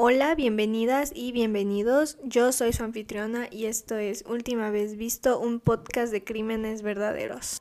Hola, 0.00 0.36
bienvenidas 0.36 1.10
y 1.12 1.32
bienvenidos. 1.32 2.18
Yo 2.22 2.52
soy 2.52 2.72
su 2.72 2.84
anfitriona 2.84 3.48
y 3.50 3.64
esto 3.64 3.96
es 3.96 4.22
Última 4.28 4.70
vez 4.70 4.96
visto, 4.96 5.40
un 5.40 5.58
podcast 5.58 6.12
de 6.12 6.22
crímenes 6.22 6.82
verdaderos. 6.82 7.60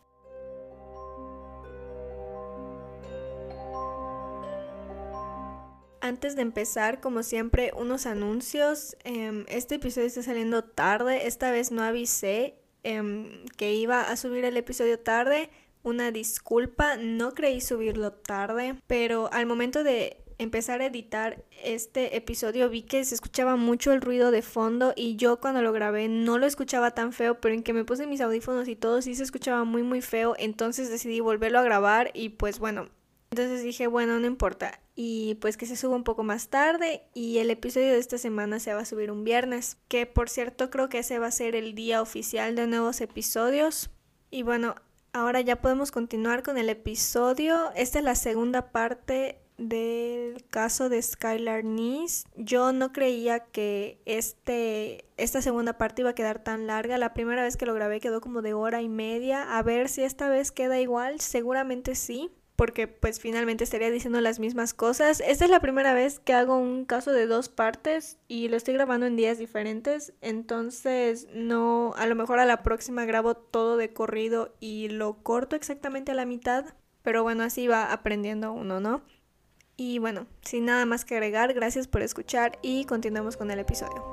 Antes 5.99 6.35
de 6.35 6.43
empezar, 6.43 7.01
como 7.01 7.23
siempre, 7.23 7.71
unos 7.75 8.05
anuncios. 8.05 8.95
Em, 9.03 9.45
este 9.49 9.73
episodio 9.73 10.05
está 10.05 10.21
saliendo 10.21 10.63
tarde. 10.63 11.25
Esta 11.25 11.49
vez 11.49 11.71
no 11.71 11.81
avisé 11.81 12.59
em, 12.83 13.45
que 13.57 13.73
iba 13.73 14.03
a 14.03 14.15
subir 14.15 14.45
el 14.45 14.57
episodio 14.57 14.99
tarde. 14.99 15.49
Una 15.81 16.11
disculpa, 16.11 16.97
no 16.97 17.33
creí 17.33 17.61
subirlo 17.61 18.13
tarde, 18.13 18.75
pero 18.85 19.27
al 19.33 19.47
momento 19.47 19.83
de 19.83 20.26
empezar 20.37 20.81
a 20.81 20.85
editar 20.85 21.43
este 21.63 22.15
episodio 22.15 22.69
vi 22.69 22.83
que 22.83 23.03
se 23.05 23.15
escuchaba 23.15 23.55
mucho 23.55 23.91
el 23.91 24.01
ruido 24.01 24.31
de 24.31 24.41
fondo 24.41 24.93
y 24.95 25.15
yo 25.15 25.39
cuando 25.39 25.61
lo 25.61 25.71
grabé 25.71 26.07
no 26.07 26.37
lo 26.37 26.45
escuchaba 26.45 26.91
tan 26.91 27.13
feo, 27.13 27.41
pero 27.41 27.55
en 27.55 27.63
que 27.63 27.73
me 27.73 27.85
puse 27.85 28.07
mis 28.07 28.21
audífonos 28.21 28.67
y 28.67 28.75
todo 28.75 29.01
sí 29.01 29.15
se 29.15 29.23
escuchaba 29.23 29.63
muy 29.63 29.83
muy 29.83 30.01
feo, 30.01 30.35
entonces 30.37 30.89
decidí 30.89 31.19
volverlo 31.19 31.59
a 31.59 31.63
grabar 31.63 32.11
y 32.13 32.29
pues 32.29 32.59
bueno, 32.59 32.89
entonces 33.31 33.63
dije, 33.63 33.87
bueno, 33.87 34.19
no 34.19 34.27
importa. 34.27 34.79
Y 34.95 35.35
pues 35.35 35.57
que 35.57 35.65
se 35.65 35.75
suba 35.75 35.95
un 35.95 36.03
poco 36.03 36.23
más 36.23 36.49
tarde 36.49 37.03
y 37.13 37.37
el 37.39 37.51
episodio 37.51 37.91
de 37.91 37.99
esta 37.99 38.17
semana 38.17 38.59
se 38.59 38.73
va 38.73 38.81
a 38.81 38.85
subir 38.85 39.11
un 39.11 39.23
viernes, 39.23 39.77
que 39.87 40.05
por 40.05 40.29
cierto 40.29 40.69
creo 40.69 40.89
que 40.89 40.99
ese 40.99 41.19
va 41.19 41.27
a 41.27 41.31
ser 41.31 41.55
el 41.55 41.75
día 41.75 42.01
oficial 42.01 42.55
de 42.55 42.67
nuevos 42.67 43.01
episodios. 43.01 43.91
Y 44.31 44.43
bueno, 44.43 44.75
ahora 45.13 45.41
ya 45.41 45.61
podemos 45.61 45.91
continuar 45.91 46.41
con 46.41 46.57
el 46.57 46.69
episodio. 46.69 47.71
Esta 47.75 47.99
es 47.99 48.05
la 48.05 48.15
segunda 48.15 48.71
parte 48.71 49.39
del 49.57 50.45
caso 50.49 50.87
de 50.89 51.01
Skylar 51.01 51.63
Nice, 51.63 52.27
yo 52.35 52.71
no 52.73 52.93
creía 52.93 53.39
que 53.39 53.99
este, 54.05 55.05
esta 55.17 55.41
segunda 55.41 55.77
parte 55.77 56.03
iba 56.03 56.11
a 56.11 56.15
quedar 56.15 56.43
tan 56.43 56.67
larga. 56.67 56.97
La 56.97 57.13
primera 57.13 57.43
vez 57.43 57.57
que 57.57 57.65
lo 57.65 57.73
grabé 57.73 57.99
quedó 57.99 58.21
como 58.21 58.41
de 58.41 58.53
hora 58.53 58.81
y 58.81 58.89
media. 58.89 59.57
A 59.57 59.63
ver 59.63 59.89
si 59.89 60.03
esta 60.03 60.29
vez 60.29 60.51
queda 60.51 60.79
igual. 60.79 61.19
Seguramente 61.19 61.95
sí. 61.95 62.31
Porque 62.55 62.87
pues 62.87 63.19
finalmente 63.19 63.63
estaría 63.63 63.91
diciendo 63.91 64.19
las 64.19 64.39
mismas 64.39 64.73
cosas. 64.73 65.21
Esta 65.21 65.45
es 65.45 65.51
la 65.51 65.59
primera 65.59 65.93
vez 65.93 66.19
que 66.19 66.33
hago 66.33 66.57
un 66.57 66.85
caso 66.85 67.11
de 67.11 67.27
dos 67.27 67.49
partes 67.49 68.17
y 68.27 68.47
lo 68.47 68.57
estoy 68.57 68.73
grabando 68.73 69.05
en 69.05 69.15
días 69.15 69.37
diferentes. 69.37 70.13
Entonces 70.21 71.27
no, 71.35 71.93
a 71.97 72.07
lo 72.07 72.15
mejor 72.15 72.39
a 72.39 72.45
la 72.45 72.63
próxima 72.63 73.05
grabo 73.05 73.35
todo 73.35 73.77
de 73.77 73.93
corrido 73.93 74.55
y 74.59 74.89
lo 74.89 75.21
corto 75.21 75.55
exactamente 75.55 76.13
a 76.13 76.15
la 76.15 76.25
mitad. 76.25 76.65
Pero 77.03 77.21
bueno, 77.21 77.43
así 77.43 77.67
va 77.67 77.93
aprendiendo 77.93 78.51
uno, 78.51 78.79
¿no? 78.79 79.03
Y 79.79 79.99
bueno, 79.99 80.25
sin 80.41 80.65
nada 80.65 80.85
más 80.87 81.05
que 81.05 81.13
agregar, 81.13 81.53
gracias 81.53 81.87
por 81.87 82.01
escuchar 82.01 82.57
y 82.63 82.85
continuamos 82.85 83.37
con 83.37 83.51
el 83.51 83.59
episodio. 83.59 84.03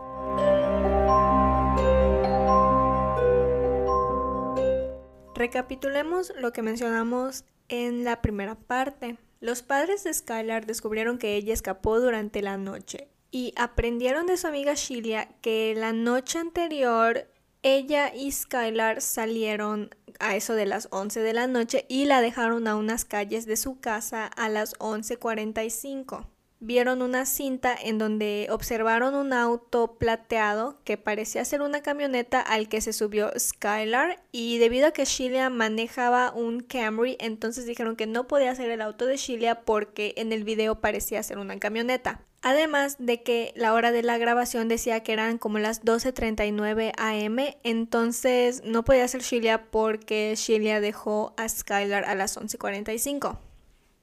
Recapitulemos 5.34 6.33
lo 6.39 6.53
que 6.53 6.62
mencionamos 6.62 7.45
en 7.69 8.05
la 8.05 8.21
primera 8.21 8.56
parte. 8.56 9.17
Los 9.41 9.62
padres 9.62 10.05
de 10.05 10.12
Skylar 10.12 10.67
descubrieron 10.67 11.17
que 11.17 11.34
ella 11.34 11.55
escapó 11.55 11.99
durante 11.99 12.43
la 12.43 12.59
noche 12.59 13.09
y 13.31 13.53
aprendieron 13.56 14.27
de 14.27 14.37
su 14.37 14.47
amiga 14.47 14.75
Shilia 14.75 15.28
que 15.41 15.75
la 15.77 15.93
noche 15.93 16.39
anterior 16.39 17.27
ella 17.65 18.15
y 18.15 18.31
Skylar 18.31 19.01
salieron 19.01 19.91
a 20.20 20.37
eso 20.37 20.55
de 20.55 20.67
las 20.67 20.87
11 20.91 21.20
de 21.20 21.33
la 21.33 21.47
noche 21.47 21.87
y 21.89 22.05
la 22.05 22.21
dejaron 22.21 22.69
a 22.69 22.77
unas 22.77 23.05
calles 23.05 23.47
de 23.47 23.56
su 23.56 23.81
casa 23.81 24.27
a 24.27 24.48
las 24.48 24.75
11.45. 24.79 26.34
Vieron 26.67 27.03
una 27.03 27.27
cinta 27.27 27.77
en 27.79 27.98
donde 27.98 28.47
observaron 28.51 29.15
un 29.15 29.34
auto 29.34 29.98
plateado 29.98 30.79
que 30.84 30.97
parecía 30.97 31.45
ser 31.45 31.61
una 31.61 31.83
camioneta 31.83 32.41
al 32.41 32.71
que 32.71 32.81
se 32.81 32.95
subió 32.95 33.31
Skylar 33.39 34.23
y 34.33 34.56
debido 34.56 34.87
a 34.87 34.93
que 34.93 35.05
Sheila 35.05 35.51
manejaba 35.51 36.33
un 36.33 36.61
Camry 36.61 37.19
entonces 37.21 37.66
dijeron 37.66 37.97
que 37.97 38.06
no 38.06 38.27
podía 38.27 38.55
ser 38.55 38.71
el 38.71 38.81
auto 38.81 39.05
de 39.05 39.19
Sheila 39.19 39.61
porque 39.66 40.15
en 40.16 40.33
el 40.33 40.43
video 40.44 40.81
parecía 40.81 41.22
ser 41.22 41.37
una 41.37 41.59
camioneta. 41.59 42.22
Además 42.41 42.97
de 42.99 43.22
que 43.22 43.53
la 43.56 43.75
hora 43.75 43.93
de 43.93 44.03
la 44.03 44.17
grabación 44.17 44.67
decía 44.67 45.00
que 45.00 45.12
eran 45.12 45.37
como 45.37 45.59
las 45.59 45.84
12.39 45.84 46.93
am, 46.97 47.55
entonces 47.62 48.62
no 48.65 48.87
podía 48.87 49.06
ser 49.06 49.21
Sheila 49.21 49.67
porque 49.71 50.33
Sheila 50.34 50.81
dejó 50.81 51.34
a 51.37 51.47
Skylar 51.47 52.06
a 52.06 52.15
las 52.15 52.38
11.45. 52.38 53.37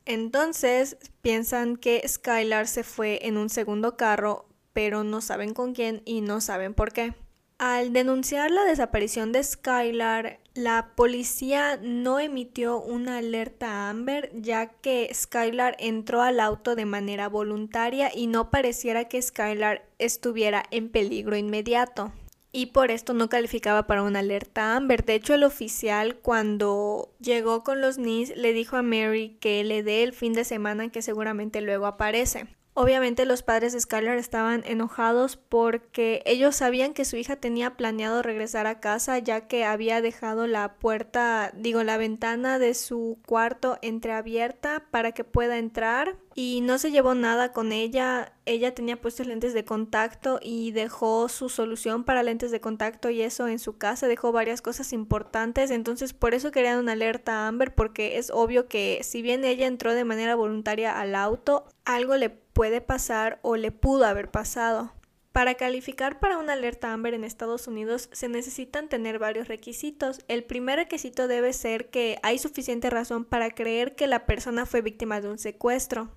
Entonces 0.06 0.98
piensan 1.22 1.78
que 1.78 2.08
Skylar 2.08 2.68
se 2.68 2.84
fue 2.84 3.20
en 3.28 3.38
un 3.38 3.50
segundo 3.50 3.98
carro, 3.98 4.46
pero 4.74 5.04
no 5.04 5.22
saben 5.22 5.54
con 5.54 5.74
quién 5.74 6.02
y 6.06 6.22
no 6.22 6.42
saben 6.42 6.74
por 6.74 6.92
qué. 6.92 7.14
Al 7.58 7.94
denunciar 7.94 8.50
la 8.50 8.64
desaparición 8.64 9.32
de 9.32 9.44
Skylar, 9.44 10.40
la 10.56 10.94
policía 10.96 11.78
no 11.80 12.20
emitió 12.20 12.82
una 12.82 13.18
alerta 13.18 13.88
Amber 13.88 14.32
ya 14.34 14.66
que 14.66 15.12
Skylar 15.14 15.76
entró 15.78 16.24
al 16.24 16.40
auto 16.40 16.76
de 16.76 16.86
manera 16.86 17.30
voluntaria 17.30 18.10
y 18.14 18.26
no 18.26 18.50
pareciera 18.50 19.08
que 19.08 19.22
Skylar 19.22 19.88
estuviera 20.00 20.64
en 20.72 20.90
peligro 20.90 21.38
inmediato. 21.38 22.12
Y 22.54 22.68
por 22.68 22.92
esto 22.92 23.14
no 23.14 23.30
calificaba 23.30 23.88
para 23.88 24.04
una 24.04 24.20
alerta 24.20 24.76
Amber. 24.76 25.06
De 25.06 25.16
hecho, 25.16 25.34
el 25.34 25.44
oficial 25.44 26.18
cuando 26.18 27.14
llegó 27.20 27.64
con 27.64 27.80
los 27.80 27.98
NIS 27.98 28.36
le 28.36 28.52
dijo 28.52 28.76
a 28.76 28.82
Mary 28.82 29.38
que 29.40 29.64
le 29.64 29.84
dé 29.84 30.04
el 30.04 30.14
fin 30.14 30.34
de 30.34 30.44
semana 30.44 30.90
que 30.90 31.02
seguramente 31.02 31.62
luego 31.62 31.86
aparece. 31.86 32.48
Obviamente 32.74 33.26
los 33.26 33.44
padres 33.44 33.74
de 33.74 33.82
Skylar 33.82 34.18
estaban 34.18 34.64
enojados 34.66 35.36
porque 35.36 36.24
ellos 36.26 36.56
sabían 36.56 36.94
que 36.94 37.04
su 37.04 37.18
hija 37.18 37.36
tenía 37.36 37.76
planeado 37.76 38.22
regresar 38.22 38.66
a 38.66 38.80
casa 38.80 39.20
ya 39.20 39.48
que 39.48 39.66
había 39.66 40.02
dejado 40.02 40.48
la 40.48 40.76
puerta, 40.76 41.52
digo, 41.54 41.84
la 41.84 41.98
ventana 41.98 42.60
de 42.60 42.74
su 42.74 43.20
cuarto 43.28 43.78
entreabierta 43.82 44.86
para 44.90 45.12
que 45.12 45.26
pueda 45.26 45.58
entrar 45.58 46.18
y 46.34 46.62
no 46.62 46.78
se 46.78 46.92
llevó 46.92 47.14
nada 47.14 47.52
con 47.52 47.74
ella. 47.74 48.32
Ella 48.46 48.74
tenía 48.74 49.02
puestos 49.02 49.28
lentes 49.28 49.54
de 49.54 49.66
contacto 49.66 50.40
y 50.42 50.72
dejó 50.72 51.28
su 51.28 51.50
solución 51.50 52.06
para 52.06 52.24
lentes 52.24 52.52
de 52.52 52.62
contacto 52.62 53.10
y 53.10 53.22
eso 53.22 53.50
en 53.50 53.60
su 53.60 53.78
casa, 53.78 54.08
dejó 54.08 54.32
varias 54.32 54.62
cosas 54.62 54.94
importantes, 54.94 55.72
entonces 55.72 56.14
por 56.14 56.34
eso 56.34 56.52
querían 56.52 56.80
una 56.80 56.94
alerta 56.94 57.34
a 57.34 57.48
Amber 57.50 57.76
porque 57.76 58.18
es 58.18 58.32
obvio 58.32 58.68
que 58.68 59.02
si 59.04 59.22
bien 59.22 59.44
ella 59.44 59.68
entró 59.68 59.94
de 59.94 60.06
manera 60.06 60.36
voluntaria 60.36 60.98
al 60.98 61.16
auto, 61.16 61.66
algo 61.84 62.16
le 62.16 62.30
puede 62.54 62.82
pasar 62.82 63.40
o 63.42 63.56
le 63.56 63.72
pudo 63.72 64.06
haber 64.06 64.30
pasado. 64.32 64.94
Para 65.32 65.56
calificar 65.56 66.20
para 66.20 66.38
una 66.38 66.54
alerta 66.54 66.92
Amber 66.92 67.14
en 67.14 67.24
Estados 67.24 67.68
Unidos 67.68 68.10
se 68.12 68.28
necesitan 68.28 68.90
tener 68.90 69.18
varios 69.18 69.48
requisitos. 69.48 70.20
El 70.28 70.44
primer 70.44 70.78
requisito 70.78 71.28
debe 71.30 71.54
ser 71.54 71.90
que 71.90 72.18
hay 72.22 72.38
suficiente 72.38 72.90
razón 72.90 73.24
para 73.24 73.52
creer 73.52 73.96
que 73.96 74.08
la 74.08 74.26
persona 74.26 74.66
fue 74.66 74.82
víctima 74.82 75.22
de 75.22 75.30
un 75.30 75.38
secuestro. 75.38 76.12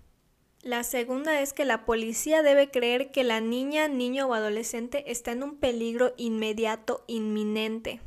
La 0.63 0.83
segunda 0.83 1.41
es 1.41 1.53
que 1.53 1.65
la 1.65 1.85
policía 1.85 2.43
debe 2.43 2.71
creer 2.71 3.13
que 3.13 3.23
la 3.23 3.41
niña, 3.41 3.87
niño 3.87 4.27
o 4.27 4.35
adolescente 4.35 5.13
está 5.13 5.31
en 5.31 5.43
un 5.43 5.59
peligro 5.59 6.15
inmediato, 6.17 7.05
inminente. 7.07 8.01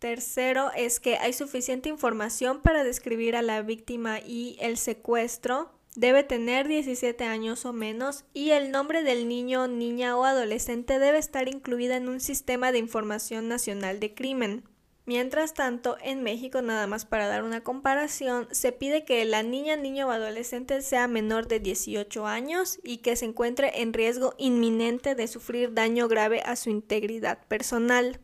Tercero 0.00 0.70
es 0.76 1.00
que 1.00 1.16
hay 1.16 1.32
suficiente 1.32 1.88
información 1.88 2.60
para 2.60 2.84
describir 2.84 3.36
a 3.36 3.42
la 3.42 3.62
víctima 3.62 4.18
y 4.20 4.58
el 4.60 4.76
secuestro 4.76 5.70
debe 5.94 6.24
tener 6.24 6.68
17 6.68 7.24
años 7.24 7.64
o 7.64 7.72
menos 7.72 8.24
y 8.34 8.50
el 8.50 8.70
nombre 8.70 9.02
del 9.02 9.28
niño, 9.28 9.68
niña 9.68 10.16
o 10.16 10.24
adolescente 10.24 10.98
debe 10.98 11.18
estar 11.18 11.48
incluida 11.48 11.96
en 11.96 12.08
un 12.08 12.20
sistema 12.20 12.72
de 12.72 12.78
información 12.78 13.48
nacional 13.48 14.00
de 14.00 14.14
crimen. 14.14 14.64
Mientras 15.06 15.52
tanto, 15.52 15.98
en 16.02 16.22
México, 16.22 16.62
nada 16.62 16.86
más 16.86 17.04
para 17.04 17.26
dar 17.26 17.42
una 17.42 17.62
comparación, 17.62 18.48
se 18.52 18.72
pide 18.72 19.04
que 19.04 19.22
la 19.26 19.42
niña, 19.42 19.76
niño 19.76 20.08
o 20.08 20.10
adolescente 20.10 20.80
sea 20.80 21.08
menor 21.08 21.46
de 21.46 21.60
18 21.60 22.26
años 22.26 22.78
y 22.82 22.98
que 22.98 23.14
se 23.14 23.26
encuentre 23.26 23.82
en 23.82 23.92
riesgo 23.92 24.34
inminente 24.38 25.14
de 25.14 25.28
sufrir 25.28 25.74
daño 25.74 26.08
grave 26.08 26.40
a 26.40 26.56
su 26.56 26.70
integridad 26.70 27.46
personal. 27.48 28.23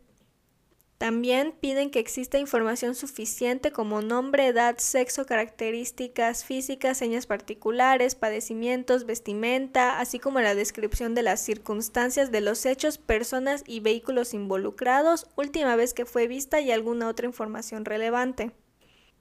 También 1.00 1.54
piden 1.58 1.88
que 1.88 1.98
exista 1.98 2.38
información 2.38 2.94
suficiente 2.94 3.72
como 3.72 4.02
nombre, 4.02 4.48
edad, 4.48 4.76
sexo, 4.76 5.24
características 5.24 6.44
físicas, 6.44 6.98
señas 6.98 7.24
particulares, 7.24 8.14
padecimientos, 8.14 9.06
vestimenta, 9.06 9.98
así 9.98 10.18
como 10.18 10.40
la 10.40 10.54
descripción 10.54 11.14
de 11.14 11.22
las 11.22 11.40
circunstancias 11.40 12.30
de 12.30 12.42
los 12.42 12.66
hechos, 12.66 12.98
personas 12.98 13.64
y 13.66 13.80
vehículos 13.80 14.34
involucrados, 14.34 15.26
última 15.36 15.74
vez 15.74 15.94
que 15.94 16.04
fue 16.04 16.26
vista 16.26 16.60
y 16.60 16.70
alguna 16.70 17.08
otra 17.08 17.24
información 17.24 17.86
relevante. 17.86 18.50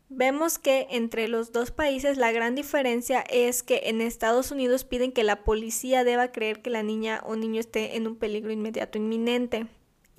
Vemos 0.10 0.60
que 0.60 0.86
entre 0.90 1.30
los 1.30 1.54
dos 1.54 1.72
países 1.72 2.18
la 2.18 2.34
gran 2.34 2.56
diferencia 2.56 3.22
es 3.30 3.64
que 3.64 3.84
en 3.86 4.02
Estados 4.02 4.52
Unidos 4.52 4.84
piden 4.84 5.14
que 5.14 5.24
la 5.24 5.46
policía 5.46 6.04
deba 6.04 6.34
creer 6.34 6.62
que 6.62 6.72
la 6.72 6.84
niña 6.84 7.22
o 7.26 7.38
niño 7.38 7.62
esté 7.62 7.96
en 7.96 8.06
un 8.06 8.18
peligro 8.18 8.52
inmediato 8.52 8.98
inminente 8.98 9.68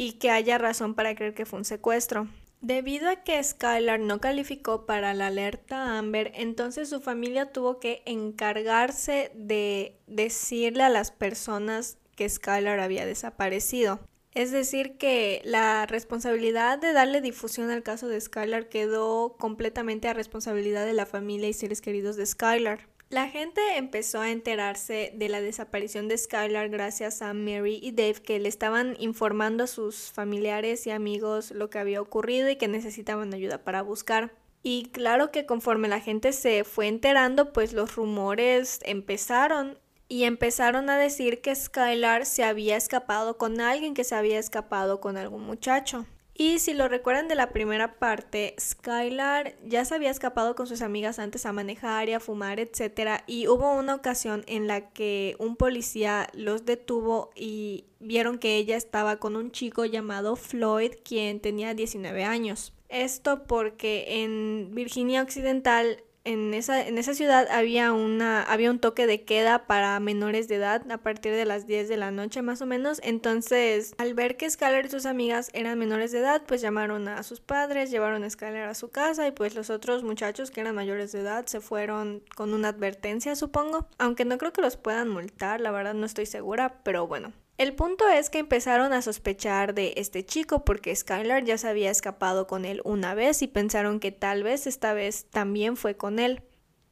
y 0.00 0.12
que 0.12 0.30
haya 0.30 0.56
razón 0.56 0.94
para 0.94 1.14
creer 1.14 1.34
que 1.34 1.44
fue 1.44 1.58
un 1.58 1.66
secuestro. 1.66 2.26
Debido 2.62 3.10
a 3.10 3.16
que 3.16 3.42
Skylar 3.44 4.00
no 4.00 4.18
calificó 4.18 4.86
para 4.86 5.12
la 5.12 5.26
alerta 5.26 5.98
Amber, 5.98 6.32
entonces 6.36 6.88
su 6.88 7.02
familia 7.02 7.52
tuvo 7.52 7.80
que 7.80 8.02
encargarse 8.06 9.30
de 9.34 9.98
decirle 10.06 10.84
a 10.84 10.88
las 10.88 11.10
personas 11.10 11.98
que 12.16 12.26
Skylar 12.26 12.80
había 12.80 13.04
desaparecido. 13.04 14.00
Es 14.32 14.52
decir, 14.52 14.96
que 14.96 15.42
la 15.44 15.84
responsabilidad 15.84 16.78
de 16.78 16.94
darle 16.94 17.20
difusión 17.20 17.70
al 17.70 17.82
caso 17.82 18.08
de 18.08 18.22
Skylar 18.22 18.70
quedó 18.70 19.36
completamente 19.38 20.08
a 20.08 20.14
responsabilidad 20.14 20.86
de 20.86 20.94
la 20.94 21.04
familia 21.04 21.50
y 21.50 21.52
seres 21.52 21.82
queridos 21.82 22.16
de 22.16 22.24
Skylar. 22.24 22.88
La 23.10 23.28
gente 23.28 23.60
empezó 23.76 24.20
a 24.20 24.30
enterarse 24.30 25.12
de 25.16 25.28
la 25.28 25.40
desaparición 25.40 26.06
de 26.06 26.16
Skylar 26.16 26.68
gracias 26.68 27.22
a 27.22 27.34
Mary 27.34 27.80
y 27.82 27.90
Dave 27.90 28.22
que 28.22 28.38
le 28.38 28.48
estaban 28.48 28.94
informando 29.00 29.64
a 29.64 29.66
sus 29.66 30.12
familiares 30.12 30.86
y 30.86 30.92
amigos 30.92 31.50
lo 31.50 31.70
que 31.70 31.80
había 31.80 32.00
ocurrido 32.00 32.48
y 32.48 32.54
que 32.54 32.68
necesitaban 32.68 33.34
ayuda 33.34 33.64
para 33.64 33.82
buscar. 33.82 34.32
Y 34.62 34.90
claro 34.92 35.32
que 35.32 35.44
conforme 35.44 35.88
la 35.88 35.98
gente 35.98 36.32
se 36.32 36.62
fue 36.62 36.86
enterando, 36.86 37.52
pues 37.52 37.72
los 37.72 37.96
rumores 37.96 38.78
empezaron 38.84 39.76
y 40.06 40.22
empezaron 40.22 40.88
a 40.88 40.96
decir 40.96 41.40
que 41.40 41.52
Skylar 41.52 42.26
se 42.26 42.44
había 42.44 42.76
escapado 42.76 43.38
con 43.38 43.60
alguien, 43.60 43.94
que 43.94 44.04
se 44.04 44.14
había 44.14 44.38
escapado 44.38 45.00
con 45.00 45.16
algún 45.16 45.42
muchacho. 45.42 46.06
Y 46.40 46.58
si 46.58 46.72
lo 46.72 46.88
recuerdan 46.88 47.28
de 47.28 47.34
la 47.34 47.50
primera 47.50 47.98
parte, 47.98 48.54
Skylar 48.58 49.58
ya 49.62 49.84
se 49.84 49.94
había 49.94 50.10
escapado 50.10 50.54
con 50.54 50.66
sus 50.66 50.80
amigas 50.80 51.18
antes 51.18 51.44
a 51.44 51.52
manejar 51.52 52.08
y 52.08 52.14
a 52.14 52.18
fumar, 52.18 52.58
etc. 52.58 53.20
Y 53.26 53.46
hubo 53.46 53.74
una 53.74 53.94
ocasión 53.94 54.42
en 54.46 54.66
la 54.66 54.88
que 54.88 55.36
un 55.38 55.56
policía 55.56 56.30
los 56.32 56.64
detuvo 56.64 57.30
y 57.36 57.84
vieron 57.98 58.38
que 58.38 58.56
ella 58.56 58.78
estaba 58.78 59.18
con 59.18 59.36
un 59.36 59.50
chico 59.50 59.84
llamado 59.84 60.34
Floyd, 60.34 60.92
quien 61.04 61.40
tenía 61.40 61.74
19 61.74 62.24
años. 62.24 62.72
Esto 62.88 63.44
porque 63.44 64.22
en 64.22 64.70
Virginia 64.74 65.20
Occidental 65.20 66.02
en 66.24 66.52
esa, 66.54 66.86
en 66.86 66.98
esa 66.98 67.14
ciudad 67.14 67.48
había, 67.50 67.92
una, 67.92 68.42
había 68.42 68.70
un 68.70 68.78
toque 68.78 69.06
de 69.06 69.22
queda 69.22 69.66
para 69.66 69.98
menores 70.00 70.48
de 70.48 70.56
edad 70.56 70.90
a 70.90 70.98
partir 70.98 71.32
de 71.32 71.44
las 71.44 71.66
10 71.66 71.88
de 71.88 71.96
la 71.96 72.10
noche 72.10 72.42
más 72.42 72.60
o 72.60 72.66
menos. 72.66 73.00
Entonces, 73.02 73.94
al 73.98 74.14
ver 74.14 74.36
que 74.36 74.50
Skylar 74.50 74.86
y 74.86 74.90
sus 74.90 75.06
amigas 75.06 75.50
eran 75.54 75.78
menores 75.78 76.12
de 76.12 76.18
edad, 76.18 76.42
pues 76.46 76.60
llamaron 76.60 77.08
a 77.08 77.22
sus 77.22 77.40
padres, 77.40 77.90
llevaron 77.90 78.22
a 78.24 78.30
Skylar 78.30 78.68
a 78.68 78.74
su 78.74 78.90
casa 78.90 79.26
y 79.26 79.32
pues 79.32 79.54
los 79.54 79.70
otros 79.70 80.02
muchachos 80.02 80.50
que 80.50 80.60
eran 80.60 80.74
mayores 80.74 81.12
de 81.12 81.20
edad 81.20 81.46
se 81.46 81.60
fueron 81.60 82.22
con 82.36 82.52
una 82.52 82.68
advertencia, 82.68 83.34
supongo. 83.34 83.88
Aunque 83.98 84.24
no 84.24 84.36
creo 84.38 84.52
que 84.52 84.62
los 84.62 84.76
puedan 84.76 85.08
multar, 85.08 85.60
la 85.60 85.70
verdad 85.70 85.94
no 85.94 86.06
estoy 86.06 86.26
segura, 86.26 86.80
pero 86.84 87.06
bueno. 87.06 87.32
El 87.60 87.74
punto 87.74 88.08
es 88.08 88.30
que 88.30 88.38
empezaron 88.38 88.94
a 88.94 89.02
sospechar 89.02 89.74
de 89.74 89.92
este 89.98 90.24
chico 90.24 90.64
porque 90.64 90.96
Skylar 90.96 91.44
ya 91.44 91.58
se 91.58 91.68
había 91.68 91.90
escapado 91.90 92.46
con 92.46 92.64
él 92.64 92.80
una 92.84 93.12
vez 93.12 93.42
y 93.42 93.48
pensaron 93.48 94.00
que 94.00 94.12
tal 94.12 94.42
vez 94.42 94.66
esta 94.66 94.94
vez 94.94 95.26
también 95.28 95.76
fue 95.76 95.94
con 95.94 96.18
él. 96.20 96.42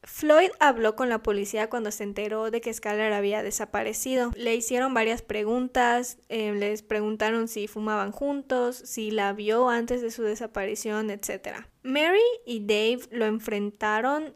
Floyd 0.02 0.50
habló 0.60 0.94
con 0.94 1.08
la 1.08 1.22
policía 1.22 1.70
cuando 1.70 1.90
se 1.90 2.04
enteró 2.04 2.50
de 2.50 2.60
que 2.60 2.74
Skylar 2.74 3.14
había 3.14 3.42
desaparecido. 3.42 4.30
Le 4.36 4.54
hicieron 4.56 4.92
varias 4.92 5.22
preguntas, 5.22 6.18
eh, 6.28 6.52
les 6.52 6.82
preguntaron 6.82 7.48
si 7.48 7.66
fumaban 7.66 8.12
juntos, 8.12 8.76
si 8.76 9.10
la 9.10 9.32
vio 9.32 9.70
antes 9.70 10.02
de 10.02 10.10
su 10.10 10.22
desaparición, 10.22 11.08
etc. 11.08 11.64
Mary 11.82 12.20
y 12.44 12.60
Dave 12.60 13.08
lo 13.10 13.24
enfrentaron 13.24 14.34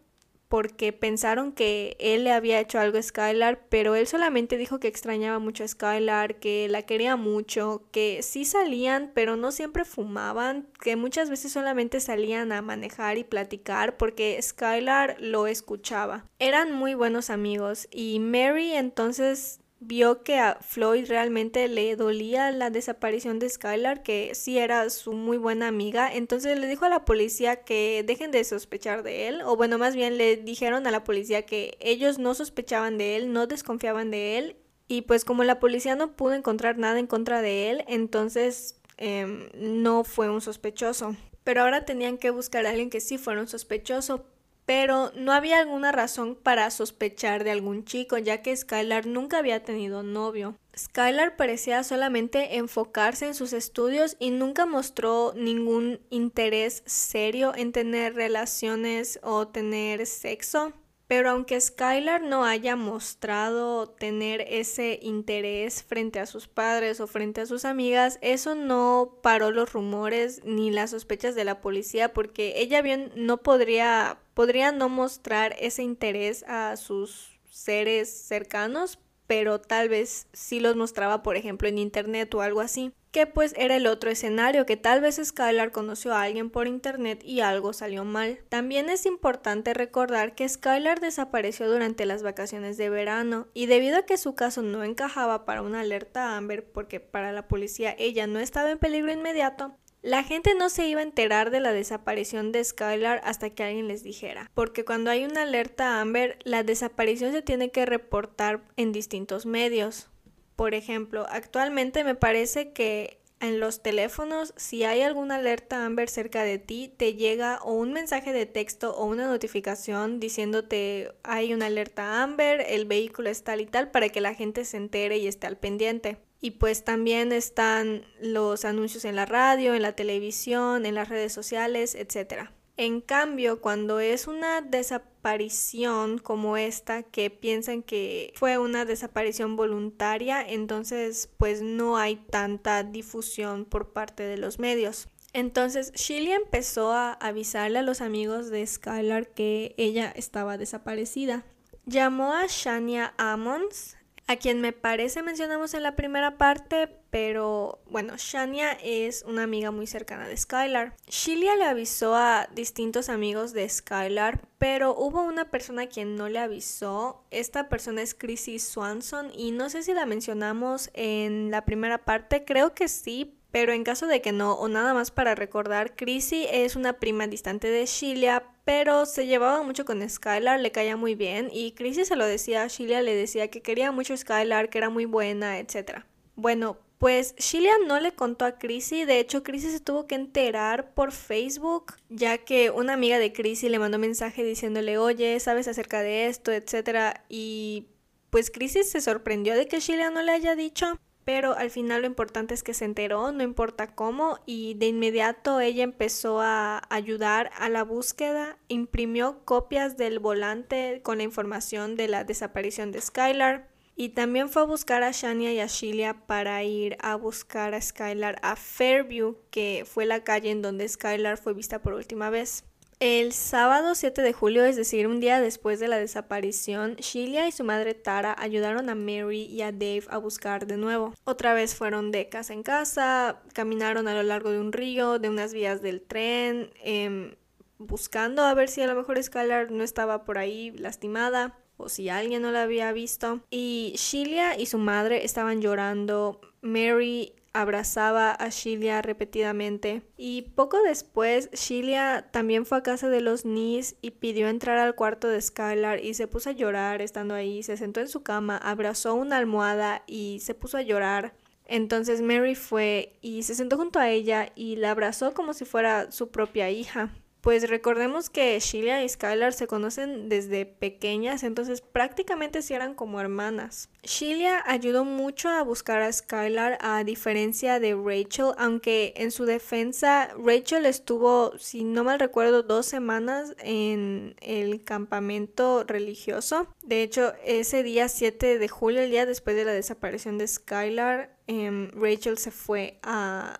porque 0.53 0.93
pensaron 0.93 1.53
que 1.53 1.97
él 1.99 2.25
le 2.25 2.31
había 2.31 2.61
hecho 2.61 2.79
algo 2.79 2.99
a 2.99 3.03
Skylar, 3.03 3.65
pero 3.71 3.95
él 3.95 4.07
solamente 4.07 4.59
dijo 4.59 4.81
que 4.81 4.87
extrañaba 4.87 5.39
mucho 5.39 5.65
a 5.65 5.69
Skylar, 5.69 6.41
que 6.41 6.69
la 6.69 6.83
quería 6.83 7.17
mucho, 7.17 7.85
que 7.91 8.23
sí 8.23 8.45
salían, 8.45 9.13
pero 9.15 9.37
no 9.37 9.51
siempre 9.51 9.87
fumaban, 9.87 10.69
que 10.79 10.95
muchas 10.95 11.31
veces 11.31 11.53
solamente 11.53 12.01
salían 12.01 12.53
a 12.53 12.61
manejar 12.61 13.17
y 13.17 13.25
platicar 13.25 13.97
porque 13.97 14.39
Skylar 14.43 15.17
lo 15.21 15.47
escuchaba. 15.47 16.27
Eran 16.39 16.75
muy 16.75 16.93
buenos 16.93 17.31
amigos 17.31 17.89
y 17.91 18.19
Mary 18.19 18.75
entonces 18.75 19.62
vio 19.85 20.23
que 20.23 20.39
a 20.39 20.59
Floyd 20.61 21.07
realmente 21.09 21.67
le 21.69 21.97
dolía 21.97 22.51
la 22.53 22.71
desaparición 22.71 23.39
de 23.39 23.49
Skylar, 23.49 24.03
que 24.03 24.35
sí 24.35 24.59
era 24.59 24.89
su 24.91 25.13
muy 25.13 25.39
buena 25.39 25.69
amiga, 25.69 26.13
entonces 26.13 26.59
le 26.59 26.69
dijo 26.69 26.85
a 26.85 26.89
la 26.89 27.05
policía 27.05 27.65
que 27.65 28.05
dejen 28.07 28.31
de 28.31 28.45
sospechar 28.45 29.03
de 29.03 29.29
él, 29.29 29.43
o 29.43 29.57
bueno, 29.57 29.79
más 29.79 29.95
bien 29.97 30.19
le 30.19 30.37
dijeron 30.37 30.87
a 30.87 30.91
la 30.91 31.05
policía 31.05 31.43
que 31.43 31.77
ellos 31.81 32.19
no 32.19 32.35
sospechaban 32.35 32.97
de 32.99 33.17
él, 33.17 33.33
no 33.33 33.47
desconfiaban 33.47 34.11
de 34.11 34.39
él, 34.39 34.57
y 34.89 35.03
pues 35.03 35.25
como 35.25 35.45
la 35.45 35.59
policía 35.59 35.97
no 35.97 36.17
pudo 36.17 36.35
encontrar 36.35 36.79
nada 36.79 36.99
en 36.99 37.07
contra 37.07 37.43
de 37.43 37.71
él, 37.71 37.85
entonces 37.89 38.81
em, 38.99 39.49
no 39.55 40.05
fue 40.05 40.31
un 40.31 40.41
sospechoso. 40.41 41.17
Pero 41.45 41.63
ahora 41.63 41.85
tenían 41.85 42.19
que 42.19 42.31
buscar 42.31 42.67
a 42.67 42.71
alguien 42.71 42.91
que 42.91 43.01
sí 43.01 43.19
fuera 43.19 43.41
un 43.41 43.49
sospechoso, 43.49 44.25
pero 44.67 45.13
no 45.15 45.33
había 45.33 45.59
alguna 45.59 45.93
razón 45.93 46.37
para 46.41 46.71
sospechar 46.71 47.45
de 47.45 47.51
algún 47.51 47.85
chico, 47.85 48.19
ya 48.19 48.43
que 48.43 48.57
Skylar 48.57 49.07
nunca 49.07 49.39
había 49.39 49.65
tenido 49.65 50.03
novio. 50.03 50.57
Skylar 50.77 51.37
parecía 51.37 51.85
solamente 51.85 52.57
enfocarse 52.57 53.27
en 53.27 53.35
sus 53.35 53.53
estudios 53.53 54.17
y 54.19 54.31
nunca 54.31 54.65
mostró 54.65 55.35
ningún 55.37 56.01
interés 56.11 56.83
serio 56.87 57.53
en 57.55 57.73
tener 57.73 58.15
relaciones 58.15 59.21
o 59.23 59.49
tener 59.49 60.07
sexo. 60.07 60.73
Pero 61.13 61.29
aunque 61.29 61.61
Skylar 61.61 62.23
no 62.23 62.47
haya 62.47 62.75
mostrado 62.75 63.87
tener 63.87 64.47
ese 64.49 64.99
interés 65.03 65.83
frente 65.83 66.19
a 66.21 66.25
sus 66.25 66.49
padres 66.49 67.01
o 67.01 67.07
frente 67.07 67.43
a 67.43 67.47
sus 67.47 67.67
amigas, 67.67 68.19
eso 68.23 68.55
no 68.55 69.19
paró 69.23 69.51
los 69.51 69.75
rumores 69.75 70.41
ni 70.43 70.71
las 70.71 70.93
sospechas 70.93 71.35
de 71.35 71.45
la 71.45 71.61
policía 71.61 72.15
porque 72.15 72.55
ella 72.57 72.81
bien 72.81 73.13
no 73.15 73.43
podría 73.43 74.21
podría 74.33 74.73
no 74.73 74.89
mostrar 74.89 75.55
ese 75.61 75.83
interés 75.83 76.45
a 76.49 76.79
sus 76.79 77.39
seres 77.51 78.09
cercanos, 78.09 78.99
pero 79.33 79.59
tal 79.63 79.89
vez 79.89 80.27
sí 80.35 80.61
los 80.61 80.77
mostraba, 80.77 81.23
por 81.23 81.39
ejemplo, 81.39 81.67
en 81.67 81.79
internet 81.79 82.35
o 82.35 82.43
algo 82.43 82.61
así, 82.61 82.93
que 83.13 83.27
pues 83.27 83.55
era 83.57 83.77
el 83.77 83.87
otro 83.87 84.11
escenario, 84.11 84.67
que 84.67 84.77
tal 84.77 85.01
vez 85.01 85.19
Skylar 85.25 85.73
conoció 85.73 86.13
a 86.13 86.21
alguien 86.21 86.51
por 86.51 86.69
internet 86.69 87.23
y 87.25 87.41
algo 87.41 87.73
salió 87.73 88.05
mal. 88.05 88.41
También 88.51 88.91
es 88.91 89.07
importante 89.07 89.73
recordar 89.73 90.35
que 90.35 90.47
Skylar 90.47 91.01
desapareció 91.01 91.67
durante 91.67 92.05
las 92.05 92.23
vacaciones 92.23 92.77
de 92.77 92.91
verano 92.91 93.47
y 93.55 93.65
debido 93.65 93.97
a 93.97 94.03
que 94.03 94.19
su 94.19 94.35
caso 94.35 94.61
no 94.61 94.85
encajaba 94.85 95.47
para 95.47 95.63
una 95.63 95.81
alerta 95.81 96.37
Amber 96.37 96.71
porque 96.71 97.01
para 97.01 97.33
la 97.33 97.49
policía 97.49 97.97
ella 97.99 98.27
no 98.27 98.39
estaba 98.39 98.71
en 98.71 98.79
peligro 98.79 99.13
inmediato, 99.13 99.79
la 100.03 100.25
gente 100.25 100.55
no 100.57 100.69
se 100.69 100.89
iba 100.89 101.01
a 101.01 101.05
enterar 101.05 101.51
de 101.51 101.61
la 101.61 101.73
desaparición 101.73 102.51
de 102.51 102.65
Skylar 102.65 103.21
hasta 103.25 103.51
que 103.51 103.63
alguien 103.63 103.87
les 103.87 104.03
dijera, 104.03 104.51
porque 104.53 104.85
cuando 104.85 105.11
hay 105.11 105.25
una 105.25 105.43
alerta 105.43 106.01
Amber, 106.01 106.39
la 106.43 106.65
desaparición 106.65 107.33
se 107.33 107.43
tiene 107.43 107.71
que 107.71 107.87
reportar 107.87 108.65
en 108.77 108.91
distintos 108.91 109.47
medios. 109.47 110.09
Por 110.57 110.75
ejemplo, 110.75 111.27
actualmente 111.31 112.03
me 112.03 112.17
parece 112.17 112.73
que 112.73 113.23
en 113.39 113.59
los 113.59 113.83
teléfonos, 113.83 114.55
si 114.57 114.85
hay 114.85 115.03
alguna 115.03 115.37
alerta 115.37 115.85
Amber 115.85 116.09
cerca 116.09 116.43
de 116.45 116.59
ti, 116.59 116.93
te 116.97 117.15
llega 117.15 117.59
o 117.63 117.73
un 117.73 117.93
mensaje 117.93 118.33
de 118.33 118.47
texto 118.47 118.95
o 118.97 119.05
una 119.05 119.27
notificación 119.27 120.21
diciéndote 120.21 121.13
hay 121.23 121.55
una 121.55 121.67
alerta 121.67 122.23
Amber, 122.23 122.65
el 122.69 122.87
vehículo 122.87 123.31
es 123.31 123.43
tal 123.43 123.61
y 123.61 123.67
tal 123.67 123.91
para 123.91 124.09
que 124.09 124.21
la 124.21 124.35
gente 124.35 124.65
se 124.65 124.77
entere 124.77 125.19
y 125.19 125.27
esté 125.27 125.47
al 125.47 125.57
pendiente. 125.57 126.19
Y 126.43 126.51
pues 126.51 126.85
también 126.85 127.33
están 127.33 128.05
los 128.21 128.67
anuncios 128.67 129.07
en 129.07 129.17
la 129.17 129.25
radio, 129.25 129.75
en 129.75 129.81
la 129.81 129.95
televisión, 129.95 130.85
en 130.85 130.97
las 130.97 131.09
redes 131.09 131.33
sociales, 131.33 131.95
etc. 131.95 132.51
En 132.77 133.01
cambio, 133.01 133.61
cuando 133.61 134.01
es 134.01 134.27
una 134.27 134.61
desaparición 134.61 136.19
como 136.19 136.57
esta, 136.57 137.05
que 137.05 137.31
piensan 137.31 137.85
que 137.85 138.33
fue 138.35 138.59
una 138.59 138.85
desaparición 138.85 139.55
voluntaria, 139.55 140.43
entonces 140.43 141.31
pues 141.39 141.63
no 141.63 141.97
hay 141.97 142.17
tanta 142.17 142.83
difusión 142.83 143.65
por 143.65 143.93
parte 143.93 144.25
de 144.25 144.37
los 144.37 144.59
medios. 144.59 145.09
Entonces, 145.35 145.93
Shilly 145.93 146.33
empezó 146.33 146.93
a 146.93 147.13
avisarle 147.13 147.79
a 147.79 147.83
los 147.83 148.01
amigos 148.01 148.51
de 148.51 148.67
Skylar 148.67 149.29
que 149.29 149.75
ella 149.79 150.13
estaba 150.15 150.59
desaparecida. 150.59 151.45
Llamó 151.87 152.35
a 152.35 152.47
Shania 152.49 153.15
Ammons, 153.17 153.97
a 154.33 154.37
quien 154.37 154.61
me 154.61 154.73
parece 154.73 155.23
mencionamos 155.23 155.75
en 155.75 155.83
la 155.83 155.95
primera 155.95 156.39
parte, 156.39 156.89
pero 157.11 157.81
bueno, 157.91 158.15
Shania 158.17 158.73
es 158.83 159.25
una 159.27 159.43
amiga 159.43 159.71
muy 159.71 159.87
cercana 159.87 160.27
de 160.27 160.37
Skylar. 160.37 160.97
Shilia 161.07 161.55
le 161.57 161.65
avisó 161.65 162.15
a 162.15 162.49
distintos 162.55 163.11
amigos 163.11 163.53
de 163.53 163.69
Skylar, 163.69 164.41
pero 164.59 164.97
hubo 164.97 165.23
una 165.23 165.51
persona 165.51 165.83
a 165.83 165.89
quien 165.89 166.17
no 166.17 166.31
le 166.31 166.39
avisó. 166.39 167.23
Esta 167.31 167.69
persona 167.69 168.01
es 168.01 168.15
Chrissy 168.15 168.59
Swanson 168.59 169.31
y 169.35 169.51
no 169.51 169.69
sé 169.69 169.83
si 169.83 169.93
la 169.93 170.07
mencionamos 170.07 170.91
en 170.95 171.51
la 171.51 171.67
primera 171.67 171.99
parte, 171.99 172.45
creo 172.45 172.75
que 172.75 172.89
sí, 172.89 173.35
pero 173.51 173.75
en 173.75 173.85
caso 173.85 174.07
de 174.07 174.23
que 174.23 174.33
no, 174.33 174.55
o 174.55 174.69
nada 174.69 174.95
más 174.95 175.11
para 175.11 175.35
recordar, 175.35 175.95
Chrissy 175.95 176.47
es 176.51 176.75
una 176.75 176.95
prima 176.95 177.27
distante 177.27 177.69
de 177.69 177.85
Shilia, 177.85 178.45
pero 178.65 179.07
se 179.07 179.27
llevaba 179.27 179.63
mucho 179.63 179.85
con 179.85 180.09
Skylar, 180.09 180.61
le 180.61 180.73
caía 180.73 180.97
muy 180.97 181.15
bien 181.15 181.49
y 181.53 181.73
Chrissy 181.73 182.05
se 182.05 182.17
lo 182.17 182.27
decía 182.27 182.63
a 182.63 182.69
Shilia, 182.69 183.03
le 183.03 183.15
decía 183.15 183.49
que 183.49 183.63
quería 183.63 183.93
mucho 183.93 184.17
Skylar, 184.17 184.71
que 184.71 184.79
era 184.79 184.91
muy 184.91 185.05
buena, 185.05 185.59
etc. 185.59 186.05
Bueno, 186.37 186.79
Pues 187.03 187.35
Sheila 187.35 187.73
no 187.89 187.99
le 187.99 188.13
contó 188.13 188.45
a 188.45 188.59
Chrissy, 188.61 189.05
de 189.05 189.19
hecho 189.19 189.43
Chrissy 189.43 189.73
se 189.73 189.81
tuvo 189.81 190.07
que 190.07 190.15
enterar 190.15 190.95
por 190.95 191.11
Facebook, 191.11 191.95
ya 192.09 192.39
que 192.39 192.71
una 192.71 192.93
amiga 192.93 193.19
de 193.19 193.33
Chrissy 193.33 193.69
le 193.69 193.81
mandó 193.81 193.99
mensaje 193.99 194.45
diciéndole, 194.45 194.99
oye, 194.99 195.41
¿sabes 195.41 195.67
acerca 195.67 196.01
de 196.03 196.27
esto? 196.29 196.53
etcétera. 196.53 197.25
Y 197.29 197.89
pues 198.31 198.53
Chrissy 198.53 198.85
se 198.85 199.01
sorprendió 199.01 199.57
de 199.57 199.67
que 199.67 199.81
Sheila 199.81 200.11
no 200.11 200.23
le 200.23 200.31
haya 200.31 200.55
dicho, 200.55 200.97
pero 201.25 201.57
al 201.57 201.71
final 201.71 202.03
lo 202.03 202.07
importante 202.07 202.55
es 202.55 202.63
que 202.63 202.75
se 202.75 202.85
enteró, 202.85 203.33
no 203.33 203.43
importa 203.43 203.95
cómo, 203.95 204.39
y 204.47 204.75
de 204.75 204.87
inmediato 204.87 205.61
ella 205.61 205.85
empezó 205.85 206.41
a 206.41 206.83
ayudar 206.91 207.51
a 207.57 207.69
la 207.69 207.85
búsqueda, 207.85 208.59
imprimió 208.69 209.45
copias 209.45 209.97
del 209.97 210.19
volante 210.19 211.01
con 211.03 211.19
la 211.19 211.25
información 211.25 211.97
de 211.97 212.09
la 212.09 212.25
desaparición 212.25 212.93
de 212.93 213.01
Skylar, 213.01 213.69
y 213.95 214.11
también 214.11 214.49
fue 214.49 214.63
a 214.63 214.67
buscar 214.67 215.03
a 215.03 215.11
Shania 215.11 215.53
y 215.53 215.61
a 215.61 215.67
Sheila 215.67 216.27
para 216.27 216.63
ir 216.65 216.97
a 217.01 217.15
buscar 217.15 217.75
a 217.75 217.81
Skylar 217.81 218.39
a 218.43 218.57
Fairview, 218.57 219.37
que 219.51 219.85
fue 219.87 220.07
la 220.07 220.25
calle 220.25 220.51
en 220.51 220.63
donde 220.63 220.89
Skylar 220.89 221.37
fue 221.37 221.53
vista 221.53 221.83
por 221.83 221.93
última 221.93 222.31
vez. 222.31 222.65
El 223.05 223.33
sábado 223.33 223.97
7 223.97 224.23
de 224.23 224.33
julio, 224.33 224.65
es 224.65 224.77
decir, 224.77 225.09
un 225.09 225.19
día 225.19 225.41
después 225.41 225.81
de 225.81 225.89
la 225.89 225.99
desaparición, 225.99 226.95
Sheila 226.95 227.49
y 227.49 227.51
su 227.51 227.65
madre 227.65 227.95
Tara 227.95 228.37
ayudaron 228.39 228.89
a 228.89 228.95
Mary 228.95 229.43
y 229.43 229.63
a 229.63 229.73
Dave 229.73 230.05
a 230.09 230.19
buscar 230.19 230.69
de 230.69 230.77
nuevo. 230.77 231.13
Otra 231.25 231.53
vez 231.53 231.75
fueron 231.75 232.13
de 232.13 232.29
casa 232.29 232.53
en 232.53 232.63
casa, 232.63 233.43
caminaron 233.55 234.07
a 234.07 234.15
lo 234.15 234.23
largo 234.23 234.53
de 234.53 234.61
un 234.61 234.73
río, 234.73 235.19
de 235.19 235.29
unas 235.29 235.53
vías 235.53 235.83
del 235.83 236.01
tren, 236.01 236.71
em, 236.85 237.35
buscando 237.77 238.45
a 238.45 238.55
ver 238.55 238.69
si 238.69 238.83
a 238.83 238.87
lo 238.87 238.95
mejor 238.95 239.21
Skylar 239.21 239.73
no 239.73 239.83
estaba 239.83 240.25
por 240.25 240.39
ahí 240.39 240.71
lastimada 240.71 241.59
o 241.79 241.89
si 241.89 242.09
alguien 242.09 242.43
no 242.43 242.53
la 242.53 242.63
había 242.63 242.93
visto. 242.93 243.41
Y 243.51 243.95
Sheila 243.97 244.57
y 244.57 244.67
su 244.67 244.79
madre 244.79 245.25
estaban 245.25 245.61
llorando. 245.61 246.41
Mary 246.61 247.35
abrazaba 247.53 248.33
a 248.33 248.49
Sheila 248.49 249.03
repetidamente. 249.03 250.03
Y 250.17 250.43
poco 250.55 250.83
después, 250.83 251.51
Sheila 251.53 252.29
también 252.31 252.67
fue 252.67 252.79
a 252.79 252.83
casa 252.83 253.09
de 253.09 253.21
los 253.21 253.45
Nis 253.45 253.97
y 254.03 254.13
pidió 254.13 254.49
entrar 254.49 254.79
al 254.79 254.95
cuarto 254.95 255.29
de 255.29 255.41
Skylar 255.41 256.05
y 256.05 256.15
se 256.15 256.27
puso 256.27 256.51
a 256.51 256.53
llorar 256.53 257.03
estando 257.03 257.35
ahí. 257.35 257.63
Se 257.63 257.77
sentó 257.77 258.01
en 258.01 258.09
su 258.09 258.23
cama, 258.23 258.57
abrazó 258.57 259.15
una 259.15 259.39
almohada 259.39 260.03
y 260.07 260.41
se 260.41 260.55
puso 260.55 260.79
a 260.79 260.83
llorar. 260.83 261.35
Entonces 261.67 262.21
Mary 262.23 262.55
fue 262.55 263.15
y 263.23 263.45
se 263.45 263.55
sentó 263.55 263.77
junto 263.77 263.99
a 263.99 264.11
ella 264.11 264.51
y 264.55 264.77
la 264.77 264.91
abrazó 264.91 265.33
como 265.33 265.55
si 265.55 265.65
fuera 265.65 266.11
su 266.11 266.31
propia 266.31 266.71
hija. 266.71 267.11
Pues 267.43 267.69
recordemos 267.69 268.31
que 268.31 268.57
Sheila 268.61 269.03
y 269.03 269.09
Skylar 269.09 269.53
se 269.53 269.67
conocen 269.67 270.29
desde 270.29 270.65
pequeñas, 270.65 271.43
entonces 271.43 271.81
prácticamente 271.81 272.63
sí 272.63 272.73
eran 272.73 272.95
como 272.95 273.21
hermanas. 273.21 273.89
Sheila 274.05 274.63
ayudó 274.65 275.05
mucho 275.05 275.49
a 275.49 275.65
buscar 275.65 276.03
a 276.03 276.13
Skylar 276.13 276.79
a 276.81 277.03
diferencia 277.03 277.81
de 277.81 277.97
Rachel, 277.97 278.53
aunque 278.59 279.13
en 279.17 279.33
su 279.33 279.45
defensa 279.45 280.31
Rachel 280.39 280.87
estuvo, 280.87 281.59
si 281.59 281.83
no 281.83 282.05
mal 282.05 282.21
recuerdo, 282.21 282.63
dos 282.63 282.87
semanas 282.87 283.57
en 283.59 284.37
el 284.41 284.85
campamento 284.85 285.83
religioso. 285.83 286.69
De 286.85 287.03
hecho, 287.03 287.33
ese 287.45 287.83
día 287.83 288.09
7 288.09 288.61
de 288.61 288.69
julio, 288.69 289.01
el 289.01 289.11
día 289.11 289.27
después 289.27 289.57
de 289.57 289.65
la 289.65 289.73
desaparición 289.73 290.39
de 290.39 290.47
Skylar, 290.47 291.37
em, 291.49 291.91
Rachel 291.91 292.39
se 292.39 292.53
fue 292.53 293.01
a 293.03 293.59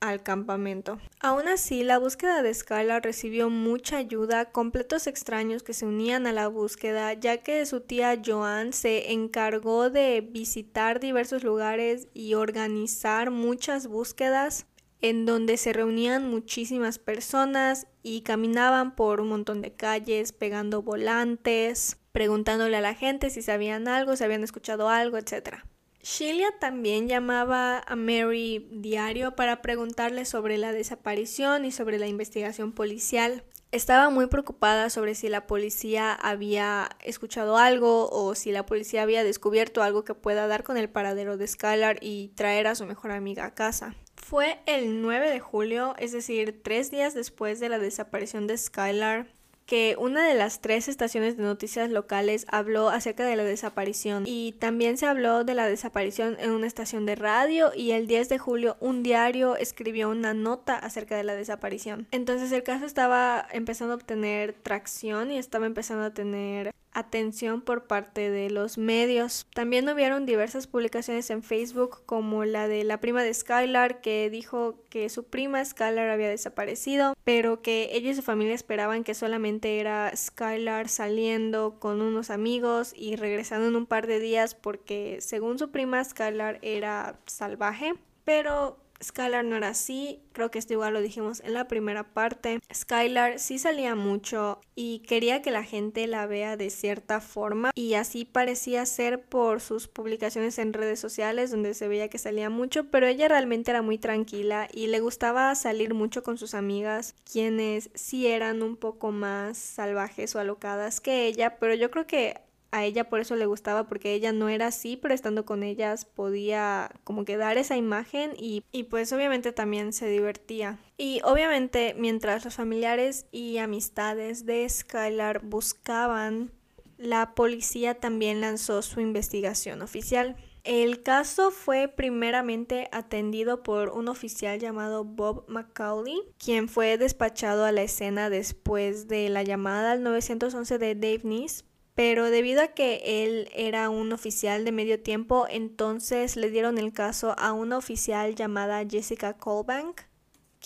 al 0.00 0.22
campamento. 0.22 0.98
Aún 1.20 1.48
así, 1.48 1.84
la 1.84 1.98
búsqueda 1.98 2.42
de 2.42 2.52
Skylar 2.52 3.02
recibió 3.02 3.50
mucha 3.50 3.98
ayuda, 3.98 4.46
completos 4.46 5.06
extraños 5.06 5.62
que 5.62 5.74
se 5.74 5.86
unían 5.86 6.26
a 6.26 6.32
la 6.32 6.48
búsqueda, 6.48 7.12
ya 7.14 7.38
que 7.38 7.64
su 7.66 7.80
tía 7.80 8.20
Joan 8.24 8.72
se 8.72 9.12
encargó 9.12 9.90
de 9.90 10.20
visitar 10.22 11.00
diversos 11.00 11.44
lugares 11.44 12.08
y 12.14 12.34
organizar 12.34 13.30
muchas 13.30 13.86
búsquedas 13.86 14.66
en 15.02 15.24
donde 15.26 15.56
se 15.56 15.72
reunían 15.72 16.28
muchísimas 16.28 16.98
personas 16.98 17.86
y 18.02 18.22
caminaban 18.22 18.94
por 18.94 19.20
un 19.20 19.28
montón 19.28 19.62
de 19.62 19.72
calles 19.72 20.32
pegando 20.32 20.82
volantes, 20.82 21.96
preguntándole 22.12 22.76
a 22.76 22.80
la 22.80 22.94
gente 22.94 23.30
si 23.30 23.42
sabían 23.42 23.88
algo, 23.88 24.16
si 24.16 24.24
habían 24.24 24.44
escuchado 24.44 24.88
algo, 24.88 25.16
etc. 25.16 25.64
Sheila 26.10 26.50
también 26.58 27.06
llamaba 27.06 27.84
a 27.86 27.94
Mary 27.94 28.66
diario 28.72 29.36
para 29.36 29.62
preguntarle 29.62 30.24
sobre 30.24 30.58
la 30.58 30.72
desaparición 30.72 31.64
y 31.64 31.70
sobre 31.70 32.00
la 32.00 32.08
investigación 32.08 32.72
policial. 32.72 33.44
Estaba 33.70 34.10
muy 34.10 34.26
preocupada 34.26 34.90
sobre 34.90 35.14
si 35.14 35.28
la 35.28 35.46
policía 35.46 36.12
había 36.12 36.88
escuchado 37.04 37.58
algo 37.58 38.10
o 38.10 38.34
si 38.34 38.50
la 38.50 38.66
policía 38.66 39.02
había 39.02 39.22
descubierto 39.22 39.84
algo 39.84 40.02
que 40.02 40.14
pueda 40.14 40.48
dar 40.48 40.64
con 40.64 40.76
el 40.76 40.90
paradero 40.90 41.36
de 41.36 41.46
Skylar 41.46 41.98
y 42.00 42.32
traer 42.34 42.66
a 42.66 42.74
su 42.74 42.86
mejor 42.86 43.12
amiga 43.12 43.44
a 43.44 43.54
casa. 43.54 43.94
Fue 44.16 44.58
el 44.66 45.02
9 45.02 45.30
de 45.30 45.38
julio, 45.38 45.94
es 45.96 46.10
decir, 46.10 46.60
tres 46.64 46.90
días 46.90 47.14
después 47.14 47.60
de 47.60 47.68
la 47.68 47.78
desaparición 47.78 48.48
de 48.48 48.58
Skylar, 48.58 49.28
que 49.70 49.94
una 50.00 50.26
de 50.26 50.34
las 50.34 50.60
tres 50.60 50.88
estaciones 50.88 51.36
de 51.36 51.44
noticias 51.44 51.90
locales 51.90 52.44
habló 52.48 52.88
acerca 52.88 53.24
de 53.24 53.36
la 53.36 53.44
desaparición 53.44 54.24
y 54.26 54.50
también 54.58 54.98
se 54.98 55.06
habló 55.06 55.44
de 55.44 55.54
la 55.54 55.68
desaparición 55.68 56.36
en 56.40 56.50
una 56.50 56.66
estación 56.66 57.06
de 57.06 57.14
radio 57.14 57.70
y 57.72 57.92
el 57.92 58.08
10 58.08 58.30
de 58.30 58.38
julio 58.40 58.76
un 58.80 59.04
diario 59.04 59.54
escribió 59.54 60.10
una 60.10 60.34
nota 60.34 60.76
acerca 60.76 61.16
de 61.16 61.22
la 61.22 61.36
desaparición. 61.36 62.08
Entonces 62.10 62.50
el 62.50 62.64
caso 62.64 62.84
estaba 62.84 63.46
empezando 63.52 63.92
a 63.92 63.96
obtener 63.98 64.54
tracción 64.54 65.30
y 65.30 65.38
estaba 65.38 65.66
empezando 65.66 66.02
a 66.02 66.10
tener 66.10 66.72
atención 66.92 67.60
por 67.60 67.86
parte 67.86 68.30
de 68.30 68.50
los 68.50 68.78
medios. 68.78 69.46
También 69.54 69.88
hubieron 69.88 70.26
diversas 70.26 70.66
publicaciones 70.66 71.30
en 71.30 71.42
Facebook 71.42 72.02
como 72.06 72.44
la 72.44 72.68
de 72.68 72.84
la 72.84 73.00
prima 73.00 73.22
de 73.22 73.32
Skylar 73.32 74.00
que 74.00 74.30
dijo 74.30 74.82
que 74.88 75.08
su 75.08 75.24
prima 75.24 75.64
Skylar 75.64 76.10
había 76.10 76.28
desaparecido, 76.28 77.14
pero 77.24 77.62
que 77.62 77.90
ella 77.92 78.10
y 78.10 78.14
su 78.14 78.22
familia 78.22 78.54
esperaban 78.54 79.04
que 79.04 79.14
solamente 79.14 79.78
era 79.78 80.14
Skylar 80.16 80.88
saliendo 80.88 81.78
con 81.78 82.02
unos 82.02 82.30
amigos 82.30 82.92
y 82.96 83.16
regresando 83.16 83.68
en 83.68 83.76
un 83.76 83.86
par 83.86 84.06
de 84.06 84.20
días 84.20 84.54
porque 84.54 85.18
según 85.20 85.58
su 85.58 85.70
prima 85.70 86.02
Skylar 86.04 86.58
era 86.62 87.18
salvaje, 87.26 87.94
pero 88.24 88.78
Skylar 89.02 89.44
no 89.44 89.56
era 89.56 89.68
así, 89.68 90.20
creo 90.32 90.50
que 90.50 90.58
esto 90.58 90.74
igual 90.74 90.94
lo 90.94 91.00
dijimos 91.00 91.40
en 91.40 91.54
la 91.54 91.68
primera 91.68 92.12
parte. 92.12 92.60
Skylar 92.72 93.38
sí 93.38 93.58
salía 93.58 93.94
mucho 93.94 94.60
y 94.74 95.00
quería 95.00 95.42
que 95.42 95.50
la 95.50 95.64
gente 95.64 96.06
la 96.06 96.26
vea 96.26 96.56
de 96.56 96.70
cierta 96.70 97.20
forma 97.20 97.70
y 97.74 97.94
así 97.94 98.24
parecía 98.24 98.84
ser 98.86 99.22
por 99.22 99.60
sus 99.60 99.88
publicaciones 99.88 100.58
en 100.58 100.72
redes 100.72 101.00
sociales 101.00 101.50
donde 101.50 101.74
se 101.74 101.88
veía 101.88 102.08
que 102.08 102.18
salía 102.18 102.50
mucho, 102.50 102.90
pero 102.90 103.06
ella 103.06 103.28
realmente 103.28 103.70
era 103.70 103.82
muy 103.82 103.98
tranquila 103.98 104.68
y 104.72 104.88
le 104.88 105.00
gustaba 105.00 105.54
salir 105.54 105.94
mucho 105.94 106.22
con 106.22 106.38
sus 106.38 106.54
amigas, 106.54 107.14
quienes 107.30 107.90
sí 107.94 108.26
eran 108.26 108.62
un 108.62 108.76
poco 108.76 109.12
más 109.12 109.58
salvajes 109.58 110.34
o 110.34 110.40
alocadas 110.40 111.00
que 111.00 111.26
ella, 111.26 111.58
pero 111.58 111.74
yo 111.74 111.90
creo 111.90 112.06
que 112.06 112.40
a 112.72 112.84
ella 112.84 113.08
por 113.08 113.20
eso 113.20 113.36
le 113.36 113.46
gustaba 113.46 113.88
porque 113.88 114.14
ella 114.14 114.32
no 114.32 114.48
era 114.48 114.68
así, 114.68 114.96
pero 114.96 115.14
estando 115.14 115.44
con 115.44 115.62
ellas 115.62 116.04
podía 116.04 116.90
como 117.04 117.24
que 117.24 117.36
dar 117.36 117.58
esa 117.58 117.76
imagen 117.76 118.32
y, 118.36 118.64
y 118.72 118.84
pues 118.84 119.12
obviamente 119.12 119.52
también 119.52 119.92
se 119.92 120.08
divertía. 120.08 120.78
Y 120.96 121.20
obviamente 121.24 121.94
mientras 121.98 122.44
los 122.44 122.54
familiares 122.54 123.26
y 123.32 123.58
amistades 123.58 124.46
de 124.46 124.68
Skylar 124.68 125.44
buscaban, 125.44 126.52
la 126.96 127.34
policía 127.34 127.94
también 127.94 128.40
lanzó 128.40 128.82
su 128.82 129.00
investigación 129.00 129.82
oficial. 129.82 130.36
El 130.62 131.02
caso 131.02 131.50
fue 131.50 131.88
primeramente 131.88 132.88
atendido 132.92 133.62
por 133.62 133.88
un 133.88 134.08
oficial 134.08 134.60
llamado 134.60 135.04
Bob 135.04 135.46
McCauley, 135.48 136.20
quien 136.38 136.68
fue 136.68 136.98
despachado 136.98 137.64
a 137.64 137.72
la 137.72 137.82
escena 137.82 138.28
después 138.28 139.08
de 139.08 139.30
la 139.30 139.42
llamada 139.42 139.92
al 139.92 140.02
911 140.02 140.76
de 140.76 140.94
Dave 140.94 141.20
Neese 141.24 141.64
pero 142.00 142.30
debido 142.30 142.62
a 142.62 142.68
que 142.68 143.02
él 143.04 143.50
era 143.54 143.90
un 143.90 144.14
oficial 144.14 144.64
de 144.64 144.72
medio 144.72 145.02
tiempo, 145.02 145.46
entonces 145.50 146.34
le 146.34 146.48
dieron 146.48 146.78
el 146.78 146.94
caso 146.94 147.38
a 147.38 147.52
una 147.52 147.76
oficial 147.76 148.34
llamada 148.34 148.82
Jessica 148.88 149.34
Colbank, 149.34 150.00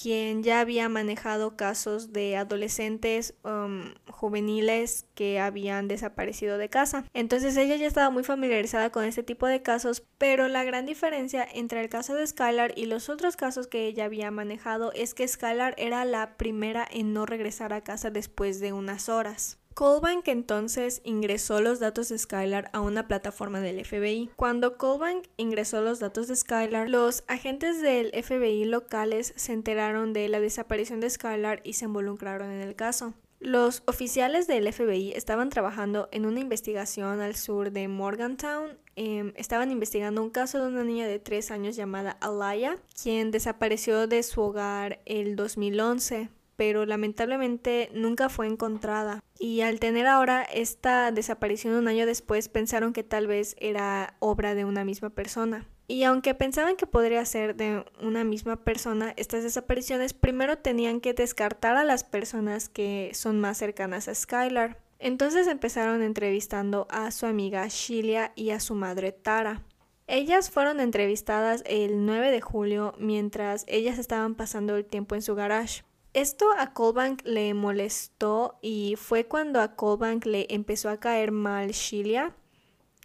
quien 0.01 0.45
ya 0.45 0.61
había 0.61 0.89
manejado 0.89 1.57
casos 1.57 2.13
de 2.13 2.37
adolescentes 2.37 3.35
um, 3.43 3.95
juveniles 4.09 5.07
que 5.17 5.41
habían 5.41 5.89
desaparecido 5.89 6.57
de 6.57 6.69
casa. 6.69 7.05
Entonces 7.13 7.57
ella 7.57 7.75
ya 7.75 7.89
estaba 7.89 8.11
muy 8.11 8.23
familiarizada 8.23 8.91
con 8.91 9.03
este 9.03 9.25
tipo 9.25 9.49
de 9.49 9.61
casos, 9.61 10.05
pero 10.19 10.47
la 10.47 10.63
gran 10.63 10.87
diferencia 10.87 11.45
entre 11.53 11.81
el 11.81 11.89
caso 11.89 12.15
de 12.15 12.29
Skylar 12.29 12.75
y 12.77 12.87
los 12.87 13.09
otros 13.09 13.37
casos 13.37 13.67
que 13.67 13.89
ella 13.89 14.05
había 14.05 14.31
manejado 14.31 14.93
es 14.93 15.15
que 15.15 15.27
Skylar 15.27 15.75
era 15.79 16.05
la 16.05 16.37
primera 16.37 16.87
en 16.89 17.13
no 17.13 17.27
regresar 17.27 17.73
a 17.73 17.83
casa 17.83 18.13
después 18.13 18.61
de 18.61 18.73
unas 18.73 19.09
horas. 19.09 19.59
Colbank 19.75 20.29
entonces 20.29 21.01
ingresó 21.03 21.61
los 21.61 21.81
datos 21.81 22.09
de 22.09 22.17
Skylar 22.17 22.71
a 22.73 22.81
una 22.81 23.09
plataforma 23.09 23.61
del 23.61 23.85
FBI. 23.85 24.31
Cuando 24.37 24.79
Colbank 24.79 25.27
ingresó 25.37 25.83
los 25.83 25.99
datos 25.99 26.29
de 26.29 26.37
Skylar, 26.37 26.89
los 26.89 27.25
agentes 27.27 27.83
del 27.83 28.13
FBI 28.13 28.67
locales 28.67 29.33
se 29.35 29.53
enteraron 29.53 30.13
de 30.13 30.29
la 30.29 30.39
desaparición 30.39 31.01
de 31.01 31.11
Skylar 31.11 31.61
y 31.65 31.73
se 31.73 31.87
involucraron 31.87 32.53
en 32.53 32.61
el 32.61 32.77
caso. 32.77 33.15
Los 33.41 33.83
oficiales 33.87 34.47
del 34.47 34.73
FBI 34.73 35.13
estaban 35.13 35.51
trabajando 35.51 36.09
en 36.13 36.25
una 36.25 36.39
investigación 36.39 37.21
al 37.21 37.35
sur 37.35 37.73
de 37.73 37.89
Morgantown. 37.89 38.79
Em, 38.95 39.33
estaban 39.37 39.73
investigando 39.73 40.23
un 40.23 40.31
caso 40.31 40.63
de 40.63 40.69
una 40.69 40.85
niña 40.85 41.09
de 41.09 41.19
3 41.19 41.51
años 41.51 41.75
llamada 41.75 42.13
Alaya, 42.21 42.79
quien 43.03 43.33
desapareció 43.33 44.07
de 44.07 44.23
su 44.23 44.41
hogar 44.41 45.01
el 45.05 45.35
2011 45.35 46.31
pero 46.57 46.87
lamentablemente 46.87 47.91
nunca 47.93 48.29
fue 48.29 48.47
encontrada. 48.47 49.23
Y 49.39 49.61
al 49.63 49.81
tener 49.81 50.07
ahora 50.07 50.43
esta 50.43 51.11
desaparición 51.13 51.75
un 51.75 51.89
año 51.89 52.07
después, 52.07 52.49
pensaron 52.49 52.93
que 52.93 53.03
tal 53.03 53.27
vez 53.27 53.57
era 53.59 54.17
obra 54.21 54.55
de 54.55 54.65
una 54.65 54.85
misma 54.85 55.11
persona. 55.11 55.67
Y 55.87 56.05
aunque 56.05 56.35
pensaban 56.35 56.77
que 56.77 56.87
podría 56.87 57.25
ser 57.27 57.57
de 57.57 57.85
una 58.01 58.25
misma 58.25 58.65
persona, 58.65 59.13
estas 59.17 59.43
desapariciones 59.43 60.15
primero 60.15 60.59
tenían 60.59 61.01
que 61.01 61.13
descartar 61.13 61.77
a 61.77 61.85
las 61.85 62.05
personas 62.05 62.69
que 62.69 63.11
son 63.13 63.41
más 63.41 63.59
cercanas 63.59 64.09
a 64.09 64.15
Skylar. 64.15 64.79
Entonces 64.99 65.47
empezaron 65.47 66.03
entrevistando 66.03 66.87
a 66.89 67.11
su 67.11 67.27
amiga 67.27 67.67
Shilia 67.69 68.33
y 68.35 68.51
a 68.51 68.61
su 68.61 68.75
madre 68.75 69.13
Tara. 69.13 69.63
Ellas 70.07 70.51
fueron 70.51 70.81
entrevistadas 70.81 71.63
el 71.67 72.07
9 72.07 72.31
de 72.31 72.41
julio 72.41 72.95
mientras 72.99 73.65
ellas 73.69 73.99
estaban 73.99 74.35
pasando 74.35 74.77
el 74.77 74.85
tiempo 74.85 75.15
en 75.15 75.23
su 75.23 75.35
garage. 75.35 75.83
Esto 76.15 76.53
a 76.57 76.73
Colbank 76.73 77.23
le 77.25 77.55
molestó 77.55 78.61
y 78.63 78.95
fue 78.97 79.27
cuando 79.27 79.61
a 79.61 79.75
Colbank 79.75 80.27
le 80.27 80.47
empezó 80.49 80.89
a 80.89 81.01
caer 81.01 81.33
mal 81.33 81.73
Shilia, 81.73 82.37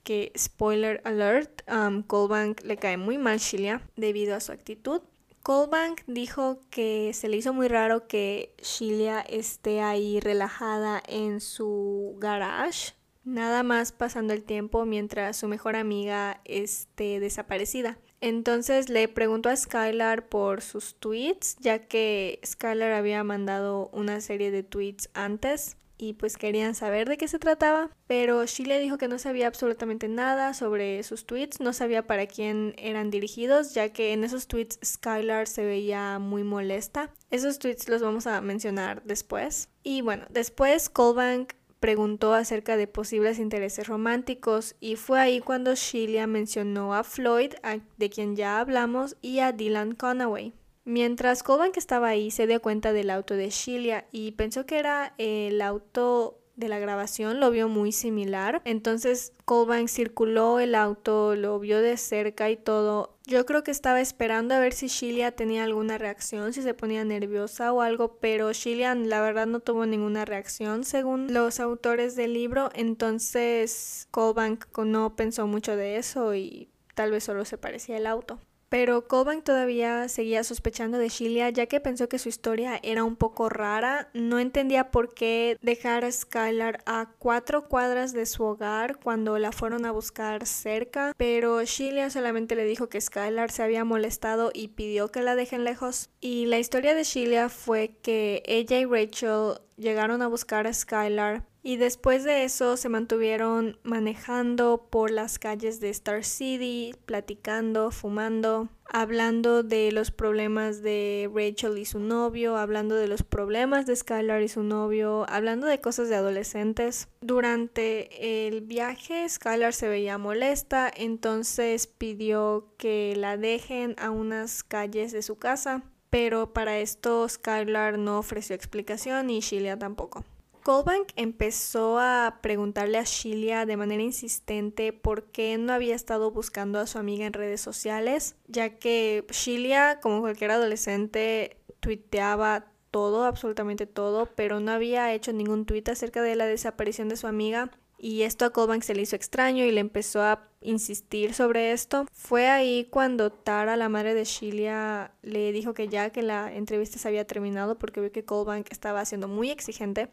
que 0.03 0.31
spoiler 0.37 1.01
alert, 1.05 1.63
um, 1.67 2.03
Colbank 2.03 2.61
le 2.61 2.77
cae 2.77 2.97
muy 2.97 3.17
mal 3.17 3.39
Shilia 3.39 3.81
debido 3.95 4.35
a 4.35 4.39
su 4.39 4.51
actitud. 4.51 5.01
Colbank 5.41 6.01
dijo 6.05 6.59
que 6.69 7.11
se 7.15 7.29
le 7.29 7.37
hizo 7.37 7.51
muy 7.51 7.67
raro 7.67 8.07
que 8.07 8.53
Shilia 8.61 9.21
esté 9.21 9.81
ahí 9.81 10.19
relajada 10.19 11.01
en 11.07 11.41
su 11.41 12.15
garage, 12.19 12.93
nada 13.23 13.63
más 13.63 13.91
pasando 13.91 14.33
el 14.33 14.43
tiempo 14.43 14.85
mientras 14.85 15.35
su 15.37 15.47
mejor 15.47 15.75
amiga 15.75 16.41
esté 16.45 17.19
desaparecida. 17.19 17.97
Entonces 18.21 18.89
le 18.89 19.07
preguntó 19.07 19.49
a 19.49 19.55
Skylar 19.55 20.27
por 20.27 20.61
sus 20.61 20.95
tweets, 20.95 21.57
ya 21.59 21.79
que 21.79 22.39
Skylar 22.45 22.91
había 22.91 23.23
mandado 23.23 23.89
una 23.93 24.21
serie 24.21 24.51
de 24.51 24.63
tweets 24.63 25.09
antes 25.13 25.77
y 25.99 26.13
pues 26.13 26.37
querían 26.37 26.75
saber 26.75 27.09
de 27.09 27.17
qué 27.17 27.27
se 27.27 27.39
trataba, 27.39 27.89
pero 28.07 28.45
le 28.65 28.79
dijo 28.79 28.97
que 28.97 29.09
no 29.09 29.19
sabía 29.19 29.47
absolutamente 29.47 30.07
nada 30.07 30.53
sobre 30.53 31.03
sus 31.03 31.25
tweets, 31.25 31.59
no 31.59 31.73
sabía 31.73 32.07
para 32.07 32.25
quién 32.25 32.73
eran 32.77 33.11
dirigidos, 33.11 33.73
ya 33.73 33.89
que 33.89 34.13
en 34.13 34.23
esos 34.23 34.47
tweets 34.47 34.79
Skylar 34.83 35.47
se 35.47 35.65
veía 35.65 36.17
muy 36.17 36.43
molesta. 36.43 37.13
Esos 37.31 37.59
tweets 37.59 37.89
los 37.89 38.01
vamos 38.01 38.27
a 38.27 38.39
mencionar 38.39 39.03
después. 39.03 39.69
Y 39.83 40.01
bueno, 40.01 40.25
después 40.29 40.89
Colbank 40.89 41.53
preguntó 41.79 42.33
acerca 42.33 42.77
de 42.77 42.87
posibles 42.87 43.39
intereses 43.39 43.87
románticos 43.87 44.75
y 44.79 44.95
fue 44.95 45.19
ahí 45.19 45.39
cuando 45.39 45.75
Sheila 45.75 46.27
mencionó 46.27 46.93
a 46.93 47.03
Floyd, 47.03 47.53
de 47.97 48.09
quien 48.09 48.35
ya 48.35 48.59
hablamos, 48.59 49.15
y 49.21 49.39
a 49.39 49.51
Dylan 49.51 49.95
Conaway. 49.95 50.53
Mientras 50.85 51.43
Colbank 51.43 51.77
estaba 51.77 52.07
ahí, 52.07 52.31
se 52.31 52.47
dio 52.47 52.61
cuenta 52.61 52.93
del 52.93 53.11
auto 53.11 53.35
de 53.35 53.49
Sheila 53.49 54.05
y 54.11 54.31
pensó 54.31 54.65
que 54.65 54.79
era 54.79 55.13
el 55.17 55.61
auto 55.61 56.38
de 56.59 56.67
la 56.67 56.79
grabación 56.79 57.39
lo 57.39 57.49
vio 57.51 57.69
muy 57.69 57.91
similar. 57.91 58.61
Entonces 58.65 59.33
Colbank 59.45 59.87
circuló 59.87 60.59
el 60.59 60.75
auto, 60.75 61.35
lo 61.35 61.59
vio 61.59 61.81
de 61.81 61.97
cerca 61.97 62.49
y 62.49 62.57
todo. 62.57 63.17
Yo 63.25 63.45
creo 63.45 63.63
que 63.63 63.71
estaba 63.71 64.01
esperando 64.01 64.53
a 64.53 64.59
ver 64.59 64.73
si 64.73 64.87
Shilia 64.87 65.31
tenía 65.31 65.63
alguna 65.63 65.97
reacción, 65.97 66.51
si 66.53 66.61
se 66.61 66.73
ponía 66.73 67.03
nerviosa 67.05 67.71
o 67.71 67.81
algo, 67.81 68.17
pero 68.19 68.51
Shilian 68.51 69.09
la 69.09 69.21
verdad 69.21 69.47
no 69.47 69.59
tuvo 69.59 69.85
ninguna 69.85 70.25
reacción 70.25 70.83
según 70.83 71.33
los 71.33 71.59
autores 71.59 72.15
del 72.15 72.33
libro. 72.33 72.69
Entonces 72.73 74.07
Colbank 74.11 74.65
no 74.79 75.15
pensó 75.15 75.47
mucho 75.47 75.75
de 75.75 75.97
eso 75.97 76.35
y 76.35 76.69
tal 76.93 77.11
vez 77.11 77.23
solo 77.23 77.45
se 77.45 77.57
parecía 77.57 77.97
el 77.97 78.05
auto. 78.05 78.39
Pero 78.69 79.07
Colbank 79.07 79.43
todavía 79.43 80.07
seguía 80.09 80.43
sospechando 80.43 80.97
de 80.97 81.09
Shilia 81.09 81.49
ya 81.49 81.65
que 81.65 81.79
pensó 81.79 82.07
que 82.07 82.19
su 82.19 82.29
historia 82.29 82.79
era 82.83 83.03
un 83.03 83.15
poco 83.15 83.49
rara. 83.49 84.09
No 84.13 84.39
entendía 84.39 84.91
por 84.91 85.13
qué 85.13 85.57
dejar 85.61 86.05
a 86.05 86.11
Skylar 86.11 86.83
a 86.85 87.09
cuatro 87.17 87.67
cuadras 87.67 88.13
de 88.13 88.25
su 88.25 88.43
hogar 88.43 88.97
cuando 88.97 89.37
la 89.39 89.51
fueron 89.51 89.85
a 89.85 89.91
buscar 89.91 90.45
cerca. 90.45 91.13
Pero 91.17 91.63
Shilia 91.63 92.09
solamente 92.09 92.55
le 92.55 92.65
dijo 92.65 92.89
que 92.89 93.01
Skylar 93.01 93.51
se 93.51 93.63
había 93.63 93.83
molestado 93.83 94.51
y 94.53 94.69
pidió 94.69 95.09
que 95.09 95.23
la 95.23 95.35
dejen 95.35 95.63
lejos. 95.63 96.09
Y 96.21 96.45
la 96.45 96.59
historia 96.59 96.93
de 96.93 97.03
Shilia 97.03 97.49
fue 97.49 97.97
que 98.01 98.43
ella 98.45 98.79
y 98.79 98.85
Rachel 98.85 99.59
llegaron 99.77 100.21
a 100.21 100.27
buscar 100.27 100.67
a 100.67 100.73
Skylar 100.73 101.48
y 101.61 101.75
después 101.77 102.23
de 102.23 102.45
eso 102.45 102.77
se 102.77 102.89
mantuvieron 102.89 103.77
manejando 103.83 104.87
por 104.89 105.11
las 105.11 105.39
calles 105.39 105.79
de 105.79 105.89
Star 105.89 106.23
City, 106.23 106.95
platicando, 107.05 107.91
fumando, 107.91 108.69
hablando 108.85 109.61
de 109.63 109.91
los 109.91 110.11
problemas 110.11 110.81
de 110.81 111.29
Rachel 111.33 111.77
y 111.77 111.85
su 111.85 111.99
novio, 111.99 112.55
hablando 112.55 112.95
de 112.95 113.07
los 113.07 113.23
problemas 113.23 113.85
de 113.85 113.95
Skylar 113.95 114.41
y 114.41 114.47
su 114.47 114.63
novio, 114.63 115.25
hablando 115.29 115.67
de 115.67 115.81
cosas 115.81 116.07
de 116.07 116.15
adolescentes. 116.15 117.09
Durante 117.21 118.47
el 118.47 118.61
viaje 118.61 119.27
Skylar 119.27 119.73
se 119.73 119.89
veía 119.89 120.17
molesta, 120.17 120.89
entonces 120.95 121.87
pidió 121.87 122.73
que 122.77 123.15
la 123.17 123.35
dejen 123.35 123.95
a 123.99 124.11
unas 124.11 124.63
calles 124.63 125.11
de 125.11 125.21
su 125.21 125.37
casa, 125.37 125.83
pero 126.09 126.53
para 126.53 126.79
esto 126.79 127.27
Skylar 127.27 127.99
no 127.99 128.17
ofreció 128.17 128.55
explicación 128.55 129.29
y 129.29 129.41
Sheila 129.41 129.77
tampoco. 129.77 130.23
Colbank 130.69 131.13
empezó 131.15 131.97
a 131.97 132.41
preguntarle 132.43 132.99
a 132.99 133.03
Shilia 133.03 133.65
de 133.65 133.75
manera 133.75 134.03
insistente 134.03 134.93
por 134.93 135.23
qué 135.31 135.57
no 135.57 135.73
había 135.73 135.95
estado 135.95 136.29
buscando 136.29 136.77
a 136.77 136.85
su 136.85 136.99
amiga 136.99 137.25
en 137.25 137.33
redes 137.33 137.59
sociales, 137.59 138.35
ya 138.47 138.77
que 138.77 139.25
Shilia, 139.31 139.99
como 139.99 140.19
cualquier 140.19 140.51
adolescente, 140.51 141.57
tuiteaba 141.79 142.67
todo, 142.91 143.23
absolutamente 143.23 143.87
todo, 143.87 144.27
pero 144.35 144.59
no 144.59 144.71
había 144.71 145.11
hecho 145.11 145.33
ningún 145.33 145.65
tuit 145.65 145.89
acerca 145.89 146.21
de 146.21 146.35
la 146.35 146.45
desaparición 146.45 147.09
de 147.09 147.17
su 147.17 147.25
amiga. 147.25 147.71
Y 147.97 148.21
esto 148.21 148.45
a 148.45 148.51
Colbank 148.51 148.83
se 148.83 148.93
le 148.93 149.01
hizo 149.01 149.15
extraño 149.15 149.65
y 149.65 149.71
le 149.71 149.81
empezó 149.81 150.21
a 150.21 150.47
insistir 150.61 151.33
sobre 151.33 151.71
esto. 151.71 152.05
Fue 152.13 152.47
ahí 152.47 152.87
cuando 152.91 153.31
Tara, 153.31 153.75
la 153.75 153.89
madre 153.89 154.13
de 154.13 154.23
Shilia, 154.23 155.13
le 155.23 155.51
dijo 155.51 155.73
que 155.73 155.87
ya 155.87 156.11
que 156.11 156.21
la 156.21 156.53
entrevista 156.53 156.99
se 156.99 157.07
había 157.07 157.25
terminado 157.25 157.79
porque 157.79 158.01
vio 158.01 158.11
que 158.11 158.23
Colbank 158.23 158.71
estaba 158.71 159.03
siendo 159.05 159.27
muy 159.27 159.49
exigente 159.49 160.09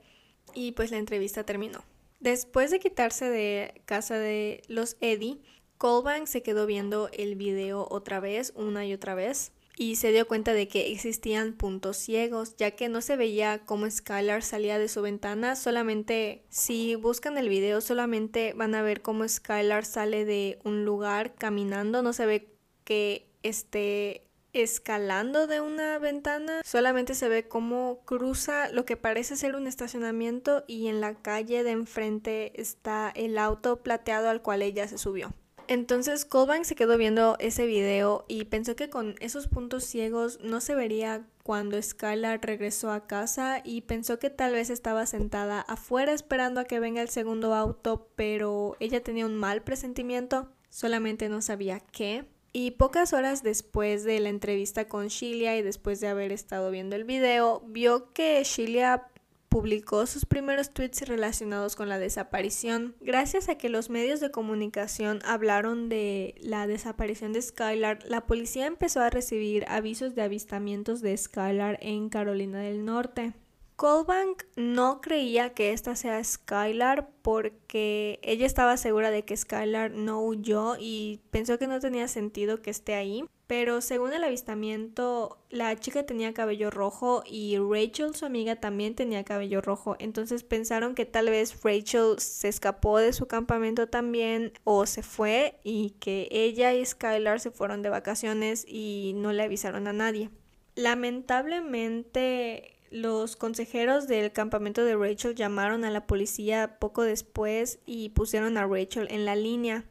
y 0.56 0.72
pues 0.72 0.90
la 0.90 0.98
entrevista 0.98 1.44
terminó. 1.44 1.84
Después 2.18 2.70
de 2.70 2.80
quitarse 2.80 3.28
de 3.28 3.82
casa 3.84 4.18
de 4.18 4.62
los 4.66 4.96
Eddie, 5.00 5.38
Colbank 5.78 6.26
se 6.26 6.42
quedó 6.42 6.66
viendo 6.66 7.10
el 7.12 7.36
video 7.36 7.86
otra 7.90 8.18
vez, 8.18 8.52
una 8.56 8.86
y 8.86 8.94
otra 8.94 9.14
vez, 9.14 9.52
y 9.76 9.96
se 9.96 10.10
dio 10.10 10.26
cuenta 10.26 10.54
de 10.54 10.68
que 10.68 10.90
existían 10.90 11.52
puntos 11.52 11.98
ciegos, 11.98 12.56
ya 12.56 12.70
que 12.70 12.88
no 12.88 13.02
se 13.02 13.16
veía 13.16 13.58
cómo 13.66 13.88
Skylar 13.88 14.42
salía 14.42 14.78
de 14.78 14.88
su 14.88 15.02
ventana, 15.02 15.54
solamente 15.54 16.42
si 16.48 16.94
buscan 16.94 17.36
el 17.36 17.50
video 17.50 17.82
solamente 17.82 18.54
van 18.54 18.74
a 18.74 18.80
ver 18.80 19.02
cómo 19.02 19.28
Skylar 19.28 19.84
sale 19.84 20.24
de 20.24 20.58
un 20.64 20.86
lugar 20.86 21.34
caminando, 21.34 22.00
no 22.00 22.14
se 22.14 22.24
ve 22.24 22.48
que 22.84 23.28
esté 23.42 24.25
escalando 24.60 25.46
de 25.46 25.60
una 25.60 25.98
ventana. 25.98 26.62
Solamente 26.64 27.14
se 27.14 27.28
ve 27.28 27.48
cómo 27.48 28.00
cruza 28.04 28.68
lo 28.70 28.84
que 28.84 28.96
parece 28.96 29.36
ser 29.36 29.56
un 29.56 29.66
estacionamiento 29.66 30.64
y 30.66 30.88
en 30.88 31.00
la 31.00 31.14
calle 31.14 31.62
de 31.64 31.70
enfrente 31.70 32.60
está 32.60 33.12
el 33.14 33.38
auto 33.38 33.82
plateado 33.82 34.28
al 34.28 34.42
cual 34.42 34.62
ella 34.62 34.88
se 34.88 34.98
subió. 34.98 35.34
Entonces 35.68 36.24
Colbank 36.24 36.64
se 36.64 36.76
quedó 36.76 36.96
viendo 36.96 37.36
ese 37.40 37.66
video 37.66 38.24
y 38.28 38.44
pensó 38.44 38.76
que 38.76 38.88
con 38.88 39.16
esos 39.20 39.48
puntos 39.48 39.84
ciegos 39.84 40.38
no 40.40 40.60
se 40.60 40.76
vería 40.76 41.26
cuando 41.42 41.80
Skylar 41.80 42.40
regresó 42.44 42.92
a 42.92 43.06
casa 43.06 43.62
y 43.64 43.80
pensó 43.82 44.18
que 44.18 44.30
tal 44.30 44.52
vez 44.52 44.70
estaba 44.70 45.06
sentada 45.06 45.60
afuera 45.60 46.12
esperando 46.12 46.60
a 46.60 46.64
que 46.64 46.78
venga 46.78 47.02
el 47.02 47.08
segundo 47.08 47.54
auto, 47.54 48.08
pero 48.14 48.76
ella 48.78 49.02
tenía 49.02 49.26
un 49.26 49.36
mal 49.36 49.62
presentimiento, 49.62 50.48
solamente 50.68 51.28
no 51.28 51.42
sabía 51.42 51.80
qué. 51.80 52.26
Y 52.58 52.70
pocas 52.70 53.12
horas 53.12 53.42
después 53.42 54.02
de 54.02 54.18
la 54.18 54.30
entrevista 54.30 54.88
con 54.88 55.08
Shilia 55.08 55.58
y 55.58 55.62
después 55.62 56.00
de 56.00 56.08
haber 56.08 56.32
estado 56.32 56.70
viendo 56.70 56.96
el 56.96 57.04
video, 57.04 57.62
vio 57.66 58.14
que 58.14 58.42
Shilia 58.44 59.08
publicó 59.50 60.06
sus 60.06 60.24
primeros 60.24 60.70
tweets 60.70 61.06
relacionados 61.06 61.76
con 61.76 61.90
la 61.90 61.98
desaparición. 61.98 62.96
Gracias 63.02 63.50
a 63.50 63.58
que 63.58 63.68
los 63.68 63.90
medios 63.90 64.20
de 64.20 64.30
comunicación 64.30 65.18
hablaron 65.26 65.90
de 65.90 66.34
la 66.40 66.66
desaparición 66.66 67.34
de 67.34 67.42
Skylar, 67.42 67.98
la 68.06 68.24
policía 68.24 68.64
empezó 68.64 69.00
a 69.00 69.10
recibir 69.10 69.66
avisos 69.68 70.14
de 70.14 70.22
avistamientos 70.22 71.02
de 71.02 71.14
Skylar 71.14 71.76
en 71.82 72.08
Carolina 72.08 72.60
del 72.60 72.86
Norte. 72.86 73.34
Colbank 73.76 74.42
no 74.56 75.00
creía 75.02 75.52
que 75.52 75.72
esta 75.72 75.94
sea 75.96 76.24
Skylar 76.24 77.10
porque 77.20 78.18
ella 78.22 78.46
estaba 78.46 78.78
segura 78.78 79.10
de 79.10 79.26
que 79.26 79.36
Skylar 79.36 79.90
no 79.90 80.22
huyó 80.22 80.76
y 80.80 81.20
pensó 81.30 81.58
que 81.58 81.66
no 81.66 81.78
tenía 81.78 82.08
sentido 82.08 82.62
que 82.62 82.70
esté 82.70 82.94
ahí. 82.94 83.26
Pero 83.46 83.82
según 83.82 84.14
el 84.14 84.24
avistamiento, 84.24 85.44
la 85.50 85.76
chica 85.76 86.04
tenía 86.04 86.32
cabello 86.32 86.70
rojo 86.70 87.22
y 87.26 87.58
Rachel, 87.58 88.14
su 88.14 88.24
amiga, 88.24 88.56
también 88.56 88.94
tenía 88.94 89.24
cabello 89.24 89.60
rojo. 89.60 89.94
Entonces 89.98 90.42
pensaron 90.42 90.94
que 90.94 91.04
tal 91.04 91.28
vez 91.28 91.62
Rachel 91.62 92.18
se 92.18 92.48
escapó 92.48 92.98
de 92.98 93.12
su 93.12 93.26
campamento 93.26 93.88
también 93.88 94.54
o 94.64 94.86
se 94.86 95.02
fue 95.02 95.60
y 95.62 95.90
que 96.00 96.28
ella 96.30 96.72
y 96.72 96.82
Skylar 96.84 97.40
se 97.40 97.50
fueron 97.50 97.82
de 97.82 97.90
vacaciones 97.90 98.64
y 98.66 99.12
no 99.16 99.34
le 99.34 99.42
avisaron 99.42 99.86
a 99.86 99.92
nadie. 99.92 100.30
Lamentablemente 100.74 102.75
los 102.90 103.36
consejeros 103.36 104.06
del 104.06 104.32
campamento 104.32 104.84
de 104.84 104.96
Rachel 104.96 105.34
llamaron 105.34 105.84
a 105.84 105.90
la 105.90 106.06
policía 106.06 106.78
poco 106.78 107.02
después 107.02 107.78
y 107.86 108.10
pusieron 108.10 108.56
a 108.56 108.66
Rachel 108.66 109.08
en 109.10 109.24
la 109.24 109.36
línea. 109.36 109.84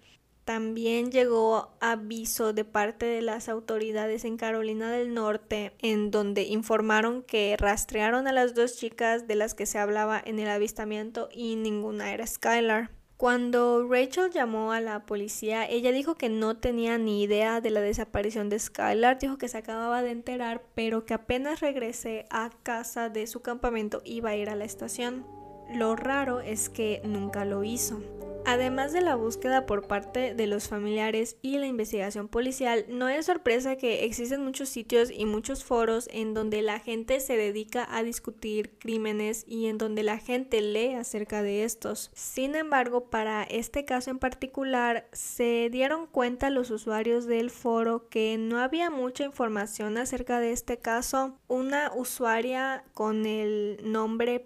También 0.46 1.12
llegó 1.12 1.76
aviso 1.80 2.54
de 2.54 2.66
parte 2.66 3.08
de 3.08 3.24
las 3.24 3.50
autoridades 3.50 4.26
en 4.26 4.38
Carolina 4.38 4.92
del 4.92 5.14
Norte, 5.14 5.74
en 5.80 6.12
donde 6.12 6.44
informaron 6.44 7.24
que 7.24 7.56
rastrearon 7.58 8.28
a 8.28 8.32
las 8.32 8.54
dos 8.54 8.78
chicas 8.78 9.28
de 9.28 9.36
las 9.36 9.56
que 9.56 9.66
se 9.66 9.80
hablaba 9.80 10.22
en 10.24 10.38
el 10.38 10.50
avistamiento 10.50 11.30
y 11.32 11.56
ninguna 11.56 12.14
era 12.14 12.28
Skylar. 12.28 12.92
Cuando 13.18 13.88
Rachel 13.90 14.30
llamó 14.32 14.74
a 14.74 14.82
la 14.82 15.06
policía, 15.06 15.66
ella 15.70 15.94
dijo 15.94 16.16
que 16.16 16.28
no 16.28 16.58
tenía 16.58 16.98
ni 16.98 17.24
idea 17.24 17.62
de 17.62 17.70
la 17.70 17.80
desaparición 17.80 18.50
de 18.50 18.60
Skylar, 18.60 19.20
dijo 19.20 19.38
que 19.38 19.48
se 19.48 19.58
acababa 19.58 20.02
de 20.02 20.12
enterar, 20.12 20.64
pero 20.76 21.06
que 21.06 21.14
apenas 21.14 21.62
regresé 21.62 22.26
a 22.30 22.50
casa 22.64 23.08
de 23.08 23.26
su 23.28 23.42
campamento 23.42 24.02
iba 24.04 24.32
a 24.32 24.36
ir 24.36 24.50
a 24.50 24.56
la 24.56 24.66
estación. 24.66 25.26
Lo 25.74 25.96
raro 25.96 26.42
es 26.42 26.70
que 26.70 27.02
nunca 27.04 27.46
lo 27.46 27.64
hizo. 27.64 28.02
Además 28.48 28.94
de 28.94 29.02
la 29.02 29.16
búsqueda 29.16 29.66
por 29.66 29.88
parte 29.88 30.36
de 30.36 30.46
los 30.46 30.68
familiares 30.68 31.36
y 31.42 31.58
la 31.58 31.66
investigación 31.66 32.28
policial, 32.28 32.86
no 32.90 33.10
es 33.10 33.26
sorpresa 33.26 33.76
que 33.76 34.06
existen 34.06 34.44
muchos 34.44 34.70
sitios 34.70 35.10
y 35.10 35.26
muchos 35.26 35.64
foros 35.64 36.08
en 36.14 36.36
donde 36.36 36.62
la 36.62 36.80
gente 36.80 37.20
se 37.22 37.38
dedica 37.38 37.88
a 37.90 38.04
discutir 38.04 38.78
crímenes 38.78 39.46
y 39.48 39.66
en 39.66 39.80
donde 39.80 40.04
la 40.04 40.20
gente 40.20 40.62
lee 40.62 40.94
acerca 40.94 41.42
de 41.42 41.64
estos. 41.64 42.12
Sin 42.14 42.54
embargo, 42.54 43.10
para 43.10 43.42
este 43.44 43.84
caso 43.84 44.12
en 44.12 44.20
particular, 44.20 45.08
se 45.12 45.70
dieron 45.72 46.06
cuenta 46.06 46.52
los 46.52 46.70
usuarios 46.70 47.26
del 47.26 47.50
foro 47.50 48.10
que 48.10 48.38
no 48.38 48.60
había 48.60 48.92
mucha 48.92 49.24
información 49.24 49.98
acerca 49.98 50.40
de 50.40 50.52
este 50.52 50.78
caso. 50.78 51.40
Una 51.48 51.92
usuaria 51.96 52.84
con 52.94 53.26
el 53.26 53.80
nombre 53.84 54.46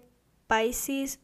Pisces 0.50 1.20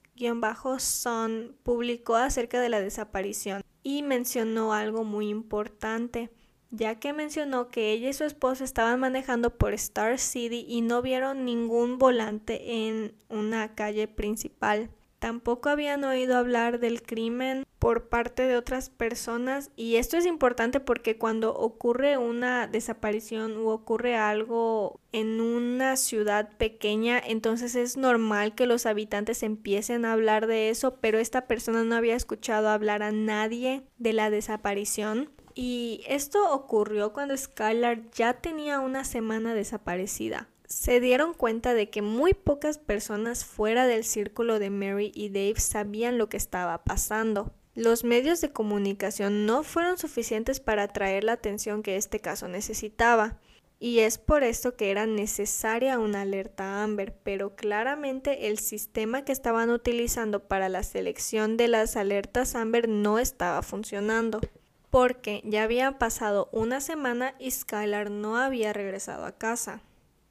son 0.79 1.57
publicó 1.65 2.15
acerca 2.15 2.61
de 2.61 2.69
la 2.69 2.81
desaparición 2.81 3.63
y 3.83 4.03
mencionó 4.03 4.73
algo 4.73 5.03
muy 5.03 5.29
importante, 5.29 6.31
ya 6.71 7.01
que 7.01 7.13
mencionó 7.13 7.69
que 7.69 7.91
ella 7.91 8.09
y 8.09 8.13
su 8.13 8.25
esposo 8.25 8.63
estaban 8.63 9.01
manejando 9.01 9.59
por 9.59 9.75
Star 9.75 10.19
City 10.19 10.65
y 10.69 10.81
no 10.81 11.03
vieron 11.03 11.45
ningún 11.45 11.99
volante 11.99 12.87
en 12.87 13.15
una 13.29 13.75
calle 13.75 14.07
principal. 14.07 14.91
Tampoco 15.27 15.71
habían 15.71 16.05
oído 16.05 16.37
hablar 16.37 16.79
del 16.79 17.03
crimen 17.03 17.67
por 17.81 18.09
parte 18.09 18.45
de 18.45 18.57
otras 18.57 18.91
personas 18.91 19.73
y 19.75 19.97
esto 19.97 20.17
es 20.17 20.25
importante 20.25 20.79
porque 20.79 21.19
cuando 21.19 21.53
ocurre 21.53 22.17
una 22.17 22.69
desaparición 22.69 23.57
o 23.57 23.71
ocurre 23.71 24.15
algo 24.15 25.01
en 25.11 25.41
una 25.41 25.97
ciudad 25.97 26.57
pequeña, 26.59 27.19
entonces 27.19 27.75
es 27.75 27.97
normal 27.97 28.55
que 28.55 28.67
los 28.67 28.87
habitantes 28.87 29.43
empiecen 29.43 30.05
a 30.05 30.13
hablar 30.13 30.47
de 30.47 30.71
eso, 30.71 30.95
pero 31.01 31.19
esta 31.19 31.49
persona 31.49 31.83
no 31.83 31.97
había 31.97 32.15
escuchado 32.15 32.69
hablar 32.69 33.03
a 33.03 33.11
nadie 33.11 33.83
de 33.99 34.13
la 34.13 34.31
desaparición. 34.31 35.33
Y 35.57 36.05
esto 36.07 36.53
ocurrió 36.53 37.13
cuando 37.13 37.37
Skylar 37.37 38.13
ya 38.13 38.35
tenía 38.35 38.79
una 38.79 39.03
semana 39.03 39.55
desaparecida 39.55 40.49
se 40.69 41.01
dieron 41.01 41.35
cuenta 41.35 41.75
de 41.75 41.91
que 41.91 42.03
muy 42.03 42.35
pocas 42.35 42.79
personas 42.79 43.45
fuera 43.45 43.87
del 43.87 44.05
círculo 44.05 44.59
de 44.59 44.71
Mary 44.71 45.13
y 45.15 45.29
Dave 45.29 45.61
sabían 45.61 46.19
lo 46.19 46.29
que 46.29 46.37
estaba 46.37 46.85
pasando. 46.85 47.53
Los 47.75 48.05
medios 48.05 48.41
de 48.41 48.53
comunicación 48.53 49.47
no 49.47 49.63
fueron 49.63 49.99
suficientes 49.99 50.61
para 50.61 50.85
atraer 50.85 51.25
la 51.25 51.33
atención 51.33 51.83
que 51.83 51.97
este 51.97 52.21
caso 52.21 52.49
necesitaba, 52.49 53.39
y 53.79 53.99
es 53.99 54.17
por 54.17 54.43
esto 54.43 54.75
que 54.75 54.91
era 54.91 55.05
necesaria 55.05 55.99
una 55.99 56.23
alerta 56.23 56.83
Amber, 56.83 57.15
pero 57.23 57.55
claramente 57.55 58.49
el 58.49 58.59
sistema 58.59 59.25
que 59.25 59.33
estaban 59.33 59.71
utilizando 59.71 60.49
para 60.49 60.71
la 60.71 60.83
selección 60.83 61.59
de 61.59 61.69
las 61.69 61.97
alertas 61.97 62.55
Amber 62.55 62.89
no 62.89 63.19
estaba 63.19 63.61
funcionando, 63.63 64.41
porque 64.89 65.43
ya 65.45 65.65
había 65.65 65.99
pasado 65.99 66.49
una 66.53 66.81
semana 66.81 67.35
y 67.39 67.51
Skylar 67.51 68.11
no 68.11 68.39
había 68.39 68.73
regresado 68.73 69.27
a 69.27 69.37
casa. 69.37 69.83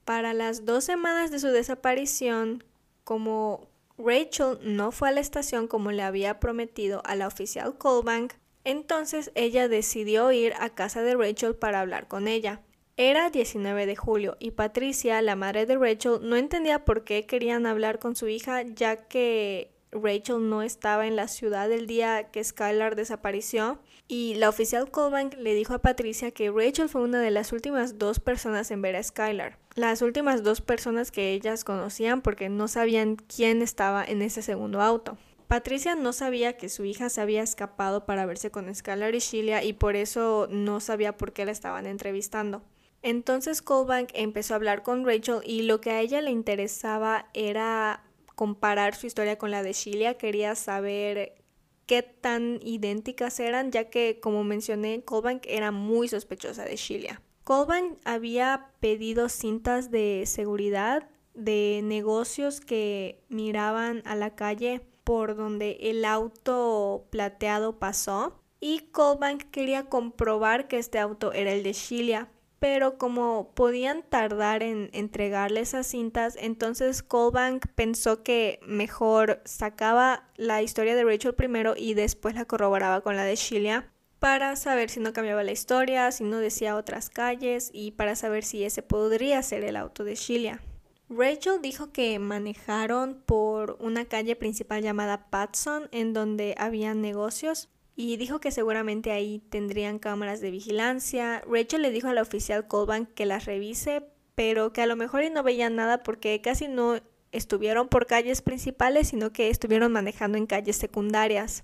Para 0.05 0.35
las 0.35 0.65
dos 0.65 0.83
semanas 0.83 1.31
de 1.31 1.39
su 1.39 1.47
desaparición, 1.47 2.63
como 3.03 3.67
Rachel 3.97 4.59
no 4.61 4.91
fue 4.91 5.09
a 5.09 5.11
la 5.11 5.19
estación 5.19 5.67
como 5.67 5.91
le 5.91 6.03
había 6.03 6.39
prometido 6.39 7.01
a 7.05 7.15
la 7.15 7.25
oficial 7.25 7.77
Colbank, 7.79 8.33
entonces 8.63 9.31
ella 9.33 9.67
decidió 9.67 10.31
ir 10.31 10.53
a 10.59 10.69
casa 10.69 11.01
de 11.01 11.15
Rachel 11.15 11.55
para 11.55 11.79
hablar 11.79 12.07
con 12.07 12.27
ella. 12.27 12.61
Era 12.97 13.31
19 13.31 13.87
de 13.87 13.95
julio 13.95 14.37
y 14.39 14.51
Patricia, 14.51 15.21
la 15.23 15.35
madre 15.35 15.65
de 15.65 15.75
Rachel, 15.75 16.19
no 16.21 16.35
entendía 16.35 16.85
por 16.85 17.03
qué 17.03 17.25
querían 17.25 17.65
hablar 17.65 17.97
con 17.97 18.15
su 18.15 18.27
hija 18.27 18.61
ya 18.61 19.07
que 19.07 19.71
Rachel 19.91 20.49
no 20.49 20.61
estaba 20.61 21.07
en 21.07 21.15
la 21.15 21.27
ciudad 21.27 21.71
el 21.71 21.87
día 21.87 22.29
que 22.31 22.43
Skylar 22.43 22.95
desapareció 22.95 23.79
y 24.07 24.35
la 24.35 24.49
oficial 24.49 24.91
Colbank 24.91 25.35
le 25.35 25.53
dijo 25.53 25.73
a 25.73 25.79
Patricia 25.79 26.31
que 26.31 26.51
Rachel 26.51 26.89
fue 26.89 27.01
una 27.01 27.21
de 27.21 27.31
las 27.31 27.51
últimas 27.51 27.97
dos 27.97 28.19
personas 28.19 28.69
en 28.71 28.81
ver 28.81 28.95
a 28.95 29.03
Skylar. 29.03 29.57
Las 29.75 30.01
últimas 30.01 30.43
dos 30.43 30.61
personas 30.61 31.11
que 31.11 31.33
ellas 31.33 31.63
conocían 31.63 32.21
porque 32.21 32.49
no 32.49 32.67
sabían 32.67 33.15
quién 33.15 33.61
estaba 33.61 34.05
en 34.05 34.21
ese 34.21 34.41
segundo 34.41 34.81
auto. 34.81 35.17
Patricia 35.47 35.95
no 35.95 36.13
sabía 36.13 36.57
que 36.57 36.69
su 36.69 36.85
hija 36.85 37.09
se 37.09 37.21
había 37.21 37.43
escapado 37.43 38.05
para 38.05 38.25
verse 38.25 38.51
con 38.51 38.73
Skylar 38.73 39.13
y 39.15 39.19
Sheila 39.19 39.63
y 39.63 39.73
por 39.73 39.95
eso 39.95 40.47
no 40.49 40.79
sabía 40.79 41.17
por 41.17 41.33
qué 41.33 41.45
la 41.45 41.51
estaban 41.51 41.85
entrevistando. 41.85 42.63
Entonces 43.01 43.61
Colbank 43.61 44.09
empezó 44.13 44.53
a 44.53 44.57
hablar 44.57 44.81
con 44.81 45.05
Rachel 45.05 45.41
y 45.45 45.63
lo 45.63 45.81
que 45.81 45.91
a 45.91 46.01
ella 46.01 46.21
le 46.21 46.31
interesaba 46.31 47.27
era 47.33 48.03
comparar 48.35 48.95
su 48.95 49.07
historia 49.07 49.37
con 49.37 49.51
la 49.51 49.63
de 49.63 49.73
Sheila, 49.73 50.15
quería 50.15 50.55
saber 50.55 51.35
qué 51.85 52.03
tan 52.03 52.59
idénticas 52.63 53.39
eran, 53.39 53.71
ya 53.71 53.89
que, 53.89 54.19
como 54.19 54.43
mencioné, 54.43 55.03
Colbank 55.03 55.45
era 55.47 55.71
muy 55.71 56.07
sospechosa 56.07 56.65
de 56.65 56.75
Sheila. 56.75 57.21
Colbank 57.43 57.99
había 58.05 58.71
pedido 58.79 59.29
cintas 59.29 59.91
de 59.91 60.23
seguridad 60.25 61.09
de 61.35 61.81
negocios 61.83 62.61
que 62.61 63.23
miraban 63.29 64.01
a 64.05 64.15
la 64.15 64.35
calle 64.35 64.81
por 65.03 65.35
donde 65.35 65.77
el 65.81 66.05
auto 66.05 67.05
plateado 67.11 67.77
pasó 67.77 68.41
y 68.59 68.79
Colbank 68.91 69.43
quería 69.51 69.85
comprobar 69.89 70.67
que 70.67 70.79
este 70.79 70.97
auto 70.97 71.33
era 71.33 71.51
el 71.51 71.61
de 71.61 71.73
Sheila, 71.73 72.29
pero 72.59 72.97
como 72.97 73.51
podían 73.53 74.03
tardar 74.03 74.63
en 74.63 74.89
entregarle 74.93 75.61
esas 75.61 75.87
cintas, 75.87 76.37
entonces 76.39 77.03
Colbank 77.03 77.67
pensó 77.75 78.23
que 78.23 78.59
mejor 78.65 79.41
sacaba 79.45 80.29
la 80.35 80.61
historia 80.61 80.95
de 80.95 81.03
Rachel 81.03 81.35
primero 81.35 81.75
y 81.77 81.93
después 81.93 82.35
la 82.35 82.45
corroboraba 82.45 83.01
con 83.01 83.15
la 83.15 83.23
de 83.23 83.35
Sheila 83.35 83.91
para 84.19 84.55
saber 84.55 84.89
si 84.89 84.99
no 84.99 85.13
cambiaba 85.13 85.43
la 85.43 85.51
historia, 85.51 86.11
si 86.11 86.23
no 86.23 86.37
decía 86.37 86.75
otras 86.75 87.09
calles 87.09 87.69
y 87.73 87.91
para 87.91 88.15
saber 88.15 88.43
si 88.43 88.63
ese 88.63 88.81
podría 88.81 89.41
ser 89.43 89.63
el 89.63 89.75
auto 89.75 90.03
de 90.03 90.15
Sheila. 90.15 90.61
Rachel 91.09 91.61
dijo 91.61 91.91
que 91.91 92.17
manejaron 92.17 93.21
por 93.25 93.77
una 93.79 94.05
calle 94.05 94.35
principal 94.35 94.81
llamada 94.81 95.29
Patson 95.29 95.87
en 95.91 96.13
donde 96.13 96.55
había 96.57 96.95
negocios 96.95 97.69
y 97.95 98.17
dijo 98.17 98.39
que 98.39 98.51
seguramente 98.51 99.11
ahí 99.11 99.39
tendrían 99.49 99.99
cámaras 99.99 100.41
de 100.41 100.51
vigilancia. 100.51 101.41
Rachel 101.47 101.81
le 101.81 101.91
dijo 101.91 102.09
a 102.09 102.13
la 102.13 102.21
oficial 102.21 102.67
Colbank 102.67 103.13
que 103.13 103.25
las 103.25 103.45
revise, 103.45 104.03
pero 104.35 104.73
que 104.73 104.81
a 104.81 104.85
lo 104.85 104.95
mejor 104.95 105.23
no 105.31 105.43
veían 105.43 105.75
nada 105.75 106.03
porque 106.03 106.41
casi 106.41 106.67
no 106.67 106.99
estuvieron 107.31 107.87
por 107.87 108.05
calles 108.05 108.41
principales, 108.41 109.09
sino 109.09 109.31
que 109.31 109.49
estuvieron 109.49 109.91
manejando 109.91 110.37
en 110.37 110.45
calles 110.45 110.75
secundarias. 110.75 111.63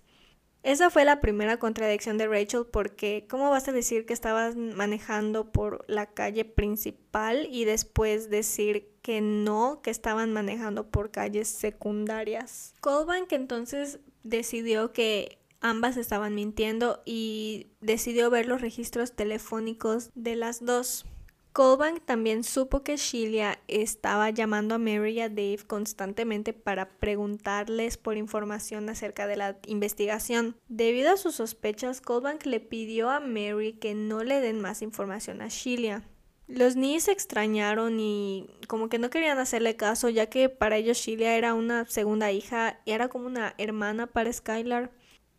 Esa 0.64 0.92
fue 0.92 1.06
la 1.06 1.22
primera 1.22 1.58
contradicción 1.58 2.18
de 2.20 2.28
Rachel 2.28 2.68
porque 2.72 3.26
¿cómo 3.30 3.50
vas 3.50 3.68
a 3.68 3.72
decir 3.72 4.06
que 4.06 4.14
estabas 4.14 4.56
manejando 4.56 5.52
por 5.52 5.84
la 5.88 6.06
calle 6.06 6.46
principal 6.46 7.48
y 7.50 7.66
después 7.66 8.30
decir 8.30 8.88
que 9.02 9.22
no, 9.22 9.82
que 9.82 9.90
estaban 9.90 10.32
manejando 10.32 10.88
por 10.92 11.10
calles 11.10 11.48
secundarias? 11.48 12.76
Colbank 12.80 13.32
entonces 13.34 14.00
decidió 14.24 14.94
que 14.94 15.41
Ambas 15.62 15.96
estaban 15.96 16.34
mintiendo 16.34 17.02
y 17.06 17.68
decidió 17.80 18.30
ver 18.32 18.48
los 18.48 18.62
registros 18.62 19.16
telefónicos 19.16 20.10
de 20.16 20.36
las 20.36 20.66
dos. 20.66 21.06
Colbank 21.54 22.06
también 22.06 22.46
supo 22.46 22.82
que 22.82 22.96
Sheila 22.96 23.60
estaba 23.68 24.30
llamando 24.30 24.76
a 24.76 24.78
Mary 24.78 25.18
y 25.18 25.20
a 25.20 25.28
Dave 25.28 25.60
constantemente 25.68 26.54
para 26.54 26.90
preguntarles 26.90 27.98
por 27.98 28.16
información 28.16 28.90
acerca 28.90 29.28
de 29.28 29.36
la 29.36 29.60
investigación. 29.68 30.56
Debido 30.70 31.12
a 31.12 31.18
sus 31.18 31.36
sospechas, 31.36 32.00
Colbank 32.00 32.46
le 32.46 32.62
pidió 32.62 33.10
a 33.10 33.20
Mary 33.20 33.74
que 33.74 33.94
no 33.94 34.24
le 34.24 34.40
den 34.40 34.62
más 34.62 34.82
información 34.82 35.42
a 35.42 35.50
Sheila. 35.50 36.04
Los 36.48 36.76
Nees 36.76 37.04
se 37.04 37.12
extrañaron 37.12 38.00
y 38.00 38.50
como 38.68 38.90
que 38.90 38.98
no 38.98 39.10
querían 39.10 39.38
hacerle 39.38 39.76
caso, 39.76 40.10
ya 40.10 40.28
que 40.28 40.50
para 40.50 40.78
ellos 40.78 40.98
Sheila 40.98 41.36
era 41.36 41.54
una 41.54 41.86
segunda 41.86 42.32
hija 42.32 42.80
y 42.86 42.92
era 42.92 43.10
como 43.10 43.28
una 43.28 43.56
hermana 43.58 44.08
para 44.08 44.32
Skylar 44.32 44.92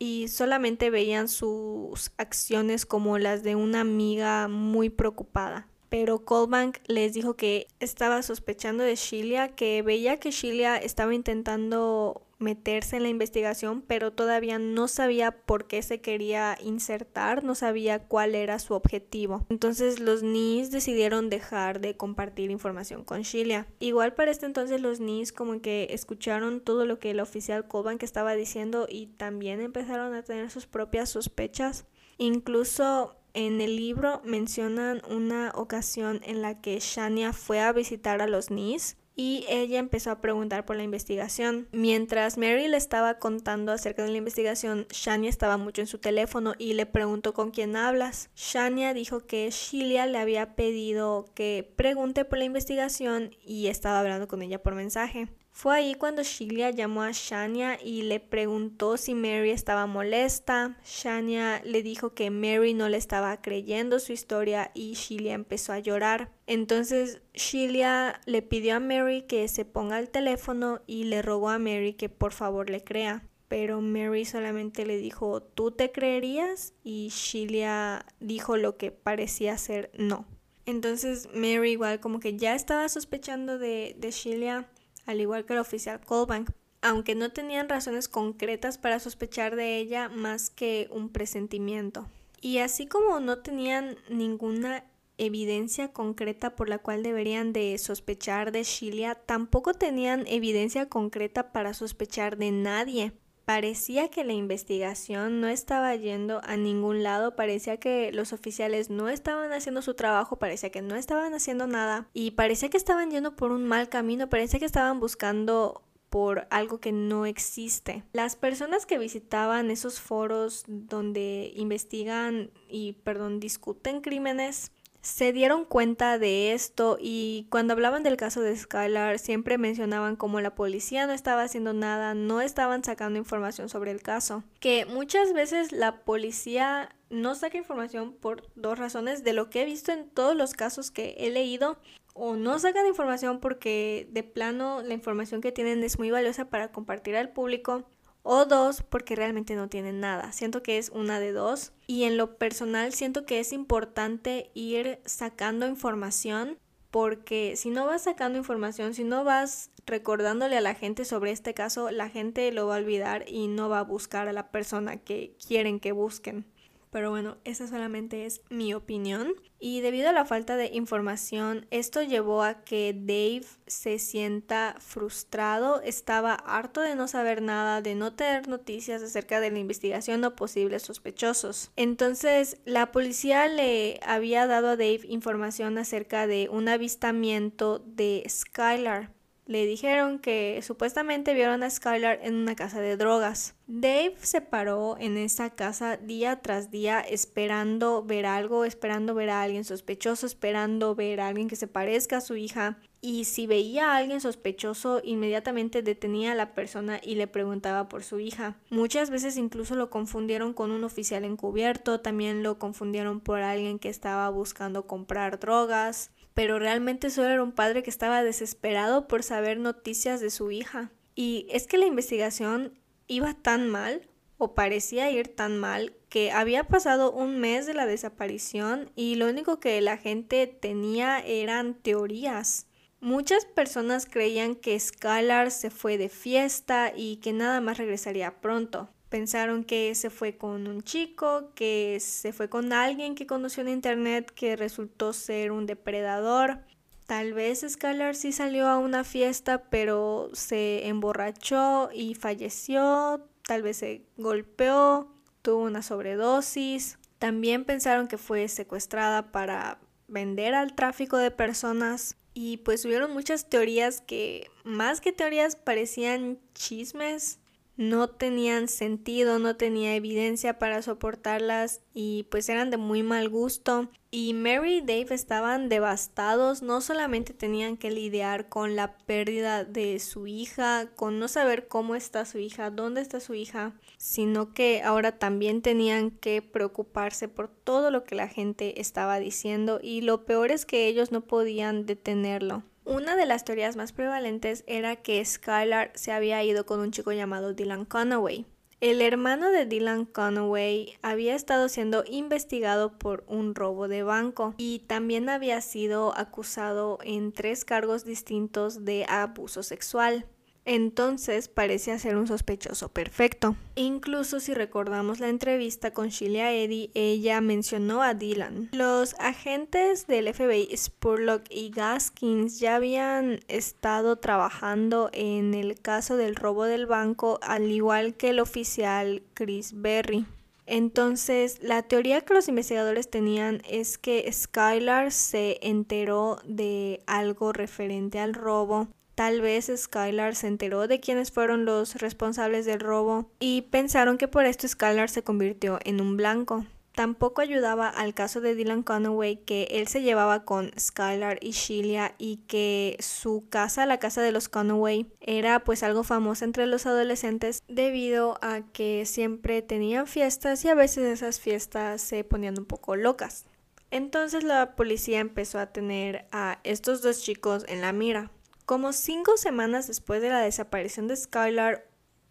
y 0.02 0.26
solamente 0.26 0.90
veían 0.90 1.28
sus 1.28 2.10
acciones 2.16 2.86
como 2.86 3.18
las 3.18 3.44
de 3.44 3.54
una 3.54 3.82
amiga 3.82 4.48
muy 4.48 4.90
preocupada. 4.90 5.68
Pero 5.90 6.24
Colbank 6.24 6.78
les 6.88 7.12
dijo 7.12 7.34
que 7.34 7.68
estaba 7.78 8.20
sospechando 8.22 8.82
de 8.82 8.96
Sheila, 8.96 9.50
que 9.50 9.80
veía 9.82 10.18
que 10.18 10.32
Sheila 10.32 10.76
estaba 10.76 11.14
intentando 11.14 12.20
meterse 12.42 12.96
en 12.96 13.04
la 13.04 13.08
investigación, 13.08 13.82
pero 13.82 14.12
todavía 14.12 14.58
no 14.58 14.88
sabía 14.88 15.30
por 15.32 15.66
qué 15.66 15.82
se 15.82 16.00
quería 16.00 16.58
insertar, 16.62 17.44
no 17.44 17.54
sabía 17.54 18.00
cuál 18.00 18.34
era 18.34 18.58
su 18.58 18.74
objetivo. 18.74 19.46
Entonces 19.48 20.00
los 20.00 20.22
NIS 20.22 20.70
decidieron 20.70 21.30
dejar 21.30 21.80
de 21.80 21.96
compartir 21.96 22.50
información 22.50 23.04
con 23.04 23.22
Sheila. 23.22 23.66
Igual 23.80 24.14
para 24.14 24.30
este 24.30 24.46
entonces 24.46 24.80
los 24.80 25.00
NIS 25.00 25.32
como 25.32 25.60
que 25.60 25.88
escucharon 25.90 26.60
todo 26.60 26.84
lo 26.84 26.98
que 26.98 27.10
el 27.10 27.20
oficial 27.20 27.66
Colbank 27.66 28.02
estaba 28.02 28.34
diciendo 28.34 28.86
y 28.88 29.06
también 29.06 29.60
empezaron 29.60 30.14
a 30.14 30.22
tener 30.22 30.50
sus 30.50 30.66
propias 30.66 31.10
sospechas. 31.10 31.86
Incluso 32.18 33.16
en 33.34 33.60
el 33.60 33.76
libro 33.76 34.20
mencionan 34.24 35.02
una 35.08 35.52
ocasión 35.54 36.20
en 36.24 36.42
la 36.42 36.60
que 36.60 36.78
Shania 36.80 37.32
fue 37.32 37.60
a 37.60 37.72
visitar 37.72 38.20
a 38.20 38.26
los 38.26 38.50
Nis 38.50 38.96
y 39.14 39.44
ella 39.48 39.78
empezó 39.78 40.10
a 40.10 40.20
preguntar 40.20 40.64
por 40.64 40.76
la 40.76 40.82
investigación. 40.82 41.68
Mientras 41.72 42.38
Mary 42.38 42.68
le 42.68 42.76
estaba 42.76 43.18
contando 43.18 43.72
acerca 43.72 44.04
de 44.04 44.10
la 44.10 44.18
investigación, 44.18 44.86
Shania 44.90 45.30
estaba 45.30 45.56
mucho 45.56 45.80
en 45.80 45.86
su 45.86 45.98
teléfono 45.98 46.54
y 46.58 46.74
le 46.74 46.86
preguntó 46.86 47.34
con 47.34 47.50
quién 47.50 47.76
hablas. 47.76 48.30
Shania 48.34 48.94
dijo 48.94 49.20
que 49.20 49.50
Sheila 49.50 50.06
le 50.06 50.18
había 50.18 50.54
pedido 50.54 51.26
que 51.34 51.72
pregunte 51.76 52.24
por 52.24 52.38
la 52.38 52.44
investigación 52.44 53.30
y 53.44 53.66
estaba 53.66 54.00
hablando 54.00 54.28
con 54.28 54.42
ella 54.42 54.62
por 54.62 54.74
mensaje. 54.74 55.28
Fue 55.54 55.76
ahí 55.76 55.94
cuando 55.94 56.22
Sheila 56.22 56.70
llamó 56.70 57.02
a 57.02 57.12
Shania 57.12 57.78
y 57.80 58.02
le 58.02 58.20
preguntó 58.20 58.96
si 58.96 59.14
Mary 59.14 59.50
estaba 59.50 59.86
molesta. 59.86 60.78
Shania 60.82 61.60
le 61.64 61.82
dijo 61.82 62.14
que 62.14 62.30
Mary 62.30 62.72
no 62.72 62.88
le 62.88 62.96
estaba 62.96 63.40
creyendo 63.42 64.00
su 64.00 64.12
historia 64.12 64.70
y 64.74 64.94
Sheila 64.94 65.32
empezó 65.32 65.74
a 65.74 65.78
llorar. 65.78 66.32
Entonces 66.46 67.20
Sheila 67.34 68.20
le 68.24 68.40
pidió 68.40 68.76
a 68.76 68.80
Mary 68.80 69.22
que 69.22 69.46
se 69.46 69.66
ponga 69.66 69.98
al 69.98 70.08
teléfono 70.08 70.80
y 70.86 71.04
le 71.04 71.20
rogó 71.20 71.50
a 71.50 71.58
Mary 71.58 71.92
que 71.92 72.08
por 72.08 72.32
favor 72.32 72.70
le 72.70 72.82
crea. 72.82 73.22
Pero 73.48 73.82
Mary 73.82 74.24
solamente 74.24 74.86
le 74.86 74.96
dijo, 74.96 75.42
¿tú 75.42 75.70
te 75.70 75.92
creerías? 75.92 76.72
Y 76.82 77.10
Sheila 77.10 78.06
dijo 78.20 78.56
lo 78.56 78.78
que 78.78 78.90
parecía 78.90 79.58
ser 79.58 79.90
no. 79.98 80.24
Entonces 80.64 81.28
Mary 81.34 81.72
igual 81.72 82.00
como 82.00 82.20
que 82.20 82.38
ya 82.38 82.54
estaba 82.54 82.88
sospechando 82.88 83.58
de, 83.58 83.94
de 83.98 84.10
Sheila 84.10 84.70
al 85.06 85.20
igual 85.20 85.44
que 85.44 85.54
el 85.54 85.58
oficial 85.58 86.00
Colbank, 86.00 86.50
aunque 86.80 87.14
no 87.14 87.30
tenían 87.30 87.68
razones 87.68 88.08
concretas 88.08 88.78
para 88.78 88.98
sospechar 88.98 89.56
de 89.56 89.78
ella 89.78 90.08
más 90.08 90.50
que 90.50 90.88
un 90.90 91.08
presentimiento. 91.10 92.08
Y 92.40 92.58
así 92.58 92.86
como 92.86 93.20
no 93.20 93.38
tenían 93.38 93.96
ninguna 94.08 94.84
evidencia 95.18 95.92
concreta 95.92 96.56
por 96.56 96.68
la 96.68 96.78
cual 96.78 97.02
deberían 97.02 97.52
de 97.52 97.78
sospechar 97.78 98.50
de 98.50 98.64
Sheila, 98.64 99.14
tampoco 99.14 99.74
tenían 99.74 100.26
evidencia 100.26 100.88
concreta 100.88 101.52
para 101.52 101.74
sospechar 101.74 102.36
de 102.36 102.50
nadie. 102.50 103.12
Parecía 103.44 104.08
que 104.08 104.24
la 104.24 104.32
investigación 104.32 105.40
no 105.40 105.48
estaba 105.48 105.94
yendo 105.96 106.40
a 106.44 106.56
ningún 106.56 107.02
lado, 107.02 107.34
parecía 107.34 107.76
que 107.76 108.12
los 108.12 108.32
oficiales 108.32 108.88
no 108.88 109.08
estaban 109.08 109.52
haciendo 109.52 109.82
su 109.82 109.94
trabajo, 109.94 110.36
parecía 110.38 110.70
que 110.70 110.82
no 110.82 110.94
estaban 110.94 111.34
haciendo 111.34 111.66
nada 111.66 112.08
y 112.12 112.32
parecía 112.32 112.70
que 112.70 112.76
estaban 112.76 113.10
yendo 113.10 113.34
por 113.34 113.50
un 113.50 113.64
mal 113.64 113.88
camino, 113.88 114.28
parecía 114.28 114.60
que 114.60 114.66
estaban 114.66 115.00
buscando 115.00 115.82
por 116.08 116.46
algo 116.50 116.78
que 116.78 116.92
no 116.92 117.24
existe. 117.24 118.04
Las 118.12 118.36
personas 118.36 118.84
que 118.84 118.98
visitaban 118.98 119.70
esos 119.70 119.98
foros 119.98 120.64
donde 120.68 121.52
investigan 121.56 122.50
y, 122.68 122.92
perdón, 123.02 123.40
discuten 123.40 124.02
crímenes 124.02 124.72
se 125.02 125.32
dieron 125.32 125.64
cuenta 125.64 126.16
de 126.18 126.52
esto 126.52 126.96
y 127.00 127.48
cuando 127.50 127.72
hablaban 127.72 128.04
del 128.04 128.16
caso 128.16 128.40
de 128.40 128.56
Skylar 128.56 129.18
siempre 129.18 129.58
mencionaban 129.58 130.14
como 130.14 130.40
la 130.40 130.54
policía 130.54 131.06
no 131.06 131.12
estaba 131.12 131.42
haciendo 131.42 131.72
nada, 131.72 132.14
no 132.14 132.40
estaban 132.40 132.84
sacando 132.84 133.18
información 133.18 133.68
sobre 133.68 133.90
el 133.90 134.00
caso. 134.00 134.44
Que 134.60 134.86
muchas 134.86 135.32
veces 135.32 135.72
la 135.72 136.04
policía 136.04 136.94
no 137.10 137.34
saca 137.34 137.58
información 137.58 138.12
por 138.12 138.48
dos 138.54 138.78
razones 138.78 139.24
de 139.24 139.32
lo 139.32 139.50
que 139.50 139.62
he 139.62 139.64
visto 139.64 139.90
en 139.90 140.08
todos 140.08 140.36
los 140.36 140.54
casos 140.54 140.92
que 140.92 141.16
he 141.18 141.30
leído 141.30 141.78
o 142.14 142.36
no 142.36 142.58
sacan 142.60 142.86
información 142.86 143.40
porque 143.40 144.08
de 144.12 144.22
plano 144.22 144.82
la 144.82 144.94
información 144.94 145.40
que 145.40 145.50
tienen 145.50 145.82
es 145.82 145.98
muy 145.98 146.12
valiosa 146.12 146.44
para 146.44 146.70
compartir 146.70 147.16
al 147.16 147.30
público 147.30 147.88
o 148.22 148.44
dos 148.44 148.82
porque 148.82 149.16
realmente 149.16 149.54
no 149.54 149.68
tienen 149.68 150.00
nada. 150.00 150.32
Siento 150.32 150.62
que 150.62 150.78
es 150.78 150.90
una 150.90 151.20
de 151.20 151.32
dos 151.32 151.72
y 151.86 152.04
en 152.04 152.16
lo 152.16 152.36
personal 152.36 152.92
siento 152.92 153.26
que 153.26 153.40
es 153.40 153.52
importante 153.52 154.50
ir 154.54 155.00
sacando 155.04 155.66
información 155.66 156.58
porque 156.90 157.54
si 157.56 157.70
no 157.70 157.86
vas 157.86 158.02
sacando 158.02 158.38
información, 158.38 158.94
si 158.94 159.02
no 159.02 159.24
vas 159.24 159.70
recordándole 159.86 160.58
a 160.58 160.60
la 160.60 160.74
gente 160.74 161.04
sobre 161.04 161.30
este 161.30 161.54
caso, 161.54 161.90
la 161.90 162.08
gente 162.08 162.52
lo 162.52 162.66
va 162.66 162.76
a 162.76 162.78
olvidar 162.78 163.24
y 163.26 163.48
no 163.48 163.68
va 163.68 163.80
a 163.80 163.84
buscar 163.84 164.28
a 164.28 164.32
la 164.32 164.50
persona 164.50 164.98
que 164.98 165.34
quieren 165.44 165.80
que 165.80 165.92
busquen. 165.92 166.44
Pero 166.92 167.08
bueno, 167.08 167.38
esa 167.44 167.66
solamente 167.66 168.26
es 168.26 168.42
mi 168.50 168.74
opinión. 168.74 169.32
Y 169.58 169.80
debido 169.80 170.10
a 170.10 170.12
la 170.12 170.26
falta 170.26 170.56
de 170.56 170.66
información, 170.74 171.66
esto 171.70 172.02
llevó 172.02 172.42
a 172.42 172.64
que 172.64 172.92
Dave 172.94 173.46
se 173.66 173.98
sienta 173.98 174.76
frustrado, 174.78 175.80
estaba 175.80 176.34
harto 176.34 176.82
de 176.82 176.94
no 176.94 177.08
saber 177.08 177.40
nada, 177.40 177.80
de 177.80 177.94
no 177.94 178.12
tener 178.12 178.46
noticias 178.46 179.02
acerca 179.02 179.40
de 179.40 179.50
la 179.50 179.58
investigación 179.58 180.22
o 180.24 180.36
posibles 180.36 180.82
sospechosos. 180.82 181.70
Entonces, 181.76 182.58
la 182.66 182.92
policía 182.92 183.48
le 183.48 183.98
había 184.04 184.46
dado 184.46 184.68
a 184.68 184.76
Dave 184.76 185.00
información 185.08 185.78
acerca 185.78 186.26
de 186.26 186.50
un 186.50 186.68
avistamiento 186.68 187.78
de 187.78 188.22
Skylar, 188.28 189.12
le 189.52 189.66
dijeron 189.66 190.18
que 190.18 190.58
supuestamente 190.62 191.34
vieron 191.34 191.62
a 191.62 191.68
Skylar 191.68 192.20
en 192.22 192.34
una 192.36 192.56
casa 192.56 192.80
de 192.80 192.96
drogas. 192.96 193.54
Dave 193.66 194.14
se 194.20 194.40
paró 194.40 194.96
en 194.98 195.18
esa 195.18 195.50
casa 195.50 195.98
día 195.98 196.40
tras 196.40 196.70
día 196.70 197.00
esperando 197.00 198.02
ver 198.02 198.24
algo, 198.24 198.64
esperando 198.64 199.14
ver 199.14 199.28
a 199.28 199.42
alguien 199.42 199.64
sospechoso, 199.64 200.26
esperando 200.26 200.94
ver 200.94 201.20
a 201.20 201.28
alguien 201.28 201.48
que 201.48 201.56
se 201.56 201.66
parezca 201.68 202.16
a 202.16 202.20
su 202.22 202.36
hija. 202.36 202.78
Y 203.02 203.24
si 203.24 203.46
veía 203.46 203.92
a 203.92 203.96
alguien 203.96 204.20
sospechoso, 204.20 205.02
inmediatamente 205.04 205.82
detenía 205.82 206.32
a 206.32 206.36
la 206.36 206.54
persona 206.54 207.00
y 207.02 207.16
le 207.16 207.26
preguntaba 207.26 207.88
por 207.88 208.04
su 208.04 208.20
hija. 208.20 208.56
Muchas 208.70 209.10
veces 209.10 209.36
incluso 209.36 209.74
lo 209.74 209.90
confundieron 209.90 210.54
con 210.54 210.70
un 210.70 210.84
oficial 210.84 211.24
encubierto, 211.24 212.00
también 212.00 212.42
lo 212.42 212.58
confundieron 212.58 213.20
por 213.20 213.42
alguien 213.42 213.78
que 213.78 213.90
estaba 213.90 214.30
buscando 214.30 214.86
comprar 214.86 215.40
drogas 215.40 216.10
pero 216.34 216.58
realmente 216.58 217.10
solo 217.10 217.28
era 217.28 217.42
un 217.42 217.52
padre 217.52 217.82
que 217.82 217.90
estaba 217.90 218.22
desesperado 218.22 219.08
por 219.08 219.22
saber 219.22 219.58
noticias 219.58 220.20
de 220.20 220.30
su 220.30 220.50
hija. 220.50 220.90
Y 221.14 221.46
es 221.50 221.66
que 221.66 221.78
la 221.78 221.86
investigación 221.86 222.78
iba 223.06 223.34
tan 223.34 223.68
mal, 223.68 224.08
o 224.38 224.54
parecía 224.54 225.10
ir 225.10 225.28
tan 225.34 225.58
mal, 225.58 225.94
que 226.08 226.32
había 226.32 226.64
pasado 226.64 227.12
un 227.12 227.38
mes 227.38 227.66
de 227.66 227.74
la 227.74 227.86
desaparición 227.86 228.90
y 228.96 229.14
lo 229.14 229.28
único 229.28 229.60
que 229.60 229.80
la 229.80 229.96
gente 229.96 230.46
tenía 230.46 231.20
eran 231.20 231.74
teorías. 231.74 232.66
Muchas 233.00 233.44
personas 233.44 234.06
creían 234.06 234.54
que 234.54 234.78
Skylar 234.78 235.50
se 235.50 235.70
fue 235.70 235.98
de 235.98 236.08
fiesta 236.08 236.92
y 236.94 237.16
que 237.16 237.32
nada 237.32 237.60
más 237.60 237.78
regresaría 237.78 238.40
pronto. 238.40 238.88
Pensaron 239.12 239.62
que 239.62 239.94
se 239.94 240.08
fue 240.08 240.38
con 240.38 240.66
un 240.66 240.80
chico, 240.80 241.52
que 241.54 241.98
se 242.00 242.32
fue 242.32 242.48
con 242.48 242.72
alguien 242.72 243.14
que 243.14 243.26
conoció 243.26 243.62
en 243.62 243.68
internet 243.68 244.32
que 244.34 244.56
resultó 244.56 245.12
ser 245.12 245.52
un 245.52 245.66
depredador. 245.66 246.60
Tal 247.06 247.34
vez 247.34 247.62
Skylar 247.68 248.14
sí 248.14 248.32
salió 248.32 248.68
a 248.68 248.78
una 248.78 249.04
fiesta, 249.04 249.64
pero 249.64 250.30
se 250.32 250.88
emborrachó 250.88 251.90
y 251.92 252.14
falleció. 252.14 253.28
Tal 253.46 253.60
vez 253.60 253.76
se 253.76 254.06
golpeó, 254.16 255.12
tuvo 255.42 255.64
una 255.64 255.82
sobredosis. 255.82 256.98
También 257.18 257.66
pensaron 257.66 258.08
que 258.08 258.16
fue 258.16 258.48
secuestrada 258.48 259.30
para 259.30 259.78
vender 260.08 260.54
al 260.54 260.74
tráfico 260.74 261.18
de 261.18 261.30
personas. 261.30 262.16
Y 262.32 262.56
pues 262.56 262.82
hubieron 262.86 263.12
muchas 263.12 263.50
teorías 263.50 264.00
que, 264.00 264.50
más 264.64 265.02
que 265.02 265.12
teorías, 265.12 265.54
parecían 265.54 266.38
chismes 266.54 267.41
no 267.76 268.08
tenían 268.08 268.68
sentido, 268.68 269.38
no 269.38 269.56
tenía 269.56 269.94
evidencia 269.94 270.58
para 270.58 270.82
soportarlas 270.82 271.80
y 271.94 272.24
pues 272.24 272.48
eran 272.48 272.70
de 272.70 272.76
muy 272.76 273.02
mal 273.02 273.28
gusto. 273.28 273.88
Y 274.10 274.34
Mary 274.34 274.76
y 274.76 274.80
Dave 274.82 275.14
estaban 275.14 275.70
devastados, 275.70 276.60
no 276.60 276.82
solamente 276.82 277.32
tenían 277.32 277.78
que 277.78 277.90
lidiar 277.90 278.50
con 278.50 278.76
la 278.76 278.98
pérdida 278.98 279.64
de 279.64 279.98
su 280.00 280.26
hija, 280.26 280.90
con 280.96 281.18
no 281.18 281.28
saber 281.28 281.66
cómo 281.66 281.94
está 281.94 282.26
su 282.26 282.38
hija, 282.38 282.70
dónde 282.70 283.00
está 283.00 283.20
su 283.20 283.32
hija, 283.32 283.72
sino 283.96 284.52
que 284.52 284.82
ahora 284.82 285.18
también 285.18 285.62
tenían 285.62 286.10
que 286.10 286.42
preocuparse 286.42 287.26
por 287.28 287.48
todo 287.48 287.90
lo 287.90 288.04
que 288.04 288.14
la 288.14 288.28
gente 288.28 288.82
estaba 288.82 289.18
diciendo 289.18 289.80
y 289.82 290.02
lo 290.02 290.26
peor 290.26 290.50
es 290.50 290.66
que 290.66 290.88
ellos 290.88 291.10
no 291.10 291.22
podían 291.22 291.86
detenerlo. 291.86 292.64
Una 292.84 293.14
de 293.14 293.26
las 293.26 293.44
teorías 293.44 293.76
más 293.76 293.92
prevalentes 293.92 294.64
era 294.66 294.96
que 294.96 295.24
Skylar 295.24 295.92
se 295.94 296.10
había 296.10 296.42
ido 296.42 296.66
con 296.66 296.80
un 296.80 296.90
chico 296.90 297.12
llamado 297.12 297.54
Dylan 297.54 297.84
Conaway. 297.84 298.44
El 298.80 299.00
hermano 299.00 299.52
de 299.52 299.64
Dylan 299.64 300.04
Conaway 300.06 300.98
había 301.02 301.36
estado 301.36 301.68
siendo 301.68 302.02
investigado 302.10 302.98
por 302.98 303.22
un 303.28 303.54
robo 303.54 303.86
de 303.86 304.02
banco 304.02 304.56
y 304.56 304.80
también 304.80 305.28
había 305.28 305.60
sido 305.60 306.18
acusado 306.18 306.98
en 307.04 307.30
tres 307.30 307.64
cargos 307.64 308.04
distintos 308.04 308.84
de 308.84 309.06
abuso 309.08 309.62
sexual. 309.62 310.26
Entonces 310.64 311.48
parece 311.48 311.98
ser 311.98 312.16
un 312.16 312.28
sospechoso 312.28 312.88
perfecto. 312.88 313.56
Incluso 313.74 314.38
si 314.38 314.54
recordamos 314.54 315.18
la 315.18 315.28
entrevista 315.28 315.92
con 315.92 316.08
Sheila 316.08 316.52
Eddy, 316.52 316.90
ella 316.94 317.40
mencionó 317.40 318.02
a 318.02 318.14
Dylan. 318.14 318.68
Los 318.72 319.14
agentes 319.18 320.06
del 320.06 320.32
FBI 320.32 320.68
Spurlock 320.76 321.44
y 321.50 321.70
Gaskins 321.70 322.60
ya 322.60 322.76
habían 322.76 323.40
estado 323.48 324.16
trabajando 324.16 325.10
en 325.12 325.54
el 325.54 325.80
caso 325.80 326.16
del 326.16 326.36
robo 326.36 326.64
del 326.64 326.86
banco, 326.86 327.40
al 327.42 327.70
igual 327.70 328.14
que 328.14 328.30
el 328.30 328.38
oficial 328.38 329.22
Chris 329.34 329.72
Berry. 329.74 330.26
Entonces, 330.66 331.58
la 331.60 331.82
teoría 331.82 332.20
que 332.20 332.34
los 332.34 332.48
investigadores 332.48 333.10
tenían 333.10 333.62
es 333.68 333.98
que 333.98 334.30
Skylar 334.32 335.10
se 335.10 335.58
enteró 335.60 336.38
de 336.44 337.02
algo 337.06 337.52
referente 337.52 338.20
al 338.20 338.32
robo 338.32 338.88
Tal 339.22 339.40
vez 339.40 339.70
Skylar 339.72 340.34
se 340.34 340.48
enteró 340.48 340.88
de 340.88 340.98
quiénes 340.98 341.30
fueron 341.30 341.64
los 341.64 341.94
responsables 341.94 342.66
del 342.66 342.80
robo 342.80 343.30
y 343.38 343.62
pensaron 343.70 344.18
que 344.18 344.26
por 344.26 344.46
esto 344.46 344.66
Skylar 344.66 345.08
se 345.10 345.22
convirtió 345.22 345.78
en 345.84 346.00
un 346.00 346.16
blanco. 346.16 346.66
Tampoco 346.92 347.40
ayudaba 347.40 347.88
al 347.88 348.14
caso 348.14 348.40
de 348.40 348.56
Dylan 348.56 348.82
Conaway 348.82 349.36
que 349.36 349.68
él 349.70 349.86
se 349.86 350.02
llevaba 350.02 350.44
con 350.44 350.72
Skylar 350.76 351.38
y 351.40 351.52
Sheila 351.52 352.16
y 352.18 352.38
que 352.48 352.96
su 352.98 353.44
casa, 353.48 353.86
la 353.86 354.00
casa 354.00 354.22
de 354.22 354.32
los 354.32 354.48
Conaway, 354.48 355.06
era 355.20 355.62
pues 355.62 355.84
algo 355.84 356.02
famoso 356.02 356.44
entre 356.44 356.66
los 356.66 356.86
adolescentes 356.86 357.62
debido 357.68 358.40
a 358.42 358.62
que 358.72 359.06
siempre 359.06 359.62
tenían 359.62 360.08
fiestas 360.08 360.64
y 360.64 360.68
a 360.68 360.74
veces 360.74 361.04
esas 361.04 361.38
fiestas 361.38 362.02
se 362.02 362.24
ponían 362.24 362.58
un 362.58 362.64
poco 362.64 362.96
locas. 362.96 363.44
Entonces 363.92 364.42
la 364.42 364.74
policía 364.74 365.20
empezó 365.20 365.60
a 365.60 365.66
tener 365.66 366.26
a 366.32 366.58
estos 366.64 367.02
dos 367.02 367.22
chicos 367.22 367.64
en 367.68 367.82
la 367.82 367.92
mira. 367.92 368.32
Como 368.72 368.94
cinco 368.94 369.36
semanas 369.36 369.86
después 369.86 370.22
de 370.22 370.30
la 370.30 370.40
desaparición 370.40 371.06
de 371.06 371.14
Skylar, 371.14 371.86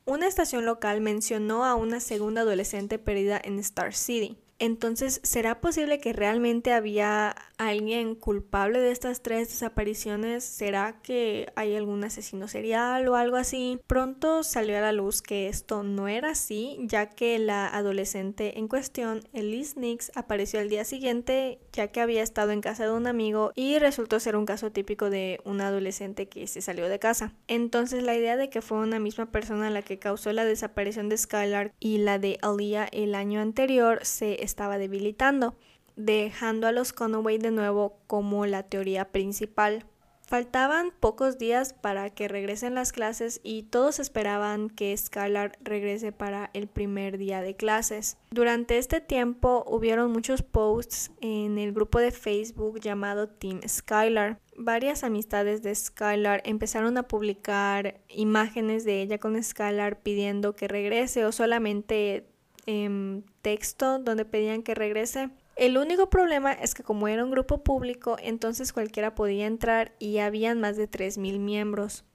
una 0.05 0.25
estación 0.25 0.65
local 0.65 0.99
mencionó 0.99 1.65
a 1.65 1.75
una 1.75 1.99
segunda 1.99 2.41
adolescente 2.41 2.97
perdida 2.97 3.39
en 3.43 3.59
Star 3.59 3.93
City. 3.93 4.39
Entonces, 4.61 5.21
¿será 5.23 5.59
posible 5.59 5.99
que 5.99 6.13
realmente 6.13 6.71
había 6.71 7.35
alguien 7.57 8.13
culpable 8.13 8.79
de 8.79 8.91
estas 8.91 9.23
tres 9.23 9.49
desapariciones? 9.49 10.43
¿Será 10.43 11.01
que 11.01 11.51
hay 11.55 11.75
algún 11.75 12.03
asesino 12.03 12.47
serial 12.47 13.07
o 13.07 13.15
algo 13.15 13.37
así? 13.37 13.79
Pronto 13.87 14.43
salió 14.43 14.77
a 14.77 14.81
la 14.81 14.91
luz 14.91 15.23
que 15.23 15.47
esto 15.47 15.81
no 15.81 16.07
era 16.07 16.29
así, 16.29 16.77
ya 16.81 17.09
que 17.09 17.39
la 17.39 17.67
adolescente 17.69 18.59
en 18.59 18.67
cuestión, 18.67 19.21
Elise 19.33 19.79
Nix, 19.79 20.11
apareció 20.13 20.59
al 20.59 20.69
día 20.69 20.85
siguiente, 20.85 21.57
ya 21.73 21.87
que 21.87 21.99
había 21.99 22.21
estado 22.21 22.51
en 22.51 22.61
casa 22.61 22.83
de 22.83 22.91
un 22.91 23.07
amigo 23.07 23.53
y 23.55 23.79
resultó 23.79 24.19
ser 24.19 24.35
un 24.35 24.45
caso 24.45 24.71
típico 24.71 25.09
de 25.09 25.39
una 25.43 25.69
adolescente 25.69 26.29
que 26.29 26.45
se 26.45 26.61
salió 26.61 26.87
de 26.87 26.99
casa. 26.99 27.33
Entonces, 27.47 28.03
la 28.03 28.15
idea 28.15 28.37
de 28.37 28.51
que 28.51 28.61
fue 28.61 28.77
una 28.77 28.99
misma 28.99 29.31
persona 29.31 29.71
la 29.71 29.81
que 29.81 29.97
causó 29.97 30.31
la 30.33 30.45
desaparición 30.45 31.09
de 31.09 31.17
Skylar 31.17 31.73
y 31.79 31.97
la 31.97 32.19
de 32.19 32.37
Alia 32.43 32.87
el 32.91 33.15
año 33.15 33.41
anterior 33.41 34.01
se 34.03 34.43
estaba 34.51 34.77
debilitando, 34.77 35.55
dejando 35.95 36.67
a 36.67 36.71
los 36.71 36.93
Conaway 36.93 37.37
de 37.37 37.51
nuevo 37.51 37.97
como 38.05 38.45
la 38.45 38.63
teoría 38.63 39.05
principal. 39.11 39.85
Faltaban 40.27 40.93
pocos 40.97 41.37
días 41.37 41.73
para 41.73 42.09
que 42.09 42.29
regresen 42.29 42.73
las 42.73 42.93
clases 42.93 43.41
y 43.43 43.63
todos 43.63 43.99
esperaban 43.99 44.69
que 44.69 44.95
Skylar 44.95 45.57
regrese 45.61 46.13
para 46.13 46.49
el 46.53 46.67
primer 46.67 47.17
día 47.17 47.41
de 47.41 47.55
clases. 47.55 48.17
Durante 48.29 48.77
este 48.77 49.01
tiempo 49.01 49.65
hubieron 49.67 50.11
muchos 50.11 50.41
posts 50.41 51.11
en 51.19 51.57
el 51.57 51.73
grupo 51.73 51.99
de 51.99 52.11
Facebook 52.11 52.79
llamado 52.79 53.27
Team 53.27 53.59
Skylar. 53.67 54.39
Varias 54.55 55.03
amistades 55.03 55.63
de 55.63 55.75
Skylar 55.75 56.41
empezaron 56.45 56.97
a 56.97 57.03
publicar 57.03 57.99
imágenes 58.07 58.85
de 58.85 59.01
ella 59.01 59.17
con 59.17 59.41
Skylar 59.41 60.01
pidiendo 60.01 60.55
que 60.55 60.69
regrese 60.69 61.25
o 61.25 61.33
solamente 61.33 62.31
Em, 62.65 63.23
texto 63.41 63.99
donde 63.99 64.25
pedían 64.25 64.63
que 64.63 64.75
regrese. 64.75 65.29
El 65.55 65.77
único 65.77 66.09
problema 66.09 66.53
es 66.53 66.73
que 66.73 66.83
como 66.83 67.07
era 67.07 67.23
un 67.23 67.31
grupo 67.31 67.63
público, 67.63 68.17
entonces 68.21 68.73
cualquiera 68.73 69.15
podía 69.15 69.45
entrar 69.45 69.93
y 69.99 70.19
habían 70.19 70.59
más 70.59 70.77
de 70.77 70.89
3.000 70.89 71.39
miembros. 71.39 72.05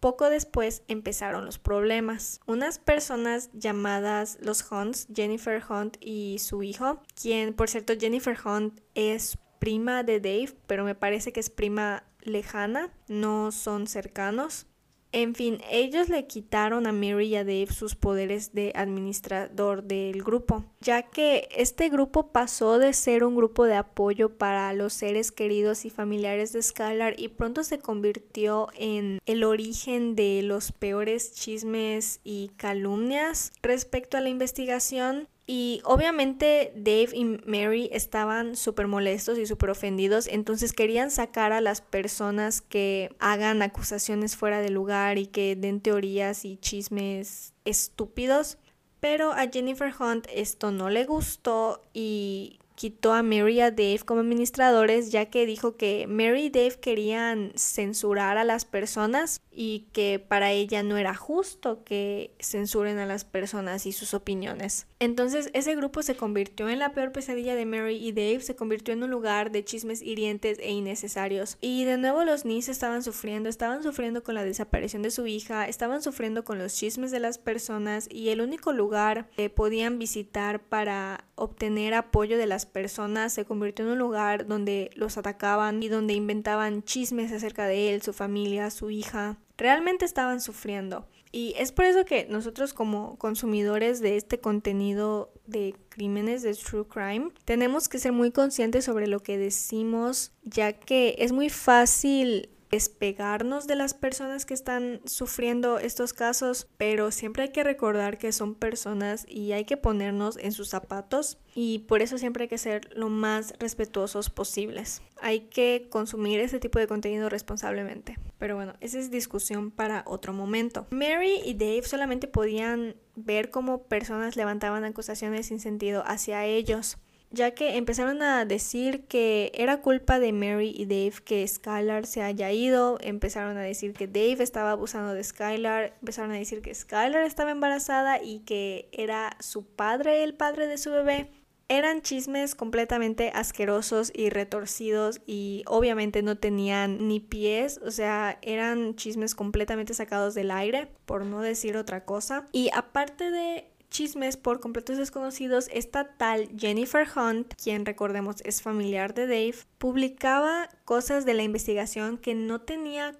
Poco 0.00 0.30
después 0.30 0.82
empezaron 0.88 1.44
los 1.44 1.58
problemas. 1.58 2.40
Unas 2.46 2.78
personas 2.78 3.50
llamadas 3.52 4.38
los 4.40 4.64
Hunts, 4.72 5.08
Jennifer 5.14 5.62
Hunt 5.68 5.98
y 6.00 6.38
su 6.38 6.62
hijo, 6.62 7.02
quien 7.20 7.52
por 7.52 7.68
cierto 7.68 7.92
Jennifer 7.98 8.36
Hunt 8.42 8.80
es 8.94 9.38
prima 9.58 10.02
de 10.02 10.18
Dave, 10.20 10.56
pero 10.66 10.84
me 10.84 10.94
parece 10.94 11.32
que 11.32 11.40
es 11.40 11.50
prima 11.50 12.04
lejana, 12.22 12.90
no 13.08 13.52
son 13.52 13.86
cercanos. 13.86 14.66
En 15.12 15.34
fin, 15.34 15.58
ellos 15.68 16.08
le 16.08 16.26
quitaron 16.26 16.86
a 16.86 16.92
Mary 16.92 17.26
y 17.26 17.36
a 17.36 17.44
Dave 17.44 17.66
sus 17.66 17.96
poderes 17.96 18.52
de 18.52 18.72
administrador 18.76 19.82
del 19.82 20.22
grupo, 20.22 20.64
ya 20.80 21.02
que 21.02 21.48
este 21.54 21.88
grupo 21.88 22.28
pasó 22.28 22.78
de 22.78 22.92
ser 22.92 23.24
un 23.24 23.34
grupo 23.34 23.64
de 23.64 23.74
apoyo 23.74 24.38
para 24.38 24.72
los 24.72 24.92
seres 24.92 25.32
queridos 25.32 25.84
y 25.84 25.90
familiares 25.90 26.52
de 26.52 26.62
Skylar 26.62 27.18
y 27.18 27.28
pronto 27.28 27.64
se 27.64 27.80
convirtió 27.80 28.68
en 28.76 29.18
el 29.26 29.42
origen 29.42 30.14
de 30.14 30.42
los 30.42 30.70
peores 30.70 31.32
chismes 31.32 32.20
y 32.22 32.52
calumnias. 32.56 33.52
Respecto 33.62 34.16
a 34.16 34.20
la 34.20 34.28
investigación 34.28 35.28
y 35.52 35.80
obviamente 35.82 36.72
Dave 36.76 37.08
y 37.12 37.24
Mary 37.24 37.90
estaban 37.92 38.54
súper 38.54 38.86
molestos 38.86 39.36
y 39.36 39.46
súper 39.46 39.70
ofendidos, 39.70 40.28
entonces 40.28 40.72
querían 40.72 41.10
sacar 41.10 41.50
a 41.52 41.60
las 41.60 41.80
personas 41.80 42.60
que 42.60 43.16
hagan 43.18 43.60
acusaciones 43.60 44.36
fuera 44.36 44.60
de 44.60 44.70
lugar 44.70 45.18
y 45.18 45.26
que 45.26 45.56
den 45.56 45.80
teorías 45.80 46.44
y 46.44 46.56
chismes 46.58 47.52
estúpidos. 47.64 48.58
Pero 49.00 49.32
a 49.32 49.48
Jennifer 49.48 49.92
Hunt 49.98 50.28
esto 50.32 50.70
no 50.70 50.88
le 50.88 51.04
gustó 51.04 51.82
y 51.92 52.60
quitó 52.76 53.12
a 53.12 53.24
Mary 53.24 53.56
y 53.56 53.60
a 53.60 53.72
Dave 53.72 54.02
como 54.06 54.20
administradores 54.20 55.10
ya 55.10 55.30
que 55.30 55.46
dijo 55.46 55.76
que 55.76 56.06
Mary 56.06 56.44
y 56.44 56.50
Dave 56.50 56.78
querían 56.80 57.50
censurar 57.56 58.38
a 58.38 58.44
las 58.44 58.64
personas 58.66 59.40
y 59.50 59.88
que 59.92 60.20
para 60.20 60.52
ella 60.52 60.84
no 60.84 60.96
era 60.96 61.16
justo 61.16 61.82
que 61.82 62.36
censuren 62.38 62.98
a 63.00 63.06
las 63.06 63.24
personas 63.24 63.84
y 63.86 63.90
sus 63.90 64.14
opiniones. 64.14 64.86
Entonces 65.02 65.48
ese 65.54 65.74
grupo 65.74 66.02
se 66.02 66.14
convirtió 66.14 66.68
en 66.68 66.78
la 66.78 66.92
peor 66.92 67.10
pesadilla 67.10 67.54
de 67.54 67.64
Mary 67.64 67.96
y 67.96 68.12
Dave, 68.12 68.40
se 68.40 68.54
convirtió 68.54 68.92
en 68.92 69.02
un 69.02 69.10
lugar 69.10 69.50
de 69.50 69.64
chismes 69.64 70.02
hirientes 70.02 70.58
e 70.58 70.72
innecesarios. 70.72 71.56
Y 71.62 71.84
de 71.84 71.96
nuevo 71.96 72.22
los 72.22 72.44
Nis 72.44 72.68
estaban 72.68 73.02
sufriendo, 73.02 73.48
estaban 73.48 73.82
sufriendo 73.82 74.22
con 74.22 74.34
la 74.34 74.44
desaparición 74.44 75.00
de 75.00 75.10
su 75.10 75.26
hija, 75.26 75.66
estaban 75.66 76.02
sufriendo 76.02 76.44
con 76.44 76.58
los 76.58 76.74
chismes 76.74 77.10
de 77.10 77.18
las 77.18 77.38
personas 77.38 78.08
y 78.10 78.28
el 78.28 78.42
único 78.42 78.74
lugar 78.74 79.30
que 79.36 79.48
podían 79.48 79.98
visitar 79.98 80.60
para 80.60 81.24
obtener 81.34 81.94
apoyo 81.94 82.36
de 82.36 82.44
las 82.44 82.66
personas 82.66 83.32
se 83.32 83.46
convirtió 83.46 83.86
en 83.86 83.92
un 83.92 83.98
lugar 83.98 84.46
donde 84.46 84.90
los 84.96 85.16
atacaban 85.16 85.82
y 85.82 85.88
donde 85.88 86.12
inventaban 86.12 86.82
chismes 86.82 87.32
acerca 87.32 87.66
de 87.66 87.94
él, 87.94 88.02
su 88.02 88.12
familia, 88.12 88.70
su 88.70 88.90
hija 88.90 89.38
realmente 89.56 90.04
estaban 90.04 90.42
sufriendo. 90.42 91.06
Y 91.32 91.54
es 91.56 91.70
por 91.70 91.84
eso 91.84 92.04
que 92.04 92.26
nosotros 92.28 92.74
como 92.74 93.16
consumidores 93.16 94.00
de 94.00 94.16
este 94.16 94.40
contenido 94.40 95.32
de 95.46 95.76
crímenes 95.88 96.42
de 96.42 96.54
true 96.54 96.86
crime 96.86 97.30
tenemos 97.44 97.88
que 97.88 98.00
ser 98.00 98.12
muy 98.12 98.32
conscientes 98.32 98.84
sobre 98.84 99.06
lo 99.06 99.20
que 99.20 99.38
decimos, 99.38 100.32
ya 100.42 100.72
que 100.72 101.14
es 101.18 101.30
muy 101.30 101.48
fácil 101.48 102.48
despegarnos 102.70 103.66
de 103.66 103.74
las 103.74 103.94
personas 103.94 104.46
que 104.46 104.54
están 104.54 105.00
sufriendo 105.04 105.78
estos 105.78 106.12
casos, 106.12 106.68
pero 106.76 107.10
siempre 107.10 107.44
hay 107.44 107.48
que 107.50 107.64
recordar 107.64 108.16
que 108.16 108.32
son 108.32 108.54
personas 108.54 109.26
y 109.28 109.52
hay 109.52 109.64
que 109.64 109.76
ponernos 109.76 110.36
en 110.36 110.52
sus 110.52 110.68
zapatos 110.68 111.38
y 111.54 111.80
por 111.80 112.00
eso 112.00 112.16
siempre 112.16 112.44
hay 112.44 112.48
que 112.48 112.58
ser 112.58 112.88
lo 112.96 113.08
más 113.08 113.54
respetuosos 113.58 114.30
posibles. 114.30 115.02
Hay 115.20 115.40
que 115.40 115.88
consumir 115.90 116.40
ese 116.40 116.60
tipo 116.60 116.78
de 116.78 116.86
contenido 116.86 117.28
responsablemente. 117.28 118.18
Pero 118.38 118.54
bueno, 118.54 118.74
esa 118.80 118.98
es 118.98 119.10
discusión 119.10 119.70
para 119.70 120.04
otro 120.06 120.32
momento. 120.32 120.86
Mary 120.90 121.40
y 121.44 121.54
Dave 121.54 121.82
solamente 121.82 122.28
podían 122.28 122.94
ver 123.16 123.50
cómo 123.50 123.82
personas 123.82 124.36
levantaban 124.36 124.84
acusaciones 124.84 125.46
sin 125.46 125.60
sentido 125.60 126.04
hacia 126.06 126.46
ellos 126.46 126.96
ya 127.30 127.52
que 127.52 127.76
empezaron 127.76 128.22
a 128.22 128.44
decir 128.44 129.06
que 129.06 129.52
era 129.54 129.80
culpa 129.80 130.18
de 130.18 130.32
Mary 130.32 130.74
y 130.76 130.86
Dave 130.86 131.22
que 131.24 131.46
Skylar 131.46 132.06
se 132.06 132.22
haya 132.22 132.50
ido, 132.50 132.98
empezaron 133.00 133.56
a 133.56 133.62
decir 133.62 133.92
que 133.92 134.08
Dave 134.08 134.42
estaba 134.42 134.72
abusando 134.72 135.14
de 135.14 135.22
Skylar, 135.22 135.94
empezaron 136.00 136.32
a 136.32 136.38
decir 136.38 136.60
que 136.60 136.74
Skylar 136.74 137.24
estaba 137.24 137.52
embarazada 137.52 138.22
y 138.22 138.40
que 138.40 138.88
era 138.92 139.36
su 139.38 139.64
padre 139.64 140.24
el 140.24 140.34
padre 140.34 140.66
de 140.66 140.78
su 140.78 140.90
bebé. 140.90 141.30
Eran 141.68 142.02
chismes 142.02 142.56
completamente 142.56 143.30
asquerosos 143.32 144.10
y 144.12 144.28
retorcidos 144.30 145.20
y 145.24 145.62
obviamente 145.68 146.20
no 146.20 146.36
tenían 146.36 147.06
ni 147.06 147.20
pies, 147.20 147.78
o 147.84 147.92
sea, 147.92 148.40
eran 148.42 148.96
chismes 148.96 149.36
completamente 149.36 149.94
sacados 149.94 150.34
del 150.34 150.50
aire, 150.50 150.88
por 151.06 151.24
no 151.24 151.40
decir 151.42 151.76
otra 151.76 152.04
cosa. 152.04 152.48
Y 152.50 152.70
aparte 152.74 153.30
de 153.30 153.69
chismes 153.90 154.36
por 154.36 154.60
completos 154.60 154.96
desconocidos, 154.96 155.68
esta 155.72 156.16
tal 156.16 156.48
Jennifer 156.56 157.06
Hunt, 157.14 157.54
quien 157.62 157.84
recordemos 157.84 158.36
es 158.44 158.62
familiar 158.62 159.14
de 159.14 159.26
Dave, 159.26 159.56
publicaba 159.78 160.68
cosas 160.84 161.26
de 161.26 161.34
la 161.34 161.42
investigación 161.42 162.16
que 162.16 162.34
no 162.34 162.60
tenía 162.60 163.16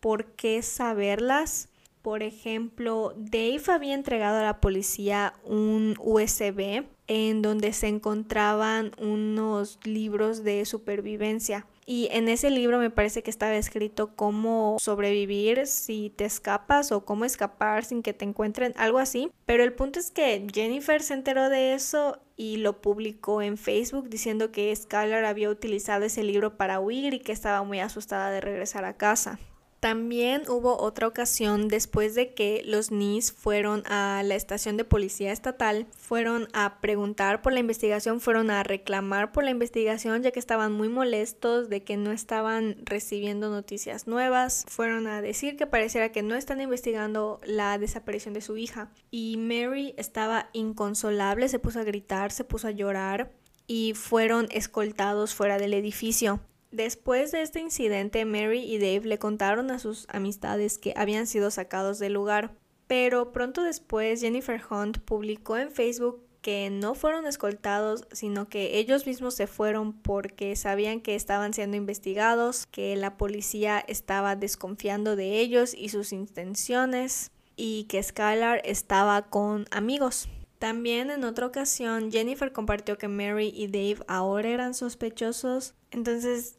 por 0.00 0.26
qué 0.32 0.62
saberlas. 0.62 1.68
Por 2.02 2.22
ejemplo, 2.22 3.12
Dave 3.16 3.62
había 3.68 3.94
entregado 3.94 4.38
a 4.38 4.44
la 4.44 4.60
policía 4.60 5.34
un 5.44 5.96
USB 5.98 6.84
en 7.08 7.42
donde 7.42 7.72
se 7.72 7.88
encontraban 7.88 8.92
unos 8.98 9.78
libros 9.84 10.44
de 10.44 10.64
supervivencia. 10.64 11.66
Y 11.90 12.08
en 12.10 12.28
ese 12.28 12.50
libro 12.50 12.78
me 12.78 12.90
parece 12.90 13.22
que 13.22 13.30
estaba 13.30 13.56
escrito 13.56 14.14
cómo 14.14 14.76
sobrevivir 14.78 15.66
si 15.66 16.10
te 16.10 16.26
escapas 16.26 16.92
o 16.92 17.06
cómo 17.06 17.24
escapar 17.24 17.82
sin 17.82 18.02
que 18.02 18.12
te 18.12 18.26
encuentren, 18.26 18.74
algo 18.76 18.98
así. 18.98 19.30
Pero 19.46 19.64
el 19.64 19.72
punto 19.72 19.98
es 19.98 20.10
que 20.10 20.46
Jennifer 20.52 21.02
se 21.02 21.14
enteró 21.14 21.48
de 21.48 21.72
eso 21.72 22.20
y 22.36 22.58
lo 22.58 22.82
publicó 22.82 23.40
en 23.40 23.56
Facebook 23.56 24.10
diciendo 24.10 24.52
que 24.52 24.76
Skylar 24.76 25.24
había 25.24 25.48
utilizado 25.48 26.04
ese 26.04 26.22
libro 26.24 26.58
para 26.58 26.78
huir 26.78 27.14
y 27.14 27.20
que 27.20 27.32
estaba 27.32 27.62
muy 27.62 27.80
asustada 27.80 28.30
de 28.30 28.42
regresar 28.42 28.84
a 28.84 28.98
casa. 28.98 29.38
También 29.80 30.42
hubo 30.48 30.76
otra 30.76 31.06
ocasión 31.06 31.68
después 31.68 32.16
de 32.16 32.34
que 32.34 32.62
los 32.64 32.90
NIS 32.90 33.30
fueron 33.30 33.84
a 33.86 34.22
la 34.24 34.34
estación 34.34 34.76
de 34.76 34.84
policía 34.84 35.30
estatal, 35.30 35.86
fueron 35.96 36.48
a 36.52 36.80
preguntar 36.80 37.42
por 37.42 37.52
la 37.52 37.60
investigación, 37.60 38.20
fueron 38.20 38.50
a 38.50 38.64
reclamar 38.64 39.30
por 39.30 39.44
la 39.44 39.50
investigación 39.50 40.22
ya 40.22 40.32
que 40.32 40.40
estaban 40.40 40.72
muy 40.72 40.88
molestos 40.88 41.68
de 41.68 41.84
que 41.84 41.96
no 41.96 42.10
estaban 42.10 42.76
recibiendo 42.84 43.50
noticias 43.50 44.08
nuevas, 44.08 44.64
fueron 44.68 45.06
a 45.06 45.22
decir 45.22 45.56
que 45.56 45.66
pareciera 45.66 46.10
que 46.10 46.22
no 46.22 46.34
están 46.34 46.60
investigando 46.60 47.40
la 47.44 47.78
desaparición 47.78 48.34
de 48.34 48.40
su 48.40 48.56
hija 48.56 48.90
y 49.12 49.36
Mary 49.36 49.94
estaba 49.96 50.50
inconsolable, 50.54 51.48
se 51.48 51.60
puso 51.60 51.78
a 51.78 51.84
gritar, 51.84 52.32
se 52.32 52.42
puso 52.42 52.66
a 52.66 52.72
llorar 52.72 53.30
y 53.68 53.94
fueron 53.94 54.48
escoltados 54.50 55.34
fuera 55.34 55.58
del 55.58 55.74
edificio. 55.74 56.40
Después 56.70 57.32
de 57.32 57.42
este 57.42 57.60
incidente, 57.60 58.24
Mary 58.24 58.60
y 58.60 58.78
Dave 58.78 59.08
le 59.08 59.18
contaron 59.18 59.70
a 59.70 59.78
sus 59.78 60.06
amistades 60.10 60.76
que 60.78 60.92
habían 60.96 61.26
sido 61.26 61.50
sacados 61.50 61.98
del 61.98 62.12
lugar, 62.12 62.54
pero 62.86 63.32
pronto 63.32 63.62
después 63.62 64.20
Jennifer 64.20 64.60
Hunt 64.70 64.98
publicó 64.98 65.56
en 65.56 65.70
Facebook 65.70 66.22
que 66.42 66.70
no 66.70 66.94
fueron 66.94 67.26
escoltados, 67.26 68.06
sino 68.12 68.48
que 68.48 68.78
ellos 68.78 69.06
mismos 69.06 69.34
se 69.34 69.46
fueron 69.46 69.92
porque 69.92 70.54
sabían 70.56 71.00
que 71.00 71.14
estaban 71.14 71.52
siendo 71.52 71.76
investigados, 71.76 72.66
que 72.66 72.94
la 72.96 73.16
policía 73.16 73.82
estaba 73.86 74.36
desconfiando 74.36 75.16
de 75.16 75.40
ellos 75.40 75.74
y 75.74 75.88
sus 75.88 76.12
intenciones, 76.12 77.32
y 77.56 77.84
que 77.84 78.02
Skylar 78.02 78.62
estaba 78.64 79.28
con 79.28 79.66
amigos. 79.72 80.28
También 80.58 81.10
en 81.10 81.24
otra 81.24 81.46
ocasión 81.46 82.10
Jennifer 82.10 82.52
compartió 82.52 82.98
que 82.98 83.08
Mary 83.08 83.52
y 83.54 83.66
Dave 83.66 84.04
ahora 84.06 84.48
eran 84.48 84.74
sospechosos, 84.74 85.74
entonces 85.90 86.57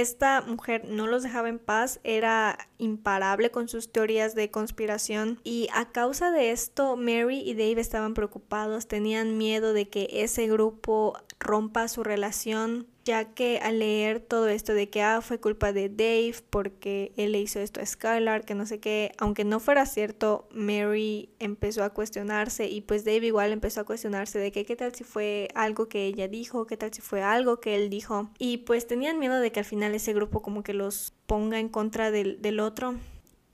esta 0.00 0.40
mujer 0.42 0.84
no 0.86 1.06
los 1.06 1.22
dejaba 1.22 1.48
en 1.48 1.58
paz, 1.58 2.00
era 2.04 2.58
imparable 2.78 3.50
con 3.50 3.68
sus 3.68 3.92
teorías 3.92 4.34
de 4.34 4.50
conspiración 4.50 5.40
y 5.44 5.68
a 5.72 5.92
causa 5.92 6.30
de 6.30 6.50
esto 6.50 6.96
Mary 6.96 7.40
y 7.40 7.54
Dave 7.54 7.80
estaban 7.80 8.14
preocupados, 8.14 8.88
tenían 8.88 9.38
miedo 9.38 9.72
de 9.72 9.88
que 9.88 10.08
ese 10.12 10.46
grupo 10.48 11.16
rompa 11.38 11.88
su 11.88 12.04
relación 12.04 12.86
ya 13.04 13.34
que 13.34 13.58
al 13.58 13.78
leer 13.78 14.20
todo 14.20 14.48
esto 14.48 14.74
de 14.74 14.88
que 14.88 15.02
ah, 15.02 15.20
fue 15.20 15.40
culpa 15.40 15.72
de 15.72 15.88
Dave 15.88 16.34
porque 16.50 17.12
él 17.16 17.32
le 17.32 17.40
hizo 17.40 17.60
esto 17.60 17.80
a 17.80 17.86
Skylar, 17.86 18.44
que 18.44 18.54
no 18.54 18.66
sé 18.66 18.80
qué, 18.80 19.12
aunque 19.18 19.44
no 19.44 19.60
fuera 19.60 19.86
cierto, 19.86 20.48
Mary 20.52 21.30
empezó 21.38 21.82
a 21.84 21.90
cuestionarse 21.90 22.68
y 22.68 22.82
pues 22.82 23.04
Dave 23.04 23.26
igual 23.26 23.52
empezó 23.52 23.80
a 23.80 23.84
cuestionarse 23.84 24.38
de 24.38 24.52
que 24.52 24.64
qué 24.64 24.76
tal 24.76 24.94
si 24.94 25.04
fue 25.04 25.48
algo 25.54 25.88
que 25.88 26.06
ella 26.06 26.28
dijo, 26.28 26.66
qué 26.66 26.76
tal 26.76 26.92
si 26.92 27.00
fue 27.00 27.22
algo 27.22 27.60
que 27.60 27.76
él 27.76 27.90
dijo 27.90 28.30
y 28.38 28.58
pues 28.58 28.86
tenían 28.86 29.18
miedo 29.18 29.40
de 29.40 29.52
que 29.52 29.60
al 29.60 29.66
final 29.66 29.94
ese 29.94 30.12
grupo 30.12 30.42
como 30.42 30.62
que 30.62 30.74
los 30.74 31.12
ponga 31.26 31.58
en 31.58 31.68
contra 31.68 32.10
del, 32.10 32.40
del 32.42 32.60
otro. 32.60 32.96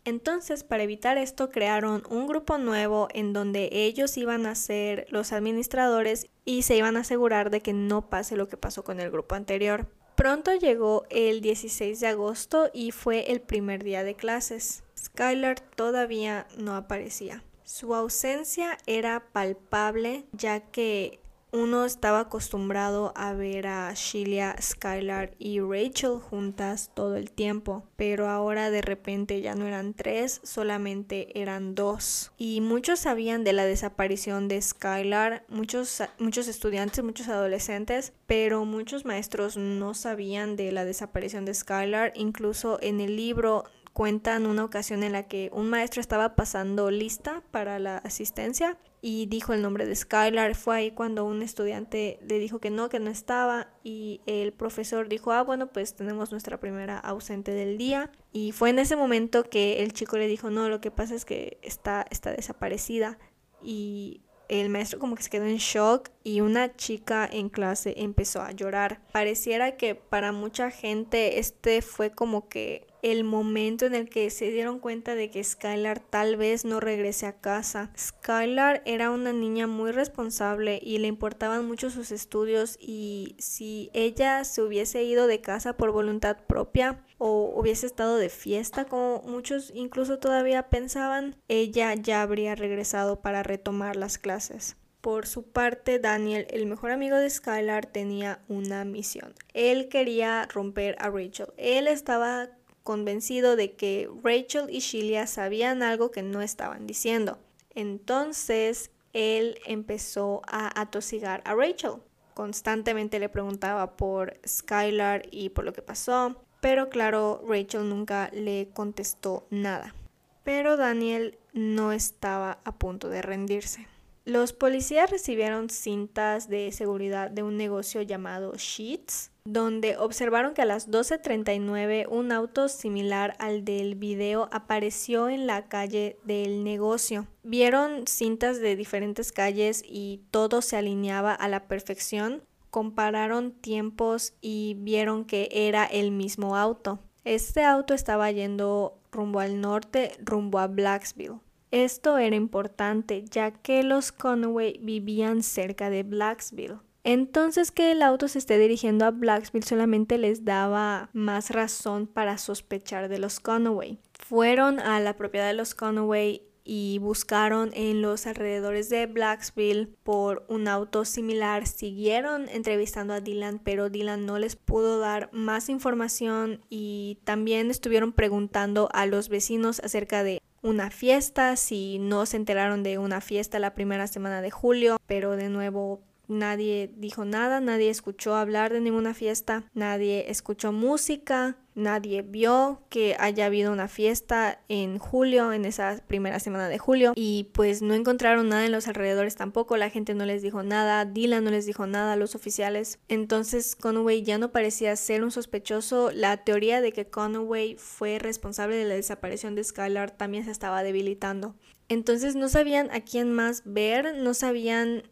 Entonces, 0.06 0.62
para 0.62 0.84
evitar 0.84 1.18
esto, 1.18 1.50
crearon 1.50 2.04
un 2.08 2.28
grupo 2.28 2.58
nuevo 2.58 3.08
en 3.12 3.32
donde 3.32 3.68
ellos 3.72 4.16
iban 4.16 4.46
a 4.46 4.54
ser 4.54 5.08
los 5.10 5.32
administradores 5.32 6.28
y 6.44 6.62
se 6.62 6.76
iban 6.76 6.96
a 6.96 7.00
asegurar 7.00 7.50
de 7.50 7.60
que 7.60 7.72
no 7.72 8.08
pase 8.08 8.36
lo 8.36 8.46
que 8.46 8.56
pasó 8.56 8.84
con 8.84 9.00
el 9.00 9.10
grupo 9.10 9.34
anterior. 9.34 9.88
Pronto 10.14 10.54
llegó 10.54 11.06
el 11.10 11.40
16 11.40 11.98
de 11.98 12.06
agosto 12.06 12.70
y 12.72 12.92
fue 12.92 13.32
el 13.32 13.40
primer 13.40 13.82
día 13.82 14.04
de 14.04 14.14
clases. 14.14 14.84
Skylar 14.96 15.58
todavía 15.58 16.46
no 16.56 16.76
aparecía. 16.76 17.42
Su 17.64 17.92
ausencia 17.92 18.78
era 18.86 19.24
palpable 19.32 20.24
ya 20.30 20.60
que 20.60 21.18
uno 21.56 21.86
estaba 21.86 22.20
acostumbrado 22.20 23.14
a 23.16 23.32
ver 23.32 23.66
a 23.66 23.90
Sheila, 23.94 24.56
Skylar 24.60 25.34
y 25.38 25.60
Rachel 25.60 26.18
juntas 26.18 26.90
todo 26.92 27.16
el 27.16 27.30
tiempo, 27.30 27.84
pero 27.96 28.28
ahora 28.28 28.70
de 28.70 28.82
repente 28.82 29.40
ya 29.40 29.54
no 29.54 29.66
eran 29.66 29.94
tres, 29.94 30.40
solamente 30.44 31.40
eran 31.40 31.74
dos. 31.74 32.32
Y 32.36 32.60
muchos 32.60 33.00
sabían 33.00 33.42
de 33.42 33.54
la 33.54 33.64
desaparición 33.64 34.48
de 34.48 34.60
Skylar, 34.60 35.44
muchos, 35.48 36.02
muchos 36.18 36.46
estudiantes, 36.46 37.02
muchos 37.02 37.28
adolescentes, 37.28 38.12
pero 38.26 38.66
muchos 38.66 39.06
maestros 39.06 39.56
no 39.56 39.94
sabían 39.94 40.56
de 40.56 40.72
la 40.72 40.84
desaparición 40.84 41.46
de 41.46 41.54
Skylar. 41.54 42.12
Incluso 42.16 42.78
en 42.82 43.00
el 43.00 43.16
libro 43.16 43.64
cuentan 43.94 44.44
una 44.44 44.62
ocasión 44.62 45.02
en 45.02 45.12
la 45.12 45.22
que 45.22 45.48
un 45.54 45.70
maestro 45.70 46.02
estaba 46.02 46.34
pasando 46.34 46.90
lista 46.90 47.42
para 47.50 47.78
la 47.78 47.96
asistencia 47.96 48.76
y 49.00 49.26
dijo 49.26 49.52
el 49.52 49.62
nombre 49.62 49.86
de 49.86 49.94
Skylar. 49.94 50.54
Fue 50.54 50.76
ahí 50.76 50.90
cuando 50.90 51.24
un 51.24 51.42
estudiante 51.42 52.18
le 52.26 52.38
dijo 52.38 52.58
que 52.58 52.70
no, 52.70 52.88
que 52.88 52.98
no 52.98 53.10
estaba 53.10 53.68
y 53.84 54.20
el 54.26 54.52
profesor 54.52 55.08
dijo, 55.08 55.32
ah, 55.32 55.42
bueno, 55.42 55.68
pues 55.68 55.94
tenemos 55.94 56.30
nuestra 56.30 56.58
primera 56.58 56.98
ausente 56.98 57.52
del 57.52 57.78
día. 57.78 58.10
Y 58.32 58.52
fue 58.52 58.70
en 58.70 58.78
ese 58.78 58.96
momento 58.96 59.44
que 59.44 59.82
el 59.82 59.92
chico 59.92 60.18
le 60.18 60.26
dijo, 60.26 60.50
no, 60.50 60.68
lo 60.68 60.80
que 60.80 60.90
pasa 60.90 61.14
es 61.14 61.24
que 61.24 61.58
está, 61.62 62.06
está 62.10 62.32
desaparecida. 62.32 63.18
Y 63.62 64.22
el 64.48 64.68
maestro 64.68 64.98
como 64.98 65.16
que 65.16 65.22
se 65.22 65.30
quedó 65.30 65.46
en 65.46 65.56
shock 65.56 66.10
y 66.22 66.40
una 66.40 66.74
chica 66.76 67.28
en 67.30 67.48
clase 67.48 67.94
empezó 67.96 68.42
a 68.42 68.52
llorar. 68.52 69.00
Pareciera 69.12 69.76
que 69.76 69.94
para 69.94 70.32
mucha 70.32 70.70
gente 70.70 71.38
este 71.38 71.82
fue 71.82 72.10
como 72.10 72.48
que 72.48 72.86
el 73.02 73.22
momento 73.22 73.86
en 73.86 73.94
el 73.94 74.08
que 74.08 74.30
se 74.30 74.50
dieron 74.50 74.80
cuenta 74.80 75.14
de 75.14 75.30
que 75.30 75.44
Skylar 75.44 76.00
tal 76.00 76.36
vez 76.36 76.64
no 76.64 76.80
regrese 76.80 77.26
a 77.26 77.40
casa. 77.40 77.92
Skylar 77.96 78.82
era 78.84 79.10
una 79.10 79.32
niña 79.32 79.68
muy 79.68 79.92
responsable 79.92 80.80
y 80.82 80.98
le 80.98 81.06
importaban 81.06 81.66
mucho 81.66 81.90
sus 81.90 82.10
estudios 82.10 82.76
y 82.80 83.36
si 83.38 83.90
ella 83.92 84.44
se 84.44 84.62
hubiese 84.62 85.04
ido 85.04 85.28
de 85.28 85.40
casa 85.40 85.76
por 85.76 85.92
voluntad 85.92 86.36
propia 86.48 87.04
o 87.18 87.52
hubiese 87.54 87.86
estado 87.86 88.16
de 88.16 88.28
fiesta 88.28 88.84
como 88.84 89.22
muchos 89.22 89.70
incluso 89.74 90.18
todavía 90.18 90.68
pensaban, 90.68 91.36
ella 91.48 91.94
ya 91.94 92.22
habría 92.22 92.54
regresado 92.54 93.20
para 93.20 93.42
retomar 93.42 93.96
las 93.96 94.18
clases. 94.18 94.76
Por 95.00 95.26
su 95.26 95.44
parte, 95.44 95.98
Daniel, 95.98 96.46
el 96.50 96.66
mejor 96.66 96.90
amigo 96.90 97.16
de 97.16 97.30
Skylar, 97.30 97.86
tenía 97.86 98.40
una 98.48 98.84
misión. 98.84 99.34
Él 99.54 99.88
quería 99.88 100.48
romper 100.52 100.96
a 100.98 101.10
Rachel. 101.10 101.46
Él 101.56 101.86
estaba 101.86 102.48
convencido 102.82 103.56
de 103.56 103.74
que 103.74 104.08
Rachel 104.22 104.66
y 104.68 104.80
Sheila 104.80 105.26
sabían 105.26 105.82
algo 105.82 106.10
que 106.10 106.22
no 106.22 106.42
estaban 106.42 106.86
diciendo. 106.86 107.38
Entonces 107.74 108.90
él 109.12 109.58
empezó 109.66 110.42
a 110.46 110.80
atosigar 110.80 111.42
a 111.44 111.54
Rachel. 111.54 112.02
Constantemente 112.34 113.18
le 113.18 113.28
preguntaba 113.28 113.96
por 113.96 114.38
Skylar 114.46 115.22
y 115.30 115.50
por 115.50 115.64
lo 115.64 115.72
que 115.72 115.82
pasó, 115.82 116.44
pero 116.66 116.88
claro, 116.88 117.44
Rachel 117.46 117.88
nunca 117.88 118.28
le 118.32 118.70
contestó 118.74 119.46
nada. 119.50 119.94
Pero 120.42 120.76
Daniel 120.76 121.38
no 121.52 121.92
estaba 121.92 122.58
a 122.64 122.74
punto 122.74 123.08
de 123.08 123.22
rendirse. 123.22 123.86
Los 124.24 124.52
policías 124.52 125.08
recibieron 125.08 125.70
cintas 125.70 126.48
de 126.48 126.72
seguridad 126.72 127.30
de 127.30 127.44
un 127.44 127.56
negocio 127.56 128.02
llamado 128.02 128.52
Sheets, 128.56 129.30
donde 129.44 129.96
observaron 129.96 130.54
que 130.54 130.62
a 130.62 130.64
las 130.64 130.90
12.39 130.90 132.08
un 132.08 132.32
auto 132.32 132.68
similar 132.68 133.36
al 133.38 133.64
del 133.64 133.94
video 133.94 134.48
apareció 134.50 135.28
en 135.28 135.46
la 135.46 135.68
calle 135.68 136.18
del 136.24 136.64
negocio. 136.64 137.28
Vieron 137.44 138.08
cintas 138.08 138.58
de 138.58 138.74
diferentes 138.74 139.30
calles 139.30 139.84
y 139.86 140.24
todo 140.32 140.62
se 140.62 140.76
alineaba 140.76 141.32
a 141.32 141.46
la 141.46 141.68
perfección. 141.68 142.42
Compararon 142.76 143.52
tiempos 143.52 144.34
y 144.42 144.76
vieron 144.78 145.24
que 145.24 145.48
era 145.50 145.86
el 145.86 146.10
mismo 146.10 146.56
auto. 146.56 146.98
Este 147.24 147.64
auto 147.64 147.94
estaba 147.94 148.30
yendo 148.30 148.98
rumbo 149.10 149.40
al 149.40 149.62
norte, 149.62 150.12
rumbo 150.22 150.58
a 150.58 150.66
Blacksville. 150.66 151.40
Esto 151.70 152.18
era 152.18 152.36
importante 152.36 153.24
ya 153.30 153.50
que 153.50 153.82
los 153.82 154.12
Conway 154.12 154.78
vivían 154.82 155.42
cerca 155.42 155.88
de 155.88 156.02
Blacksville. 156.02 156.80
Entonces 157.02 157.72
que 157.72 157.92
el 157.92 158.02
auto 158.02 158.28
se 158.28 158.40
esté 158.40 158.58
dirigiendo 158.58 159.06
a 159.06 159.10
Blacksville 159.10 159.64
solamente 159.64 160.18
les 160.18 160.44
daba 160.44 161.08
más 161.14 161.48
razón 161.48 162.06
para 162.06 162.36
sospechar 162.36 163.08
de 163.08 163.18
los 163.18 163.40
Conway. 163.40 164.00
Fueron 164.12 164.80
a 164.80 165.00
la 165.00 165.16
propiedad 165.16 165.46
de 165.46 165.54
los 165.54 165.74
Conway 165.74 166.42
y 166.68 166.98
buscaron 166.98 167.70
en 167.74 168.02
los 168.02 168.26
alrededores 168.26 168.90
de 168.90 169.06
Blacksville 169.06 169.88
por 170.02 170.44
un 170.48 170.66
auto 170.66 171.04
similar. 171.04 171.66
Siguieron 171.66 172.48
entrevistando 172.48 173.14
a 173.14 173.20
Dylan, 173.20 173.60
pero 173.62 173.88
Dylan 173.88 174.26
no 174.26 174.38
les 174.38 174.56
pudo 174.56 174.98
dar 174.98 175.30
más 175.32 175.68
información 175.68 176.60
y 176.68 177.18
también 177.22 177.70
estuvieron 177.70 178.12
preguntando 178.12 178.88
a 178.92 179.06
los 179.06 179.28
vecinos 179.28 179.80
acerca 179.80 180.24
de 180.24 180.42
una 180.62 180.90
fiesta, 180.90 181.54
si 181.54 182.00
no 182.00 182.26
se 182.26 182.36
enteraron 182.36 182.82
de 182.82 182.98
una 182.98 183.20
fiesta 183.20 183.60
la 183.60 183.74
primera 183.74 184.08
semana 184.08 184.42
de 184.42 184.50
julio, 184.50 184.98
pero 185.06 185.36
de 185.36 185.48
nuevo 185.48 186.02
nadie 186.26 186.90
dijo 186.96 187.24
nada, 187.24 187.60
nadie 187.60 187.90
escuchó 187.90 188.34
hablar 188.34 188.72
de 188.72 188.80
ninguna 188.80 189.14
fiesta, 189.14 189.70
nadie 189.74 190.28
escuchó 190.28 190.72
música, 190.72 191.56
nadie 191.76 192.22
vio 192.22 192.82
que 192.88 193.14
haya 193.20 193.46
habido 193.46 193.72
una 193.72 193.86
fiesta 193.86 194.60
en 194.68 194.98
julio, 194.98 195.52
en 195.52 195.64
esa 195.64 196.02
primera 196.08 196.40
semana 196.40 196.68
de 196.68 196.78
julio, 196.78 197.12
y 197.14 197.50
pues 197.52 197.82
no 197.82 197.94
encontraron 197.94 198.48
nada 198.48 198.66
en 198.66 198.72
los 198.72 198.88
alrededores 198.88 199.36
tampoco, 199.36 199.76
la 199.76 199.90
gente 199.90 200.14
no 200.14 200.24
les 200.24 200.42
dijo 200.42 200.62
nada, 200.62 201.04
Dylan 201.04 201.44
no 201.44 201.50
les 201.50 201.66
dijo 201.66 201.86
nada 201.86 202.16
los 202.16 202.34
oficiales, 202.34 202.98
entonces 203.08 203.76
Conway 203.76 204.22
ya 204.22 204.38
no 204.38 204.50
parecía 204.50 204.96
ser 204.96 205.22
un 205.22 205.30
sospechoso, 205.30 206.10
la 206.12 206.38
teoría 206.38 206.80
de 206.80 206.92
que 206.92 207.06
Conway 207.06 207.76
fue 207.76 208.18
responsable 208.18 208.76
de 208.76 208.86
la 208.86 208.94
desaparición 208.94 209.54
de 209.54 209.62
Skylar 209.62 210.10
también 210.10 210.44
se 210.44 210.50
estaba 210.50 210.82
debilitando. 210.82 211.54
Entonces 211.88 212.34
no 212.34 212.48
sabían 212.48 212.90
a 212.90 213.00
quién 213.00 213.32
más 213.32 213.62
ver, 213.64 214.16
no 214.16 214.34
sabían 214.34 215.04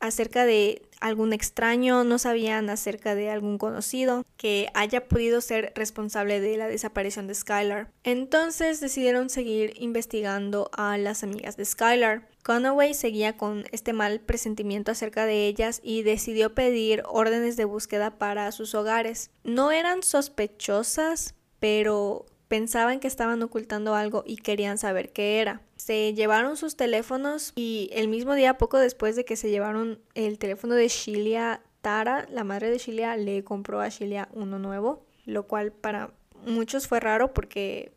acerca 0.00 0.44
de 0.44 0.82
algún 1.00 1.32
extraño, 1.32 2.04
no 2.04 2.18
sabían 2.18 2.70
acerca 2.70 3.14
de 3.14 3.30
algún 3.30 3.58
conocido 3.58 4.24
que 4.36 4.68
haya 4.74 5.06
podido 5.06 5.40
ser 5.40 5.72
responsable 5.74 6.40
de 6.40 6.56
la 6.56 6.66
desaparición 6.66 7.26
de 7.26 7.34
Skylar. 7.34 7.90
Entonces 8.04 8.80
decidieron 8.80 9.30
seguir 9.30 9.74
investigando 9.76 10.70
a 10.72 10.98
las 10.98 11.22
amigas 11.22 11.56
de 11.56 11.64
Skylar. 11.64 12.28
Conaway 12.42 12.94
seguía 12.94 13.36
con 13.36 13.64
este 13.72 13.92
mal 13.92 14.20
presentimiento 14.20 14.90
acerca 14.90 15.26
de 15.26 15.46
ellas 15.46 15.80
y 15.82 16.02
decidió 16.02 16.54
pedir 16.54 17.02
órdenes 17.06 17.56
de 17.56 17.64
búsqueda 17.64 18.18
para 18.18 18.50
sus 18.52 18.74
hogares. 18.74 19.30
No 19.44 19.70
eran 19.70 20.02
sospechosas, 20.02 21.34
pero 21.60 22.26
pensaban 22.48 22.98
que 22.98 23.06
estaban 23.06 23.42
ocultando 23.42 23.94
algo 23.94 24.24
y 24.26 24.36
querían 24.36 24.78
saber 24.78 25.12
qué 25.12 25.40
era. 25.40 25.62
Se 25.76 26.14
llevaron 26.14 26.56
sus 26.56 26.76
teléfonos 26.76 27.52
y 27.54 27.90
el 27.92 28.08
mismo 28.08 28.34
día, 28.34 28.58
poco 28.58 28.78
después 28.78 29.14
de 29.16 29.24
que 29.24 29.36
se 29.36 29.50
llevaron 29.50 30.00
el 30.14 30.38
teléfono 30.38 30.74
de 30.74 30.88
Shilia, 30.88 31.62
Tara, 31.82 32.26
la 32.30 32.44
madre 32.44 32.70
de 32.70 32.78
Shilia, 32.78 33.16
le 33.16 33.44
compró 33.44 33.80
a 33.80 33.88
Shilia 33.88 34.28
uno 34.32 34.58
nuevo, 34.58 35.06
lo 35.24 35.46
cual 35.46 35.72
para 35.72 36.10
muchos 36.44 36.88
fue 36.88 37.00
raro 37.00 37.32
porque 37.32 37.92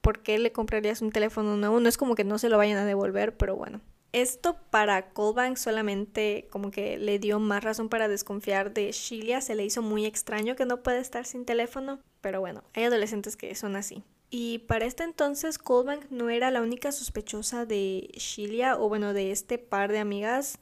¿por 0.00 0.20
qué 0.20 0.38
le 0.38 0.52
comprarías 0.52 1.02
un 1.02 1.10
teléfono 1.10 1.56
nuevo? 1.56 1.80
No 1.80 1.88
es 1.88 1.96
como 1.96 2.14
que 2.14 2.24
no 2.24 2.38
se 2.38 2.50
lo 2.50 2.58
vayan 2.58 2.78
a 2.78 2.84
devolver, 2.84 3.36
pero 3.36 3.56
bueno. 3.56 3.80
Esto 4.12 4.56
para 4.70 5.10
Colbank 5.10 5.56
solamente 5.56 6.46
como 6.50 6.70
que 6.70 6.98
le 6.98 7.18
dio 7.18 7.40
más 7.40 7.64
razón 7.64 7.88
para 7.88 8.06
desconfiar 8.06 8.72
de 8.72 8.92
Shilia. 8.92 9.40
Se 9.40 9.56
le 9.56 9.64
hizo 9.64 9.82
muy 9.82 10.06
extraño 10.06 10.54
que 10.54 10.66
no 10.66 10.84
pueda 10.84 10.98
estar 10.98 11.24
sin 11.24 11.44
teléfono. 11.44 11.98
Pero 12.24 12.40
bueno, 12.40 12.64
hay 12.72 12.84
adolescentes 12.84 13.36
que 13.36 13.54
son 13.54 13.76
así. 13.76 14.02
Y 14.30 14.60
para 14.60 14.86
este 14.86 15.04
entonces 15.04 15.58
Colbank 15.58 16.06
no 16.08 16.30
era 16.30 16.50
la 16.50 16.62
única 16.62 16.90
sospechosa 16.90 17.66
de 17.66 18.08
Shilia 18.14 18.78
o 18.78 18.88
bueno 18.88 19.12
de 19.12 19.30
este 19.30 19.58
par 19.58 19.92
de 19.92 19.98
amigas 19.98 20.58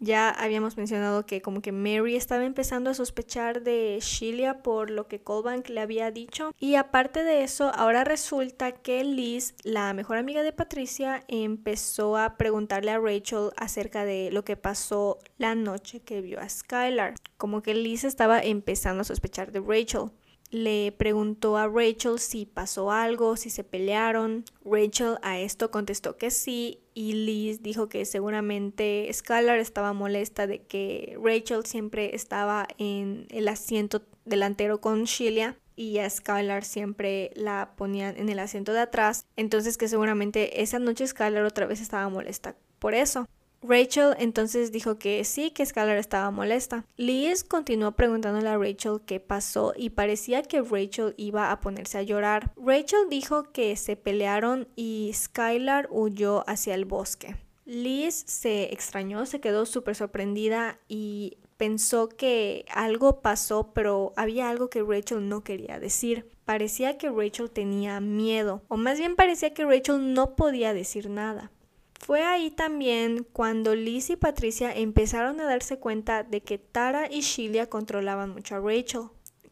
ya 0.00 0.30
habíamos 0.30 0.76
mencionado 0.76 1.24
que 1.24 1.40
como 1.40 1.62
que 1.62 1.72
Mary 1.72 2.16
estaba 2.16 2.44
empezando 2.44 2.90
a 2.90 2.94
sospechar 2.94 3.62
de 3.62 3.98
Sheila 4.00 4.62
por 4.62 4.90
lo 4.90 5.08
que 5.08 5.20
Colbank 5.20 5.68
le 5.68 5.80
había 5.80 6.10
dicho. 6.10 6.52
Y 6.58 6.74
aparte 6.74 7.22
de 7.24 7.42
eso, 7.42 7.72
ahora 7.74 8.04
resulta 8.04 8.72
que 8.72 9.04
Liz, 9.04 9.54
la 9.62 9.92
mejor 9.94 10.18
amiga 10.18 10.42
de 10.42 10.52
Patricia, 10.52 11.24
empezó 11.28 12.16
a 12.16 12.36
preguntarle 12.36 12.90
a 12.90 12.98
Rachel 12.98 13.50
acerca 13.56 14.04
de 14.04 14.30
lo 14.32 14.44
que 14.44 14.56
pasó 14.56 15.18
la 15.38 15.54
noche 15.54 16.00
que 16.00 16.20
vio 16.20 16.40
a 16.40 16.48
Skylar. 16.48 17.14
Como 17.36 17.62
que 17.62 17.74
Liz 17.74 18.04
estaba 18.04 18.40
empezando 18.40 19.00
a 19.00 19.04
sospechar 19.04 19.52
de 19.52 19.60
Rachel 19.60 20.10
le 20.50 20.92
preguntó 20.92 21.56
a 21.56 21.68
Rachel 21.68 22.18
si 22.18 22.46
pasó 22.46 22.90
algo, 22.92 23.36
si 23.36 23.50
se 23.50 23.64
pelearon. 23.64 24.44
Rachel 24.64 25.18
a 25.22 25.38
esto 25.38 25.70
contestó 25.70 26.16
que 26.16 26.30
sí 26.30 26.80
y 26.94 27.12
Liz 27.12 27.62
dijo 27.62 27.88
que 27.88 28.04
seguramente 28.04 29.10
Skylar 29.12 29.58
estaba 29.58 29.92
molesta 29.92 30.46
de 30.46 30.62
que 30.62 31.18
Rachel 31.22 31.66
siempre 31.66 32.14
estaba 32.14 32.66
en 32.78 33.26
el 33.30 33.48
asiento 33.48 34.02
delantero 34.24 34.80
con 34.80 35.04
Sheila 35.04 35.56
y 35.74 35.98
a 35.98 36.08
Skylar 36.08 36.64
siempre 36.64 37.30
la 37.34 37.74
ponían 37.76 38.16
en 38.16 38.28
el 38.28 38.38
asiento 38.38 38.72
de 38.72 38.80
atrás. 38.80 39.26
Entonces 39.36 39.76
que 39.76 39.88
seguramente 39.88 40.62
esa 40.62 40.78
noche 40.78 41.06
Skylar 41.06 41.44
otra 41.44 41.66
vez 41.66 41.80
estaba 41.80 42.08
molesta 42.08 42.56
por 42.78 42.94
eso. 42.94 43.26
Rachel 43.62 44.14
entonces 44.18 44.72
dijo 44.72 44.98
que 44.98 45.24
sí, 45.24 45.50
que 45.50 45.66
Skylar 45.66 45.96
estaba 45.96 46.30
molesta. 46.30 46.84
Liz 46.96 47.42
continuó 47.44 47.92
preguntándole 47.92 48.48
a 48.48 48.58
Rachel 48.58 49.00
qué 49.04 49.20
pasó 49.20 49.72
y 49.76 49.90
parecía 49.90 50.42
que 50.42 50.62
Rachel 50.62 51.14
iba 51.16 51.50
a 51.50 51.60
ponerse 51.60 51.98
a 51.98 52.02
llorar. 52.02 52.52
Rachel 52.56 53.08
dijo 53.10 53.52
que 53.52 53.76
se 53.76 53.96
pelearon 53.96 54.68
y 54.76 55.10
Skylar 55.14 55.88
huyó 55.90 56.48
hacia 56.48 56.74
el 56.74 56.84
bosque. 56.84 57.36
Liz 57.64 58.24
se 58.26 58.72
extrañó, 58.72 59.26
se 59.26 59.40
quedó 59.40 59.66
súper 59.66 59.96
sorprendida 59.96 60.78
y 60.86 61.38
pensó 61.56 62.08
que 62.08 62.64
algo 62.72 63.20
pasó, 63.20 63.72
pero 63.72 64.12
había 64.16 64.48
algo 64.48 64.70
que 64.70 64.82
Rachel 64.82 65.28
no 65.28 65.42
quería 65.42 65.80
decir. 65.80 66.28
Parecía 66.44 66.96
que 66.96 67.10
Rachel 67.10 67.50
tenía 67.50 67.98
miedo, 68.00 68.62
o 68.68 68.76
más 68.76 68.98
bien 68.98 69.16
parecía 69.16 69.52
que 69.52 69.64
Rachel 69.64 70.14
no 70.14 70.36
podía 70.36 70.74
decir 70.74 71.10
nada. 71.10 71.50
Fue 71.98 72.22
ahí 72.22 72.50
también 72.50 73.26
cuando 73.32 73.74
Liz 73.74 74.10
y 74.10 74.16
Patricia 74.16 74.72
empezaron 74.72 75.40
a 75.40 75.44
darse 75.44 75.78
cuenta 75.78 76.22
de 76.22 76.42
que 76.42 76.58
Tara 76.58 77.10
y 77.10 77.20
Sheila 77.20 77.66
controlaban 77.66 78.30
mucho 78.30 78.56
a 78.56 78.60
Rachel. 78.60 79.08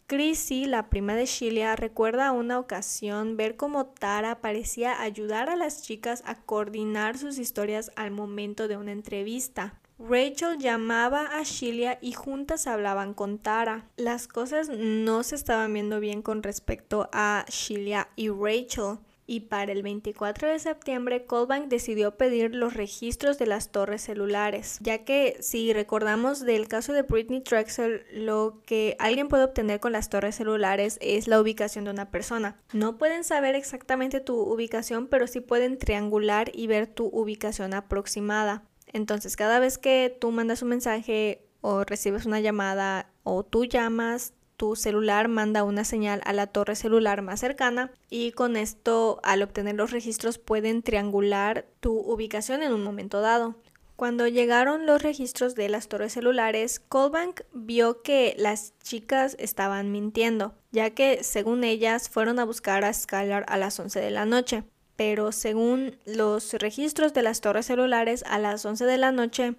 Chrissy, 0.07 0.67
la 0.67 0.91
prima 0.91 1.15
de 1.15 1.25
Sheila, 1.25 1.77
recuerda 1.77 2.33
una 2.33 2.59
ocasión 2.59 3.39
ver 3.39 3.57
cómo 3.57 3.87
Tara 3.87 4.43
parecía 4.43 5.01
ayudar 5.01 5.49
a 5.49 5.57
las 5.57 5.83
chicas 5.83 6.23
a 6.27 6.37
coordinar 6.43 7.17
sus 7.17 7.39
historias 7.39 7.91
al 7.97 8.11
momento 8.11 8.69
de 8.69 8.77
una 8.77 8.93
entrevista. 8.93 9.81
Rachel 9.99 10.59
llamaba 10.59 11.39
a 11.39 11.43
Sheila 11.43 11.99
y 12.03 12.13
juntas 12.13 12.67
hablaban 12.67 13.15
con 13.15 13.39
Tara. 13.39 13.89
Las 13.97 14.29
cosas 14.29 14.69
no 14.69 15.23
se 15.23 15.37
estaban 15.37 15.73
viendo 15.73 16.01
bien 16.01 16.21
con 16.21 16.43
respecto 16.43 17.09
a 17.13 17.47
Sheila 17.49 18.09
y 18.15 18.29
Rachel 18.29 18.99
y 19.27 19.41
para 19.41 19.73
el 19.73 19.83
24 19.83 20.49
de 20.49 20.59
septiembre 20.59 21.25
Colbank 21.25 21.69
decidió 21.69 22.17
pedir 22.17 22.55
los 22.55 22.75
registros 22.75 23.39
de 23.39 23.47
las 23.47 23.73
torres 23.73 24.03
celulares, 24.03 24.79
ya 24.81 25.05
que 25.05 25.37
si 25.41 25.73
recordamos 25.73 26.41
del 26.41 26.69
caso 26.69 26.93
de 26.93 27.03
Britney 27.03 27.41
Drexel, 27.41 28.05
lo 28.13 28.61
que 28.67 28.97
alguien 28.99 29.29
puede 29.29 29.45
obtener 29.45 29.81
con 29.81 29.93
las 29.93 30.11
torres 30.11 30.37
celulares 30.37 30.99
es 31.01 31.29
la 31.29 31.41
ubicación 31.41 31.85
de 31.85 31.91
una 31.91 32.11
persona. 32.11 32.57
No 32.73 32.99
pueden 32.99 33.25
saber 33.25 33.55
exactamente 33.55 34.21
tu 34.21 34.37
ubicación, 34.39 35.07
pero 35.07 35.27
sí 35.27 35.41
pueden 35.41 35.79
triangular 35.79 36.51
y 36.55 36.67
ver 36.67 36.87
tu 36.87 37.07
ubicación 37.07 37.75
aproximada. 37.75 38.65
Entonces, 38.93 39.37
cada 39.37 39.59
vez 39.59 39.79
que 39.79 40.17
tú 40.21 40.31
mandas 40.31 40.63
un 40.63 40.69
mensaje 40.69 41.47
o 41.61 41.83
recibes 41.85 42.27
una 42.27 42.41
llamada 42.41 43.11
o 43.23 43.43
tú 43.43 43.65
llamas, 43.65 44.35
tu 44.65 44.77
celular 44.77 45.29
manda 45.29 45.63
una 45.63 45.85
señal 45.85 46.23
a 46.25 46.33
la 46.33 46.47
torre 46.47 46.75
celular 46.75 47.21
más 47.21 47.41
cercana 47.41 47.91
y 48.09 48.33
con 48.33 48.57
esto 48.57 49.21
al 49.23 49.43
obtener 49.43 49.75
los 49.75 49.91
registros 49.91 50.39
pueden 50.39 50.83
triangular 50.83 51.67
tu 51.81 51.99
ubicación 51.99 52.63
en 52.63 52.73
un 52.73 52.83
momento 52.83 53.21
dado. 53.21 53.57
Cuando 53.95 54.27
llegaron 54.27 54.87
los 54.87 55.03
registros 55.03 55.55
de 55.55 55.69
las 55.69 55.89
torres 55.89 56.15
celulares, 56.15 56.81
Colbank 56.81 57.43
vio 57.53 58.01
que 58.01 58.35
las 58.39 58.73
chicas 58.83 59.37
estaban 59.39 59.93
mintiendo, 59.93 60.55
ya 60.73 60.89
que 60.89 61.23
según 61.23 61.63
ellas 61.63 62.09
fueron 62.09 62.39
a 62.39 62.47
buscar 62.47 62.87
a 62.87 62.95
Skylar 62.95 63.45
a 63.49 63.59
las 63.59 63.79
11 63.79 64.01
de 64.01 64.11
la 64.11 64.25
noche. 64.25 64.65
Pero 64.97 65.31
según 65.33 65.99
los 66.07 66.55
registros 66.55 67.13
de 67.13 67.21
las 67.21 67.43
torres 67.43 67.67
celulares, 67.67 68.25
a 68.27 68.39
las 68.39 68.65
11 68.65 68.87
de 68.87 68.97
la 68.97 69.13
noche, 69.13 69.57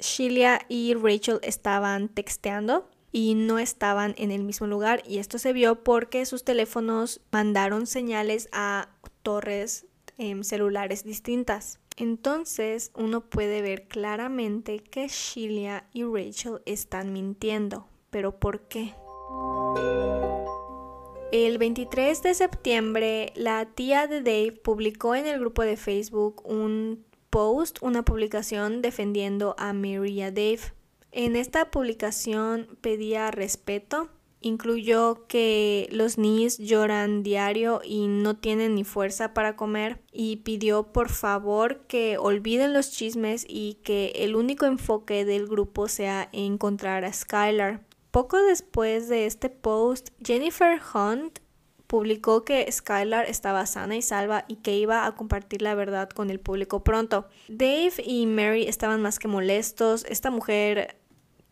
Sheila 0.00 0.62
y 0.68 0.94
Rachel 0.94 1.38
estaban 1.42 2.08
texteando 2.08 2.88
y 3.12 3.34
no 3.34 3.58
estaban 3.58 4.14
en 4.18 4.30
el 4.30 4.44
mismo 4.44 4.66
lugar 4.66 5.02
y 5.06 5.18
esto 5.18 5.38
se 5.38 5.52
vio 5.52 5.82
porque 5.82 6.26
sus 6.26 6.44
teléfonos 6.44 7.20
mandaron 7.30 7.86
señales 7.86 8.48
a 8.52 8.88
torres 9.22 9.86
em, 10.18 10.42
celulares 10.42 11.04
distintas. 11.04 11.80
Entonces 11.96 12.92
uno 12.94 13.22
puede 13.22 13.62
ver 13.62 13.88
claramente 13.88 14.78
que 14.78 15.08
Sheila 15.08 15.88
y 15.92 16.04
Rachel 16.04 16.60
están 16.64 17.12
mintiendo. 17.12 17.88
¿Pero 18.10 18.38
por 18.38 18.68
qué? 18.68 18.94
El 21.30 21.58
23 21.58 22.22
de 22.22 22.34
septiembre, 22.34 23.32
la 23.34 23.66
tía 23.66 24.06
de 24.06 24.22
Dave 24.22 24.52
publicó 24.52 25.14
en 25.14 25.26
el 25.26 25.38
grupo 25.38 25.62
de 25.62 25.76
Facebook 25.76 26.42
un 26.46 27.04
post, 27.28 27.78
una 27.82 28.02
publicación 28.02 28.80
defendiendo 28.80 29.54
a 29.58 29.74
Mary 29.74 30.16
Dave. 30.20 30.60
En 31.10 31.36
esta 31.36 31.70
publicación 31.70 32.68
pedía 32.80 33.30
respeto, 33.30 34.08
incluyó 34.40 35.26
que 35.26 35.88
los 35.90 36.18
niños 36.18 36.58
lloran 36.58 37.22
diario 37.22 37.80
y 37.84 38.06
no 38.06 38.36
tienen 38.36 38.74
ni 38.74 38.84
fuerza 38.84 39.34
para 39.34 39.56
comer 39.56 40.00
y 40.12 40.36
pidió 40.36 40.92
por 40.92 41.08
favor 41.08 41.80
que 41.88 42.18
olviden 42.18 42.72
los 42.72 42.90
chismes 42.92 43.44
y 43.48 43.78
que 43.82 44.12
el 44.16 44.36
único 44.36 44.66
enfoque 44.66 45.24
del 45.24 45.46
grupo 45.46 45.88
sea 45.88 46.28
encontrar 46.32 47.04
a 47.04 47.12
Skylar. 47.12 47.82
Poco 48.10 48.40
después 48.42 49.08
de 49.08 49.26
este 49.26 49.50
post, 49.50 50.10
Jennifer 50.24 50.80
Hunt 50.94 51.40
publicó 51.88 52.44
que 52.44 52.70
Skylar 52.70 53.28
estaba 53.28 53.66
sana 53.66 53.96
y 53.96 54.02
salva 54.02 54.44
y 54.46 54.56
que 54.56 54.76
iba 54.76 55.06
a 55.06 55.14
compartir 55.14 55.62
la 55.62 55.74
verdad 55.74 56.08
con 56.10 56.30
el 56.30 56.38
público 56.38 56.84
pronto. 56.84 57.26
Dave 57.48 57.94
y 58.04 58.26
Mary 58.26 58.64
estaban 58.68 59.02
más 59.02 59.18
que 59.18 59.26
molestos. 59.26 60.04
Esta 60.04 60.30
mujer 60.30 60.97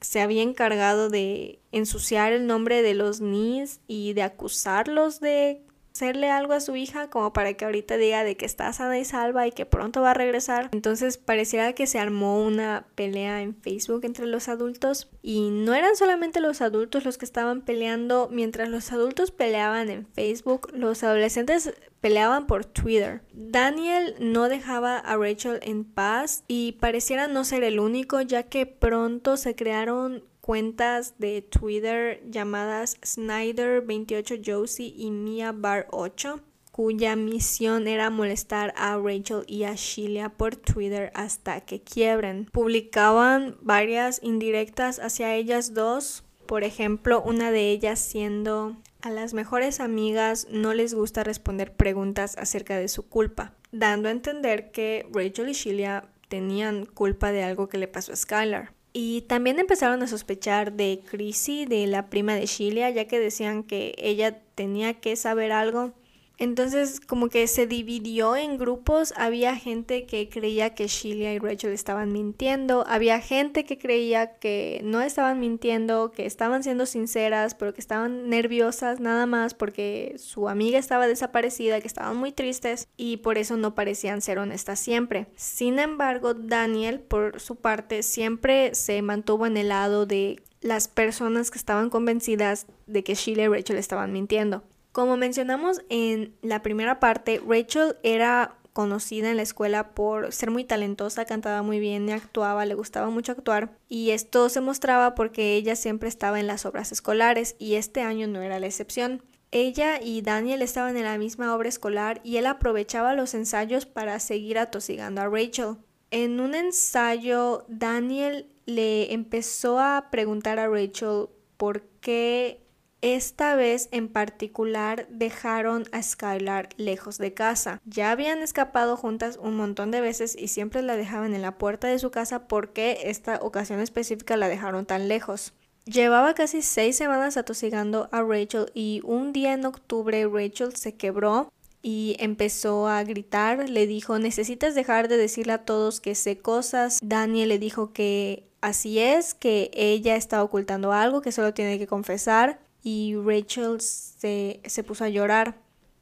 se 0.06 0.20
había 0.20 0.42
encargado 0.42 1.10
de 1.10 1.58
ensuciar 1.72 2.32
el 2.32 2.46
nombre 2.46 2.80
de 2.82 2.94
los 2.94 3.20
Nis 3.20 3.80
y 3.88 4.12
de 4.12 4.22
acusarlos 4.22 5.18
de 5.18 5.62
hacerle 5.96 6.30
algo 6.30 6.52
a 6.52 6.60
su 6.60 6.76
hija 6.76 7.08
como 7.08 7.32
para 7.32 7.54
que 7.54 7.64
ahorita 7.64 7.96
diga 7.96 8.22
de 8.22 8.36
que 8.36 8.44
está 8.44 8.70
sana 8.74 8.98
y 8.98 9.04
salva 9.06 9.46
y 9.46 9.52
que 9.52 9.64
pronto 9.64 10.02
va 10.02 10.10
a 10.10 10.14
regresar. 10.14 10.68
Entonces 10.72 11.16
pareciera 11.16 11.72
que 11.72 11.86
se 11.86 11.98
armó 11.98 12.44
una 12.44 12.86
pelea 12.94 13.40
en 13.40 13.54
Facebook 13.54 14.04
entre 14.04 14.26
los 14.26 14.48
adultos 14.48 15.08
y 15.22 15.48
no 15.50 15.74
eran 15.74 15.96
solamente 15.96 16.40
los 16.40 16.60
adultos 16.60 17.04
los 17.06 17.16
que 17.16 17.24
estaban 17.24 17.62
peleando, 17.62 18.28
mientras 18.30 18.68
los 18.68 18.92
adultos 18.92 19.30
peleaban 19.30 19.88
en 19.88 20.06
Facebook, 20.06 20.70
los 20.74 21.02
adolescentes 21.02 21.72
peleaban 22.02 22.46
por 22.46 22.66
Twitter. 22.66 23.22
Daniel 23.32 24.14
no 24.20 24.50
dejaba 24.50 24.98
a 24.98 25.16
Rachel 25.16 25.60
en 25.62 25.84
paz 25.84 26.44
y 26.46 26.72
pareciera 26.72 27.26
no 27.26 27.44
ser 27.44 27.64
el 27.64 27.80
único 27.80 28.20
ya 28.20 28.42
que 28.42 28.66
pronto 28.66 29.38
se 29.38 29.54
crearon 29.54 30.22
cuentas 30.46 31.18
de 31.18 31.42
Twitter 31.42 32.22
llamadas 32.30 33.00
Snyder28Josie 33.00 34.92
y 34.96 35.10
Mia 35.10 35.50
Bar 35.50 35.88
8 35.90 36.40
cuya 36.70 37.16
misión 37.16 37.88
era 37.88 38.10
molestar 38.10 38.72
a 38.76 38.96
Rachel 38.96 39.42
y 39.48 39.64
a 39.64 39.74
Sheila 39.74 40.28
por 40.28 40.56
Twitter 40.56 41.10
hasta 41.14 41.62
que 41.62 41.80
quiebren. 41.80 42.44
Publicaban 42.52 43.56
varias 43.62 44.22
indirectas 44.22 45.00
hacia 45.00 45.34
ellas 45.34 45.72
dos, 45.74 46.22
por 46.46 46.64
ejemplo, 46.64 47.22
una 47.22 47.50
de 47.50 47.70
ellas 47.70 47.98
siendo 47.98 48.76
a 49.00 49.10
las 49.10 49.32
mejores 49.32 49.80
amigas 49.80 50.46
no 50.50 50.74
les 50.74 50.92
gusta 50.92 51.24
responder 51.24 51.72
preguntas 51.72 52.36
acerca 52.36 52.76
de 52.76 52.88
su 52.88 53.08
culpa, 53.08 53.54
dando 53.72 54.08
a 54.08 54.12
entender 54.12 54.70
que 54.70 55.08
Rachel 55.12 55.48
y 55.48 55.54
Sheila 55.54 56.10
tenían 56.28 56.84
culpa 56.84 57.32
de 57.32 57.42
algo 57.42 57.68
que 57.68 57.78
le 57.78 57.88
pasó 57.88 58.12
a 58.12 58.16
Skylar. 58.16 58.75
Y 58.98 59.20
también 59.20 59.58
empezaron 59.58 60.02
a 60.02 60.06
sospechar 60.06 60.72
de 60.72 61.02
Chrissy, 61.10 61.66
de 61.66 61.86
la 61.86 62.08
prima 62.08 62.34
de 62.34 62.46
Sheila, 62.46 62.88
ya 62.88 63.06
que 63.06 63.20
decían 63.20 63.62
que 63.62 63.94
ella 63.98 64.40
tenía 64.54 64.94
que 64.94 65.16
saber 65.16 65.52
algo 65.52 65.92
entonces 66.38 67.00
como 67.00 67.28
que 67.28 67.46
se 67.46 67.66
dividió 67.66 68.36
en 68.36 68.58
grupos, 68.58 69.14
había 69.16 69.56
gente 69.56 70.04
que 70.04 70.28
creía 70.28 70.74
que 70.74 70.86
Sheila 70.86 71.32
y 71.32 71.38
Rachel 71.38 71.72
estaban 71.72 72.12
mintiendo, 72.12 72.84
había 72.86 73.20
gente 73.20 73.64
que 73.64 73.78
creía 73.78 74.38
que 74.38 74.80
no 74.84 75.00
estaban 75.00 75.40
mintiendo, 75.40 76.12
que 76.12 76.26
estaban 76.26 76.62
siendo 76.62 76.84
sinceras, 76.84 77.54
pero 77.54 77.72
que 77.72 77.80
estaban 77.80 78.28
nerviosas 78.28 79.00
nada 79.00 79.26
más 79.26 79.54
porque 79.54 80.14
su 80.18 80.48
amiga 80.48 80.78
estaba 80.78 81.06
desaparecida, 81.06 81.80
que 81.80 81.88
estaban 81.88 82.16
muy 82.16 82.32
tristes 82.32 82.88
y 82.96 83.18
por 83.18 83.38
eso 83.38 83.56
no 83.56 83.74
parecían 83.74 84.20
ser 84.20 84.38
honestas 84.38 84.78
siempre. 84.78 85.28
Sin 85.36 85.78
embargo, 85.78 86.34
Daniel 86.34 87.00
por 87.00 87.40
su 87.40 87.56
parte 87.56 88.02
siempre 88.02 88.74
se 88.74 89.00
mantuvo 89.00 89.46
en 89.46 89.56
el 89.56 89.68
lado 89.68 90.04
de 90.04 90.42
las 90.60 90.88
personas 90.88 91.50
que 91.50 91.58
estaban 91.58 91.90
convencidas 91.90 92.66
de 92.86 93.04
que 93.04 93.14
Sheila 93.14 93.44
y 93.44 93.48
Rachel 93.48 93.76
estaban 93.76 94.12
mintiendo. 94.12 94.64
Como 94.96 95.18
mencionamos 95.18 95.82
en 95.90 96.34
la 96.40 96.62
primera 96.62 97.00
parte, 97.00 97.38
Rachel 97.46 97.98
era 98.02 98.56
conocida 98.72 99.30
en 99.30 99.36
la 99.36 99.42
escuela 99.42 99.90
por 99.90 100.32
ser 100.32 100.50
muy 100.50 100.64
talentosa, 100.64 101.26
cantaba 101.26 101.60
muy 101.60 101.80
bien 101.80 102.08
y 102.08 102.12
actuaba, 102.12 102.64
le 102.64 102.72
gustaba 102.72 103.10
mucho 103.10 103.32
actuar 103.32 103.76
y 103.90 104.12
esto 104.12 104.48
se 104.48 104.62
mostraba 104.62 105.14
porque 105.14 105.54
ella 105.54 105.76
siempre 105.76 106.08
estaba 106.08 106.40
en 106.40 106.46
las 106.46 106.64
obras 106.64 106.92
escolares 106.92 107.56
y 107.58 107.74
este 107.74 108.00
año 108.00 108.26
no 108.26 108.40
era 108.40 108.58
la 108.58 108.68
excepción. 108.68 109.22
Ella 109.50 110.00
y 110.00 110.22
Daniel 110.22 110.62
estaban 110.62 110.96
en 110.96 111.04
la 111.04 111.18
misma 111.18 111.54
obra 111.54 111.68
escolar 111.68 112.22
y 112.24 112.38
él 112.38 112.46
aprovechaba 112.46 113.12
los 113.12 113.34
ensayos 113.34 113.84
para 113.84 114.18
seguir 114.18 114.58
atosigando 114.58 115.20
a 115.20 115.28
Rachel. 115.28 115.76
En 116.10 116.40
un 116.40 116.54
ensayo, 116.54 117.66
Daniel 117.68 118.46
le 118.64 119.12
empezó 119.12 119.78
a 119.78 120.08
preguntar 120.10 120.58
a 120.58 120.68
Rachel 120.68 121.26
por 121.58 121.82
qué 122.00 122.65
esta 123.02 123.54
vez 123.56 123.88
en 123.92 124.08
particular 124.08 125.06
dejaron 125.10 125.84
a 125.92 126.02
Skylar 126.02 126.70
lejos 126.76 127.18
de 127.18 127.34
casa. 127.34 127.80
Ya 127.84 128.10
habían 128.10 128.42
escapado 128.42 128.96
juntas 128.96 129.38
un 129.40 129.56
montón 129.56 129.90
de 129.90 130.00
veces 130.00 130.36
y 130.38 130.48
siempre 130.48 130.82
la 130.82 130.96
dejaban 130.96 131.34
en 131.34 131.42
la 131.42 131.58
puerta 131.58 131.88
de 131.88 131.98
su 131.98 132.10
casa 132.10 132.48
porque 132.48 132.98
esta 133.04 133.36
ocasión 133.42 133.80
específica 133.80 134.36
la 134.36 134.48
dejaron 134.48 134.86
tan 134.86 135.08
lejos. 135.08 135.52
Llevaba 135.84 136.34
casi 136.34 136.62
seis 136.62 136.96
semanas 136.96 137.36
atosigando 137.36 138.08
a 138.10 138.22
Rachel 138.22 138.72
y 138.74 139.02
un 139.04 139.32
día 139.32 139.52
en 139.52 139.64
octubre 139.66 140.26
Rachel 140.26 140.74
se 140.74 140.96
quebró 140.96 141.52
y 141.80 142.16
empezó 142.18 142.88
a 142.88 143.04
gritar, 143.04 143.70
le 143.70 143.86
dijo 143.86 144.18
necesitas 144.18 144.74
dejar 144.74 145.06
de 145.06 145.16
decirle 145.16 145.52
a 145.52 145.64
todos 145.64 146.00
que 146.00 146.16
sé 146.16 146.38
cosas. 146.38 146.98
Daniel 147.00 147.50
le 147.50 147.60
dijo 147.60 147.92
que 147.92 148.48
así 148.60 148.98
es, 148.98 149.34
que 149.34 149.70
ella 149.74 150.16
está 150.16 150.42
ocultando 150.42 150.92
algo, 150.92 151.20
que 151.20 151.30
solo 151.30 151.54
tiene 151.54 151.78
que 151.78 151.86
confesar 151.86 152.65
y 152.86 153.16
Rachel 153.16 153.80
se, 153.80 154.60
se 154.64 154.84
puso 154.84 155.02
a 155.02 155.08
llorar. 155.08 155.56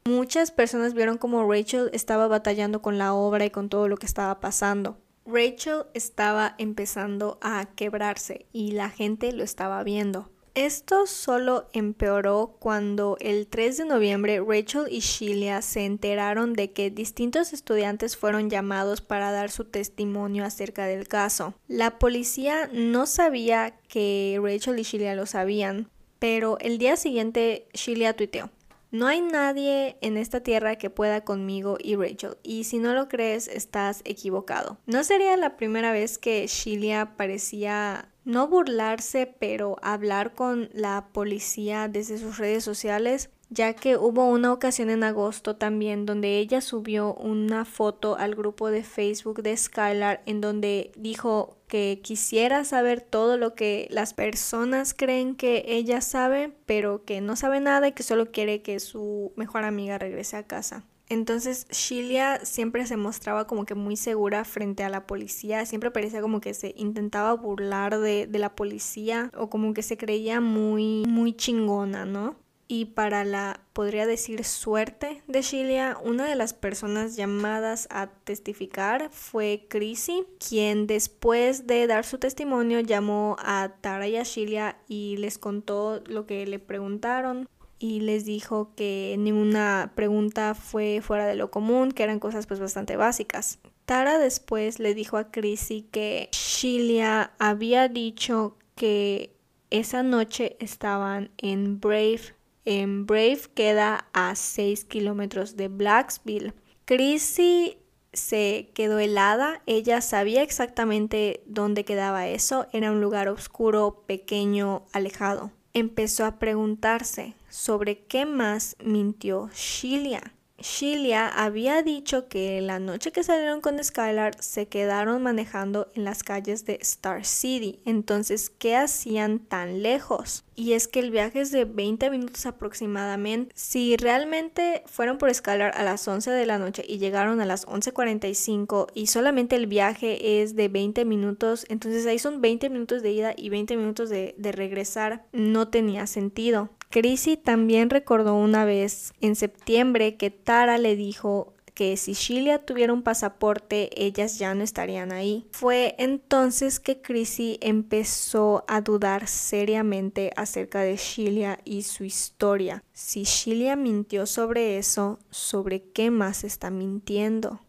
Muchas 0.05 0.51
personas 0.51 0.93
vieron 0.93 1.17
como 1.17 1.51
Rachel 1.51 1.89
estaba 1.93 2.27
batallando 2.27 2.83
con 2.83 2.99
la 2.99 3.15
obra 3.15 3.43
y 3.43 3.49
con 3.49 3.69
todo 3.69 3.87
lo 3.87 3.97
que 3.97 4.05
estaba 4.05 4.39
pasando. 4.39 4.95
Rachel 5.25 5.85
estaba 5.95 6.53
empezando 6.59 7.39
a 7.41 7.65
quebrarse 7.75 8.45
y 8.53 8.73
la 8.73 8.91
gente 8.91 9.31
lo 9.31 9.43
estaba 9.43 9.81
viendo. 9.81 10.29
Esto 10.53 11.07
solo 11.07 11.67
empeoró 11.73 12.55
cuando 12.59 13.17
el 13.19 13.47
3 13.47 13.77
de 13.77 13.85
noviembre 13.85 14.39
Rachel 14.47 14.85
y 14.87 14.99
Sheila 14.99 15.63
se 15.63 15.85
enteraron 15.85 16.53
de 16.53 16.71
que 16.71 16.91
distintos 16.91 17.51
estudiantes 17.51 18.15
fueron 18.15 18.51
llamados 18.51 19.01
para 19.01 19.31
dar 19.31 19.49
su 19.49 19.65
testimonio 19.65 20.45
acerca 20.45 20.85
del 20.85 21.07
caso. 21.07 21.55
La 21.67 21.97
policía 21.97 22.69
no 22.71 23.07
sabía 23.07 23.75
que 23.89 24.39
Rachel 24.41 24.77
y 24.77 24.83
Sheila 24.83 25.15
lo 25.15 25.25
sabían, 25.25 25.89
pero 26.19 26.57
el 26.59 26.77
día 26.77 26.97
siguiente 26.97 27.67
Sheila 27.73 28.13
tuiteó. 28.13 28.49
No 28.91 29.07
hay 29.07 29.19
nadie 29.19 29.97
en 30.01 30.15
esta 30.15 30.41
tierra 30.41 30.77
que 30.77 30.89
pueda 30.89 31.25
conmigo 31.25 31.77
y 31.81 31.95
Rachel, 31.95 32.37
y 32.43 32.63
si 32.63 32.77
no 32.77 32.93
lo 32.93 33.09
crees, 33.09 33.47
estás 33.47 34.01
equivocado. 34.05 34.77
No 34.85 35.03
sería 35.03 35.35
la 35.35 35.57
primera 35.57 35.91
vez 35.91 36.17
que 36.17 36.47
Sheila 36.47 37.17
parecía 37.17 38.09
no 38.23 38.47
burlarse, 38.47 39.27
pero 39.39 39.77
hablar 39.81 40.33
con 40.33 40.69
la 40.73 41.09
policía 41.11 41.87
desde 41.87 42.17
sus 42.17 42.37
redes 42.37 42.63
sociales 42.63 43.29
ya 43.49 43.73
que 43.73 43.97
hubo 43.97 44.25
una 44.25 44.51
ocasión 44.51 44.89
en 44.89 45.03
agosto 45.03 45.55
también 45.55 46.05
donde 46.05 46.39
ella 46.39 46.61
subió 46.61 47.13
una 47.13 47.65
foto 47.65 48.17
al 48.17 48.35
grupo 48.35 48.69
de 48.71 48.83
Facebook 48.83 49.43
de 49.43 49.55
Skylar 49.55 50.21
en 50.25 50.41
donde 50.41 50.91
dijo 50.95 51.57
que 51.67 51.99
quisiera 52.03 52.63
saber 52.63 53.01
todo 53.01 53.37
lo 53.37 53.55
que 53.55 53.87
las 53.91 54.13
personas 54.13 54.93
creen 54.93 55.35
que 55.35 55.63
ella 55.67 56.01
sabe, 56.01 56.53
pero 56.65 57.03
que 57.05 57.21
no 57.21 57.35
sabe 57.35 57.59
nada 57.59 57.87
y 57.87 57.91
que 57.93 58.03
solo 58.03 58.31
quiere 58.31 58.61
que 58.61 58.79
su 58.79 59.33
mejor 59.35 59.63
amiga 59.63 59.97
regrese 59.97 60.37
a 60.37 60.43
casa. 60.43 60.83
Entonces 61.07 61.67
Sheila 61.69 62.39
siempre 62.45 62.85
se 62.87 62.97
mostraba 62.97 63.45
como 63.45 63.65
que 63.65 63.75
muy 63.75 63.95
segura 63.95 64.43
frente 64.43 64.83
a 64.83 64.89
la 64.89 65.05
policía, 65.05 65.65
siempre 65.67 65.91
parecía 65.91 66.21
como 66.21 66.41
que 66.41 66.55
se 66.55 66.73
intentaba 66.77 67.33
burlar 67.33 67.99
de, 67.99 68.25
de 68.25 68.39
la 68.39 68.55
policía 68.55 69.29
o 69.37 69.49
como 69.49 69.75
que 69.75 69.83
se 69.83 69.97
creía 69.97 70.41
muy, 70.41 71.03
muy 71.07 71.33
chingona, 71.33 72.05
¿no? 72.05 72.35
Y 72.67 72.85
para 72.85 73.23
la, 73.23 73.61
podría 73.73 74.07
decir, 74.07 74.43
suerte 74.43 75.21
de 75.27 75.41
Sheila, 75.41 75.99
una 76.03 76.25
de 76.25 76.35
las 76.35 76.53
personas 76.53 77.15
llamadas 77.15 77.87
a 77.91 78.07
testificar 78.07 79.09
fue 79.11 79.67
Chrissy, 79.69 80.25
quien 80.39 80.87
después 80.87 81.67
de 81.67 81.85
dar 81.87 82.05
su 82.05 82.17
testimonio 82.17 82.79
llamó 82.79 83.35
a 83.39 83.73
Tara 83.81 84.07
y 84.07 84.17
a 84.17 84.23
Sheila 84.23 84.77
y 84.87 85.17
les 85.17 85.37
contó 85.37 86.01
lo 86.07 86.25
que 86.25 86.45
le 86.47 86.59
preguntaron 86.59 87.47
y 87.77 87.99
les 87.99 88.25
dijo 88.25 88.71
que 88.75 89.15
ninguna 89.19 89.91
pregunta 89.95 90.55
fue 90.55 91.01
fuera 91.01 91.27
de 91.27 91.35
lo 91.35 91.51
común, 91.51 91.91
que 91.91 92.03
eran 92.03 92.19
cosas 92.19 92.47
pues 92.47 92.59
bastante 92.59 92.95
básicas. 92.95 93.59
Tara 93.85 94.17
después 94.17 94.79
le 94.79 94.95
dijo 94.95 95.17
a 95.17 95.29
Chrissy 95.29 95.87
que 95.91 96.29
Sheila 96.31 97.33
había 97.37 97.87
dicho 97.89 98.57
que 98.75 99.35
esa 99.69 100.01
noche 100.01 100.57
estaban 100.59 101.29
en 101.37 101.79
Brave 101.79 102.33
en 102.65 103.05
Brave 103.05 103.41
queda 103.53 104.07
a 104.13 104.35
6 104.35 104.85
kilómetros 104.85 105.55
de 105.55 105.67
Blacksville. 105.67 106.53
Chrissy 106.85 107.77
se 108.13 108.71
quedó 108.73 108.99
helada, 108.99 109.61
ella 109.65 110.01
sabía 110.01 110.41
exactamente 110.41 111.43
dónde 111.45 111.85
quedaba 111.85 112.27
eso, 112.27 112.67
era 112.73 112.91
un 112.91 113.01
lugar 113.01 113.27
oscuro, 113.29 114.03
pequeño, 114.07 114.85
alejado. 114.93 115.51
Empezó 115.73 116.25
a 116.25 116.39
preguntarse 116.39 117.35
sobre 117.49 118.05
qué 118.05 118.25
más 118.25 118.75
mintió 118.83 119.49
Sheila. 119.53 120.34
Sheila 120.65 121.27
había 121.27 121.83
dicho 121.83 122.27
que 122.27 122.59
la 122.59 122.79
noche 122.79 123.11
que 123.11 123.23
salieron 123.23 123.61
con 123.61 123.81
Skylar 123.83 124.41
se 124.41 124.67
quedaron 124.67 125.21
manejando 125.21 125.89
en 125.93 126.05
las 126.05 126.23
calles 126.23 126.65
de 126.65 126.79
Star 126.81 127.23
City. 127.23 127.81
Entonces, 127.85 128.49
¿qué 128.49 128.75
hacían 128.75 129.37
tan 129.37 129.83
lejos? 129.83 130.43
Y 130.55 130.73
es 130.73 130.87
que 130.87 131.01
el 131.01 131.11
viaje 131.11 131.41
es 131.41 131.51
de 131.51 131.65
20 131.65 132.09
minutos 132.09 132.47
aproximadamente. 132.47 133.53
Si 133.55 133.95
realmente 133.95 134.81
fueron 134.87 135.19
por 135.19 135.31
Skylar 135.31 135.77
a 135.77 135.83
las 135.83 136.07
11 136.07 136.31
de 136.31 136.45
la 136.47 136.57
noche 136.57 136.83
y 136.87 136.97
llegaron 136.97 137.41
a 137.41 137.45
las 137.45 137.67
11.45 137.67 138.87
y 138.95 139.05
solamente 139.05 139.55
el 139.55 139.67
viaje 139.67 140.41
es 140.41 140.55
de 140.55 140.67
20 140.67 141.05
minutos, 141.05 141.67
entonces 141.69 142.07
ahí 142.07 142.17
son 142.17 142.41
20 142.41 142.71
minutos 142.71 143.03
de 143.03 143.11
ida 143.11 143.33
y 143.37 143.49
20 143.49 143.77
minutos 143.77 144.09
de, 144.09 144.33
de 144.39 144.51
regresar. 144.51 145.25
No 145.31 145.67
tenía 145.67 146.07
sentido. 146.07 146.71
Chrissy 146.95 147.35
también 147.35 147.89
recordó 147.89 148.35
una 148.35 148.63
vez 148.63 149.13
en 149.19 149.35
septiembre 149.35 150.15
que 150.15 150.29
Tara 150.29 150.77
le 150.77 150.95
dijo 150.95 151.53
que 151.73 151.97
si 151.97 152.13
Sheila 152.13 152.59
tuviera 152.59 152.93
un 152.93 153.03
pasaporte, 153.03 153.89
ellas 154.01 154.39
ya 154.39 154.55
no 154.55 154.63
estarían 154.63 155.11
ahí. 155.11 155.45
Fue 155.51 155.95
entonces 155.99 156.79
que 156.79 157.01
Chrissy 157.01 157.57
empezó 157.59 158.63
a 158.69 158.79
dudar 158.79 159.27
seriamente 159.27 160.31
acerca 160.37 160.83
de 160.83 160.95
Sheila 160.95 161.59
y 161.65 161.83
su 161.83 162.05
historia. 162.05 162.81
Si 162.93 163.25
Sheila 163.25 163.75
mintió 163.75 164.25
sobre 164.25 164.77
eso, 164.77 165.19
¿sobre 165.29 165.83
qué 165.83 166.11
más 166.11 166.45
está 166.45 166.69
mintiendo? 166.69 167.59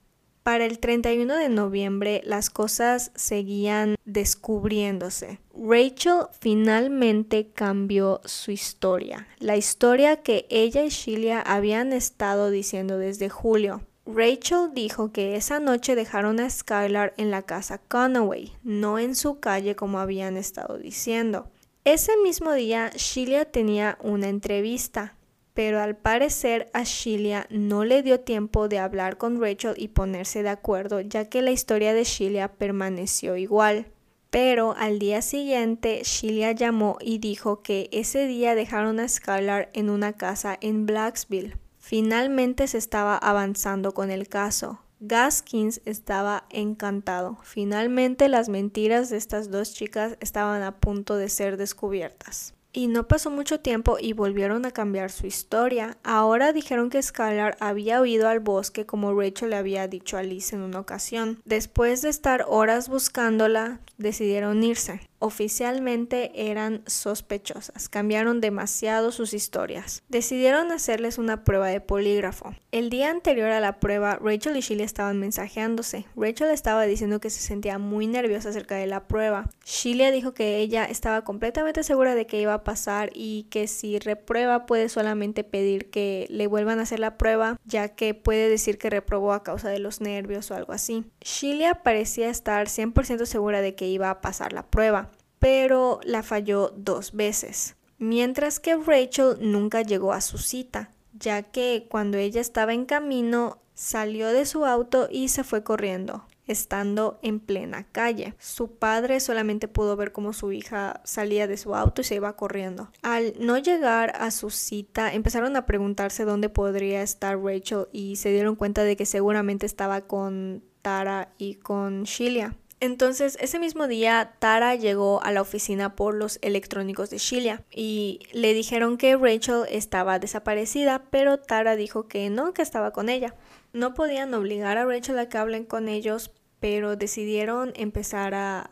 Para 0.46 0.64
el 0.64 0.78
31 0.78 1.38
de 1.38 1.48
noviembre 1.48 2.22
las 2.24 2.50
cosas 2.50 3.10
seguían 3.16 3.96
descubriéndose. 4.04 5.40
Rachel 5.52 6.28
finalmente 6.38 7.48
cambió 7.52 8.20
su 8.26 8.52
historia, 8.52 9.26
la 9.40 9.56
historia 9.56 10.22
que 10.22 10.46
ella 10.48 10.84
y 10.84 10.90
Sheila 10.90 11.40
habían 11.40 11.92
estado 11.92 12.50
diciendo 12.50 12.96
desde 12.96 13.28
julio. 13.28 13.82
Rachel 14.06 14.70
dijo 14.72 15.10
que 15.10 15.34
esa 15.34 15.58
noche 15.58 15.96
dejaron 15.96 16.38
a 16.38 16.48
Skylar 16.48 17.12
en 17.16 17.32
la 17.32 17.42
casa 17.42 17.78
Conaway, 17.78 18.52
no 18.62 19.00
en 19.00 19.16
su 19.16 19.40
calle 19.40 19.74
como 19.74 19.98
habían 19.98 20.36
estado 20.36 20.78
diciendo. 20.78 21.48
Ese 21.82 22.12
mismo 22.22 22.52
día, 22.52 22.92
Sheila 22.94 23.46
tenía 23.46 23.98
una 24.00 24.28
entrevista 24.28 25.15
pero 25.56 25.80
al 25.80 25.96
parecer 25.96 26.68
a 26.74 26.82
Sheila 26.82 27.46
no 27.48 27.86
le 27.86 28.02
dio 28.02 28.20
tiempo 28.20 28.68
de 28.68 28.78
hablar 28.78 29.16
con 29.16 29.40
Rachel 29.40 29.72
y 29.78 29.88
ponerse 29.88 30.42
de 30.42 30.50
acuerdo, 30.50 31.00
ya 31.00 31.30
que 31.30 31.40
la 31.40 31.50
historia 31.50 31.94
de 31.94 32.04
Sheila 32.04 32.52
permaneció 32.52 33.38
igual. 33.38 33.86
Pero 34.28 34.74
al 34.76 34.98
día 34.98 35.22
siguiente, 35.22 36.02
Sheila 36.04 36.52
llamó 36.52 36.98
y 37.00 37.16
dijo 37.16 37.62
que 37.62 37.88
ese 37.90 38.26
día 38.26 38.54
dejaron 38.54 39.00
a 39.00 39.08
Skylar 39.08 39.70
en 39.72 39.88
una 39.88 40.12
casa 40.12 40.58
en 40.60 40.84
Blacksville. 40.84 41.56
Finalmente 41.78 42.66
se 42.66 42.76
estaba 42.76 43.16
avanzando 43.16 43.94
con 43.94 44.10
el 44.10 44.28
caso. 44.28 44.82
Gaskins 45.00 45.80
estaba 45.86 46.44
encantado. 46.50 47.38
Finalmente 47.42 48.28
las 48.28 48.50
mentiras 48.50 49.08
de 49.08 49.16
estas 49.16 49.50
dos 49.50 49.72
chicas 49.72 50.18
estaban 50.20 50.62
a 50.62 50.76
punto 50.76 51.16
de 51.16 51.30
ser 51.30 51.56
descubiertas. 51.56 52.55
Y 52.76 52.88
no 52.88 53.08
pasó 53.08 53.30
mucho 53.30 53.58
tiempo 53.58 53.96
y 53.98 54.12
volvieron 54.12 54.66
a 54.66 54.70
cambiar 54.70 55.10
su 55.10 55.26
historia. 55.26 55.96
Ahora 56.04 56.52
dijeron 56.52 56.90
que 56.90 57.02
Skylar 57.02 57.56
había 57.58 58.02
huido 58.02 58.28
al 58.28 58.40
bosque 58.40 58.84
como 58.84 59.18
Rachel 59.18 59.48
le 59.48 59.56
había 59.56 59.88
dicho 59.88 60.18
a 60.18 60.22
Liz 60.22 60.52
en 60.52 60.60
una 60.60 60.80
ocasión. 60.80 61.40
Después 61.46 62.02
de 62.02 62.10
estar 62.10 62.44
horas 62.46 62.90
buscándola, 62.90 63.80
decidieron 63.96 64.62
irse 64.62 65.00
oficialmente 65.26 66.50
eran 66.50 66.82
sospechosas, 66.86 67.88
cambiaron 67.88 68.40
demasiado 68.40 69.12
sus 69.12 69.34
historias. 69.34 70.02
Decidieron 70.08 70.72
hacerles 70.72 71.18
una 71.18 71.44
prueba 71.44 71.68
de 71.68 71.80
polígrafo. 71.80 72.54
El 72.72 72.90
día 72.90 73.10
anterior 73.10 73.50
a 73.50 73.60
la 73.60 73.80
prueba, 73.80 74.18
Rachel 74.22 74.56
y 74.56 74.60
Sheila 74.60 74.84
estaban 74.84 75.18
mensajeándose. 75.18 76.06
Rachel 76.16 76.50
estaba 76.50 76.84
diciendo 76.84 77.20
que 77.20 77.30
se 77.30 77.40
sentía 77.40 77.78
muy 77.78 78.06
nerviosa 78.06 78.50
acerca 78.50 78.76
de 78.76 78.86
la 78.86 79.08
prueba. 79.08 79.50
Sheila 79.64 80.10
dijo 80.10 80.32
que 80.34 80.58
ella 80.58 80.84
estaba 80.84 81.24
completamente 81.24 81.82
segura 81.82 82.14
de 82.14 82.26
que 82.26 82.40
iba 82.40 82.54
a 82.54 82.64
pasar 82.64 83.10
y 83.14 83.44
que 83.50 83.66
si 83.66 83.98
reprueba 83.98 84.66
puede 84.66 84.88
solamente 84.88 85.44
pedir 85.44 85.90
que 85.90 86.26
le 86.30 86.46
vuelvan 86.46 86.78
a 86.78 86.82
hacer 86.82 87.00
la 87.00 87.18
prueba, 87.18 87.58
ya 87.64 87.88
que 87.88 88.14
puede 88.14 88.48
decir 88.48 88.78
que 88.78 88.90
reprobó 88.90 89.32
a 89.32 89.42
causa 89.42 89.68
de 89.68 89.78
los 89.78 90.00
nervios 90.00 90.50
o 90.50 90.54
algo 90.54 90.72
así. 90.72 91.04
Sheila 91.20 91.82
parecía 91.82 92.30
estar 92.30 92.68
100% 92.68 93.26
segura 93.26 93.60
de 93.60 93.74
que 93.74 93.88
iba 93.88 94.10
a 94.10 94.20
pasar 94.20 94.52
la 94.52 94.62
prueba 94.62 95.10
pero 95.38 96.00
la 96.04 96.22
falló 96.22 96.72
dos 96.76 97.12
veces. 97.12 97.76
Mientras 97.98 98.60
que 98.60 98.76
Rachel 98.76 99.36
nunca 99.40 99.82
llegó 99.82 100.12
a 100.12 100.20
su 100.20 100.38
cita, 100.38 100.90
ya 101.18 101.42
que 101.42 101.86
cuando 101.88 102.18
ella 102.18 102.40
estaba 102.40 102.74
en 102.74 102.84
camino 102.84 103.58
salió 103.74 104.28
de 104.28 104.46
su 104.46 104.64
auto 104.64 105.08
y 105.10 105.28
se 105.28 105.44
fue 105.44 105.62
corriendo, 105.62 106.26
estando 106.46 107.18
en 107.22 107.40
plena 107.40 107.86
calle. 107.92 108.34
Su 108.38 108.72
padre 108.72 109.20
solamente 109.20 109.68
pudo 109.68 109.96
ver 109.96 110.12
cómo 110.12 110.32
su 110.32 110.52
hija 110.52 111.00
salía 111.04 111.46
de 111.46 111.56
su 111.56 111.74
auto 111.74 112.00
y 112.00 112.04
se 112.04 112.16
iba 112.16 112.36
corriendo. 112.36 112.90
Al 113.02 113.34
no 113.38 113.58
llegar 113.58 114.12
a 114.18 114.30
su 114.30 114.50
cita, 114.50 115.12
empezaron 115.12 115.56
a 115.56 115.66
preguntarse 115.66 116.24
dónde 116.24 116.48
podría 116.48 117.02
estar 117.02 117.38
Rachel 117.38 117.86
y 117.92 118.16
se 118.16 118.30
dieron 118.30 118.56
cuenta 118.56 118.84
de 118.84 118.96
que 118.96 119.06
seguramente 119.06 119.66
estaba 119.66 120.02
con 120.02 120.62
Tara 120.82 121.32
y 121.38 121.56
con 121.56 122.04
Sheila. 122.04 122.56
Entonces, 122.80 123.38
ese 123.40 123.58
mismo 123.58 123.88
día, 123.88 124.34
Tara 124.38 124.74
llegó 124.74 125.22
a 125.22 125.32
la 125.32 125.40
oficina 125.40 125.96
por 125.96 126.14
los 126.14 126.38
electrónicos 126.42 127.08
de 127.08 127.18
Sheila 127.18 127.62
y 127.70 128.20
le 128.32 128.52
dijeron 128.52 128.98
que 128.98 129.16
Rachel 129.16 129.64
estaba 129.70 130.18
desaparecida, 130.18 131.04
pero 131.10 131.38
Tara 131.38 131.74
dijo 131.74 132.06
que 132.06 132.28
no, 132.28 132.52
que 132.52 132.60
estaba 132.60 132.92
con 132.92 133.08
ella. 133.08 133.34
No 133.72 133.94
podían 133.94 134.34
obligar 134.34 134.76
a 134.76 134.84
Rachel 134.84 135.18
a 135.18 135.28
que 135.28 135.38
hablen 135.38 135.64
con 135.64 135.88
ellos, 135.88 136.32
pero 136.60 136.96
decidieron 136.96 137.72
empezar 137.76 138.34
a 138.34 138.70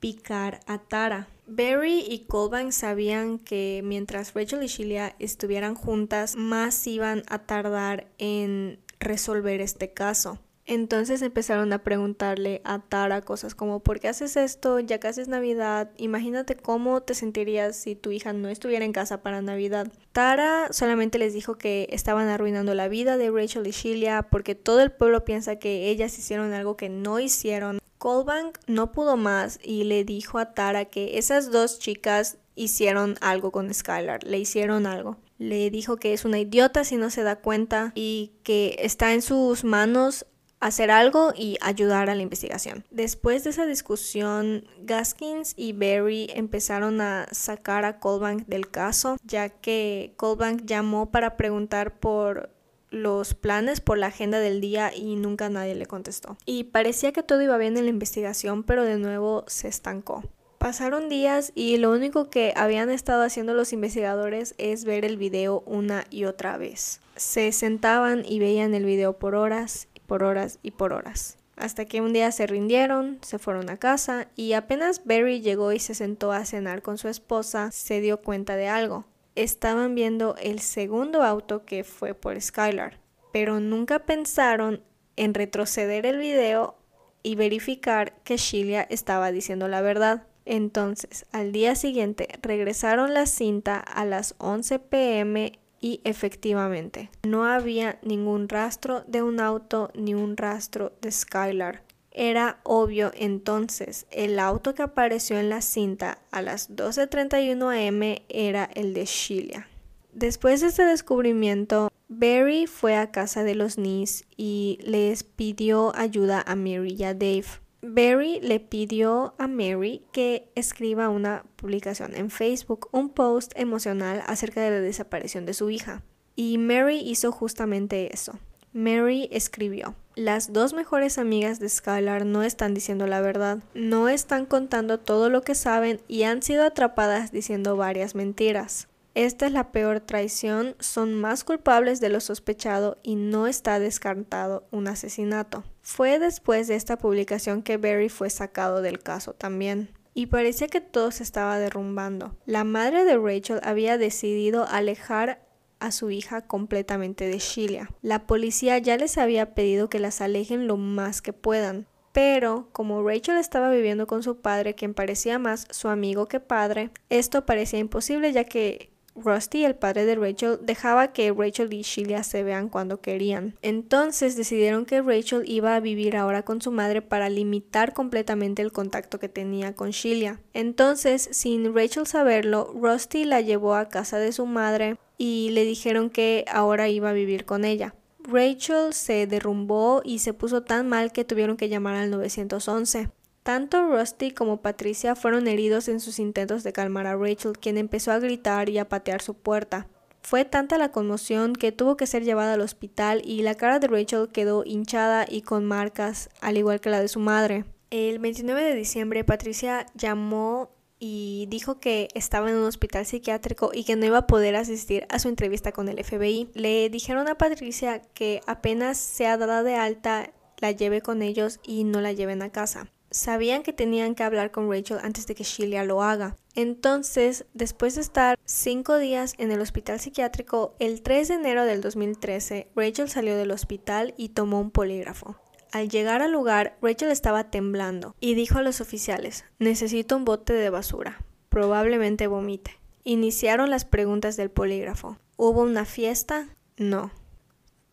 picar 0.00 0.60
a 0.66 0.78
Tara. 0.78 1.28
Barry 1.46 2.00
y 2.00 2.26
Colban 2.26 2.72
sabían 2.72 3.38
que 3.38 3.80
mientras 3.84 4.34
Rachel 4.34 4.64
y 4.64 4.66
Sheila 4.66 5.14
estuvieran 5.20 5.76
juntas, 5.76 6.34
más 6.34 6.84
iban 6.88 7.22
a 7.28 7.46
tardar 7.46 8.08
en 8.18 8.80
resolver 8.98 9.60
este 9.60 9.92
caso. 9.92 10.40
Entonces 10.66 11.22
empezaron 11.22 11.72
a 11.72 11.84
preguntarle 11.84 12.60
a 12.64 12.80
Tara 12.80 13.22
cosas 13.22 13.54
como 13.54 13.80
¿por 13.80 14.00
qué 14.00 14.08
haces 14.08 14.36
esto? 14.36 14.80
Ya 14.80 14.98
casi 14.98 15.20
es 15.20 15.28
Navidad, 15.28 15.92
imagínate 15.96 16.56
cómo 16.56 17.02
te 17.02 17.14
sentirías 17.14 17.76
si 17.76 17.94
tu 17.94 18.10
hija 18.10 18.32
no 18.32 18.48
estuviera 18.48 18.84
en 18.84 18.92
casa 18.92 19.22
para 19.22 19.42
Navidad. 19.42 19.86
Tara 20.12 20.68
solamente 20.72 21.18
les 21.18 21.32
dijo 21.34 21.56
que 21.56 21.86
estaban 21.92 22.26
arruinando 22.28 22.74
la 22.74 22.88
vida 22.88 23.16
de 23.16 23.30
Rachel 23.30 23.66
y 23.68 23.70
Sheila 23.70 24.28
porque 24.28 24.56
todo 24.56 24.80
el 24.80 24.90
pueblo 24.90 25.24
piensa 25.24 25.56
que 25.56 25.88
ellas 25.88 26.18
hicieron 26.18 26.52
algo 26.52 26.76
que 26.76 26.88
no 26.88 27.20
hicieron. 27.20 27.78
Colbank 27.98 28.58
no 28.66 28.90
pudo 28.90 29.16
más 29.16 29.60
y 29.62 29.84
le 29.84 30.04
dijo 30.04 30.38
a 30.38 30.52
Tara 30.52 30.86
que 30.86 31.16
esas 31.18 31.52
dos 31.52 31.78
chicas 31.78 32.38
hicieron 32.56 33.16
algo 33.20 33.52
con 33.52 33.72
Skylar, 33.72 34.24
le 34.24 34.38
hicieron 34.38 34.86
algo. 34.86 35.16
Le 35.38 35.70
dijo 35.70 35.96
que 35.96 36.12
es 36.12 36.24
una 36.24 36.40
idiota 36.40 36.82
si 36.84 36.96
no 36.96 37.10
se 37.10 37.22
da 37.22 37.36
cuenta 37.36 37.92
y 37.94 38.32
que 38.42 38.76
está 38.80 39.12
en 39.12 39.22
sus 39.22 39.62
manos 39.62 40.26
hacer 40.60 40.90
algo 40.90 41.32
y 41.36 41.58
ayudar 41.60 42.10
a 42.10 42.14
la 42.14 42.22
investigación. 42.22 42.84
Después 42.90 43.44
de 43.44 43.50
esa 43.50 43.66
discusión, 43.66 44.66
Gaskins 44.82 45.54
y 45.56 45.72
Barry 45.72 46.28
empezaron 46.34 47.00
a 47.00 47.26
sacar 47.32 47.84
a 47.84 47.98
Colbank 47.98 48.46
del 48.46 48.70
caso, 48.70 49.16
ya 49.24 49.48
que 49.48 50.14
Colbank 50.16 50.64
llamó 50.64 51.10
para 51.10 51.36
preguntar 51.36 51.98
por 51.98 52.50
los 52.90 53.34
planes 53.34 53.80
por 53.80 53.98
la 53.98 54.06
agenda 54.06 54.38
del 54.38 54.60
día 54.60 54.94
y 54.94 55.16
nunca 55.16 55.48
nadie 55.48 55.74
le 55.74 55.86
contestó. 55.86 56.36
Y 56.46 56.64
parecía 56.64 57.12
que 57.12 57.22
todo 57.22 57.42
iba 57.42 57.58
bien 57.58 57.76
en 57.76 57.84
la 57.84 57.90
investigación, 57.90 58.62
pero 58.62 58.84
de 58.84 58.98
nuevo 58.98 59.44
se 59.48 59.68
estancó. 59.68 60.22
Pasaron 60.58 61.08
días 61.08 61.52
y 61.54 61.76
lo 61.76 61.92
único 61.92 62.30
que 62.30 62.54
habían 62.56 62.90
estado 62.90 63.22
haciendo 63.22 63.54
los 63.54 63.72
investigadores 63.72 64.54
es 64.56 64.84
ver 64.84 65.04
el 65.04 65.18
video 65.18 65.62
una 65.66 66.04
y 66.10 66.24
otra 66.24 66.56
vez. 66.56 67.00
Se 67.14 67.52
sentaban 67.52 68.24
y 68.26 68.38
veían 68.38 68.74
el 68.74 68.84
video 68.84 69.18
por 69.18 69.34
horas, 69.34 69.88
por 70.06 70.22
horas 70.22 70.58
y 70.62 70.72
por 70.72 70.92
horas. 70.92 71.38
Hasta 71.56 71.86
que 71.86 72.02
un 72.02 72.12
día 72.12 72.30
se 72.32 72.46
rindieron, 72.46 73.18
se 73.22 73.38
fueron 73.38 73.70
a 73.70 73.78
casa 73.78 74.28
y 74.36 74.52
apenas 74.52 75.02
Barry 75.04 75.40
llegó 75.40 75.72
y 75.72 75.78
se 75.78 75.94
sentó 75.94 76.32
a 76.32 76.44
cenar 76.44 76.82
con 76.82 76.98
su 76.98 77.08
esposa, 77.08 77.70
se 77.70 78.00
dio 78.00 78.20
cuenta 78.20 78.56
de 78.56 78.68
algo. 78.68 79.06
Estaban 79.34 79.94
viendo 79.94 80.36
el 80.36 80.60
segundo 80.60 81.22
auto 81.22 81.64
que 81.64 81.82
fue 81.82 82.14
por 82.14 82.40
Skylar, 82.40 83.00
pero 83.32 83.58
nunca 83.60 84.00
pensaron 84.00 84.82
en 85.16 85.32
retroceder 85.32 86.04
el 86.04 86.18
video 86.18 86.76
y 87.22 87.34
verificar 87.34 88.14
que 88.22 88.36
Sheila 88.36 88.82
estaba 88.82 89.32
diciendo 89.32 89.66
la 89.66 89.80
verdad. 89.80 90.26
Entonces, 90.44 91.26
al 91.32 91.52
día 91.52 91.74
siguiente 91.74 92.28
regresaron 92.40 93.14
la 93.14 93.26
cinta 93.26 93.78
a 93.78 94.04
las 94.04 94.36
11 94.38 94.78
pm 94.78 95.58
y 95.80 96.00
efectivamente 96.04 97.10
no 97.24 97.44
había 97.44 97.98
ningún 98.02 98.48
rastro 98.48 99.04
de 99.06 99.22
un 99.22 99.40
auto 99.40 99.90
ni 99.94 100.14
un 100.14 100.36
rastro 100.36 100.92
de 101.00 101.12
Skylar. 101.12 101.82
Era 102.10 102.60
obvio 102.62 103.12
entonces, 103.14 104.06
el 104.10 104.38
auto 104.38 104.74
que 104.74 104.82
apareció 104.82 105.38
en 105.38 105.50
la 105.50 105.60
cinta 105.60 106.18
a 106.30 106.40
las 106.40 106.70
12.31 106.70 107.88
am 107.88 108.24
era 108.30 108.70
el 108.74 108.94
de 108.94 109.04
Sheila. 109.04 109.68
Después 110.14 110.62
de 110.62 110.68
este 110.68 110.84
descubrimiento, 110.86 111.92
Barry 112.08 112.66
fue 112.66 112.96
a 112.96 113.10
casa 113.10 113.44
de 113.44 113.54
los 113.54 113.76
Nees 113.76 114.24
y 114.34 114.78
les 114.82 115.24
pidió 115.24 115.94
ayuda 115.94 116.42
a 116.46 116.56
Mary 116.56 116.96
y 116.98 117.04
a 117.04 117.12
Dave. 117.12 117.44
Barry 117.88 118.40
le 118.40 118.58
pidió 118.58 119.34
a 119.38 119.46
Mary 119.46 120.02
que 120.10 120.50
escriba 120.56 121.08
una 121.08 121.44
publicación 121.54 122.16
en 122.16 122.30
Facebook, 122.30 122.88
un 122.90 123.10
post 123.10 123.52
emocional 123.54 124.24
acerca 124.26 124.60
de 124.60 124.70
la 124.70 124.80
desaparición 124.80 125.46
de 125.46 125.54
su 125.54 125.70
hija. 125.70 126.02
Y 126.34 126.58
Mary 126.58 126.98
hizo 126.98 127.30
justamente 127.30 128.12
eso. 128.12 128.40
Mary 128.72 129.28
escribió, 129.30 129.94
las 130.16 130.52
dos 130.52 130.74
mejores 130.74 131.16
amigas 131.16 131.60
de 131.60 131.68
Skylar 131.68 132.26
no 132.26 132.42
están 132.42 132.74
diciendo 132.74 133.06
la 133.06 133.20
verdad, 133.20 133.60
no 133.74 134.08
están 134.08 134.46
contando 134.46 134.98
todo 134.98 135.30
lo 135.30 135.42
que 135.42 135.54
saben 135.54 136.00
y 136.08 136.24
han 136.24 136.42
sido 136.42 136.64
atrapadas 136.64 137.30
diciendo 137.30 137.76
varias 137.76 138.14
mentiras. 138.14 138.88
Esta 139.14 139.46
es 139.46 139.52
la 139.52 139.70
peor 139.70 140.00
traición, 140.00 140.74
son 140.78 141.14
más 141.14 141.44
culpables 141.44 142.00
de 142.00 142.10
lo 142.10 142.20
sospechado 142.20 142.98
y 143.02 143.14
no 143.14 143.46
está 143.46 143.78
descartado 143.78 144.66
un 144.72 144.88
asesinato. 144.88 145.64
Fue 145.88 146.18
después 146.18 146.66
de 146.66 146.74
esta 146.74 146.98
publicación 146.98 147.62
que 147.62 147.76
Barry 147.76 148.08
fue 148.08 148.28
sacado 148.28 148.82
del 148.82 148.98
caso 148.98 149.34
también. 149.34 149.88
Y 150.14 150.26
parecía 150.26 150.66
que 150.66 150.80
todo 150.80 151.12
se 151.12 151.22
estaba 151.22 151.60
derrumbando. 151.60 152.36
La 152.44 152.64
madre 152.64 153.04
de 153.04 153.16
Rachel 153.16 153.60
había 153.62 153.96
decidido 153.96 154.66
alejar 154.66 155.46
a 155.78 155.92
su 155.92 156.10
hija 156.10 156.44
completamente 156.48 157.28
de 157.28 157.38
Sheila. 157.38 157.88
La 158.02 158.26
policía 158.26 158.78
ya 158.78 158.96
les 158.96 159.16
había 159.16 159.54
pedido 159.54 159.88
que 159.88 160.00
las 160.00 160.20
alejen 160.20 160.66
lo 160.66 160.76
más 160.76 161.22
que 161.22 161.32
puedan, 161.32 161.86
pero 162.10 162.68
como 162.72 163.06
Rachel 163.06 163.36
estaba 163.36 163.70
viviendo 163.70 164.08
con 164.08 164.24
su 164.24 164.40
padre, 164.40 164.74
quien 164.74 164.92
parecía 164.92 165.38
más 165.38 165.68
su 165.70 165.86
amigo 165.86 166.26
que 166.26 166.40
padre, 166.40 166.90
esto 167.10 167.46
parecía 167.46 167.78
imposible 167.78 168.32
ya 168.32 168.42
que 168.42 168.90
Rusty, 169.16 169.64
el 169.64 169.74
padre 169.74 170.04
de 170.04 170.14
Rachel, 170.14 170.58
dejaba 170.62 171.12
que 171.12 171.32
Rachel 171.32 171.72
y 171.72 171.82
Sheila 171.82 172.22
se 172.22 172.42
vean 172.42 172.68
cuando 172.68 173.00
querían. 173.00 173.54
Entonces 173.62 174.36
decidieron 174.36 174.84
que 174.84 175.02
Rachel 175.02 175.42
iba 175.46 175.74
a 175.74 175.80
vivir 175.80 176.16
ahora 176.16 176.44
con 176.44 176.60
su 176.60 176.70
madre 176.70 177.02
para 177.02 177.28
limitar 177.28 177.92
completamente 177.92 178.62
el 178.62 178.72
contacto 178.72 179.18
que 179.18 179.28
tenía 179.28 179.74
con 179.74 179.90
Sheila. 179.90 180.40
Entonces, 180.54 181.28
sin 181.32 181.74
Rachel 181.74 182.06
saberlo, 182.06 182.72
Rusty 182.74 183.24
la 183.24 183.40
llevó 183.40 183.74
a 183.74 183.88
casa 183.88 184.18
de 184.18 184.32
su 184.32 184.46
madre 184.46 184.96
y 185.18 185.50
le 185.52 185.64
dijeron 185.64 186.10
que 186.10 186.44
ahora 186.50 186.88
iba 186.88 187.10
a 187.10 187.14
vivir 187.14 187.44
con 187.44 187.64
ella. 187.64 187.94
Rachel 188.26 188.92
se 188.92 189.26
derrumbó 189.26 190.02
y 190.04 190.18
se 190.18 190.34
puso 190.34 190.62
tan 190.62 190.88
mal 190.88 191.12
que 191.12 191.24
tuvieron 191.24 191.56
que 191.56 191.68
llamar 191.68 191.94
al 191.94 192.10
911. 192.10 193.10
Tanto 193.46 193.86
Rusty 193.86 194.32
como 194.32 194.60
Patricia 194.60 195.14
fueron 195.14 195.46
heridos 195.46 195.86
en 195.86 196.00
sus 196.00 196.18
intentos 196.18 196.64
de 196.64 196.72
calmar 196.72 197.06
a 197.06 197.14
Rachel, 197.14 197.52
quien 197.52 197.78
empezó 197.78 198.10
a 198.10 198.18
gritar 198.18 198.68
y 198.68 198.78
a 198.78 198.88
patear 198.88 199.22
su 199.22 199.34
puerta. 199.34 199.86
Fue 200.20 200.44
tanta 200.44 200.78
la 200.78 200.90
conmoción 200.90 201.52
que 201.52 201.70
tuvo 201.70 201.96
que 201.96 202.08
ser 202.08 202.24
llevada 202.24 202.54
al 202.54 202.60
hospital 202.60 203.22
y 203.24 203.42
la 203.42 203.54
cara 203.54 203.78
de 203.78 203.86
Rachel 203.86 204.30
quedó 204.32 204.64
hinchada 204.66 205.26
y 205.28 205.42
con 205.42 205.64
marcas, 205.64 206.28
al 206.40 206.56
igual 206.56 206.80
que 206.80 206.90
la 206.90 207.00
de 207.00 207.06
su 207.06 207.20
madre. 207.20 207.64
El 207.90 208.18
29 208.18 208.60
de 208.64 208.74
diciembre, 208.74 209.22
Patricia 209.22 209.86
llamó 209.94 210.72
y 210.98 211.46
dijo 211.48 211.78
que 211.78 212.08
estaba 212.14 212.50
en 212.50 212.56
un 212.56 212.64
hospital 212.64 213.06
psiquiátrico 213.06 213.70
y 213.72 213.84
que 213.84 213.94
no 213.94 214.06
iba 214.06 214.18
a 214.18 214.26
poder 214.26 214.56
asistir 214.56 215.06
a 215.08 215.20
su 215.20 215.28
entrevista 215.28 215.70
con 215.70 215.88
el 215.88 216.02
FBI. 216.02 216.50
Le 216.54 216.90
dijeron 216.90 217.28
a 217.28 217.38
Patricia 217.38 218.02
que 218.12 218.40
apenas 218.48 218.98
sea 218.98 219.36
dada 219.36 219.62
de 219.62 219.76
alta, 219.76 220.32
la 220.58 220.72
lleve 220.72 221.00
con 221.00 221.22
ellos 221.22 221.60
y 221.62 221.84
no 221.84 222.00
la 222.00 222.10
lleven 222.10 222.42
a 222.42 222.50
casa 222.50 222.90
sabían 223.16 223.62
que 223.62 223.72
tenían 223.72 224.14
que 224.14 224.22
hablar 224.22 224.50
con 224.50 224.70
Rachel 224.70 224.98
antes 225.02 225.26
de 225.26 225.34
que 225.34 225.44
Sheila 225.44 225.84
lo 225.84 226.02
haga. 226.02 226.36
Entonces, 226.54 227.46
después 227.54 227.94
de 227.94 228.02
estar 228.02 228.38
cinco 228.44 228.98
días 228.98 229.34
en 229.38 229.50
el 229.50 229.60
hospital 229.60 229.98
psiquiátrico, 229.98 230.76
el 230.78 231.02
3 231.02 231.28
de 231.28 231.34
enero 231.34 231.64
del 231.64 231.80
2013, 231.80 232.68
Rachel 232.76 233.08
salió 233.08 233.36
del 233.36 233.50
hospital 233.50 234.14
y 234.16 234.30
tomó 234.30 234.60
un 234.60 234.70
polígrafo. 234.70 235.36
Al 235.72 235.88
llegar 235.88 236.22
al 236.22 236.32
lugar, 236.32 236.76
Rachel 236.80 237.10
estaba 237.10 237.50
temblando 237.50 238.14
y 238.20 238.34
dijo 238.34 238.58
a 238.58 238.62
los 238.62 238.80
oficiales, 238.80 239.44
necesito 239.58 240.16
un 240.16 240.24
bote 240.24 240.52
de 240.52 240.70
basura, 240.70 241.24
probablemente 241.48 242.26
vomite. 242.26 242.78
Iniciaron 243.02 243.70
las 243.70 243.84
preguntas 243.84 244.36
del 244.36 244.50
polígrafo. 244.50 245.18
¿Hubo 245.36 245.62
una 245.62 245.84
fiesta? 245.84 246.48
No. 246.76 247.10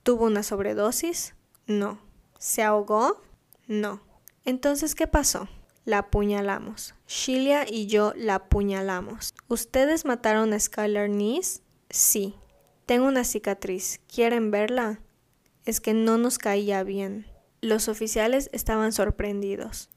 ¿Tuvo 0.03 0.26
una 0.26 0.43
sobredosis? 0.43 1.36
No. 1.65 1.99
¿Se 2.39 2.61
ahogó? 2.61 3.21
No. 3.67 4.01
Entonces, 4.46 4.96
¿qué 4.96 5.08
pasó? 5.08 5.48
La 5.86 6.00
apuñalamos. 6.00 6.96
Sheila 7.08 7.66
y 7.70 7.88
yo 7.88 8.14
la 8.16 8.36
apuñalamos. 8.36 9.34
¿Ustedes 9.48 10.06
mataron 10.06 10.54
a 10.54 10.60
Skylar 10.60 11.10
Nice? 11.10 11.62
Sí. 11.89 12.36
Tengo 12.86 13.08
una 13.08 13.24
cicatriz. 13.24 14.02
¿Quieren 14.14 14.52
verla? 14.52 15.00
Es 15.66 15.80
que 15.80 15.94
no 15.94 16.18
nos 16.18 16.38
caía 16.38 16.84
bien. 16.84 17.26
Los 17.62 17.88
oficiales 17.88 18.50
estaban 18.52 18.91
sorprendidos. 18.91 19.89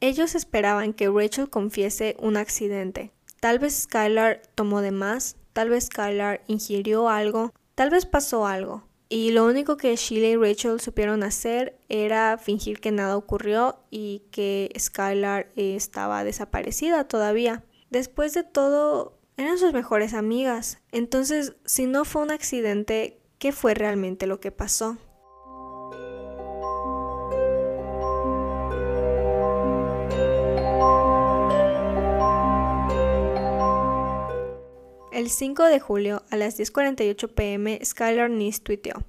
Ellos 0.00 0.34
esperaban 0.34 0.92
que 0.92 1.08
Rachel 1.08 1.48
confiese 1.48 2.16
un 2.18 2.36
accidente. 2.36 3.12
Tal 3.40 3.58
vez 3.58 3.84
Skylar 3.84 4.42
tomó 4.54 4.82
de 4.82 4.90
más, 4.90 5.36
tal 5.54 5.70
vez 5.70 5.86
Skylar 5.86 6.42
ingirió 6.46 7.08
algo, 7.08 7.54
tal 7.74 7.88
vez 7.88 8.04
pasó 8.04 8.46
algo. 8.46 8.86
Y 9.08 9.30
lo 9.30 9.44
único 9.44 9.76
que 9.76 9.94
Sheila 9.94 10.26
y 10.28 10.36
Rachel 10.36 10.80
supieron 10.80 11.22
hacer 11.22 11.78
era 11.88 12.38
fingir 12.38 12.80
que 12.80 12.90
nada 12.90 13.16
ocurrió 13.16 13.76
y 13.90 14.22
que 14.30 14.72
Skylar 14.78 15.50
estaba 15.56 16.24
desaparecida 16.24 17.06
todavía. 17.06 17.64
Después 17.90 18.34
de 18.34 18.44
todo, 18.44 19.18
eran 19.36 19.58
sus 19.58 19.72
mejores 19.72 20.14
amigas. 20.14 20.78
Entonces, 20.90 21.54
si 21.64 21.86
no 21.86 22.04
fue 22.04 22.22
un 22.22 22.30
accidente, 22.30 23.20
¿qué 23.38 23.52
fue 23.52 23.74
realmente 23.74 24.26
lo 24.26 24.40
que 24.40 24.50
pasó? 24.50 24.96
El 35.14 35.30
5 35.30 35.62
de 35.66 35.78
julio 35.78 36.24
a 36.30 36.36
las 36.36 36.58
10.48 36.58 37.34
pm, 37.34 37.78
Skylar 37.84 38.28
Nice 38.30 38.58
tuiteó. 38.60 39.04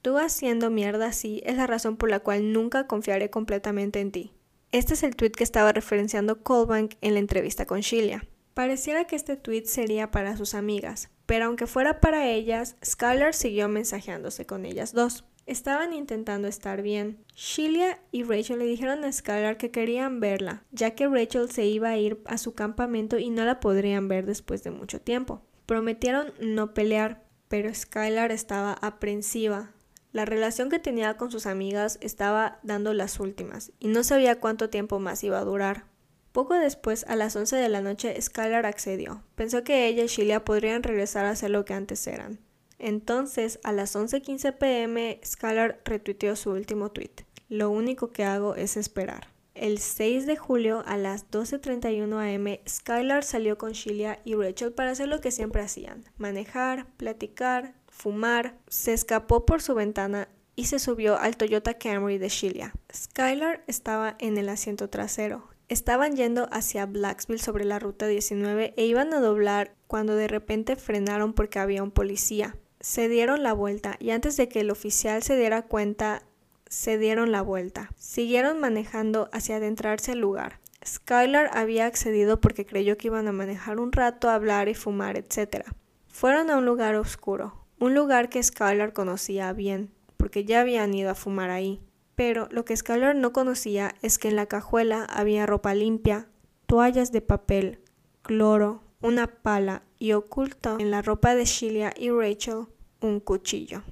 Tú 0.00 0.16
haciendo 0.16 0.70
mierda 0.70 1.08
así 1.08 1.42
es 1.44 1.58
la 1.58 1.66
razón 1.66 1.98
por 1.98 2.08
la 2.08 2.20
cual 2.20 2.54
nunca 2.54 2.86
confiaré 2.86 3.28
completamente 3.28 4.00
en 4.00 4.10
ti. 4.10 4.32
Este 4.72 4.94
es 4.94 5.02
el 5.02 5.16
tweet 5.16 5.32
que 5.32 5.44
estaba 5.44 5.72
referenciando 5.72 6.42
Colbank 6.42 6.94
en 7.02 7.12
la 7.12 7.20
entrevista 7.20 7.66
con 7.66 7.80
Sheila. 7.80 8.24
Pareciera 8.54 9.04
que 9.04 9.16
este 9.16 9.36
tweet 9.36 9.66
sería 9.66 10.10
para 10.10 10.34
sus 10.38 10.54
amigas, 10.54 11.10
pero 11.26 11.44
aunque 11.44 11.66
fuera 11.66 12.00
para 12.00 12.26
ellas, 12.26 12.76
Skylar 12.82 13.34
siguió 13.34 13.68
mensajeándose 13.68 14.46
con 14.46 14.64
ellas 14.64 14.94
dos. 14.94 15.26
Estaban 15.44 15.92
intentando 15.92 16.48
estar 16.48 16.80
bien. 16.80 17.22
Sheila 17.34 17.98
y 18.12 18.22
Rachel 18.22 18.60
le 18.60 18.64
dijeron 18.64 19.04
a 19.04 19.12
Skylar 19.12 19.58
que 19.58 19.70
querían 19.70 20.20
verla, 20.20 20.64
ya 20.70 20.94
que 20.94 21.06
Rachel 21.06 21.50
se 21.50 21.66
iba 21.66 21.90
a 21.90 21.98
ir 21.98 22.22
a 22.24 22.38
su 22.38 22.54
campamento 22.54 23.18
y 23.18 23.28
no 23.28 23.44
la 23.44 23.60
podrían 23.60 24.08
ver 24.08 24.24
después 24.24 24.62
de 24.62 24.70
mucho 24.70 25.02
tiempo. 25.02 25.42
Prometieron 25.70 26.32
no 26.40 26.74
pelear, 26.74 27.22
pero 27.46 27.72
Skylar 27.72 28.32
estaba 28.32 28.72
aprensiva. 28.72 29.70
La 30.10 30.24
relación 30.24 30.68
que 30.68 30.80
tenía 30.80 31.16
con 31.16 31.30
sus 31.30 31.46
amigas 31.46 31.96
estaba 32.00 32.58
dando 32.64 32.92
las 32.92 33.20
últimas 33.20 33.70
y 33.78 33.86
no 33.86 34.02
sabía 34.02 34.40
cuánto 34.40 34.68
tiempo 34.68 34.98
más 34.98 35.22
iba 35.22 35.38
a 35.38 35.44
durar. 35.44 35.84
Poco 36.32 36.54
después, 36.54 37.04
a 37.06 37.14
las 37.14 37.36
11 37.36 37.54
de 37.54 37.68
la 37.68 37.82
noche, 37.82 38.20
Skylar 38.20 38.66
accedió. 38.66 39.22
Pensó 39.36 39.62
que 39.62 39.86
ella 39.86 40.02
y 40.02 40.08
Sheila 40.08 40.44
podrían 40.44 40.82
regresar 40.82 41.24
a 41.24 41.36
ser 41.36 41.50
lo 41.50 41.64
que 41.64 41.74
antes 41.74 42.04
eran. 42.08 42.40
Entonces, 42.80 43.60
a 43.62 43.70
las 43.70 43.94
11:15 43.94 44.50
pm, 44.58 45.20
Skylar 45.24 45.82
retuiteó 45.84 46.34
su 46.34 46.50
último 46.50 46.90
tweet. 46.90 47.14
Lo 47.48 47.70
único 47.70 48.10
que 48.10 48.24
hago 48.24 48.56
es 48.56 48.76
esperar. 48.76 49.28
El 49.54 49.78
6 49.78 50.26
de 50.26 50.36
julio 50.36 50.82
a 50.86 50.96
las 50.96 51.30
12.31 51.30 52.34
am, 52.34 52.58
Skylar 52.68 53.24
salió 53.24 53.58
con 53.58 53.72
Sheila 53.72 54.20
y 54.24 54.34
Rachel 54.34 54.72
para 54.72 54.90
hacer 54.92 55.08
lo 55.08 55.20
que 55.20 55.32
siempre 55.32 55.62
hacían, 55.62 56.04
manejar, 56.18 56.86
platicar, 56.96 57.74
fumar. 57.88 58.56
Se 58.68 58.92
escapó 58.92 59.44
por 59.44 59.60
su 59.60 59.74
ventana 59.74 60.28
y 60.56 60.66
se 60.66 60.78
subió 60.78 61.18
al 61.18 61.36
Toyota 61.36 61.74
Camry 61.74 62.18
de 62.18 62.28
Sheila. 62.28 62.72
Skylar 62.94 63.64
estaba 63.66 64.16
en 64.18 64.38
el 64.38 64.48
asiento 64.48 64.88
trasero. 64.88 65.48
Estaban 65.68 66.16
yendo 66.16 66.48
hacia 66.52 66.86
Blacksville 66.86 67.40
sobre 67.40 67.64
la 67.64 67.78
ruta 67.78 68.06
19 68.06 68.74
e 68.76 68.84
iban 68.86 69.14
a 69.14 69.20
doblar 69.20 69.74
cuando 69.86 70.16
de 70.16 70.28
repente 70.28 70.76
frenaron 70.76 71.32
porque 71.32 71.58
había 71.58 71.82
un 71.82 71.92
policía. 71.92 72.56
Se 72.80 73.08
dieron 73.08 73.42
la 73.42 73.52
vuelta 73.52 73.96
y 74.00 74.10
antes 74.10 74.36
de 74.36 74.48
que 74.48 74.60
el 74.60 74.70
oficial 74.70 75.22
se 75.22 75.36
diera 75.36 75.62
cuenta 75.62 76.22
se 76.70 76.98
dieron 76.98 77.32
la 77.32 77.42
vuelta. 77.42 77.90
Siguieron 77.96 78.60
manejando 78.60 79.28
hacia 79.32 79.56
adentrarse 79.56 80.12
al 80.12 80.20
lugar. 80.20 80.60
Skylar 80.86 81.50
había 81.52 81.84
accedido 81.84 82.40
porque 82.40 82.64
creyó 82.64 82.96
que 82.96 83.08
iban 83.08 83.28
a 83.28 83.32
manejar 83.32 83.80
un 83.80 83.92
rato, 83.92 84.30
hablar 84.30 84.68
y 84.68 84.74
fumar, 84.74 85.18
etc. 85.18 85.66
Fueron 86.08 86.48
a 86.48 86.56
un 86.56 86.64
lugar 86.64 86.94
oscuro, 86.94 87.66
un 87.78 87.94
lugar 87.94 88.30
que 88.30 88.42
Skylar 88.42 88.92
conocía 88.92 89.52
bien, 89.52 89.90
porque 90.16 90.44
ya 90.44 90.60
habían 90.60 90.94
ido 90.94 91.10
a 91.10 91.14
fumar 91.14 91.50
ahí. 91.50 91.82
Pero 92.14 92.48
lo 92.50 92.64
que 92.64 92.76
Skylar 92.76 93.16
no 93.16 93.32
conocía 93.32 93.94
es 94.00 94.18
que 94.18 94.28
en 94.28 94.36
la 94.36 94.46
cajuela 94.46 95.04
había 95.04 95.46
ropa 95.46 95.74
limpia, 95.74 96.28
toallas 96.66 97.10
de 97.10 97.20
papel, 97.20 97.80
cloro, 98.22 98.84
una 99.02 99.26
pala 99.26 99.82
y 99.98 100.12
oculto 100.12 100.78
en 100.78 100.90
la 100.90 101.02
ropa 101.02 101.34
de 101.34 101.44
Sheila 101.44 101.92
y 101.96 102.10
Rachel 102.10 102.66
un 103.00 103.18
cuchillo. 103.18 103.82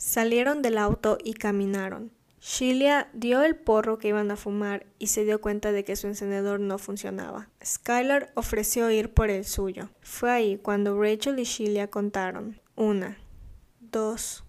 Salieron 0.00 0.62
del 0.62 0.78
auto 0.78 1.18
y 1.22 1.34
caminaron. 1.34 2.10
Sheila 2.40 3.10
dio 3.12 3.42
el 3.42 3.54
porro 3.54 3.98
que 3.98 4.08
iban 4.08 4.30
a 4.30 4.36
fumar 4.36 4.86
y 4.98 5.08
se 5.08 5.26
dio 5.26 5.42
cuenta 5.42 5.72
de 5.72 5.84
que 5.84 5.94
su 5.94 6.06
encendedor 6.06 6.58
no 6.58 6.78
funcionaba. 6.78 7.50
Skylar 7.62 8.32
ofreció 8.34 8.90
ir 8.90 9.12
por 9.12 9.28
el 9.28 9.44
suyo. 9.44 9.90
Fue 10.00 10.30
ahí 10.30 10.56
cuando 10.56 10.98
Rachel 10.98 11.38
y 11.38 11.44
Sheila 11.44 11.88
contaron. 11.88 12.62
Una, 12.76 13.18
dos, 13.78 14.42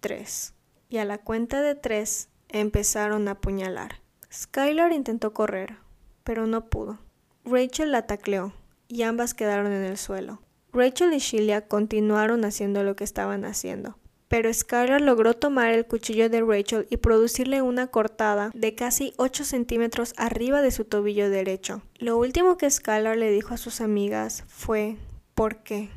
tres. 0.00 0.54
Y 0.88 0.96
a 0.96 1.04
la 1.04 1.18
cuenta 1.18 1.62
de 1.62 1.76
tres 1.76 2.28
empezaron 2.48 3.28
a 3.28 3.32
apuñalar. 3.32 4.00
Skylar 4.32 4.92
intentó 4.92 5.32
correr, 5.32 5.76
pero 6.24 6.48
no 6.48 6.68
pudo. 6.68 6.98
Rachel 7.44 7.92
la 7.92 8.08
tacleó 8.08 8.54
y 8.88 9.02
ambas 9.02 9.34
quedaron 9.34 9.70
en 9.70 9.84
el 9.84 9.98
suelo. 9.98 10.42
Rachel 10.72 11.14
y 11.14 11.18
Sheila 11.18 11.68
continuaron 11.68 12.44
haciendo 12.44 12.82
lo 12.82 12.96
que 12.96 13.04
estaban 13.04 13.44
haciendo 13.44 13.96
pero 14.28 14.52
Skylar 14.52 15.00
logró 15.00 15.34
tomar 15.34 15.72
el 15.72 15.86
cuchillo 15.86 16.28
de 16.28 16.42
Rachel 16.42 16.86
y 16.90 16.96
producirle 16.96 17.62
una 17.62 17.88
cortada 17.88 18.50
de 18.54 18.74
casi 18.74 19.12
8 19.16 19.44
centímetros 19.44 20.14
arriba 20.16 20.62
de 20.62 20.70
su 20.70 20.84
tobillo 20.84 21.30
derecho. 21.30 21.82
Lo 21.98 22.18
último 22.18 22.56
que 22.56 22.70
Skylar 22.70 23.16
le 23.16 23.30
dijo 23.30 23.54
a 23.54 23.58
sus 23.58 23.80
amigas 23.80 24.44
fue 24.48 24.96
¿por 25.34 25.62
qué? 25.62 25.90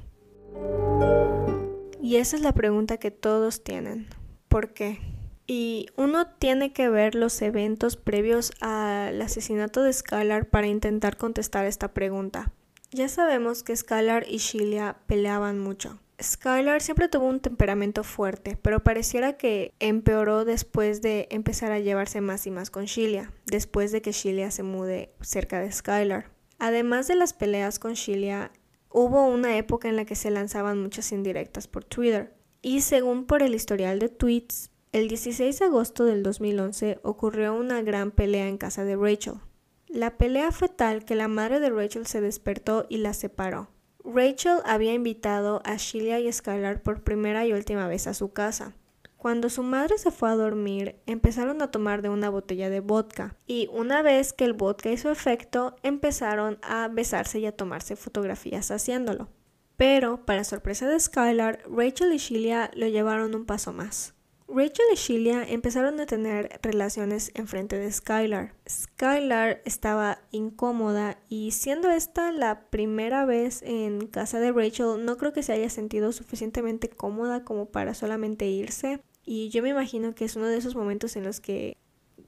Y 2.01 2.17
esa 2.17 2.35
es 2.35 2.41
la 2.41 2.53
pregunta 2.53 2.97
que 2.97 3.11
todos 3.11 3.63
tienen. 3.63 4.07
¿Por 4.47 4.73
qué? 4.73 4.99
Y 5.47 5.87
uno 5.95 6.27
tiene 6.27 6.73
que 6.73 6.89
ver 6.89 7.15
los 7.15 7.41
eventos 7.41 7.97
previos 7.97 8.51
al 8.61 9.19
asesinato 9.21 9.81
de 9.81 9.93
Skylar 9.93 10.47
para 10.47 10.67
intentar 10.67 11.17
contestar 11.17 11.65
esta 11.65 11.93
pregunta. 11.93 12.51
Ya 12.91 13.09
sabemos 13.09 13.63
que 13.63 13.75
Skylar 13.75 14.25
y 14.27 14.37
Sheila 14.37 14.97
peleaban 15.07 15.59
mucho. 15.59 15.99
Skylar 16.21 16.81
siempre 16.81 17.07
tuvo 17.07 17.27
un 17.27 17.39
temperamento 17.39 18.03
fuerte, 18.03 18.57
pero 18.61 18.83
pareciera 18.83 19.37
que 19.37 19.73
empeoró 19.79 20.43
después 20.43 21.01
de 21.01 21.27
empezar 21.31 21.71
a 21.71 21.79
llevarse 21.79 22.21
más 22.21 22.45
y 22.45 22.51
más 22.51 22.69
con 22.69 22.85
Sheila, 22.85 23.31
después 23.45 23.91
de 23.91 24.01
que 24.01 24.11
Sheila 24.11 24.51
se 24.51 24.63
mude 24.63 25.13
cerca 25.21 25.59
de 25.59 25.71
Skylar. 25.71 26.31
Además 26.57 27.07
de 27.07 27.15
las 27.15 27.33
peleas 27.33 27.79
con 27.79 27.93
Sheila, 27.93 28.51
hubo 28.89 29.25
una 29.25 29.57
época 29.57 29.87
en 29.87 29.95
la 29.95 30.05
que 30.05 30.15
se 30.15 30.29
lanzaban 30.29 30.81
muchas 30.81 31.11
indirectas 31.11 31.67
por 31.67 31.85
Twitter. 31.85 32.33
Y 32.61 32.81
según 32.81 33.25
por 33.25 33.41
el 33.41 33.55
historial 33.55 33.99
de 33.99 34.09
tweets, 34.09 34.71
el 34.91 35.07
16 35.07 35.59
de 35.59 35.65
agosto 35.65 36.03
del 36.03 36.23
2011 36.23 36.99
ocurrió 37.03 37.53
una 37.53 37.81
gran 37.81 38.11
pelea 38.11 38.47
en 38.47 38.57
casa 38.57 38.83
de 38.83 38.97
Rachel. 38.97 39.35
La 39.87 40.17
pelea 40.17 40.51
fue 40.51 40.67
tal 40.67 41.05
que 41.05 41.15
la 41.15 41.27
madre 41.27 41.59
de 41.59 41.69
Rachel 41.69 42.05
se 42.05 42.21
despertó 42.21 42.85
y 42.89 42.97
la 42.97 43.13
separó. 43.13 43.69
Rachel 44.13 44.59
había 44.65 44.93
invitado 44.93 45.61
a 45.65 45.75
Sheila 45.75 46.19
y 46.19 46.31
Skylar 46.31 46.81
por 46.81 47.03
primera 47.03 47.45
y 47.45 47.53
última 47.53 47.87
vez 47.87 48.07
a 48.07 48.13
su 48.13 48.33
casa. 48.33 48.73
Cuando 49.17 49.49
su 49.49 49.63
madre 49.63 49.97
se 49.97 50.11
fue 50.11 50.29
a 50.29 50.35
dormir, 50.35 50.95
empezaron 51.05 51.61
a 51.61 51.71
tomar 51.71 52.01
de 52.01 52.09
una 52.09 52.29
botella 52.29 52.69
de 52.69 52.79
vodka 52.79 53.35
y 53.47 53.67
una 53.71 54.01
vez 54.01 54.31
que 54.33 54.45
el 54.45 54.53
vodka 54.53 54.91
hizo 54.91 55.11
efecto, 55.11 55.75
empezaron 55.83 56.57
a 56.61 56.87
besarse 56.87 57.39
y 57.39 57.45
a 57.45 57.51
tomarse 57.51 57.95
fotografías 57.95 58.71
haciéndolo. 58.71 59.27
Pero, 59.75 60.25
para 60.25 60.43
sorpresa 60.43 60.87
de 60.87 60.99
Skylar, 60.99 61.63
Rachel 61.69 62.13
y 62.13 62.17
Sheila 62.17 62.71
lo 62.73 62.87
llevaron 62.87 63.35
un 63.35 63.45
paso 63.45 63.73
más. 63.73 64.13
Rachel 64.51 64.85
y 64.91 64.95
Sheila 64.95 65.43
empezaron 65.43 65.99
a 65.99 66.07
tener 66.07 66.59
relaciones 66.63 67.31
enfrente 67.35 67.77
de 67.77 67.91
Skylar. 67.91 68.55
Skylar 68.67 69.61
estaba 69.63 70.19
incómoda 70.31 71.19
y 71.29 71.51
siendo 71.51 71.91
esta 71.91 72.31
la 72.31 72.61
primera 72.69 73.25
vez 73.25 73.61
en 73.61 74.07
casa 74.07 74.39
de 74.39 74.51
Rachel, 74.51 75.05
no 75.05 75.17
creo 75.17 75.33
que 75.33 75.43
se 75.43 75.53
haya 75.53 75.69
sentido 75.69 76.11
suficientemente 76.11 76.89
cómoda 76.89 77.43
como 77.43 77.67
para 77.67 77.93
solamente 77.93 78.47
irse. 78.47 79.01
Y 79.23 79.49
yo 79.49 79.61
me 79.61 79.69
imagino 79.69 80.15
que 80.15 80.25
es 80.25 80.35
uno 80.35 80.47
de 80.47 80.57
esos 80.57 80.75
momentos 80.75 81.15
en 81.15 81.23
los 81.23 81.39
que 81.39 81.77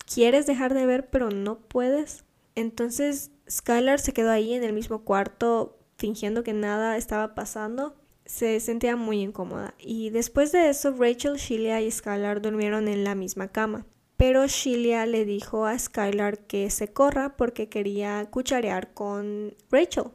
quieres 0.05 0.45
dejar 0.45 0.73
de 0.75 0.85
ver 0.85 1.09
pero 1.09 1.31
no 1.31 1.59
puedes. 1.59 2.23
Entonces 2.53 3.31
Skylar 3.49 3.99
se 3.99 4.13
quedó 4.13 4.29
ahí 4.29 4.53
en 4.53 4.63
el 4.63 4.73
mismo 4.73 5.03
cuarto 5.03 5.79
fingiendo 5.97 6.43
que 6.43 6.53
nada 6.53 6.97
estaba 6.97 7.33
pasando 7.33 7.95
se 8.31 8.61
sentía 8.61 8.95
muy 8.95 9.21
incómoda 9.21 9.73
y 9.77 10.09
después 10.09 10.53
de 10.53 10.69
eso 10.69 10.95
Rachel, 10.97 11.35
Sheila 11.35 11.81
y 11.81 11.91
Skylar 11.91 12.41
durmieron 12.41 12.87
en 12.87 13.03
la 13.03 13.13
misma 13.13 13.49
cama. 13.49 13.85
Pero 14.15 14.47
Sheila 14.47 15.05
le 15.05 15.25
dijo 15.25 15.65
a 15.65 15.77
Skylar 15.77 16.47
que 16.47 16.69
se 16.69 16.93
corra 16.93 17.35
porque 17.35 17.67
quería 17.67 18.25
cucharear 18.31 18.93
con 18.93 19.53
Rachel. 19.69 20.11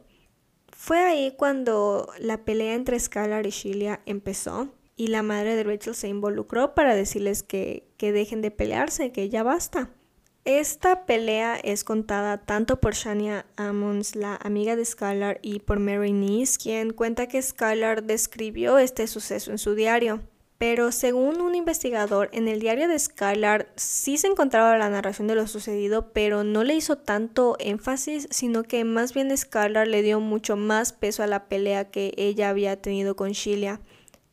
Fue 0.69 0.97
ahí 0.97 1.35
cuando 1.37 2.11
la 2.19 2.43
pelea 2.43 2.73
entre 2.73 2.99
Skylar 2.99 3.45
y 3.45 3.51
Sheila 3.51 4.01
empezó 4.07 4.73
y 4.95 5.07
la 5.07 5.21
madre 5.21 5.55
de 5.55 5.63
Rachel 5.63 5.93
se 5.93 6.07
involucró 6.07 6.73
para 6.73 6.95
decirles 6.95 7.43
que, 7.43 7.87
que 7.97 8.11
dejen 8.11 8.41
de 8.41 8.49
pelearse, 8.49 9.11
que 9.11 9.29
ya 9.29 9.43
basta. 9.43 9.91
Esta 10.47 11.05
pelea 11.05 11.57
es 11.61 11.83
contada 11.83 12.37
tanto 12.37 12.79
por 12.79 12.93
Shania 12.93 13.45
Ammons, 13.57 14.15
la 14.15 14.39
amiga 14.41 14.77
de 14.77 14.85
Skylar, 14.85 15.39
y 15.41 15.59
por 15.59 15.79
Mary 15.79 16.13
Neese, 16.13 16.57
quien 16.57 16.93
cuenta 16.93 17.27
que 17.27 17.41
Skylar 17.41 18.03
describió 18.03 18.77
este 18.77 19.07
suceso 19.07 19.51
en 19.51 19.57
su 19.57 19.75
diario. 19.75 20.21
Pero 20.57 20.93
según 20.93 21.41
un 21.41 21.53
investigador, 21.53 22.29
en 22.31 22.47
el 22.47 22.61
diario 22.61 22.87
de 22.87 22.97
Skylar 22.97 23.67
sí 23.75 24.17
se 24.17 24.27
encontraba 24.27 24.77
la 24.77 24.89
narración 24.89 25.27
de 25.27 25.35
lo 25.35 25.47
sucedido, 25.47 26.13
pero 26.13 26.45
no 26.45 26.63
le 26.63 26.75
hizo 26.75 26.97
tanto 26.97 27.57
énfasis, 27.59 28.29
sino 28.31 28.63
que 28.63 28.85
más 28.85 29.13
bien 29.13 29.37
Skylar 29.37 29.89
le 29.89 30.01
dio 30.01 30.21
mucho 30.21 30.55
más 30.55 30.93
peso 30.93 31.23
a 31.23 31.27
la 31.27 31.49
pelea 31.49 31.91
que 31.91 32.13
ella 32.15 32.47
había 32.47 32.81
tenido 32.81 33.17
con 33.17 33.33
Sheila 33.33 33.81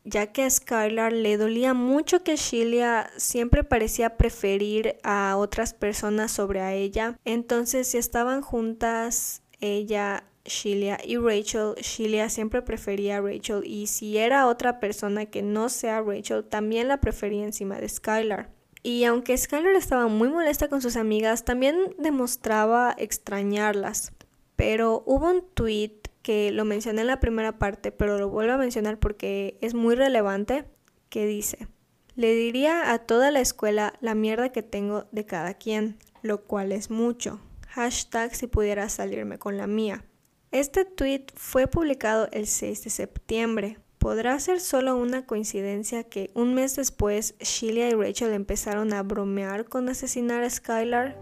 ya 0.05 0.27
que 0.27 0.43
a 0.43 0.49
Skylar 0.49 1.11
le 1.11 1.35
dolía 1.37 1.73
mucho 1.73 2.23
que 2.23 2.37
Sheila 2.37 3.09
siempre 3.17 3.63
parecía 3.63 4.17
preferir 4.17 4.97
a 5.03 5.35
otras 5.37 5.73
personas 5.73 6.31
sobre 6.31 6.61
a 6.61 6.73
ella. 6.73 7.19
Entonces, 7.25 7.87
si 7.87 7.97
estaban 7.97 8.41
juntas, 8.41 9.41
ella, 9.59 10.23
Sheila 10.45 10.99
y 11.03 11.17
Rachel, 11.17 11.73
Sheila 11.81 12.29
siempre 12.29 12.61
prefería 12.61 13.17
a 13.17 13.21
Rachel 13.21 13.63
y 13.65 13.87
si 13.87 14.17
era 14.17 14.47
otra 14.47 14.79
persona 14.79 15.25
que 15.25 15.41
no 15.41 15.69
sea 15.69 16.01
Rachel, 16.01 16.45
también 16.45 16.87
la 16.87 17.01
prefería 17.01 17.43
encima 17.43 17.79
de 17.79 17.89
Skylar. 17.89 18.51
Y 18.83 19.05
aunque 19.05 19.35
Skylar 19.35 19.73
estaba 19.73 20.07
muy 20.07 20.29
molesta 20.29 20.67
con 20.67 20.83
sus 20.83 20.95
amigas, 20.95 21.43
también 21.43 21.95
demostraba 21.97 22.93
extrañarlas. 22.99 24.13
Pero 24.55 25.01
hubo 25.07 25.31
un 25.31 25.43
tweet 25.55 26.04
que 26.25 26.51
lo 26.51 26.65
mencioné 26.65 27.01
en 27.01 27.07
la 27.07 27.19
primera 27.19 27.59
parte, 27.59 27.91
pero 27.91 28.17
lo 28.17 28.29
vuelvo 28.29 28.53
a 28.53 28.57
mencionar 28.57 28.97
porque 28.97 29.59
es 29.61 29.75
muy 29.75 29.93
relevante, 29.93 30.65
que 31.09 31.27
dice, 31.27 31.67
le 32.15 32.33
diría 32.33 32.91
a 32.91 32.97
toda 32.97 33.29
la 33.29 33.41
escuela 33.41 33.93
la 34.01 34.15
mierda 34.15 34.49
que 34.49 34.63
tengo 34.63 35.05
de 35.11 35.27
cada 35.27 35.53
quien, 35.53 35.99
lo 36.23 36.41
cual 36.41 36.71
es 36.71 36.89
mucho. 36.89 37.39
Hashtag 37.67 38.33
si 38.33 38.47
pudiera 38.47 38.89
salirme 38.89 39.37
con 39.37 39.57
la 39.57 39.67
mía. 39.67 40.03
Este 40.49 40.83
tweet 40.83 41.27
fue 41.35 41.67
publicado 41.67 42.27
el 42.31 42.47
6 42.47 42.85
de 42.85 42.89
septiembre. 42.89 43.77
¿Podrá 43.99 44.39
ser 44.39 44.61
solo 44.61 44.97
una 44.97 45.27
coincidencia 45.27 46.05
que 46.05 46.31
un 46.33 46.55
mes 46.55 46.75
después 46.75 47.35
Sheila 47.37 47.87
y 47.87 47.93
Rachel 47.93 48.33
empezaron 48.33 48.93
a 48.93 49.03
bromear 49.03 49.65
con 49.65 49.89
asesinar 49.89 50.41
a 50.41 50.49
Skylar? 50.49 51.19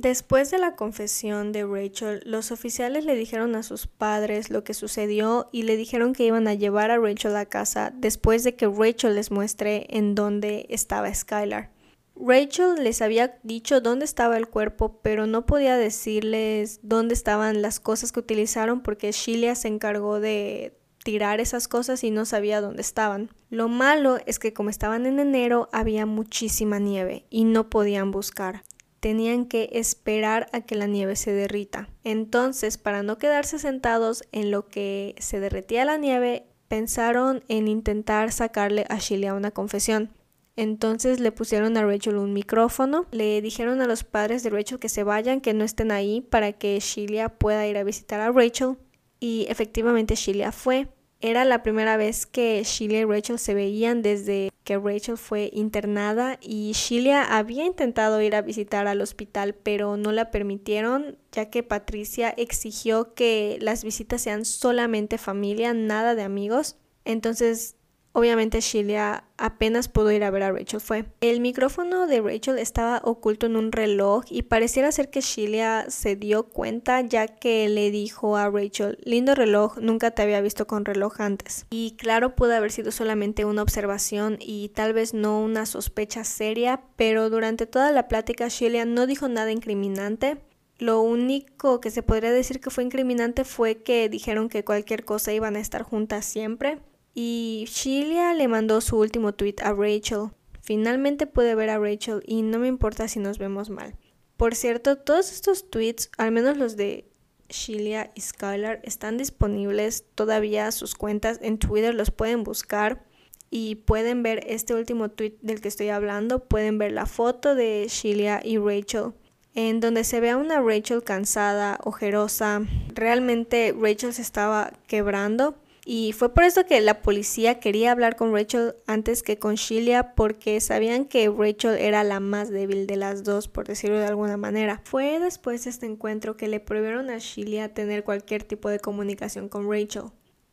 Después 0.00 0.50
de 0.50 0.56
la 0.56 0.76
confesión 0.76 1.52
de 1.52 1.66
Rachel, 1.66 2.22
los 2.24 2.52
oficiales 2.52 3.04
le 3.04 3.14
dijeron 3.14 3.54
a 3.54 3.62
sus 3.62 3.86
padres 3.86 4.48
lo 4.48 4.64
que 4.64 4.72
sucedió 4.72 5.50
y 5.52 5.64
le 5.64 5.76
dijeron 5.76 6.14
que 6.14 6.24
iban 6.24 6.48
a 6.48 6.54
llevar 6.54 6.90
a 6.90 6.96
Rachel 6.96 7.36
a 7.36 7.44
casa 7.44 7.92
después 7.94 8.42
de 8.42 8.54
que 8.54 8.66
Rachel 8.66 9.16
les 9.16 9.30
muestre 9.30 9.86
en 9.90 10.14
dónde 10.14 10.64
estaba 10.70 11.12
Skylar. 11.12 11.70
Rachel 12.16 12.82
les 12.82 13.02
había 13.02 13.38
dicho 13.42 13.82
dónde 13.82 14.06
estaba 14.06 14.38
el 14.38 14.48
cuerpo, 14.48 15.02
pero 15.02 15.26
no 15.26 15.44
podía 15.44 15.76
decirles 15.76 16.80
dónde 16.82 17.12
estaban 17.12 17.60
las 17.60 17.78
cosas 17.78 18.10
que 18.10 18.20
utilizaron 18.20 18.80
porque 18.80 19.12
Sheila 19.12 19.54
se 19.54 19.68
encargó 19.68 20.18
de 20.18 20.78
tirar 21.04 21.40
esas 21.40 21.68
cosas 21.68 22.04
y 22.04 22.10
no 22.10 22.24
sabía 22.24 22.62
dónde 22.62 22.80
estaban. 22.80 23.28
Lo 23.50 23.68
malo 23.68 24.16
es 24.24 24.38
que 24.38 24.54
como 24.54 24.70
estaban 24.70 25.04
en 25.04 25.20
enero 25.20 25.68
había 25.72 26.06
muchísima 26.06 26.78
nieve 26.78 27.26
y 27.28 27.44
no 27.44 27.68
podían 27.68 28.12
buscar 28.12 28.62
tenían 29.00 29.46
que 29.46 29.70
esperar 29.72 30.46
a 30.52 30.60
que 30.60 30.76
la 30.76 30.86
nieve 30.86 31.16
se 31.16 31.32
derrita. 31.32 31.88
Entonces, 32.04 32.78
para 32.78 33.02
no 33.02 33.18
quedarse 33.18 33.58
sentados 33.58 34.22
en 34.30 34.50
lo 34.50 34.68
que 34.68 35.14
se 35.18 35.40
derretía 35.40 35.84
la 35.84 35.96
nieve, 35.96 36.44
pensaron 36.68 37.42
en 37.48 37.66
intentar 37.66 38.30
sacarle 38.30 38.86
a 38.88 38.98
Sheila 38.98 39.34
una 39.34 39.50
confesión. 39.50 40.10
Entonces 40.56 41.20
le 41.20 41.32
pusieron 41.32 41.76
a 41.76 41.84
Rachel 41.84 42.16
un 42.16 42.34
micrófono, 42.34 43.06
le 43.10 43.40
dijeron 43.40 43.80
a 43.80 43.86
los 43.86 44.04
padres 44.04 44.42
de 44.42 44.50
Rachel 44.50 44.78
que 44.78 44.90
se 44.90 45.02
vayan, 45.02 45.40
que 45.40 45.54
no 45.54 45.64
estén 45.64 45.90
ahí 45.90 46.20
para 46.20 46.52
que 46.52 46.78
Sheila 46.78 47.30
pueda 47.30 47.66
ir 47.66 47.78
a 47.78 47.84
visitar 47.84 48.20
a 48.20 48.30
Rachel. 48.30 48.76
Y 49.18 49.46
efectivamente 49.48 50.14
Sheila 50.14 50.52
fue. 50.52 50.88
Era 51.22 51.44
la 51.44 51.62
primera 51.62 51.98
vez 51.98 52.24
que 52.24 52.62
Sheila 52.64 52.98
y 52.98 53.04
Rachel 53.04 53.38
se 53.38 53.52
veían 53.52 54.00
desde 54.00 54.50
que 54.64 54.78
Rachel 54.78 55.18
fue 55.18 55.50
internada 55.52 56.38
y 56.40 56.72
Sheila 56.72 57.24
había 57.24 57.66
intentado 57.66 58.22
ir 58.22 58.34
a 58.34 58.40
visitar 58.40 58.86
al 58.86 59.02
hospital 59.02 59.54
pero 59.54 59.98
no 59.98 60.12
la 60.12 60.30
permitieron 60.30 61.18
ya 61.30 61.50
que 61.50 61.62
Patricia 61.62 62.30
exigió 62.30 63.12
que 63.12 63.58
las 63.60 63.84
visitas 63.84 64.22
sean 64.22 64.46
solamente 64.46 65.18
familia, 65.18 65.74
nada 65.74 66.14
de 66.14 66.22
amigos. 66.22 66.76
Entonces 67.04 67.76
Obviamente 68.12 68.60
Sheila 68.60 69.24
apenas 69.36 69.88
pudo 69.88 70.10
ir 70.10 70.24
a 70.24 70.30
ver 70.30 70.42
a 70.42 70.50
Rachel 70.50 70.80
fue. 70.80 71.04
El 71.20 71.40
micrófono 71.40 72.08
de 72.08 72.20
Rachel 72.20 72.58
estaba 72.58 73.00
oculto 73.04 73.46
en 73.46 73.54
un 73.56 73.70
reloj 73.70 74.24
y 74.28 74.42
pareciera 74.42 74.90
ser 74.90 75.10
que 75.10 75.20
Sheila 75.20 75.86
se 75.88 76.16
dio 76.16 76.48
cuenta 76.48 77.00
ya 77.02 77.28
que 77.28 77.68
le 77.68 77.92
dijo 77.92 78.36
a 78.36 78.50
Rachel, 78.50 78.98
lindo 79.04 79.36
reloj, 79.36 79.78
nunca 79.78 80.10
te 80.10 80.22
había 80.22 80.40
visto 80.40 80.66
con 80.66 80.84
reloj 80.84 81.20
antes. 81.20 81.66
Y 81.70 81.96
claro, 81.96 82.34
pudo 82.34 82.54
haber 82.54 82.72
sido 82.72 82.90
solamente 82.90 83.44
una 83.44 83.62
observación 83.62 84.38
y 84.40 84.70
tal 84.70 84.92
vez 84.92 85.14
no 85.14 85.40
una 85.40 85.64
sospecha 85.64 86.24
seria, 86.24 86.82
pero 86.96 87.30
durante 87.30 87.66
toda 87.66 87.92
la 87.92 88.08
plática 88.08 88.48
Sheila 88.48 88.84
no 88.86 89.06
dijo 89.06 89.28
nada 89.28 89.52
incriminante. 89.52 90.38
Lo 90.78 91.00
único 91.02 91.80
que 91.80 91.90
se 91.90 92.02
podría 92.02 92.32
decir 92.32 92.58
que 92.58 92.70
fue 92.70 92.82
incriminante 92.82 93.44
fue 93.44 93.82
que 93.82 94.08
dijeron 94.08 94.48
que 94.48 94.64
cualquier 94.64 95.04
cosa 95.04 95.32
iban 95.32 95.54
a 95.54 95.60
estar 95.60 95.82
juntas 95.82 96.24
siempre. 96.24 96.78
Y 97.14 97.66
Sheila 97.68 98.34
le 98.34 98.48
mandó 98.48 98.80
su 98.80 98.98
último 98.98 99.34
tweet 99.34 99.56
a 99.62 99.72
Rachel. 99.72 100.30
Finalmente 100.62 101.26
pude 101.26 101.54
ver 101.54 101.70
a 101.70 101.78
Rachel 101.78 102.22
y 102.26 102.42
no 102.42 102.58
me 102.58 102.68
importa 102.68 103.08
si 103.08 103.18
nos 103.18 103.38
vemos 103.38 103.70
mal. 103.70 103.96
Por 104.36 104.54
cierto, 104.54 104.96
todos 104.96 105.32
estos 105.32 105.70
tweets, 105.70 106.10
al 106.16 106.32
menos 106.32 106.56
los 106.56 106.76
de 106.76 107.10
Sheila 107.48 108.10
y 108.14 108.20
Skylar, 108.20 108.80
están 108.84 109.18
disponibles 109.18 110.04
todavía 110.14 110.70
sus 110.72 110.94
cuentas 110.94 111.40
en 111.42 111.58
Twitter, 111.58 111.94
los 111.94 112.10
pueden 112.10 112.44
buscar 112.44 113.04
y 113.50 113.74
pueden 113.74 114.22
ver 114.22 114.44
este 114.46 114.74
último 114.74 115.10
tweet 115.10 115.36
del 115.42 115.60
que 115.60 115.68
estoy 115.68 115.88
hablando, 115.88 116.44
pueden 116.44 116.78
ver 116.78 116.92
la 116.92 117.06
foto 117.06 117.54
de 117.54 117.86
Sheila 117.88 118.40
y 118.44 118.58
Rachel 118.58 119.12
en 119.54 119.80
donde 119.80 120.04
se 120.04 120.20
ve 120.20 120.30
a 120.30 120.36
una 120.36 120.60
Rachel 120.60 121.02
cansada, 121.02 121.78
ojerosa. 121.82 122.62
Realmente 122.94 123.74
Rachel 123.78 124.12
se 124.12 124.22
estaba 124.22 124.72
quebrando 124.86 125.56
y 125.84 126.12
fue 126.12 126.34
por 126.34 126.44
eso 126.44 126.64
que 126.66 126.80
la 126.80 127.02
policía 127.02 127.58
quería 127.58 127.92
hablar 127.92 128.16
con 128.16 128.34
Rachel 128.34 128.74
antes 128.86 129.22
que 129.22 129.38
con 129.38 129.54
Sheila 129.54 130.14
porque 130.14 130.60
sabían 130.60 131.06
que 131.06 131.30
Rachel 131.30 131.78
era 131.78 132.04
la 132.04 132.20
más 132.20 132.50
débil 132.50 132.86
de 132.86 132.96
las 132.96 133.24
dos, 133.24 133.48
por 133.48 133.66
decirlo 133.66 133.98
de 133.98 134.06
alguna 134.06 134.36
manera. 134.36 134.82
Fue 134.84 135.18
después 135.18 135.64
de 135.64 135.70
este 135.70 135.86
encuentro 135.86 136.36
que 136.36 136.48
le 136.48 136.60
prohibieron 136.60 137.08
a 137.08 137.18
Sheila 137.18 137.70
tener 137.70 138.04
cualquier 138.04 138.44
tipo 138.44 138.68
de 138.68 138.80
comunicación 138.80 139.48
con 139.48 139.70
Rachel. 139.70 140.10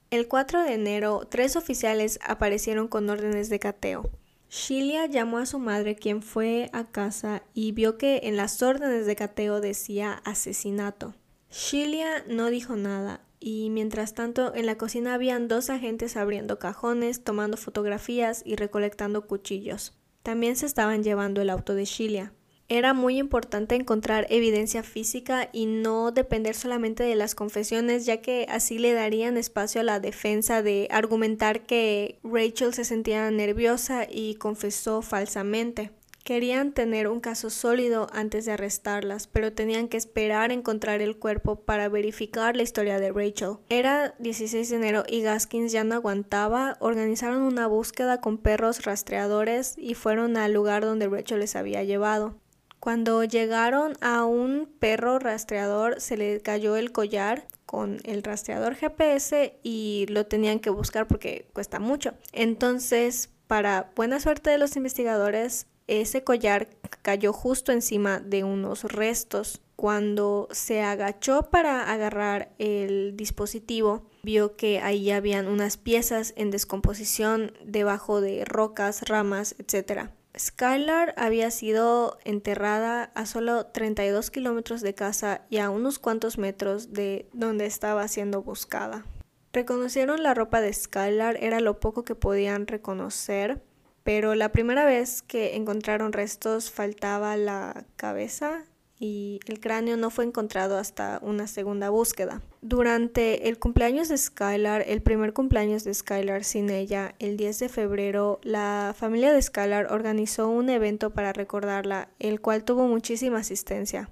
El 0.09 0.29
4 0.29 0.63
de 0.63 0.73
enero, 0.73 1.27
tres 1.29 1.57
oficiales 1.57 2.19
aparecieron 2.25 2.87
con 2.87 3.09
órdenes 3.09 3.49
de 3.49 3.59
cateo. 3.59 4.09
Sheila 4.49 5.07
llamó 5.07 5.39
a 5.39 5.45
su 5.45 5.59
madre 5.59 5.97
quien 5.97 6.21
fue 6.21 6.69
a 6.71 6.85
casa 6.85 7.43
y 7.53 7.73
vio 7.73 7.97
que 7.97 8.21
en 8.23 8.37
las 8.37 8.61
órdenes 8.63 9.05
de 9.05 9.17
cateo 9.17 9.59
decía 9.59 10.21
asesinato. 10.23 11.15
Sheila 11.51 12.23
no 12.29 12.49
dijo 12.49 12.77
nada 12.77 13.26
y 13.39 13.69
mientras 13.69 14.13
tanto 14.13 14.53
en 14.55 14.65
la 14.65 14.77
cocina 14.77 15.13
habían 15.13 15.47
dos 15.47 15.69
agentes 15.69 16.17
abriendo 16.17 16.59
cajones, 16.59 17.23
tomando 17.23 17.57
fotografías 17.57 18.41
y 18.45 18.55
recolectando 18.55 19.27
cuchillos. 19.27 19.93
También 20.23 20.55
se 20.55 20.65
estaban 20.65 21.03
llevando 21.03 21.41
el 21.41 21.49
auto 21.49 21.73
de 21.73 21.85
Sheila. 21.85 22.33
Era 22.69 22.93
muy 22.93 23.17
importante 23.17 23.75
encontrar 23.75 24.27
evidencia 24.29 24.83
física 24.83 25.49
y 25.53 25.67
no 25.67 26.11
depender 26.11 26.53
solamente 26.53 27.03
de 27.03 27.15
las 27.15 27.33
confesiones, 27.33 28.05
ya 28.05 28.17
que 28.21 28.45
así 28.49 28.77
le 28.77 28.91
darían 28.91 29.37
espacio 29.37 29.79
a 29.79 29.85
la 29.85 30.01
defensa 30.01 30.61
de 30.61 30.89
argumentar 30.91 31.65
que 31.65 32.19
Rachel 32.23 32.73
se 32.73 32.83
sentía 32.83 33.31
nerviosa 33.31 34.05
y 34.09 34.35
confesó 34.35 35.01
falsamente. 35.01 35.91
Querían 36.27 36.73
tener 36.73 37.07
un 37.07 37.21
caso 37.21 37.49
sólido 37.49 38.07
antes 38.11 38.43
de 38.43 38.51
arrestarlas, 38.51 39.27
pero 39.27 39.53
tenían 39.53 39.87
que 39.87 39.95
esperar 39.95 40.51
encontrar 40.51 41.01
el 41.01 41.15
cuerpo 41.15 41.55
para 41.55 41.87
verificar 41.87 42.57
la 42.57 42.63
historia 42.63 42.99
de 42.99 43.13
Rachel. 43.13 43.59
Era 43.69 44.13
16 44.19 44.69
de 44.69 44.75
enero 44.75 45.03
y 45.07 45.21
Gaskins 45.21 45.71
ya 45.71 45.85
no 45.85 45.95
aguantaba, 45.95 46.75
organizaron 46.81 47.43
una 47.43 47.65
búsqueda 47.67 48.19
con 48.19 48.37
perros 48.37 48.83
rastreadores 48.83 49.75
y 49.77 49.93
fueron 49.93 50.35
al 50.35 50.51
lugar 50.51 50.83
donde 50.83 51.07
Rachel 51.07 51.39
les 51.39 51.55
había 51.55 51.85
llevado. 51.85 52.35
Cuando 52.81 53.23
llegaron 53.23 53.93
a 54.01 54.25
un 54.25 54.69
perro 54.79 55.19
rastreador 55.19 56.01
se 56.01 56.17
le 56.17 56.41
cayó 56.41 56.75
el 56.75 56.91
collar 56.91 57.47
con 57.65 57.99
el 58.03 58.21
rastreador 58.21 58.75
GPS 58.75 59.57
y 59.63 60.07
lo 60.09 60.25
tenían 60.25 60.59
que 60.59 60.71
buscar 60.71 61.07
porque 61.07 61.47
cuesta 61.53 61.79
mucho. 61.79 62.15
Entonces, 62.33 63.29
para 63.47 63.93
buena 63.95 64.19
suerte 64.19 64.49
de 64.49 64.57
los 64.57 64.75
investigadores, 64.75 65.67
ese 65.87 66.23
collar 66.23 66.69
cayó 67.01 67.33
justo 67.33 67.71
encima 67.71 68.19
de 68.19 68.43
unos 68.43 68.83
restos. 68.83 69.61
Cuando 69.75 70.47
se 70.51 70.81
agachó 70.81 71.43
para 71.51 71.91
agarrar 71.91 72.51
el 72.57 73.15
dispositivo, 73.15 74.09
vio 74.23 74.55
que 74.55 74.79
ahí 74.79 75.11
habían 75.11 75.47
unas 75.47 75.77
piezas 75.77 76.33
en 76.35 76.51
descomposición 76.51 77.53
debajo 77.63 78.19
de 78.19 78.43
rocas, 78.43 79.07
ramas, 79.07 79.55
etc. 79.59 80.09
Skylar 80.37 81.13
había 81.17 81.51
sido 81.51 82.17
enterrada 82.25 83.11
a 83.15 83.25
solo 83.25 83.67
32 83.67 84.31
kilómetros 84.31 84.81
de 84.81 84.95
casa 84.95 85.45
y 85.49 85.59
a 85.59 85.69
unos 85.69 85.99
cuantos 85.99 86.37
metros 86.37 86.91
de 86.93 87.29
donde 87.33 87.65
estaba 87.65 88.07
siendo 88.07 88.41
buscada. 88.41 89.05
Reconocieron 89.53 90.23
la 90.23 90.33
ropa 90.33 90.59
de 90.59 90.73
Skylar, 90.73 91.37
era 91.41 91.59
lo 91.59 91.79
poco 91.79 92.03
que 92.03 92.15
podían 92.15 92.67
reconocer 92.67 93.63
pero 94.07 94.35
la 94.35 94.53
primera 94.53 94.85
vez 94.85 95.21
que 95.21 95.57
encontraron 95.57 96.13
restos 96.13 96.71
faltaba 96.71 97.35
la 97.35 97.83
cabeza 97.97 98.63
y 98.97 99.41
el 99.47 99.59
cráneo 99.59 99.97
no 99.97 100.11
fue 100.11 100.23
encontrado 100.23 100.77
hasta 100.77 101.19
una 101.21 101.45
segunda 101.45 101.89
búsqueda. 101.89 102.41
Durante 102.61 103.49
el 103.49 103.59
cumpleaños 103.59 104.07
de 104.07 104.17
Skylar, 104.17 104.85
el 104.87 105.01
primer 105.01 105.33
cumpleaños 105.33 105.83
de 105.83 105.93
Skylar 105.93 106.45
sin 106.45 106.69
ella, 106.69 107.15
el 107.19 107.35
10 107.35 107.59
de 107.59 107.67
febrero, 107.67 108.39
la 108.43 108.95
familia 108.97 109.33
de 109.33 109.41
Skylar 109.41 109.91
organizó 109.91 110.47
un 110.47 110.69
evento 110.69 111.09
para 111.09 111.33
recordarla, 111.33 112.07
el 112.17 112.39
cual 112.39 112.63
tuvo 112.63 112.87
muchísima 112.87 113.39
asistencia. 113.39 114.09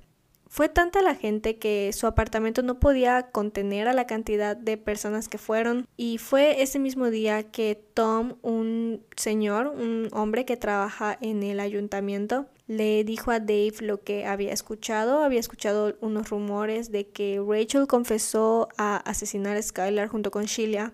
Fue 0.47 0.69
tanta 0.69 1.01
la 1.01 1.15
gente 1.15 1.57
que 1.57 1.91
su 1.91 2.07
apartamento 2.07 2.61
no 2.61 2.79
podía 2.79 3.23
contener 3.31 3.87
a 3.87 3.93
la 3.93 4.07
cantidad 4.07 4.55
de 4.55 4.77
personas 4.77 5.27
que 5.27 5.37
fueron 5.37 5.87
y 5.97 6.17
fue 6.17 6.61
ese 6.61 6.79
mismo 6.79 7.09
día 7.09 7.43
que 7.43 7.75
Tom, 7.93 8.35
un 8.41 9.03
señor, 9.17 9.67
un 9.67 10.07
hombre 10.13 10.45
que 10.45 10.55
trabaja 10.55 11.17
en 11.19 11.43
el 11.43 11.59
ayuntamiento, 11.59 12.45
le 12.67 13.03
dijo 13.03 13.31
a 13.31 13.39
Dave 13.39 13.75
lo 13.81 14.01
que 14.01 14.25
había 14.25 14.53
escuchado. 14.53 15.23
Había 15.23 15.39
escuchado 15.39 15.97
unos 16.01 16.29
rumores 16.29 16.91
de 16.91 17.07
que 17.07 17.41
Rachel 17.45 17.87
confesó 17.87 18.69
a 18.77 18.97
asesinar 18.97 19.57
a 19.57 19.61
Skylar 19.61 20.07
junto 20.07 20.31
con 20.31 20.45
Sheila 20.45 20.93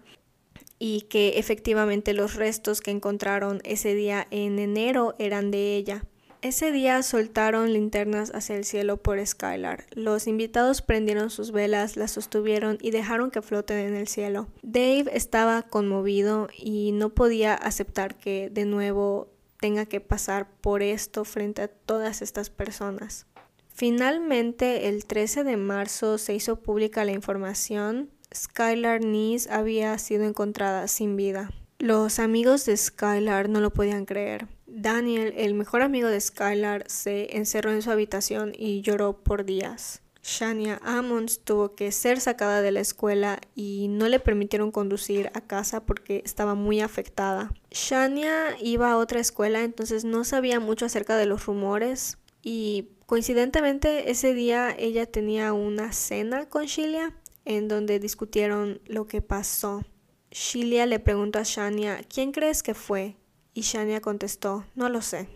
y 0.80 1.02
que 1.02 1.38
efectivamente 1.38 2.14
los 2.14 2.36
restos 2.36 2.82
que 2.82 2.91
encontraron 2.91 3.62
ese 3.64 3.93
día 3.93 4.28
en 4.32 4.58
enero 4.58 5.14
eran 5.20 5.52
de 5.52 5.76
ella. 5.76 6.04
Ese 6.41 6.71
día 6.71 7.03
soltaron 7.03 7.71
linternas 7.71 8.31
hacia 8.33 8.55
el 8.55 8.65
cielo 8.65 8.97
por 8.97 9.23
Skylar. 9.23 9.85
Los 9.91 10.25
invitados 10.25 10.81
prendieron 10.81 11.29
sus 11.29 11.51
velas, 11.51 11.97
las 11.97 12.09
sostuvieron 12.09 12.79
y 12.81 12.89
dejaron 12.89 13.29
que 13.29 13.43
floten 13.43 13.77
en 13.77 13.95
el 13.95 14.07
cielo. 14.07 14.47
Dave 14.63 15.05
estaba 15.13 15.61
conmovido 15.61 16.47
y 16.57 16.93
no 16.93 17.09
podía 17.09 17.53
aceptar 17.53 18.15
que 18.15 18.49
de 18.49 18.65
nuevo 18.65 19.30
tenga 19.59 19.85
que 19.85 20.01
pasar 20.01 20.49
por 20.61 20.81
esto 20.81 21.26
frente 21.26 21.61
a 21.61 21.68
todas 21.68 22.23
estas 22.23 22.49
personas. 22.49 23.27
Finalmente, 23.72 24.89
el 24.89 25.05
13 25.05 25.43
de 25.43 25.57
marzo 25.57 26.18
se 26.18 26.34
hizo 26.34 26.55
pública 26.55 27.05
la 27.05 27.11
información. 27.11 28.09
Skylar 28.34 29.05
Nees 29.05 29.47
había 29.47 29.95
sido 29.99 30.23
encontrada 30.23 30.88
sin 30.88 31.15
vida. 31.15 31.51
Los 31.77 32.18
amigos 32.18 32.65
de 32.65 32.77
Skylar 32.77 33.47
no 33.47 33.59
lo 33.59 33.72
podían 33.72 34.05
creer. 34.05 34.47
Daniel, 34.73 35.34
el 35.35 35.53
mejor 35.53 35.81
amigo 35.81 36.07
de 36.07 36.19
Skylar, 36.19 36.85
se 36.88 37.35
encerró 37.35 37.72
en 37.72 37.81
su 37.81 37.91
habitación 37.91 38.53
y 38.57 38.81
lloró 38.81 39.22
por 39.22 39.45
días. 39.45 40.02
Shania 40.23 40.80
Ammons 40.84 41.39
tuvo 41.39 41.76
que 41.76 41.91
ser 41.91 42.19
sacada 42.19 42.61
de 42.61 42.72
la 42.72 42.80
escuela 42.80 43.41
y 43.56 43.88
no 43.89 44.07
le 44.07 44.19
permitieron 44.19 44.72
conducir 44.72 45.31
a 45.34 45.41
casa 45.41 45.85
porque 45.85 46.22
estaba 46.23 46.56
muy 46.56 46.80
afectada. 46.80 47.52
Shania 47.72 48.56
iba 48.61 48.91
a 48.91 48.98
otra 48.98 49.19
escuela, 49.19 49.64
entonces 49.64 50.06
no 50.06 50.23
sabía 50.23 50.60
mucho 50.60 50.85
acerca 50.85 51.18
de 51.18 51.26
los 51.26 51.45
rumores 51.45 52.18
y 52.43 52.89
coincidentemente 53.07 54.11
ese 54.11 54.34
día 54.34 54.73
ella 54.77 55.06
tenía 55.06 55.53
una 55.53 55.91
cena 55.91 56.48
con 56.48 56.65
Shilia 56.65 57.15
en 57.43 57.68
donde 57.68 57.99
discutieron 57.99 58.80
lo 58.85 59.07
que 59.07 59.22
pasó. 59.22 59.84
Shilia 60.30 60.85
le 60.85 60.99
preguntó 60.99 61.39
a 61.39 61.43
Shania, 61.43 62.06
¿quién 62.07 62.31
crees 62.31 62.64
que 62.64 62.73
fue? 62.73 63.18
Y 63.53 63.61
Shania 63.61 64.02
contestó, 64.02 64.65
no 64.76 64.90
lo 64.90 65.02
sé. 65.02 65.28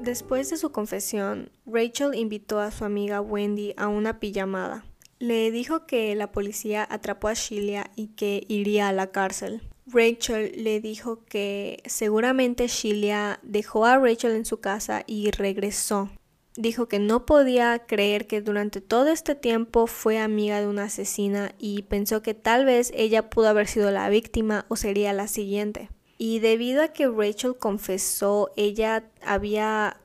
Después 0.00 0.50
de 0.50 0.56
su 0.56 0.72
confesión, 0.72 1.50
Rachel 1.64 2.16
invitó 2.16 2.58
a 2.58 2.72
su 2.72 2.84
amiga 2.84 3.20
Wendy 3.20 3.74
a 3.76 3.86
una 3.86 4.18
pijamada. 4.18 4.84
Le 5.20 5.52
dijo 5.52 5.86
que 5.86 6.16
la 6.16 6.32
policía 6.32 6.84
atrapó 6.90 7.28
a 7.28 7.34
Sheila 7.34 7.92
y 7.94 8.08
que 8.08 8.44
iría 8.48 8.88
a 8.88 8.92
la 8.92 9.12
cárcel. 9.12 9.62
Rachel 9.86 10.52
le 10.56 10.80
dijo 10.80 11.24
que 11.24 11.82
seguramente 11.86 12.66
Sheila 12.66 13.38
dejó 13.44 13.84
a 13.84 13.98
Rachel 13.98 14.32
en 14.32 14.44
su 14.44 14.58
casa 14.58 15.04
y 15.06 15.30
regresó. 15.30 16.10
Dijo 16.56 16.88
que 16.88 16.98
no 16.98 17.24
podía 17.24 17.86
creer 17.86 18.26
que 18.26 18.42
durante 18.42 18.80
todo 18.80 19.08
este 19.08 19.36
tiempo 19.36 19.86
fue 19.86 20.18
amiga 20.18 20.60
de 20.60 20.66
una 20.66 20.84
asesina 20.84 21.54
y 21.58 21.82
pensó 21.82 22.22
que 22.22 22.34
tal 22.34 22.64
vez 22.64 22.92
ella 22.94 23.30
pudo 23.30 23.48
haber 23.48 23.68
sido 23.68 23.92
la 23.92 24.08
víctima 24.08 24.66
o 24.68 24.74
sería 24.74 25.12
la 25.12 25.28
siguiente. 25.28 25.88
Y 26.18 26.38
debido 26.38 26.82
a 26.82 26.88
que 26.88 27.08
Rachel 27.08 27.56
confesó, 27.56 28.50
ella 28.56 29.04
había, 29.24 29.98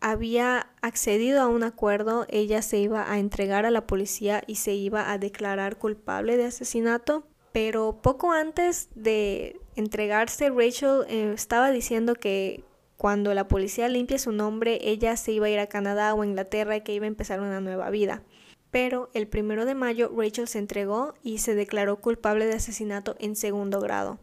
había 0.00 0.70
accedido 0.82 1.40
a 1.40 1.48
un 1.48 1.62
acuerdo, 1.62 2.26
ella 2.28 2.62
se 2.62 2.78
iba 2.78 3.10
a 3.10 3.18
entregar 3.18 3.66
a 3.66 3.70
la 3.70 3.86
policía 3.86 4.42
y 4.46 4.56
se 4.56 4.74
iba 4.74 5.10
a 5.10 5.18
declarar 5.18 5.76
culpable 5.76 6.36
de 6.36 6.44
asesinato. 6.44 7.24
Pero 7.52 7.98
poco 8.02 8.32
antes 8.32 8.88
de 8.94 9.60
entregarse, 9.74 10.50
Rachel 10.50 11.04
eh, 11.08 11.32
estaba 11.34 11.70
diciendo 11.70 12.14
que 12.14 12.62
cuando 12.96 13.32
la 13.32 13.48
policía 13.48 13.88
limpie 13.88 14.18
su 14.18 14.32
nombre, 14.32 14.78
ella 14.82 15.16
se 15.16 15.32
iba 15.32 15.46
a 15.46 15.50
ir 15.50 15.58
a 15.60 15.68
Canadá 15.68 16.14
o 16.14 16.24
Inglaterra 16.24 16.76
y 16.76 16.80
que 16.82 16.94
iba 16.94 17.04
a 17.04 17.08
empezar 17.08 17.40
una 17.40 17.60
nueva 17.60 17.90
vida. 17.90 18.22
Pero 18.70 19.08
el 19.14 19.28
primero 19.28 19.64
de 19.64 19.74
mayo 19.74 20.12
Rachel 20.14 20.48
se 20.48 20.58
entregó 20.58 21.14
y 21.22 21.38
se 21.38 21.54
declaró 21.54 21.96
culpable 21.96 22.46
de 22.46 22.54
asesinato 22.54 23.16
en 23.18 23.34
segundo 23.34 23.80
grado. 23.80 24.18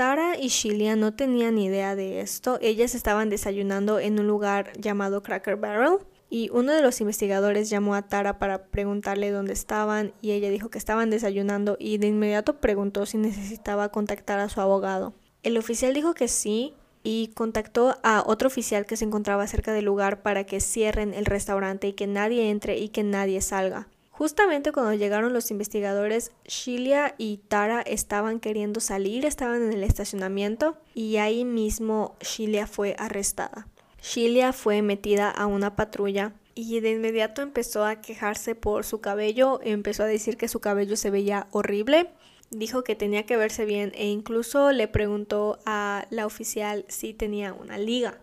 Tara 0.00 0.38
y 0.40 0.48
Shilia 0.48 0.96
no 0.96 1.12
tenían 1.12 1.58
idea 1.58 1.94
de 1.94 2.22
esto. 2.22 2.56
Ellas 2.62 2.94
estaban 2.94 3.28
desayunando 3.28 3.98
en 3.98 4.18
un 4.18 4.26
lugar 4.26 4.72
llamado 4.78 5.22
Cracker 5.22 5.56
Barrel 5.56 5.98
y 6.30 6.48
uno 6.54 6.72
de 6.72 6.80
los 6.80 7.02
investigadores 7.02 7.68
llamó 7.68 7.94
a 7.94 8.00
Tara 8.00 8.38
para 8.38 8.64
preguntarle 8.64 9.30
dónde 9.30 9.52
estaban 9.52 10.14
y 10.22 10.30
ella 10.30 10.48
dijo 10.48 10.70
que 10.70 10.78
estaban 10.78 11.10
desayunando 11.10 11.76
y 11.78 11.98
de 11.98 12.06
inmediato 12.06 12.60
preguntó 12.60 13.04
si 13.04 13.18
necesitaba 13.18 13.90
contactar 13.90 14.38
a 14.38 14.48
su 14.48 14.62
abogado. 14.62 15.12
El 15.42 15.58
oficial 15.58 15.92
dijo 15.92 16.14
que 16.14 16.28
sí 16.28 16.72
y 17.02 17.32
contactó 17.34 17.98
a 18.02 18.22
otro 18.24 18.46
oficial 18.46 18.86
que 18.86 18.96
se 18.96 19.04
encontraba 19.04 19.46
cerca 19.48 19.74
del 19.74 19.84
lugar 19.84 20.22
para 20.22 20.44
que 20.44 20.60
cierren 20.60 21.12
el 21.12 21.26
restaurante 21.26 21.88
y 21.88 21.92
que 21.92 22.06
nadie 22.06 22.48
entre 22.48 22.78
y 22.78 22.88
que 22.88 23.02
nadie 23.02 23.42
salga. 23.42 23.86
Justamente 24.20 24.70
cuando 24.70 24.92
llegaron 24.92 25.32
los 25.32 25.50
investigadores, 25.50 26.30
Shilia 26.44 27.14
y 27.16 27.38
Tara 27.38 27.80
estaban 27.80 28.38
queriendo 28.38 28.78
salir, 28.78 29.24
estaban 29.24 29.62
en 29.62 29.72
el 29.72 29.82
estacionamiento 29.82 30.76
y 30.94 31.16
ahí 31.16 31.46
mismo 31.46 32.18
Shilia 32.20 32.66
fue 32.66 32.94
arrestada. 32.98 33.66
Shilia 34.02 34.52
fue 34.52 34.82
metida 34.82 35.30
a 35.30 35.46
una 35.46 35.74
patrulla 35.74 36.34
y 36.54 36.80
de 36.80 36.90
inmediato 36.90 37.40
empezó 37.40 37.86
a 37.86 38.02
quejarse 38.02 38.54
por 38.54 38.84
su 38.84 39.00
cabello, 39.00 39.58
empezó 39.62 40.02
a 40.02 40.06
decir 40.06 40.36
que 40.36 40.48
su 40.48 40.60
cabello 40.60 40.98
se 40.98 41.08
veía 41.08 41.46
horrible, 41.50 42.10
dijo 42.50 42.84
que 42.84 42.96
tenía 42.96 43.24
que 43.24 43.38
verse 43.38 43.64
bien 43.64 43.90
e 43.94 44.08
incluso 44.08 44.70
le 44.72 44.86
preguntó 44.86 45.60
a 45.64 46.04
la 46.10 46.26
oficial 46.26 46.84
si 46.88 47.14
tenía 47.14 47.54
una 47.54 47.78
liga. 47.78 48.20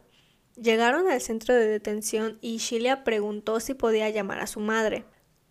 Llegaron 0.62 1.10
al 1.10 1.22
centro 1.22 1.56
de 1.56 1.66
detención 1.66 2.38
y 2.40 2.58
Shilia 2.58 3.04
preguntó 3.04 3.60
si 3.60 3.74
podía 3.74 4.12
llamar 4.12 4.42
a 4.42 4.46
su 4.46 4.60
madre. 4.60 5.04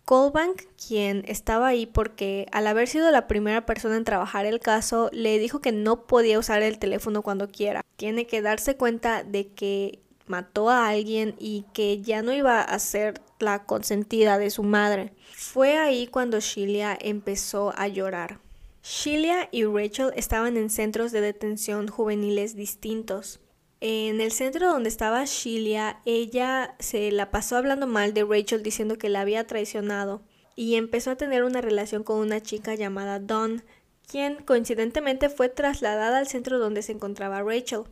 Colbank, 0.07 0.61
quien 0.87 1.25
estaba 1.27 1.67
ahí 1.67 1.85
porque 1.85 2.47
al 2.53 2.65
haber 2.67 2.87
sido 2.87 3.11
la 3.11 3.27
primera 3.27 3.65
persona 3.65 3.97
en 3.97 4.05
trabajar 4.05 4.45
el 4.45 4.61
caso, 4.61 5.09
le 5.11 5.37
dijo 5.37 5.59
que 5.59 5.73
no 5.73 6.07
podía 6.07 6.39
usar 6.39 6.61
el 6.61 6.79
teléfono 6.79 7.23
cuando 7.23 7.49
quiera. 7.49 7.83
Tiene 7.97 8.25
que 8.25 8.41
darse 8.41 8.77
cuenta 8.77 9.23
de 9.23 9.49
que 9.49 9.99
mató 10.25 10.69
a 10.69 10.87
alguien 10.87 11.35
y 11.39 11.65
que 11.73 12.01
ya 12.01 12.21
no 12.21 12.31
iba 12.31 12.61
a 12.61 12.79
ser 12.79 13.19
la 13.39 13.65
consentida 13.65 14.37
de 14.37 14.49
su 14.49 14.63
madre. 14.63 15.11
Fue 15.33 15.77
ahí 15.77 16.07
cuando 16.07 16.39
Sheila 16.39 16.97
empezó 17.01 17.73
a 17.75 17.89
llorar. 17.89 18.39
Sheila 18.83 19.49
y 19.51 19.65
Rachel 19.65 20.13
estaban 20.15 20.55
en 20.55 20.69
centros 20.69 21.11
de 21.11 21.19
detención 21.19 21.89
juveniles 21.89 22.55
distintos. 22.55 23.41
En 23.79 24.21
el 24.21 24.31
centro 24.31 24.71
donde 24.71 24.89
estaba 24.89 25.23
Shilia, 25.25 26.01
ella 26.05 26.75
se 26.79 27.11
la 27.11 27.29
pasó 27.29 27.57
hablando 27.57 27.85
mal 27.85 28.13
de 28.15 28.23
Rachel 28.23 28.63
diciendo 28.63 28.97
que 28.97 29.09
la 29.09 29.21
había 29.21 29.45
traicionado 29.45 30.23
y 30.55 30.75
empezó 30.75 31.11
a 31.11 31.15
tener 31.15 31.43
una 31.43 31.61
relación 31.61 32.03
con 32.03 32.17
una 32.17 32.41
chica 32.41 32.73
llamada 32.73 33.19
Dawn, 33.19 33.63
quien 34.07 34.37
coincidentemente 34.37 35.29
fue 35.29 35.49
trasladada 35.49 36.17
al 36.17 36.27
centro 36.27 36.57
donde 36.57 36.81
se 36.81 36.93
encontraba 36.93 37.43
Rachel. 37.43 37.83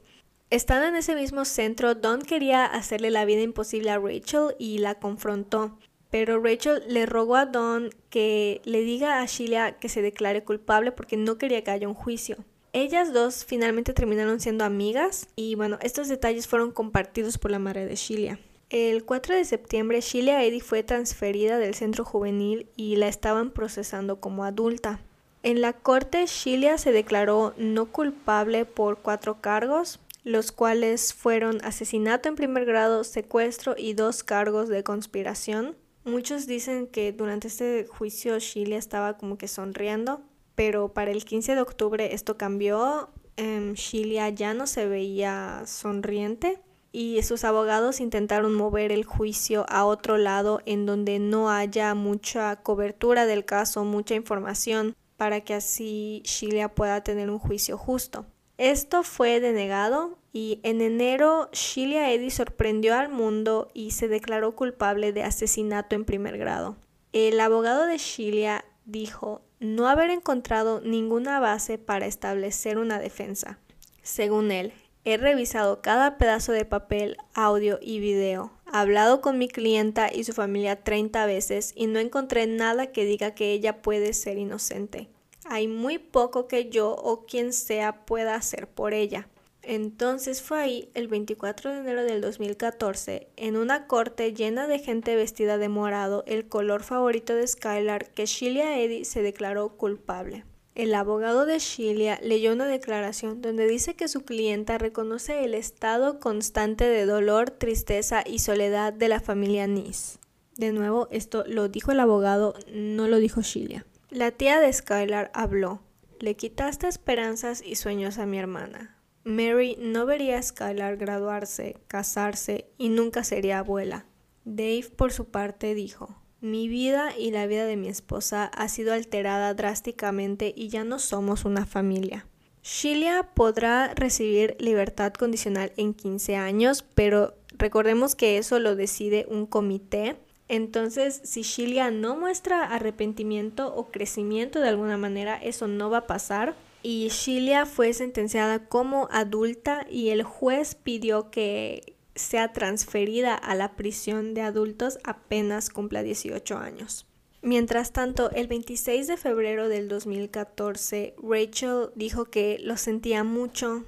Estando 0.50 0.88
en 0.88 0.96
ese 0.96 1.14
mismo 1.14 1.46
centro, 1.46 1.94
Dawn 1.94 2.24
quería 2.24 2.66
hacerle 2.66 3.12
la 3.12 3.26
vida 3.26 3.42
imposible 3.42 3.92
a 3.92 4.00
Rachel 4.00 4.56
y 4.58 4.80
la 4.80 4.96
confrontó. 4.96 5.78
Pero 6.10 6.42
Rachel 6.42 6.82
le 6.88 7.06
rogó 7.06 7.36
a 7.36 7.46
Dawn 7.46 7.90
que 8.10 8.62
le 8.64 8.82
diga 8.82 9.22
a 9.22 9.26
Shilia 9.26 9.78
que 9.78 9.90
se 9.90 10.02
declare 10.02 10.44
culpable 10.44 10.92
porque 10.92 11.18
no 11.18 11.38
quería 11.38 11.64
que 11.64 11.72
haya 11.72 11.88
un 11.88 11.94
juicio. 11.94 12.38
Ellas 12.78 13.14
dos 13.14 13.46
finalmente 13.46 13.94
terminaron 13.94 14.42
siendo 14.42 14.66
amigas 14.66 15.30
y 15.38 15.56
bueno, 15.56 15.80
estos 15.82 16.10
detalles 16.10 16.46
fueron 16.46 16.74
compartidos 16.74 17.38
por 17.38 17.50
la 17.50 17.58
madre 17.58 17.86
de 17.86 17.96
Shilia. 17.96 18.38
El 18.70 19.06
4 19.06 19.34
de 19.34 19.46
septiembre, 19.46 20.02
Shilia 20.02 20.44
Eddy 20.44 20.60
fue 20.60 20.84
transferida 20.84 21.58
del 21.58 21.74
centro 21.74 22.04
juvenil 22.04 22.68
y 22.76 22.98
la 22.98 23.08
estaban 23.08 23.52
procesando 23.52 24.20
como 24.20 24.44
adulta. 24.44 25.00
En 25.42 25.62
la 25.62 25.72
corte, 25.72 26.26
Shilia 26.26 26.78
se 26.78 26.92
declaró 26.92 27.54
no 27.56 27.86
culpable 27.94 28.66
por 28.66 28.98
cuatro 28.98 29.40
cargos, 29.40 30.02
los 30.26 30.52
cuales 30.52 31.14
fueron 31.14 31.64
asesinato 31.64 32.28
en 32.28 32.36
primer 32.36 32.66
grado, 32.66 33.06
secuestro 33.06 33.76
y 33.78 33.94
dos 33.94 34.22
cargos 34.22 34.68
de 34.68 34.84
conspiración. 34.84 35.78
Muchos 36.04 36.46
dicen 36.46 36.88
que 36.88 37.14
durante 37.14 37.48
este 37.48 37.86
juicio 37.86 38.38
Shilia 38.38 38.78
estaba 38.78 39.18
como 39.18 39.38
que 39.38 39.48
sonriendo, 39.48 40.24
pero 40.56 40.94
para 40.94 41.12
el 41.12 41.26
15 41.26 41.56
de 41.56 41.62
octubre 41.62 42.14
esto 42.14 42.38
cambió. 42.38 43.10
Eh, 43.38 43.74
Shilia 43.76 44.30
ya 44.30 44.54
no 44.54 44.66
se 44.66 44.88
veía 44.88 45.64
sonriente 45.66 46.60
y 46.92 47.22
sus 47.24 47.44
abogados 47.44 48.00
intentaron 48.00 48.54
mover 48.54 48.94
el 48.94 49.04
juicio 49.04 49.66
a 49.68 49.84
otro 49.84 50.18
lado 50.18 50.62
en 50.66 50.86
donde 50.86 51.20
no 51.20 51.52
haya 51.52 51.94
mucha 51.94 52.56
cobertura 52.56 53.26
del 53.26 53.44
caso, 53.44 53.84
mucha 53.84 54.16
información, 54.16 54.96
para 55.18 55.42
que 55.42 55.54
así 55.54 56.22
Shilia 56.24 56.74
pueda 56.74 57.04
tener 57.04 57.30
un 57.30 57.40
juicio 57.40 57.78
justo. 57.78 58.26
Esto 58.58 59.04
fue 59.04 59.42
denegado 59.42 60.18
y 60.32 60.62
en 60.64 60.80
enero 60.80 61.50
Shilia 61.52 62.14
Eddy 62.14 62.30
sorprendió 62.30 62.96
al 62.96 63.10
mundo 63.10 63.68
y 63.74 63.92
se 63.92 64.08
declaró 64.08 64.56
culpable 64.56 65.12
de 65.12 65.24
asesinato 65.24 65.96
en 65.96 66.06
primer 66.06 66.38
grado. 66.38 66.78
El 67.12 67.42
abogado 67.42 67.86
de 67.86 67.98
Shilia 67.98 68.64
dijo 68.86 69.42
no 69.60 69.88
haber 69.88 70.10
encontrado 70.10 70.82
ninguna 70.82 71.40
base 71.40 71.78
para 71.78 72.06
establecer 72.06 72.78
una 72.78 73.00
defensa. 73.00 73.60
Según 74.02 74.52
él, 74.52 74.74
he 75.04 75.18
revisado 75.18 75.82
cada 75.82 76.18
pedazo 76.18 76.52
de 76.52 76.66
papel, 76.66 77.18
audio 77.34 77.80
y 77.82 78.00
video, 78.00 78.52
hablado 78.66 79.22
con 79.22 79.38
mi 79.38 79.48
clienta 79.48 80.12
y 80.14 80.24
su 80.24 80.34
familia 80.34 80.84
30 80.84 81.26
veces 81.26 81.74
y 81.76 81.88
no 81.88 82.00
encontré 82.00 82.48
nada 82.48 82.92
que 82.92 83.06
diga 83.06 83.36
que 83.36 83.52
ella 83.52 83.82
puede 83.82 84.14
ser 84.14 84.38
inocente. 84.38 85.10
Hay 85.46 85.68
muy 85.68 86.00
poco 86.00 86.48
que 86.48 86.70
yo 86.70 86.92
o 86.92 87.26
quien 87.26 87.54
sea 87.54 88.06
pueda 88.06 88.36
hacer 88.36 88.68
por 88.68 88.94
ella. 88.94 89.30
Entonces 89.68 90.44
fue 90.44 90.60
ahí, 90.60 90.90
el 90.94 91.08
24 91.08 91.72
de 91.72 91.80
enero 91.80 92.04
del 92.04 92.22
2014, 92.22 93.28
en 93.36 93.58
una 93.58 93.88
corte 93.88 94.32
llena 94.32 94.68
de 94.68 94.78
gente 94.78 95.16
vestida 95.16 95.58
de 95.58 95.70
morado, 95.70 96.24
el 96.28 96.48
color 96.48 96.84
favorito 96.84 97.34
de 97.34 97.48
Skylar, 97.48 98.12
que 98.12 98.28
Sheila 98.28 98.80
Eddy 98.80 99.06
se 99.06 99.24
declaró 99.24 99.70
culpable. 99.76 100.46
El 100.76 100.94
abogado 100.94 101.48
de 101.48 101.58
Sheila 101.58 102.20
leyó 102.22 102.54
una 102.54 102.68
declaración 102.68 103.42
donde 103.42 103.66
dice 103.68 103.96
que 103.96 104.08
su 104.08 104.24
clienta 104.24 104.78
reconoce 104.78 105.44
el 105.44 105.56
estado 105.56 106.20
constante 106.20 106.88
de 106.88 107.06
dolor, 107.08 107.50
tristeza 107.50 108.24
y 108.24 108.40
soledad 108.40 108.94
de 108.94 109.10
la 109.10 109.20
familia 109.20 109.66
Nis. 109.66 110.20
De 110.58 110.74
nuevo, 110.74 111.08
esto 111.10 111.44
lo 111.48 111.70
dijo 111.70 111.92
el 111.92 112.00
abogado, 112.00 112.54
no 112.72 113.08
lo 113.08 113.18
dijo 113.18 113.42
Shilia. 113.42 113.86
La 114.10 114.32
tía 114.32 114.60
de 114.60 114.72
Skylar 114.72 115.32
habló. 115.34 115.82
Le 116.20 116.36
quitaste 116.36 116.88
esperanzas 116.88 117.64
y 117.66 117.76
sueños 117.76 118.20
a 118.20 118.26
mi 118.26 118.38
hermana. 118.38 118.96
Mary 119.26 119.76
no 119.80 120.06
vería 120.06 120.40
a 120.40 120.92
graduarse, 120.92 121.78
casarse 121.88 122.70
y 122.78 122.90
nunca 122.90 123.24
sería 123.24 123.58
abuela. 123.58 124.06
Dave, 124.44 124.86
por 124.96 125.12
su 125.12 125.26
parte, 125.26 125.74
dijo, 125.74 126.16
mi 126.42 126.68
vida 126.68 127.18
y 127.18 127.32
la 127.32 127.48
vida 127.48 127.66
de 127.66 127.76
mi 127.76 127.88
esposa 127.88 128.46
ha 128.46 128.70
sido 128.70 128.94
alterada 128.94 129.56
drásticamente 129.56 130.54
y 130.56 130.70
ya 130.70 130.84
no 130.84 131.00
somos 131.00 131.44
una 131.44 131.66
familia. 131.66 132.28
Shilia 132.62 133.32
podrá 133.34 133.96
recibir 133.96 134.56
libertad 134.60 135.12
condicional 135.14 135.72
en 135.76 135.96
15 135.96 136.36
años, 136.36 136.86
pero 136.94 137.34
recordemos 137.58 138.14
que 138.14 138.38
eso 138.38 138.60
lo 138.60 138.76
decide 138.76 139.26
un 139.28 139.48
comité. 139.48 140.18
Entonces, 140.48 141.20
si 141.24 141.42
Shilia 141.42 141.90
no 141.90 142.16
muestra 142.16 142.64
arrepentimiento 142.64 143.74
o 143.74 143.88
crecimiento 143.88 144.60
de 144.60 144.70
alguna 144.70 144.98
manera, 144.98 145.36
eso 145.38 145.68
no 145.68 145.90
va 145.90 145.98
a 145.98 146.08
pasar. 146.08 146.56
Y 146.88 147.08
Shilia 147.08 147.66
fue 147.66 147.94
sentenciada 147.94 148.68
como 148.68 149.08
adulta 149.10 149.88
y 149.90 150.10
el 150.10 150.22
juez 150.22 150.76
pidió 150.76 151.32
que 151.32 151.96
sea 152.14 152.54
transferida 152.54 153.34
a 153.34 153.56
la 153.56 153.76
prisión 153.76 154.36
de 154.36 154.42
adultos 154.44 155.00
apenas 155.04 155.72
cumpla 155.72 156.04
18 156.04 156.60
años. 156.60 157.08
Mientras 157.42 157.92
tanto, 157.92 158.30
el 158.30 158.46
26 158.46 159.08
de 159.08 159.18
febrero 159.18 159.68
del 159.68 159.88
2014, 159.88 161.16
Rachel 161.24 161.90
dijo 161.96 162.26
que 162.26 162.60
lo 162.62 162.78
sentía 162.78 163.24
mucho, 163.24 163.84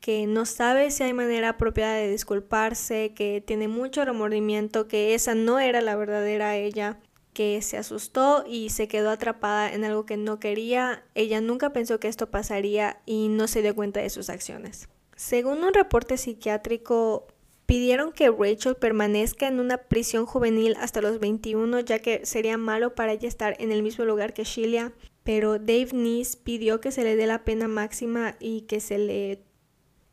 que 0.00 0.26
no 0.26 0.44
sabe 0.44 0.90
si 0.90 1.04
hay 1.04 1.12
manera 1.12 1.50
apropiada 1.50 1.94
de 1.94 2.10
disculparse, 2.10 3.12
que 3.14 3.44
tiene 3.46 3.68
mucho 3.68 4.04
remordimiento, 4.04 4.88
que 4.88 5.14
esa 5.14 5.36
no 5.36 5.60
era 5.60 5.80
la 5.80 5.94
verdadera 5.94 6.56
ella, 6.56 6.98
que 7.34 7.60
se 7.60 7.76
asustó 7.76 8.44
y 8.48 8.70
se 8.70 8.88
quedó 8.88 9.10
atrapada 9.10 9.72
en 9.72 9.84
algo 9.84 10.06
que 10.06 10.16
no 10.16 10.40
quería. 10.40 11.04
Ella 11.14 11.42
nunca 11.42 11.74
pensó 11.74 12.00
que 12.00 12.08
esto 12.08 12.30
pasaría 12.30 13.02
y 13.04 13.28
no 13.28 13.48
se 13.48 13.60
dio 13.60 13.74
cuenta 13.74 14.00
de 14.00 14.08
sus 14.08 14.30
acciones. 14.30 14.88
Según 15.16 15.62
un 15.62 15.74
reporte 15.74 16.16
psiquiátrico, 16.16 17.26
Pidieron 17.66 18.12
que 18.12 18.30
Rachel 18.30 18.76
permanezca 18.76 19.48
en 19.48 19.58
una 19.58 19.78
prisión 19.78 20.26
juvenil 20.26 20.76
hasta 20.78 21.00
los 21.00 21.18
21 21.18 21.80
ya 21.80 21.98
que 21.98 22.26
sería 22.26 22.58
malo 22.58 22.94
para 22.94 23.12
ella 23.12 23.26
estar 23.26 23.56
en 23.58 23.72
el 23.72 23.82
mismo 23.82 24.04
lugar 24.04 24.34
que 24.34 24.44
Sheila, 24.44 24.92
pero 25.22 25.58
Dave 25.58 25.88
Neese 25.94 26.36
pidió 26.36 26.80
que 26.82 26.92
se 26.92 27.04
le 27.04 27.16
dé 27.16 27.26
la 27.26 27.44
pena 27.44 27.66
máxima 27.66 28.36
y 28.38 28.62
que 28.62 28.80
se 28.80 28.98
le 28.98 29.42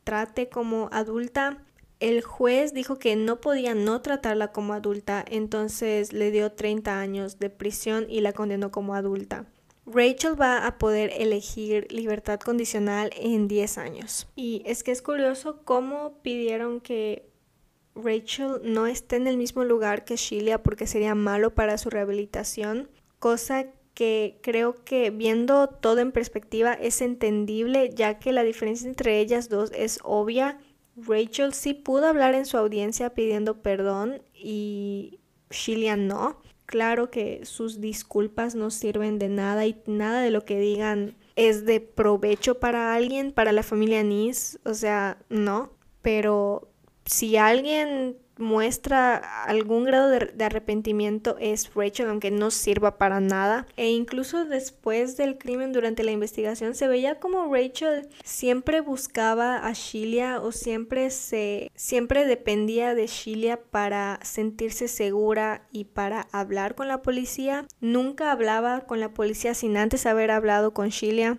trate 0.04 0.48
como 0.48 0.88
adulta. 0.92 1.62
El 2.02 2.20
juez 2.20 2.74
dijo 2.74 2.98
que 2.98 3.14
no 3.14 3.40
podía 3.40 3.76
no 3.76 4.02
tratarla 4.02 4.50
como 4.50 4.72
adulta, 4.72 5.24
entonces 5.30 6.12
le 6.12 6.32
dio 6.32 6.50
30 6.50 6.98
años 6.98 7.38
de 7.38 7.48
prisión 7.48 8.06
y 8.08 8.22
la 8.22 8.32
condenó 8.32 8.72
como 8.72 8.96
adulta. 8.96 9.46
Rachel 9.86 10.34
va 10.34 10.66
a 10.66 10.78
poder 10.78 11.12
elegir 11.16 11.86
libertad 11.92 12.40
condicional 12.40 13.12
en 13.14 13.46
10 13.46 13.78
años. 13.78 14.26
Y 14.34 14.64
es 14.66 14.82
que 14.82 14.90
es 14.90 15.00
curioso 15.00 15.60
cómo 15.62 16.18
pidieron 16.22 16.80
que 16.80 17.30
Rachel 17.94 18.62
no 18.64 18.88
esté 18.88 19.14
en 19.14 19.28
el 19.28 19.36
mismo 19.36 19.62
lugar 19.62 20.04
que 20.04 20.16
Sheila 20.16 20.60
porque 20.60 20.88
sería 20.88 21.14
malo 21.14 21.54
para 21.54 21.78
su 21.78 21.88
rehabilitación, 21.88 22.88
cosa 23.20 23.66
que 23.94 24.40
creo 24.42 24.82
que 24.84 25.10
viendo 25.10 25.68
todo 25.68 26.00
en 26.00 26.10
perspectiva 26.10 26.72
es 26.72 27.00
entendible 27.00 27.90
ya 27.94 28.18
que 28.18 28.32
la 28.32 28.42
diferencia 28.42 28.88
entre 28.88 29.20
ellas 29.20 29.48
dos 29.48 29.70
es 29.72 30.00
obvia. 30.02 30.58
Rachel 30.96 31.54
sí 31.54 31.74
pudo 31.74 32.06
hablar 32.06 32.34
en 32.34 32.46
su 32.46 32.56
audiencia 32.56 33.10
pidiendo 33.10 33.62
perdón 33.62 34.22
y 34.34 35.20
Sheila 35.50 35.96
no. 35.96 36.40
Claro 36.66 37.10
que 37.10 37.44
sus 37.44 37.80
disculpas 37.80 38.54
no 38.54 38.70
sirven 38.70 39.18
de 39.18 39.28
nada 39.28 39.66
y 39.66 39.82
nada 39.86 40.22
de 40.22 40.30
lo 40.30 40.44
que 40.44 40.58
digan 40.58 41.16
es 41.36 41.64
de 41.64 41.80
provecho 41.80 42.60
para 42.60 42.94
alguien, 42.94 43.32
para 43.32 43.52
la 43.52 43.62
familia 43.62 44.02
Nis, 44.02 44.58
o 44.64 44.74
sea, 44.74 45.18
no. 45.28 45.72
Pero 46.02 46.70
si 47.04 47.36
alguien 47.36 48.16
muestra 48.42 49.16
algún 49.44 49.84
grado 49.84 50.10
de, 50.10 50.44
arrepentimiento 50.44 51.36
es 51.40 51.72
Rachel, 51.74 52.08
aunque 52.08 52.30
no 52.30 52.50
sirva 52.50 52.98
para 52.98 53.20
nada. 53.20 53.66
E 53.76 53.90
incluso 53.90 54.44
después 54.44 55.16
del 55.16 55.38
crimen, 55.38 55.72
durante 55.72 56.02
la 56.02 56.10
investigación, 56.10 56.74
se 56.74 56.88
veía 56.88 57.18
como 57.20 57.52
Rachel 57.52 58.08
siempre 58.24 58.80
buscaba 58.80 59.66
a 59.66 59.72
Sheila 59.72 60.40
o 60.40 60.52
siempre 60.52 61.10
se 61.10 61.70
siempre 61.74 62.26
dependía 62.26 62.94
de 62.94 63.06
Sheila 63.06 63.58
para 63.70 64.18
sentirse 64.22 64.88
segura 64.88 65.66
y 65.70 65.84
para 65.84 66.28
hablar 66.32 66.74
con 66.74 66.88
la 66.88 67.02
policía. 67.02 67.66
Nunca 67.80 68.32
hablaba 68.32 68.82
con 68.82 69.00
la 69.00 69.14
policía 69.14 69.54
sin 69.54 69.76
antes 69.76 70.06
haber 70.06 70.30
hablado 70.30 70.74
con 70.74 70.88
Sheila. 70.88 71.38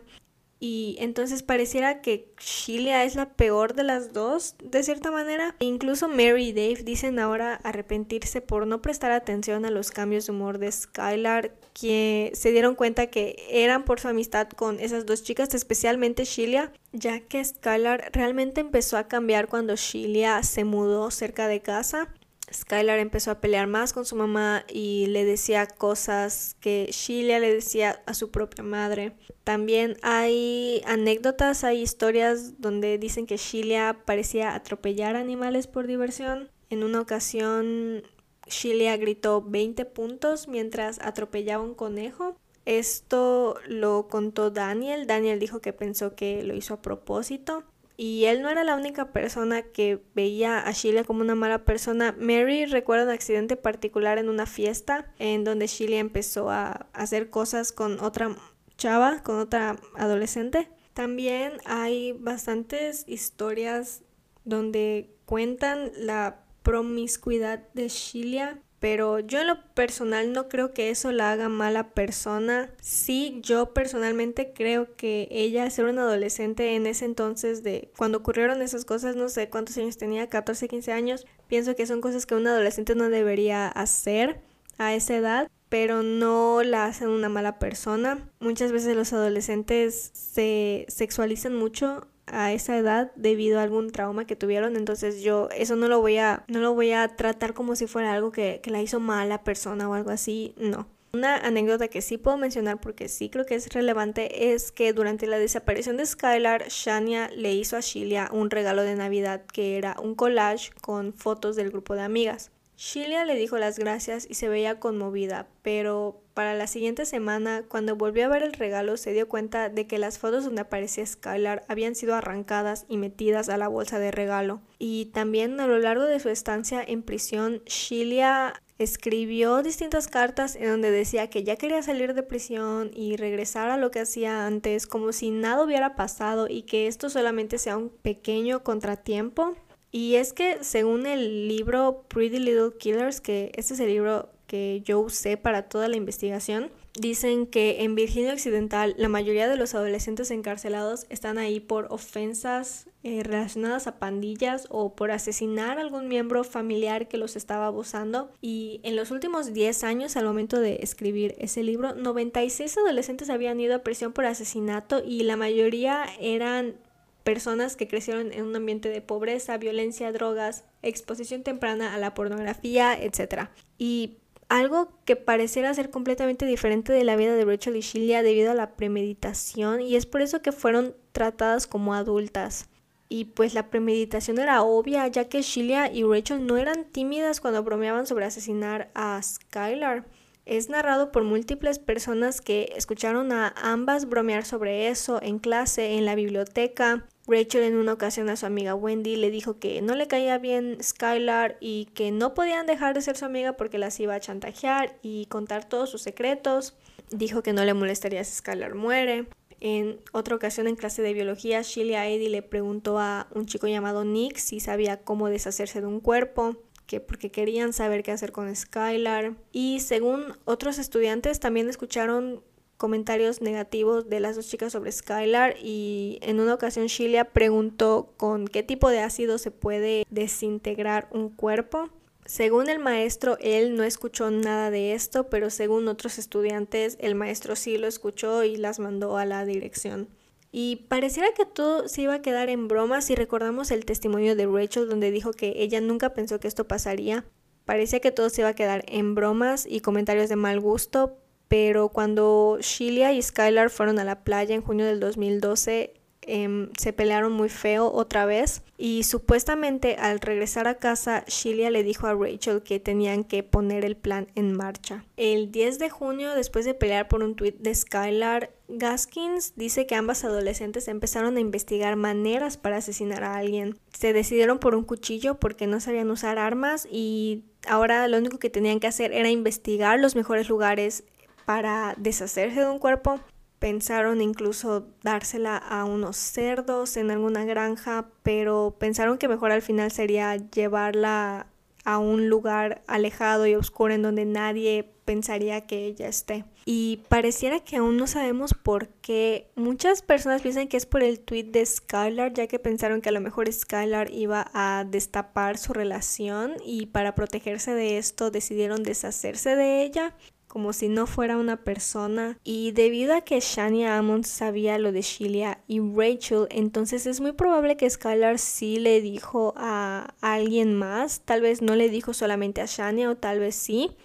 Y 0.65 0.95
entonces 0.99 1.43
pareciera 1.43 2.01
que 2.01 2.31
Sheila 2.39 3.03
es 3.03 3.15
la 3.15 3.33
peor 3.33 3.73
de 3.73 3.83
las 3.83 4.13
dos, 4.13 4.55
de 4.63 4.81
cierta 4.81 5.11
manera. 5.11 5.57
E 5.59 5.65
incluso 5.65 6.07
Mary 6.07 6.47
y 6.47 6.53
Dave 6.53 6.85
dicen 6.85 7.19
ahora 7.19 7.55
arrepentirse 7.65 8.39
por 8.39 8.65
no 8.65 8.81
prestar 8.81 9.11
atención 9.11 9.65
a 9.65 9.71
los 9.71 9.91
cambios 9.91 10.25
de 10.25 10.31
humor 10.31 10.59
de 10.59 10.71
Skylar, 10.71 11.53
que 11.73 12.31
se 12.33 12.53
dieron 12.53 12.75
cuenta 12.75 13.07
que 13.07 13.45
eran 13.49 13.83
por 13.83 13.99
su 13.99 14.07
amistad 14.07 14.47
con 14.47 14.79
esas 14.79 15.05
dos 15.05 15.23
chicas, 15.23 15.53
especialmente 15.53 16.23
Sheila, 16.23 16.71
ya 16.93 17.19
que 17.19 17.43
Skylar 17.43 18.11
realmente 18.13 18.61
empezó 18.61 18.95
a 18.95 19.09
cambiar 19.09 19.49
cuando 19.49 19.75
Sheila 19.75 20.43
se 20.43 20.63
mudó 20.63 21.11
cerca 21.11 21.49
de 21.49 21.59
casa. 21.59 22.07
Skylar 22.53 22.99
empezó 22.99 23.31
a 23.31 23.41
pelear 23.41 23.67
más 23.67 23.93
con 23.93 24.05
su 24.05 24.15
mamá 24.15 24.63
y 24.69 25.07
le 25.07 25.25
decía 25.25 25.65
cosas 25.65 26.55
que 26.59 26.87
Sheila 26.91 27.39
le 27.39 27.53
decía 27.53 28.01
a 28.05 28.13
su 28.13 28.31
propia 28.31 28.63
madre. 28.63 29.15
También 29.43 29.97
hay 30.01 30.81
anécdotas, 30.85 31.63
hay 31.63 31.81
historias 31.81 32.61
donde 32.61 32.97
dicen 32.97 33.25
que 33.25 33.37
Sheila 33.37 34.03
parecía 34.05 34.55
atropellar 34.55 35.15
animales 35.15 35.67
por 35.67 35.87
diversión. 35.87 36.49
En 36.69 36.83
una 36.83 37.01
ocasión, 37.01 38.03
Sheila 38.47 38.97
gritó 38.97 39.41
20 39.41 39.85
puntos 39.85 40.47
mientras 40.47 40.99
atropellaba 40.99 41.63
un 41.63 41.75
conejo. 41.75 42.37
Esto 42.65 43.55
lo 43.67 44.07
contó 44.07 44.49
Daniel. 44.51 45.07
Daniel 45.07 45.39
dijo 45.39 45.59
que 45.59 45.73
pensó 45.73 46.15
que 46.15 46.43
lo 46.43 46.53
hizo 46.53 46.75
a 46.75 46.81
propósito. 46.81 47.63
Y 47.95 48.25
él 48.25 48.41
no 48.41 48.49
era 48.49 48.63
la 48.63 48.75
única 48.75 49.11
persona 49.11 49.61
que 49.61 50.03
veía 50.15 50.59
a 50.59 50.71
Sheila 50.71 51.03
como 51.03 51.21
una 51.21 51.35
mala 51.35 51.63
persona. 51.63 52.15
Mary 52.17 52.65
recuerda 52.65 53.05
un 53.05 53.11
accidente 53.11 53.55
particular 53.55 54.17
en 54.17 54.29
una 54.29 54.45
fiesta 54.45 55.13
en 55.19 55.43
donde 55.43 55.67
Sheila 55.67 55.97
empezó 55.97 56.49
a 56.49 56.87
hacer 56.93 57.29
cosas 57.29 57.71
con 57.71 57.99
otra 57.99 58.35
chava, 58.77 59.21
con 59.21 59.37
otra 59.39 59.77
adolescente. 59.95 60.69
También 60.93 61.53
hay 61.65 62.13
bastantes 62.13 63.03
historias 63.07 64.01
donde 64.43 65.15
cuentan 65.25 65.91
la 65.95 66.43
promiscuidad 66.63 67.67
de 67.73 67.89
Sheila 67.89 68.59
pero 68.83 69.21
yo 69.21 69.39
en 69.39 69.47
lo 69.47 69.63
personal 69.75 70.33
no 70.33 70.49
creo 70.49 70.73
que 70.73 70.89
eso 70.89 71.13
la 71.13 71.31
haga 71.31 71.47
mala 71.47 71.91
persona. 71.91 72.69
Sí, 72.81 73.39
yo 73.41 73.73
personalmente 73.73 74.51
creo 74.53 74.97
que 74.97 75.29
ella, 75.31 75.69
ser 75.69 75.85
una 75.85 76.01
adolescente 76.01 76.75
en 76.75 76.85
ese 76.85 77.05
entonces 77.05 77.63
de 77.63 77.93
cuando 77.95 78.17
ocurrieron 78.17 78.61
esas 78.61 78.83
cosas, 78.83 79.15
no 79.15 79.29
sé 79.29 79.49
cuántos 79.49 79.77
años 79.77 79.95
tenía, 79.95 80.27
14, 80.27 80.67
15 80.67 80.91
años, 80.91 81.25
pienso 81.47 81.77
que 81.77 81.87
son 81.87 82.01
cosas 82.01 82.25
que 82.25 82.35
un 82.35 82.45
adolescente 82.45 82.93
no 82.93 83.07
debería 83.07 83.69
hacer 83.69 84.41
a 84.77 84.93
esa 84.93 85.15
edad 85.15 85.47
pero 85.69 86.03
no 86.03 86.61
la 86.61 86.85
hacen 86.85 87.07
una 87.07 87.29
mala 87.29 87.57
persona. 87.57 88.29
Muchas 88.39 88.71
veces 88.71 88.95
los 88.95 89.11
adolescentes 89.11 90.11
se 90.13 90.85
sexualizan 90.87 91.55
mucho 91.55 92.05
a 92.27 92.53
esa 92.53 92.77
edad 92.77 93.11
debido 93.15 93.59
a 93.59 93.63
algún 93.63 93.91
trauma 93.91 94.25
que 94.25 94.35
tuvieron 94.35 94.75
entonces 94.75 95.21
yo 95.21 95.49
eso 95.55 95.75
no 95.75 95.87
lo 95.87 95.99
voy 96.01 96.17
a 96.17 96.43
no 96.47 96.59
lo 96.59 96.73
voy 96.73 96.91
a 96.91 97.07
tratar 97.15 97.53
como 97.53 97.75
si 97.75 97.87
fuera 97.87 98.13
algo 98.13 98.31
que, 98.31 98.59
que 98.63 98.71
la 98.71 98.81
hizo 98.81 98.99
mala 98.99 99.43
persona 99.43 99.89
o 99.89 99.93
algo 99.93 100.09
así 100.09 100.53
no 100.57 100.87
una 101.15 101.37
anécdota 101.37 101.89
que 101.89 102.01
sí 102.01 102.17
puedo 102.17 102.37
mencionar 102.37 102.81
porque 102.81 103.07
sí 103.07 103.29
creo 103.29 103.45
que 103.45 103.53
es 103.53 103.71
relevante 103.71 104.51
es 104.51 104.71
que 104.71 104.93
durante 104.93 105.27
la 105.27 105.37
desaparición 105.37 105.95
de 105.95 106.07
Skylar, 106.07 106.69
Shania 106.69 107.29
le 107.29 107.53
hizo 107.53 107.77
a 107.77 107.81
Shilia 107.81 108.29
un 108.31 108.49
regalo 108.49 108.81
de 108.81 108.95
Navidad 108.95 109.43
que 109.45 109.77
era 109.77 109.95
un 110.01 110.15
collage 110.15 110.71
con 110.81 111.13
fotos 111.13 111.55
del 111.55 111.69
grupo 111.69 111.93
de 111.93 112.01
amigas. 112.01 112.49
Shilia 112.77 113.25
le 113.25 113.35
dijo 113.35 113.57
las 113.57 113.77
gracias 113.77 114.25
y 114.29 114.33
se 114.33 114.49
veía 114.49 114.79
conmovida, 114.79 115.47
pero 115.61 116.21
para 116.33 116.55
la 116.55 116.65
siguiente 116.65 117.05
semana, 117.05 117.63
cuando 117.67 117.95
volvió 117.95 118.25
a 118.25 118.29
ver 118.29 118.41
el 118.41 118.53
regalo, 118.53 118.97
se 118.97 119.13
dio 119.13 119.29
cuenta 119.29 119.69
de 119.69 119.85
que 119.85 119.99
las 119.99 120.17
fotos 120.17 120.45
donde 120.45 120.61
aparecía 120.61 121.05
Skylar 121.05 121.63
habían 121.67 121.93
sido 121.93 122.15
arrancadas 122.15 122.85
y 122.89 122.97
metidas 122.97 123.49
a 123.49 123.57
la 123.57 123.67
bolsa 123.67 123.99
de 123.99 124.11
regalo. 124.11 124.61
Y 124.79 125.05
también 125.05 125.59
a 125.59 125.67
lo 125.67 125.77
largo 125.77 126.05
de 126.05 126.19
su 126.19 126.29
estancia 126.29 126.83
en 126.85 127.03
prisión, 127.03 127.61
Shilia 127.65 128.61
escribió 128.79 129.61
distintas 129.61 130.07
cartas 130.07 130.55
en 130.55 130.65
donde 130.65 130.91
decía 130.91 131.29
que 131.29 131.43
ya 131.43 131.55
quería 131.55 131.81
salir 131.83 132.13
de 132.13 132.23
prisión 132.23 132.91
y 132.93 133.15
regresar 133.17 133.69
a 133.69 133.77
lo 133.77 133.91
que 133.91 134.01
hacía 134.01 134.45
antes, 134.47 134.87
como 134.87 135.11
si 135.11 135.29
nada 135.29 135.63
hubiera 135.63 135.95
pasado 135.95 136.47
y 136.49 136.63
que 136.63 136.87
esto 136.87 137.09
solamente 137.09 137.59
sea 137.59 137.77
un 137.77 137.89
pequeño 137.89 138.63
contratiempo. 138.63 139.55
Y 139.93 140.15
es 140.15 140.33
que 140.33 140.57
según 140.63 141.05
el 141.05 141.47
libro 141.47 142.03
Pretty 142.07 142.39
Little 142.39 142.71
Killers, 142.79 143.21
que 143.21 143.51
este 143.55 143.75
es 143.75 143.79
el 143.79 143.89
libro 143.89 144.27
que 144.47 144.81
yo 144.83 144.99
usé 144.99 145.37
para 145.37 145.69
toda 145.69 145.87
la 145.87 145.95
investigación, 145.95 146.71
dicen 146.99 147.45
que 147.45 147.83
en 147.83 147.93
Virginia 147.93 148.33
Occidental 148.33 148.95
la 148.97 149.07
mayoría 149.07 149.47
de 149.47 149.55
los 149.55 149.75
adolescentes 149.75 150.31
encarcelados 150.31 151.05
están 151.09 151.37
ahí 151.37 151.59
por 151.59 151.87
ofensas 151.91 152.87
eh, 153.03 153.21
relacionadas 153.21 153.85
a 153.85 153.99
pandillas 153.99 154.65
o 154.69 154.95
por 154.95 155.11
asesinar 155.11 155.77
a 155.77 155.81
algún 155.81 156.07
miembro 156.07 156.43
familiar 156.43 157.07
que 157.07 157.17
los 157.17 157.35
estaba 157.35 157.67
abusando. 157.67 158.31
Y 158.41 158.79
en 158.83 158.95
los 158.95 159.11
últimos 159.11 159.53
10 159.53 159.83
años, 159.83 160.15
al 160.17 160.25
momento 160.25 160.59
de 160.59 160.79
escribir 160.81 161.35
ese 161.37 161.61
libro, 161.61 161.93
96 161.93 162.77
adolescentes 162.79 163.29
habían 163.29 163.59
ido 163.59 163.75
a 163.75 163.83
prisión 163.83 164.11
por 164.11 164.25
asesinato 164.25 165.03
y 165.05 165.21
la 165.21 165.37
mayoría 165.37 166.05
eran 166.19 166.75
personas 167.23 167.75
que 167.75 167.87
crecieron 167.87 168.31
en 168.31 168.43
un 168.45 168.55
ambiente 168.55 168.89
de 168.89 169.01
pobreza, 169.01 169.57
violencia, 169.57 170.11
drogas, 170.11 170.65
exposición 170.81 171.43
temprana 171.43 171.93
a 171.93 171.97
la 171.97 172.13
pornografía, 172.13 172.93
etc. 173.01 173.49
Y 173.77 174.17
algo 174.49 174.91
que 175.05 175.15
pareciera 175.15 175.73
ser 175.73 175.89
completamente 175.89 176.45
diferente 176.45 176.93
de 176.93 177.03
la 177.03 177.15
vida 177.15 177.35
de 177.35 177.45
Rachel 177.45 177.75
y 177.75 177.81
Sheila 177.81 178.21
debido 178.21 178.51
a 178.51 178.55
la 178.55 178.75
premeditación 178.75 179.81
y 179.81 179.95
es 179.95 180.05
por 180.05 180.21
eso 180.21 180.41
que 180.41 180.51
fueron 180.51 180.95
tratadas 181.11 181.65
como 181.65 181.93
adultas. 181.93 182.69
Y 183.09 183.25
pues 183.25 183.53
la 183.53 183.69
premeditación 183.69 184.39
era 184.39 184.63
obvia, 184.63 185.07
ya 185.07 185.29
que 185.29 185.41
Sheila 185.41 185.91
y 185.91 186.03
Rachel 186.03 186.45
no 186.45 186.57
eran 186.57 186.85
tímidas 186.85 187.41
cuando 187.41 187.63
bromeaban 187.63 188.07
sobre 188.07 188.25
asesinar 188.25 188.89
a 188.95 189.21
Skylar. 189.21 190.05
Es 190.45 190.69
narrado 190.69 191.11
por 191.11 191.23
múltiples 191.23 191.79
personas 191.79 192.41
que 192.41 192.73
escucharon 192.75 193.31
a 193.31 193.53
ambas 193.57 194.09
bromear 194.09 194.45
sobre 194.45 194.89
eso 194.89 195.21
en 195.21 195.39
clase, 195.39 195.93
en 195.93 196.05
la 196.05 196.15
biblioteca, 196.15 197.07
Rachel 197.25 197.63
en 197.63 197.77
una 197.77 197.93
ocasión 197.93 198.29
a 198.29 198.35
su 198.35 198.45
amiga 198.45 198.75
Wendy 198.75 199.15
le 199.15 199.31
dijo 199.31 199.57
que 199.57 199.81
no 199.81 199.95
le 199.95 200.07
caía 200.07 200.37
bien 200.37 200.77
Skylar 200.83 201.57
y 201.61 201.85
que 201.93 202.11
no 202.11 202.33
podían 202.33 202.65
dejar 202.65 202.93
de 202.93 203.01
ser 203.01 203.15
su 203.15 203.23
amiga 203.23 203.53
porque 203.53 203.77
las 203.77 203.97
iba 203.99 204.13
a 204.13 204.19
chantajear 204.19 204.97
y 205.01 205.27
contar 205.27 205.67
todos 205.67 205.89
sus 205.89 206.01
secretos. 206.01 206.75
Dijo 207.11 207.41
que 207.41 207.53
no 207.53 207.63
le 207.63 207.73
molestaría 207.73 208.23
si 208.25 208.35
Skylar 208.35 208.75
muere. 208.75 209.27
En 209.61 210.01
otra 210.11 210.35
ocasión 210.35 210.67
en 210.67 210.75
clase 210.75 211.01
de 211.01 211.13
biología, 211.13 211.61
Sheila 211.61 212.09
Eddie 212.09 212.29
le 212.29 212.41
preguntó 212.41 212.99
a 212.99 213.27
un 213.33 213.45
chico 213.45 213.67
llamado 213.67 214.03
Nick 214.03 214.35
si 214.35 214.59
sabía 214.59 214.97
cómo 215.03 215.29
deshacerse 215.29 215.79
de 215.79 215.87
un 215.87 216.01
cuerpo 216.01 216.57
que 216.93 216.99
porque 216.99 217.31
querían 217.31 217.73
saber 217.73 218.03
qué 218.03 218.11
hacer 218.11 218.31
con 218.31 218.55
Skylar. 218.55 219.33
Y 219.51 219.79
según 219.79 220.37
otros 220.45 220.77
estudiantes 220.77 221.39
también 221.39 221.67
escucharon 221.67 222.43
comentarios 222.77 223.41
negativos 223.41 224.09
de 224.09 224.19
las 224.19 224.35
dos 224.35 224.47
chicas 224.47 224.73
sobre 224.73 224.91
Skylar 224.91 225.55
y 225.59 226.19
en 226.21 226.39
una 226.39 226.53
ocasión 226.53 226.85
Sheila 226.85 227.25
preguntó 227.25 228.13
con 228.15 228.47
qué 228.47 228.61
tipo 228.61 228.89
de 228.89 228.99
ácido 228.99 229.39
se 229.39 229.49
puede 229.49 230.05
desintegrar 230.11 231.07
un 231.11 231.29
cuerpo. 231.29 231.89
Según 232.25 232.69
el 232.69 232.77
maestro, 232.77 233.37
él 233.39 233.75
no 233.75 233.83
escuchó 233.83 234.29
nada 234.29 234.69
de 234.69 234.93
esto, 234.93 235.29
pero 235.29 235.49
según 235.49 235.87
otros 235.87 236.19
estudiantes, 236.19 236.95
el 236.99 237.15
maestro 237.15 237.55
sí 237.55 237.79
lo 237.79 237.87
escuchó 237.87 238.43
y 238.43 238.55
las 238.55 238.77
mandó 238.79 239.17
a 239.17 239.25
la 239.25 239.45
dirección. 239.45 240.09
Y 240.55 240.85
pareciera 240.87 241.29
que 241.35 241.47
todo 241.47 241.87
se 241.87 242.03
iba 242.03 242.13
a 242.13 242.21
quedar 242.21 242.47
en 242.47 242.67
broma 242.67 243.01
si 243.01 243.15
recordamos 243.15 243.71
el 243.71 243.85
testimonio 243.85 244.35
de 244.35 244.45
Rachel 244.45 244.87
donde 244.87 245.09
dijo 245.09 245.31
que 245.31 245.53
ella 245.55 245.81
nunca 245.81 246.13
pensó 246.13 246.39
que 246.39 246.47
esto 246.47 246.67
pasaría. 246.67 247.25
Parecía 247.65 248.01
que 248.01 248.11
todo 248.11 248.29
se 248.29 248.41
iba 248.41 248.49
a 248.49 248.53
quedar 248.53 248.83
en 248.87 249.15
bromas 249.15 249.65
y 249.67 249.79
comentarios 249.79 250.29
de 250.29 250.35
mal 250.35 250.59
gusto, 250.59 251.17
pero 251.47 251.89
cuando 251.89 252.59
Sheila 252.61 253.13
y 253.13 253.21
Skylar 253.23 253.71
fueron 253.71 253.97
a 253.97 254.03
la 254.03 254.23
playa 254.23 254.53
en 254.53 254.61
junio 254.61 254.85
del 254.85 254.99
2012, 254.99 255.95
em, 256.27 256.69
se 256.77 256.93
pelearon 256.93 257.31
muy 257.33 257.49
feo 257.49 257.91
otra 257.91 258.25
vez 258.25 258.61
y 258.77 259.03
supuestamente 259.03 259.95
al 259.97 260.19
regresar 260.19 260.67
a 260.67 260.75
casa 260.75 261.23
Sheila 261.27 261.69
le 261.69 261.83
dijo 261.83 262.07
a 262.07 262.13
Rachel 262.13 262.63
que 262.63 262.79
tenían 262.79 263.23
que 263.23 263.43
poner 263.43 263.85
el 263.85 263.95
plan 263.95 264.27
en 264.35 264.55
marcha. 264.55 265.05
El 265.17 265.51
10 265.51 265.79
de 265.79 265.89
junio, 265.89 266.33
después 266.35 266.65
de 266.65 266.73
pelear 266.73 267.07
por 267.07 267.23
un 267.23 267.35
tweet 267.35 267.55
de 267.59 267.73
Skylar, 267.73 268.51
Gaskins 268.67 269.53
dice 269.55 269.85
que 269.85 269.95
ambas 269.95 270.23
adolescentes 270.23 270.87
empezaron 270.87 271.37
a 271.37 271.39
investigar 271.39 271.95
maneras 271.95 272.57
para 272.57 272.77
asesinar 272.77 273.23
a 273.23 273.35
alguien. 273.35 273.77
Se 273.93 274.13
decidieron 274.13 274.59
por 274.59 274.75
un 274.75 274.83
cuchillo 274.83 275.35
porque 275.35 275.67
no 275.67 275.79
sabían 275.79 276.09
usar 276.09 276.39
armas 276.39 276.87
y 276.89 277.43
ahora 277.67 278.07
lo 278.07 278.17
único 278.17 278.39
que 278.39 278.49
tenían 278.49 278.79
que 278.79 278.87
hacer 278.87 279.11
era 279.13 279.29
investigar 279.29 279.99
los 279.99 280.15
mejores 280.15 280.49
lugares 280.49 281.03
para 281.45 281.95
deshacerse 281.97 282.61
de 282.61 282.69
un 282.69 282.79
cuerpo. 282.79 283.19
Pensaron 283.63 284.21
incluso 284.21 284.87
dársela 285.03 285.55
a 285.55 285.85
unos 285.85 286.17
cerdos 286.17 286.97
en 286.97 287.11
alguna 287.11 287.45
granja, 287.45 288.09
pero 288.21 288.75
pensaron 288.77 289.17
que 289.17 289.29
mejor 289.29 289.53
al 289.53 289.61
final 289.61 289.89
sería 289.89 290.35
llevarla 290.35 291.47
a 291.85 291.97
un 291.97 292.27
lugar 292.27 292.81
alejado 292.87 293.47
y 293.47 293.55
oscuro 293.55 293.93
en 293.93 294.01
donde 294.01 294.25
nadie 294.25 294.91
pensaría 295.05 295.61
que 295.61 295.85
ella 295.85 296.09
esté. 296.09 296.43
Y 296.65 297.03
pareciera 297.07 297.61
que 297.61 297.77
aún 297.77 297.95
no 297.95 298.05
sabemos 298.05 298.53
por 298.53 298.89
qué. 299.01 299.49
Muchas 299.55 300.01
personas 300.01 300.41
piensan 300.41 300.67
que 300.67 300.75
es 300.75 300.85
por 300.85 301.01
el 301.01 301.21
tweet 301.21 301.45
de 301.45 301.65
Skylar, 301.65 302.33
ya 302.33 302.47
que 302.47 302.59
pensaron 302.59 302.99
que 302.99 303.09
a 303.09 303.13
lo 303.13 303.21
mejor 303.21 303.51
Skylar 303.51 304.11
iba 304.11 304.49
a 304.53 304.85
destapar 304.85 305.57
su 305.57 305.71
relación 305.71 306.55
y 306.65 306.87
para 306.87 307.15
protegerse 307.15 307.73
de 307.73 307.97
esto 307.97 308.29
decidieron 308.29 308.83
deshacerse 308.83 309.55
de 309.55 309.83
ella 309.83 310.13
como 310.53 310.71
si 310.71 310.87
no 310.87 311.07
fuera 311.07 311.37
una 311.37 311.63
persona. 311.63 312.37
Y 312.43 312.73
debido 312.73 313.15
a 313.15 313.21
que 313.21 313.39
Shania 313.39 313.97
Ammon 313.97 314.23
sabía 314.23 314.77
lo 314.77 314.91
de 314.91 315.01
Sheila 315.01 315.63
y 315.67 315.79
Rachel, 315.79 316.45
entonces 316.51 317.07
es 317.07 317.21
muy 317.21 317.31
probable 317.31 317.75
que 317.75 317.89
Skylar 317.89 318.37
sí 318.37 318.77
le 318.77 319.01
dijo 319.01 319.55
a 319.57 320.13
alguien 320.21 320.75
más. 320.75 321.21
Tal 321.21 321.41
vez 321.41 321.63
no 321.63 321.75
le 321.75 321.89
dijo 321.89 322.13
solamente 322.13 322.61
a 322.61 322.67
Shania 322.67 323.09
o 323.09 323.17
tal 323.17 323.39
vez 323.39 323.55
sí. 323.55 323.95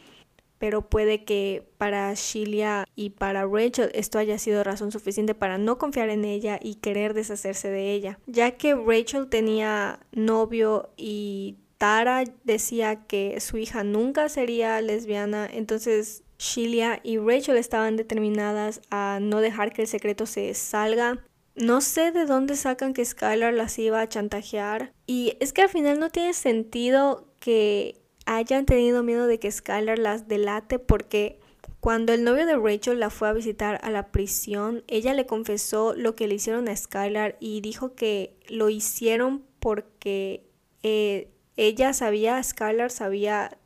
Pero 0.58 0.88
puede 0.88 1.22
que 1.24 1.68
para 1.76 2.14
Sheila 2.14 2.86
y 2.96 3.10
para 3.10 3.44
Rachel 3.44 3.90
esto 3.92 4.18
haya 4.18 4.38
sido 4.38 4.64
razón 4.64 4.90
suficiente 4.90 5.34
para 5.34 5.58
no 5.58 5.76
confiar 5.76 6.08
en 6.08 6.24
ella 6.24 6.58
y 6.62 6.76
querer 6.76 7.12
deshacerse 7.12 7.68
de 7.68 7.92
ella. 7.92 8.20
Ya 8.26 8.52
que 8.52 8.74
Rachel 8.74 9.28
tenía 9.28 10.00
novio 10.12 10.88
y 10.96 11.58
Tara 11.76 12.24
decía 12.44 13.04
que 13.06 13.38
su 13.40 13.58
hija 13.58 13.84
nunca 13.84 14.30
sería 14.30 14.80
lesbiana, 14.80 15.46
entonces 15.46 16.24
Sheila 16.38 17.00
y 17.02 17.18
Rachel 17.18 17.56
estaban 17.56 17.96
determinadas 17.96 18.80
a 18.90 19.18
no 19.20 19.40
dejar 19.40 19.72
que 19.72 19.82
el 19.82 19.88
secreto 19.88 20.26
se 20.26 20.54
salga. 20.54 21.24
No 21.56 21.80
sé 21.80 22.12
de 22.12 22.24
dónde 22.24 22.54
sacan 22.54 22.94
que 22.94 23.04
Skylar 23.04 23.52
las 23.52 23.78
iba 23.78 24.00
a 24.00 24.08
chantajear. 24.08 24.92
Y 25.06 25.36
es 25.40 25.52
que 25.52 25.62
al 25.62 25.68
final 25.68 25.98
no 25.98 26.10
tiene 26.10 26.32
sentido 26.32 27.26
que 27.40 28.00
hayan 28.26 28.66
tenido 28.66 29.02
miedo 29.02 29.26
de 29.26 29.40
que 29.40 29.50
Skylar 29.50 29.98
las 29.98 30.28
delate 30.28 30.78
porque 30.78 31.40
cuando 31.80 32.12
el 32.12 32.24
novio 32.24 32.46
de 32.46 32.56
Rachel 32.56 33.00
la 33.00 33.10
fue 33.10 33.28
a 33.28 33.32
visitar 33.32 33.80
a 33.82 33.90
la 33.90 34.08
prisión, 34.12 34.84
ella 34.86 35.14
le 35.14 35.26
confesó 35.26 35.94
lo 35.94 36.14
que 36.14 36.28
le 36.28 36.34
hicieron 36.34 36.68
a 36.68 36.76
Skylar 36.76 37.36
y 37.40 37.60
dijo 37.60 37.94
que 37.94 38.36
lo 38.48 38.68
hicieron 38.68 39.44
porque 39.58 40.44
eh, 40.82 41.30
ella 41.56 41.92
sabía, 41.92 42.42
Skylar 42.42 42.90
sabía 42.90 43.58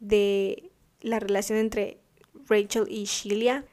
de 0.00 0.71
la 1.02 1.18
relación 1.18 1.58
entre 1.58 2.00
Rachel 2.48 2.86
y 2.88 3.04
Sheila. 3.04 3.64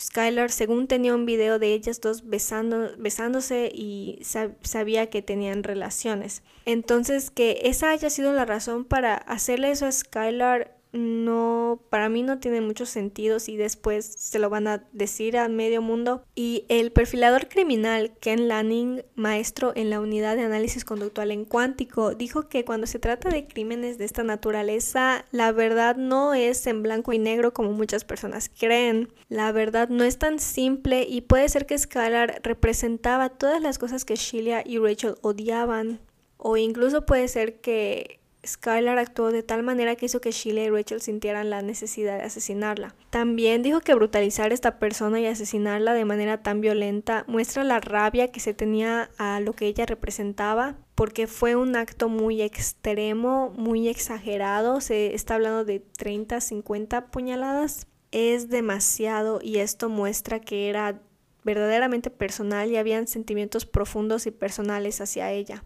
Skylar, 0.00 0.50
según 0.52 0.86
tenía 0.86 1.14
un 1.14 1.26
video 1.26 1.58
de 1.58 1.74
ellas 1.74 2.00
dos 2.00 2.28
besando, 2.28 2.90
besándose 2.98 3.70
y 3.74 4.20
sabía 4.62 5.10
que 5.10 5.22
tenían 5.22 5.64
relaciones. 5.64 6.42
Entonces, 6.64 7.30
que 7.30 7.62
esa 7.64 7.90
haya 7.90 8.08
sido 8.08 8.32
la 8.32 8.44
razón 8.44 8.84
para 8.84 9.16
hacerle 9.16 9.72
eso 9.72 9.86
a 9.86 9.92
Skylar 9.92 10.77
no, 10.92 11.80
para 11.90 12.08
mí 12.08 12.22
no 12.22 12.38
tiene 12.38 12.60
mucho 12.60 12.86
sentido 12.86 13.40
si 13.40 13.56
después 13.56 14.06
se 14.06 14.38
lo 14.38 14.48
van 14.48 14.66
a 14.66 14.84
decir 14.92 15.36
a 15.36 15.48
medio 15.48 15.82
mundo. 15.82 16.22
Y 16.34 16.64
el 16.68 16.92
perfilador 16.92 17.48
criminal 17.48 18.12
Ken 18.20 18.48
Lanning, 18.48 19.02
maestro 19.14 19.72
en 19.76 19.90
la 19.90 20.00
unidad 20.00 20.36
de 20.36 20.42
análisis 20.42 20.84
conductual 20.84 21.30
en 21.30 21.44
cuántico, 21.44 22.14
dijo 22.14 22.48
que 22.48 22.64
cuando 22.64 22.86
se 22.86 22.98
trata 22.98 23.28
de 23.28 23.46
crímenes 23.46 23.98
de 23.98 24.04
esta 24.04 24.22
naturaleza, 24.22 25.24
la 25.30 25.52
verdad 25.52 25.96
no 25.96 26.34
es 26.34 26.66
en 26.66 26.82
blanco 26.82 27.12
y 27.12 27.18
negro 27.18 27.52
como 27.52 27.72
muchas 27.72 28.04
personas 28.04 28.50
creen. 28.58 29.12
La 29.28 29.52
verdad 29.52 29.88
no 29.88 30.04
es 30.04 30.18
tan 30.18 30.38
simple 30.38 31.06
y 31.08 31.20
puede 31.20 31.48
ser 31.48 31.66
que 31.66 31.78
Skylar 31.78 32.40
representaba 32.42 33.28
todas 33.28 33.60
las 33.60 33.78
cosas 33.78 34.04
que 34.04 34.16
Sheila 34.16 34.62
y 34.64 34.78
Rachel 34.78 35.16
odiaban. 35.20 36.00
O 36.38 36.56
incluso 36.56 37.04
puede 37.04 37.26
ser 37.26 37.60
que 37.60 38.20
Skylar 38.48 38.98
actuó 38.98 39.30
de 39.30 39.42
tal 39.42 39.62
manera 39.62 39.94
que 39.94 40.06
hizo 40.06 40.20
que 40.20 40.32
Sheila 40.32 40.62
y 40.62 40.70
Rachel 40.70 41.00
sintieran 41.00 41.50
la 41.50 41.62
necesidad 41.62 42.18
de 42.18 42.24
asesinarla. 42.24 42.94
También 43.10 43.62
dijo 43.62 43.80
que 43.80 43.94
brutalizar 43.94 44.50
a 44.50 44.54
esta 44.54 44.78
persona 44.78 45.20
y 45.20 45.26
asesinarla 45.26 45.92
de 45.94 46.04
manera 46.04 46.42
tan 46.42 46.60
violenta 46.60 47.24
muestra 47.28 47.64
la 47.64 47.80
rabia 47.80 48.32
que 48.32 48.40
se 48.40 48.54
tenía 48.54 49.10
a 49.18 49.40
lo 49.40 49.52
que 49.52 49.66
ella 49.66 49.86
representaba, 49.86 50.76
porque 50.94 51.26
fue 51.26 51.54
un 51.56 51.76
acto 51.76 52.08
muy 52.08 52.42
extremo, 52.42 53.52
muy 53.56 53.88
exagerado, 53.88 54.80
se 54.80 55.14
está 55.14 55.34
hablando 55.34 55.64
de 55.64 55.80
30, 55.80 56.40
50 56.40 57.06
puñaladas. 57.06 57.86
Es 58.10 58.48
demasiado 58.48 59.40
y 59.42 59.58
esto 59.58 59.90
muestra 59.90 60.40
que 60.40 60.70
era 60.70 61.02
verdaderamente 61.44 62.10
personal 62.10 62.70
y 62.70 62.76
habían 62.76 63.06
sentimientos 63.06 63.66
profundos 63.66 64.26
y 64.26 64.30
personales 64.30 65.00
hacia 65.00 65.30
ella. 65.30 65.64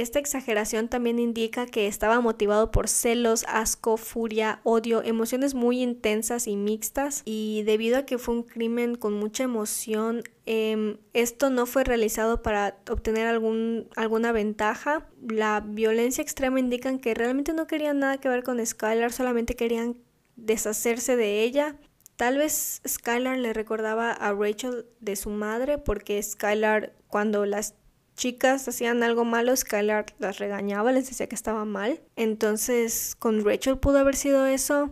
Esta 0.00 0.18
exageración 0.18 0.88
también 0.88 1.18
indica 1.18 1.66
que 1.66 1.86
estaba 1.86 2.20
motivado 2.20 2.70
por 2.70 2.88
celos, 2.88 3.44
asco, 3.46 3.98
furia, 3.98 4.60
odio, 4.64 5.02
emociones 5.02 5.54
muy 5.54 5.82
intensas 5.82 6.46
y 6.46 6.56
mixtas 6.56 7.22
y 7.26 7.62
debido 7.64 7.98
a 7.98 8.06
que 8.06 8.16
fue 8.16 8.36
un 8.36 8.42
crimen 8.42 8.94
con 8.94 9.12
mucha 9.12 9.44
emoción, 9.44 10.22
em, 10.46 10.96
esto 11.12 11.50
no 11.50 11.66
fue 11.66 11.84
realizado 11.84 12.42
para 12.42 12.78
obtener 12.90 13.26
algún, 13.26 13.88
alguna 13.94 14.32
ventaja. 14.32 15.06
La 15.28 15.60
violencia 15.60 16.22
extrema 16.22 16.58
indican 16.58 16.98
que 16.98 17.12
realmente 17.12 17.52
no 17.52 17.66
querían 17.66 17.98
nada 17.98 18.18
que 18.18 18.30
ver 18.30 18.42
con 18.44 18.64
Skylar, 18.64 19.12
solamente 19.12 19.56
querían 19.56 19.98
deshacerse 20.36 21.16
de 21.16 21.42
ella. 21.42 21.76
Tal 22.16 22.38
vez 22.38 22.80
Skylar 22.88 23.36
le 23.36 23.52
recordaba 23.52 24.10
a 24.12 24.32
Rachel 24.32 24.86
de 25.00 25.16
su 25.16 25.28
madre 25.28 25.76
porque 25.76 26.22
Skylar 26.22 26.94
cuando 27.08 27.44
las 27.44 27.74
chicas 28.22 28.68
hacían 28.68 29.02
algo 29.02 29.24
malo, 29.24 29.56
Skylar 29.56 30.06
las 30.20 30.38
regañaba, 30.38 30.92
les 30.92 31.08
decía 31.08 31.26
que 31.26 31.34
estaba 31.34 31.64
mal. 31.64 32.00
Entonces, 32.14 33.16
con 33.18 33.44
Rachel 33.44 33.78
pudo 33.78 33.98
haber 33.98 34.14
sido 34.14 34.46
eso. 34.46 34.90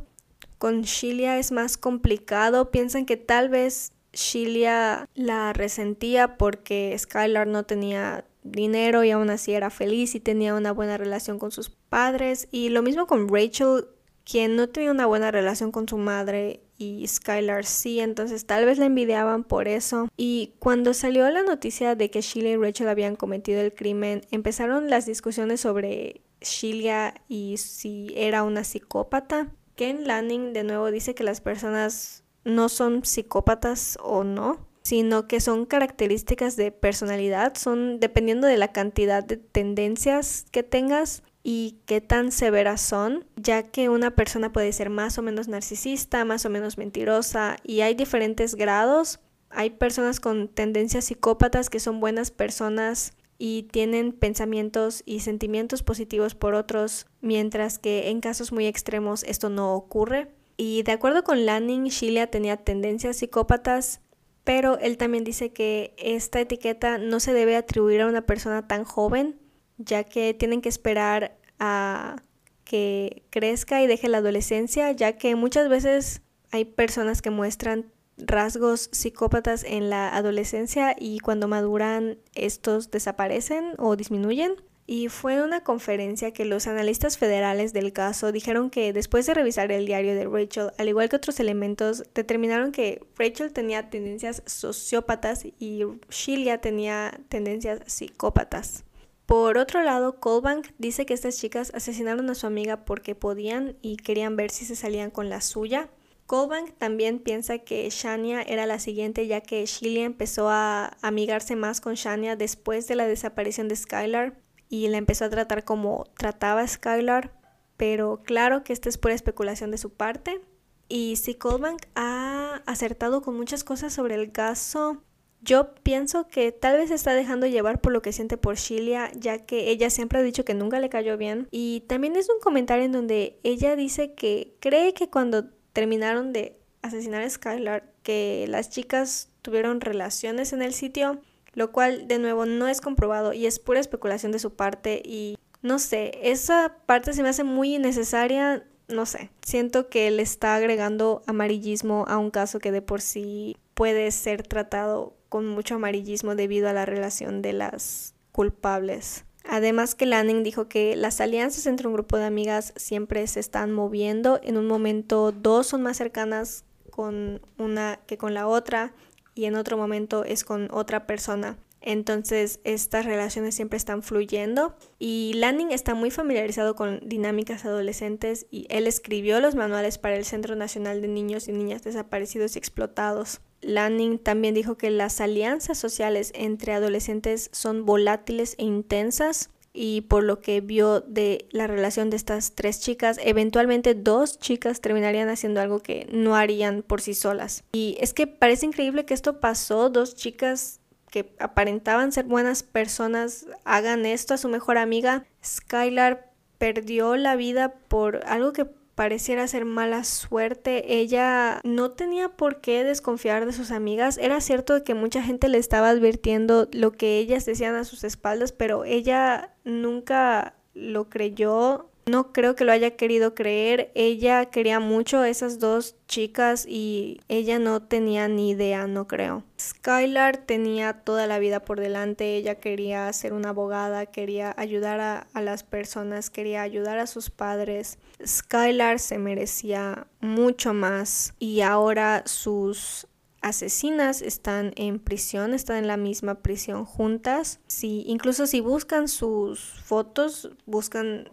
Con 0.58 0.82
Shilia 0.82 1.38
es 1.38 1.52
más 1.52 1.76
complicado. 1.76 2.72
Piensan 2.72 3.06
que 3.06 3.16
tal 3.16 3.48
vez 3.48 3.92
Shilia 4.12 5.08
la 5.14 5.52
resentía 5.52 6.38
porque 6.38 6.96
Skylar 6.98 7.46
no 7.46 7.62
tenía 7.62 8.24
dinero 8.42 9.04
y 9.04 9.12
aún 9.12 9.30
así 9.30 9.52
era 9.52 9.70
feliz 9.70 10.16
y 10.16 10.20
tenía 10.20 10.56
una 10.56 10.72
buena 10.72 10.96
relación 10.96 11.38
con 11.38 11.52
sus 11.52 11.70
padres. 11.70 12.48
Y 12.50 12.70
lo 12.70 12.82
mismo 12.82 13.06
con 13.06 13.28
Rachel, 13.28 13.84
quien 14.24 14.56
no 14.56 14.68
tenía 14.68 14.90
una 14.90 15.06
buena 15.06 15.30
relación 15.30 15.70
con 15.70 15.88
su 15.88 15.98
madre 15.98 16.62
y 16.80 17.06
Skylar 17.06 17.66
sí, 17.66 18.00
entonces 18.00 18.46
tal 18.46 18.64
vez 18.64 18.78
la 18.78 18.86
envidiaban 18.86 19.44
por 19.44 19.68
eso. 19.68 20.08
Y 20.16 20.54
cuando 20.58 20.94
salió 20.94 21.28
la 21.28 21.42
noticia 21.42 21.94
de 21.94 22.10
que 22.10 22.22
Sheila 22.22 22.48
y 22.48 22.56
Rachel 22.56 22.88
habían 22.88 23.16
cometido 23.16 23.60
el 23.60 23.74
crimen, 23.74 24.22
empezaron 24.30 24.88
las 24.88 25.04
discusiones 25.04 25.60
sobre 25.60 26.22
Sheila 26.40 27.14
y 27.28 27.58
si 27.58 28.12
era 28.16 28.44
una 28.44 28.64
psicópata. 28.64 29.52
Ken 29.76 30.06
Lanning 30.06 30.54
de 30.54 30.64
nuevo 30.64 30.90
dice 30.90 31.14
que 31.14 31.22
las 31.22 31.42
personas 31.42 32.24
no 32.44 32.70
son 32.70 33.04
psicópatas 33.04 33.98
o 34.02 34.24
no, 34.24 34.66
sino 34.82 35.28
que 35.28 35.40
son 35.40 35.66
características 35.66 36.56
de 36.56 36.72
personalidad, 36.72 37.54
son 37.56 38.00
dependiendo 38.00 38.46
de 38.46 38.56
la 38.56 38.72
cantidad 38.72 39.22
de 39.22 39.36
tendencias 39.36 40.46
que 40.50 40.62
tengas 40.62 41.22
y 41.42 41.78
qué 41.86 42.00
tan 42.00 42.32
severas 42.32 42.80
son, 42.80 43.24
ya 43.36 43.62
que 43.64 43.88
una 43.88 44.14
persona 44.14 44.52
puede 44.52 44.72
ser 44.72 44.90
más 44.90 45.18
o 45.18 45.22
menos 45.22 45.48
narcisista, 45.48 46.24
más 46.24 46.44
o 46.44 46.50
menos 46.50 46.76
mentirosa 46.76 47.56
y 47.64 47.80
hay 47.80 47.94
diferentes 47.94 48.54
grados. 48.54 49.20
Hay 49.48 49.70
personas 49.70 50.20
con 50.20 50.48
tendencias 50.48 51.06
psicópatas 51.06 51.70
que 51.70 51.80
son 51.80 51.98
buenas 51.98 52.30
personas 52.30 53.14
y 53.38 53.64
tienen 53.72 54.12
pensamientos 54.12 55.02
y 55.06 55.20
sentimientos 55.20 55.82
positivos 55.82 56.34
por 56.34 56.54
otros, 56.54 57.06
mientras 57.22 57.78
que 57.78 58.10
en 58.10 58.20
casos 58.20 58.52
muy 58.52 58.66
extremos 58.66 59.24
esto 59.24 59.48
no 59.48 59.74
ocurre. 59.74 60.28
Y 60.58 60.82
de 60.82 60.92
acuerdo 60.92 61.24
con 61.24 61.46
Lanning, 61.46 61.84
Sheila 61.84 62.26
tenía 62.26 62.58
tendencias 62.58 63.16
psicópatas, 63.16 64.02
pero 64.44 64.78
él 64.78 64.98
también 64.98 65.24
dice 65.24 65.54
que 65.54 65.94
esta 65.96 66.38
etiqueta 66.38 66.98
no 66.98 67.18
se 67.18 67.32
debe 67.32 67.56
atribuir 67.56 68.02
a 68.02 68.08
una 68.08 68.26
persona 68.26 68.68
tan 68.68 68.84
joven, 68.84 69.39
ya 69.80 70.04
que 70.04 70.34
tienen 70.34 70.60
que 70.60 70.68
esperar 70.68 71.36
a 71.58 72.22
que 72.64 73.24
crezca 73.30 73.82
y 73.82 73.86
deje 73.86 74.08
la 74.08 74.18
adolescencia, 74.18 74.92
ya 74.92 75.16
que 75.16 75.34
muchas 75.34 75.68
veces 75.68 76.22
hay 76.52 76.64
personas 76.64 77.22
que 77.22 77.30
muestran 77.30 77.86
rasgos 78.16 78.90
psicópatas 78.92 79.64
en 79.64 79.90
la 79.90 80.14
adolescencia 80.14 80.94
y 80.98 81.20
cuando 81.20 81.48
maduran 81.48 82.18
estos 82.34 82.90
desaparecen 82.90 83.74
o 83.78 83.96
disminuyen. 83.96 84.54
Y 84.86 85.08
fue 85.08 85.34
en 85.34 85.42
una 85.42 85.62
conferencia 85.62 86.32
que 86.32 86.44
los 86.44 86.66
analistas 86.66 87.16
federales 87.16 87.72
del 87.72 87.92
caso 87.92 88.32
dijeron 88.32 88.70
que 88.70 88.92
después 88.92 89.24
de 89.24 89.34
revisar 89.34 89.70
el 89.70 89.86
diario 89.86 90.16
de 90.16 90.26
Rachel, 90.26 90.70
al 90.78 90.88
igual 90.88 91.08
que 91.08 91.16
otros 91.16 91.38
elementos, 91.38 92.02
determinaron 92.12 92.72
que 92.72 93.00
Rachel 93.16 93.52
tenía 93.52 93.88
tendencias 93.88 94.42
sociópatas 94.46 95.44
y 95.44 95.84
Sheila 96.10 96.58
tenía 96.60 97.20
tendencias 97.28 97.80
psicópatas. 97.86 98.84
Por 99.30 99.58
otro 99.58 99.84
lado, 99.84 100.18
Colbank 100.18 100.70
dice 100.78 101.06
que 101.06 101.14
estas 101.14 101.38
chicas 101.38 101.70
asesinaron 101.72 102.28
a 102.30 102.34
su 102.34 102.48
amiga 102.48 102.84
porque 102.84 103.14
podían 103.14 103.76
y 103.80 103.96
querían 103.96 104.34
ver 104.34 104.50
si 104.50 104.64
se 104.64 104.74
salían 104.74 105.12
con 105.12 105.28
la 105.28 105.40
suya. 105.40 105.88
Colbank 106.26 106.72
también 106.78 107.20
piensa 107.20 107.58
que 107.58 107.88
Shania 107.90 108.42
era 108.42 108.66
la 108.66 108.80
siguiente 108.80 109.28
ya 109.28 109.40
que 109.40 109.64
Sheila 109.64 110.00
empezó 110.00 110.48
a 110.48 110.96
amigarse 111.00 111.54
más 111.54 111.80
con 111.80 111.94
Shania 111.94 112.34
después 112.34 112.88
de 112.88 112.96
la 112.96 113.06
desaparición 113.06 113.68
de 113.68 113.76
Skylar 113.76 114.36
y 114.68 114.88
la 114.88 114.96
empezó 114.96 115.26
a 115.26 115.30
tratar 115.30 115.64
como 115.64 116.06
trataba 116.18 116.62
a 116.62 116.66
Skylar, 116.66 117.32
pero 117.76 118.22
claro 118.24 118.64
que 118.64 118.72
esta 118.72 118.88
es 118.88 118.98
pura 118.98 119.14
especulación 119.14 119.70
de 119.70 119.78
su 119.78 119.90
parte. 119.92 120.40
Y 120.88 121.14
si 121.14 121.36
Colbank 121.36 121.82
ha 121.94 122.62
acertado 122.66 123.22
con 123.22 123.36
muchas 123.36 123.62
cosas 123.62 123.92
sobre 123.92 124.16
el 124.16 124.32
caso, 124.32 125.04
yo 125.42 125.74
pienso 125.82 126.28
que 126.28 126.52
tal 126.52 126.76
vez 126.76 126.90
está 126.90 127.14
dejando 127.14 127.46
llevar 127.46 127.80
por 127.80 127.92
lo 127.92 128.02
que 128.02 128.12
siente 128.12 128.36
por 128.36 128.56
Shilia, 128.56 129.10
ya 129.14 129.38
que 129.38 129.70
ella 129.70 129.90
siempre 129.90 130.18
ha 130.18 130.22
dicho 130.22 130.44
que 130.44 130.54
nunca 130.54 130.80
le 130.80 130.90
cayó 130.90 131.16
bien. 131.16 131.48
Y 131.50 131.80
también 131.86 132.16
es 132.16 132.28
un 132.28 132.40
comentario 132.40 132.84
en 132.84 132.92
donde 132.92 133.38
ella 133.42 133.76
dice 133.76 134.12
que 134.14 134.54
cree 134.60 134.92
que 134.92 135.08
cuando 135.08 135.46
terminaron 135.72 136.32
de 136.32 136.58
asesinar 136.82 137.22
a 137.22 137.30
Skylar, 137.30 137.90
que 138.02 138.46
las 138.48 138.70
chicas 138.70 139.30
tuvieron 139.42 139.80
relaciones 139.80 140.52
en 140.52 140.62
el 140.62 140.74
sitio, 140.74 141.20
lo 141.54 141.72
cual 141.72 142.06
de 142.06 142.18
nuevo 142.18 142.46
no 142.46 142.68
es 142.68 142.80
comprobado 142.80 143.32
y 143.32 143.46
es 143.46 143.58
pura 143.58 143.80
especulación 143.80 144.32
de 144.32 144.38
su 144.38 144.54
parte 144.54 145.02
y 145.04 145.38
no 145.62 145.78
sé, 145.78 146.12
esa 146.22 146.76
parte 146.86 147.12
se 147.12 147.22
me 147.22 147.28
hace 147.28 147.44
muy 147.44 147.74
innecesaria, 147.74 148.64
no 148.88 149.04
sé, 149.04 149.30
siento 149.42 149.88
que 149.88 150.10
le 150.10 150.22
está 150.22 150.54
agregando 150.54 151.22
amarillismo 151.26 152.04
a 152.08 152.18
un 152.18 152.30
caso 152.30 152.60
que 152.60 152.72
de 152.72 152.82
por 152.82 153.00
sí 153.00 153.56
puede 153.74 154.10
ser 154.10 154.42
tratado 154.46 155.14
con 155.30 155.46
mucho 155.46 155.76
amarillismo 155.76 156.34
debido 156.34 156.68
a 156.68 156.74
la 156.74 156.84
relación 156.84 157.40
de 157.40 157.54
las 157.54 158.14
culpables. 158.32 159.24
Además 159.44 159.94
que 159.94 160.04
Lanning 160.04 160.42
dijo 160.42 160.68
que 160.68 160.96
las 160.96 161.20
alianzas 161.20 161.66
entre 161.66 161.88
un 161.88 161.94
grupo 161.94 162.18
de 162.18 162.26
amigas 162.26 162.74
siempre 162.76 163.26
se 163.26 163.40
están 163.40 163.72
moviendo. 163.72 164.38
En 164.42 164.58
un 164.58 164.66
momento 164.66 165.32
dos 165.32 165.68
son 165.68 165.82
más 165.82 165.96
cercanas 165.96 166.64
con 166.90 167.40
una 167.56 168.00
que 168.06 168.18
con 168.18 168.34
la 168.34 168.46
otra 168.46 168.92
y 169.34 169.46
en 169.46 169.54
otro 169.54 169.78
momento 169.78 170.24
es 170.24 170.44
con 170.44 170.68
otra 170.70 171.06
persona. 171.06 171.56
Entonces 171.80 172.60
estas 172.64 173.06
relaciones 173.06 173.54
siempre 173.54 173.78
están 173.78 174.02
fluyendo 174.02 174.76
y 174.98 175.32
Lanning 175.36 175.70
está 175.70 175.94
muy 175.94 176.10
familiarizado 176.10 176.74
con 176.74 177.00
dinámicas 177.02 177.64
adolescentes 177.64 178.46
y 178.50 178.66
él 178.68 178.86
escribió 178.86 179.40
los 179.40 179.54
manuales 179.54 179.96
para 179.96 180.16
el 180.16 180.26
Centro 180.26 180.56
Nacional 180.56 181.00
de 181.00 181.08
Niños 181.08 181.48
y 181.48 181.52
Niñas 181.52 181.82
Desaparecidos 181.82 182.56
y 182.56 182.58
Explotados. 182.58 183.40
Lanning 183.62 184.18
también 184.18 184.54
dijo 184.54 184.76
que 184.76 184.90
las 184.90 185.20
alianzas 185.20 185.78
sociales 185.78 186.32
entre 186.34 186.72
adolescentes 186.72 187.50
son 187.52 187.84
volátiles 187.84 188.54
e 188.58 188.64
intensas 188.64 189.50
y 189.72 190.02
por 190.02 190.24
lo 190.24 190.40
que 190.40 190.60
vio 190.60 191.00
de 191.00 191.46
la 191.50 191.66
relación 191.66 192.10
de 192.10 192.16
estas 192.16 192.54
tres 192.54 192.80
chicas, 192.80 193.18
eventualmente 193.22 193.94
dos 193.94 194.38
chicas 194.38 194.80
terminarían 194.80 195.28
haciendo 195.28 195.60
algo 195.60 195.80
que 195.80 196.08
no 196.12 196.34
harían 196.34 196.82
por 196.82 197.00
sí 197.00 197.14
solas. 197.14 197.64
Y 197.72 197.96
es 198.00 198.12
que 198.12 198.26
parece 198.26 198.66
increíble 198.66 199.04
que 199.04 199.14
esto 199.14 199.40
pasó, 199.40 199.90
dos 199.90 200.16
chicas 200.16 200.80
que 201.10 201.34
aparentaban 201.38 202.12
ser 202.12 202.24
buenas 202.24 202.62
personas 202.62 203.46
hagan 203.64 204.06
esto 204.06 204.34
a 204.34 204.38
su 204.38 204.48
mejor 204.48 204.78
amiga. 204.78 205.24
Skylar 205.44 206.30
perdió 206.58 207.16
la 207.16 207.36
vida 207.36 207.74
por 207.88 208.24
algo 208.26 208.52
que 208.52 208.66
pareciera 209.00 209.48
ser 209.48 209.64
mala 209.64 210.04
suerte. 210.04 210.98
Ella 211.00 211.62
no 211.64 211.92
tenía 211.92 212.28
por 212.28 212.60
qué 212.60 212.84
desconfiar 212.84 213.46
de 213.46 213.54
sus 213.54 213.70
amigas. 213.70 214.18
Era 214.18 214.42
cierto 214.42 214.84
que 214.84 214.92
mucha 214.92 215.22
gente 215.22 215.48
le 215.48 215.56
estaba 215.56 215.88
advirtiendo 215.88 216.68
lo 216.70 216.92
que 216.92 217.16
ellas 217.16 217.46
decían 217.46 217.76
a 217.76 217.84
sus 217.84 218.04
espaldas, 218.04 218.52
pero 218.52 218.84
ella 218.84 219.54
nunca 219.64 220.54
lo 220.74 221.08
creyó 221.08 221.89
no 222.10 222.32
creo 222.32 222.54
que 222.54 222.64
lo 222.64 222.72
haya 222.72 222.96
querido 222.96 223.34
creer. 223.34 223.90
Ella 223.94 224.46
quería 224.46 224.80
mucho 224.80 225.20
a 225.20 225.28
esas 225.28 225.58
dos 225.58 225.96
chicas 226.06 226.66
y 226.68 227.20
ella 227.28 227.58
no 227.58 227.82
tenía 227.82 228.28
ni 228.28 228.50
idea, 228.50 228.86
no 228.86 229.06
creo. 229.06 229.44
Skylar 229.58 230.38
tenía 230.38 230.92
toda 231.04 231.26
la 231.26 231.38
vida 231.38 231.60
por 231.60 231.80
delante. 231.80 232.36
Ella 232.36 232.56
quería 232.56 233.12
ser 233.12 233.32
una 233.32 233.50
abogada, 233.50 234.06
quería 234.06 234.54
ayudar 234.56 235.00
a, 235.00 235.40
las 235.40 235.62
personas, 235.62 236.30
quería 236.30 236.62
ayudar 236.62 236.98
a 236.98 237.06
sus 237.06 237.30
padres. 237.30 237.98
Skylar 238.26 238.98
se 238.98 239.18
merecía 239.18 240.06
mucho 240.20 240.74
más 240.74 241.34
y 241.38 241.60
ahora 241.60 242.22
sus 242.26 243.06
asesinas 243.40 244.20
están 244.20 244.72
en 244.76 244.98
prisión, 244.98 245.54
están 245.54 245.76
en 245.76 245.86
la 245.86 245.96
misma 245.96 246.36
prisión 246.42 246.84
juntas. 246.84 247.60
Si, 247.66 248.02
incluso 248.06 248.46
si 248.46 248.60
buscan 248.60 249.08
sus 249.08 249.60
fotos, 249.84 250.50
buscan 250.66 251.30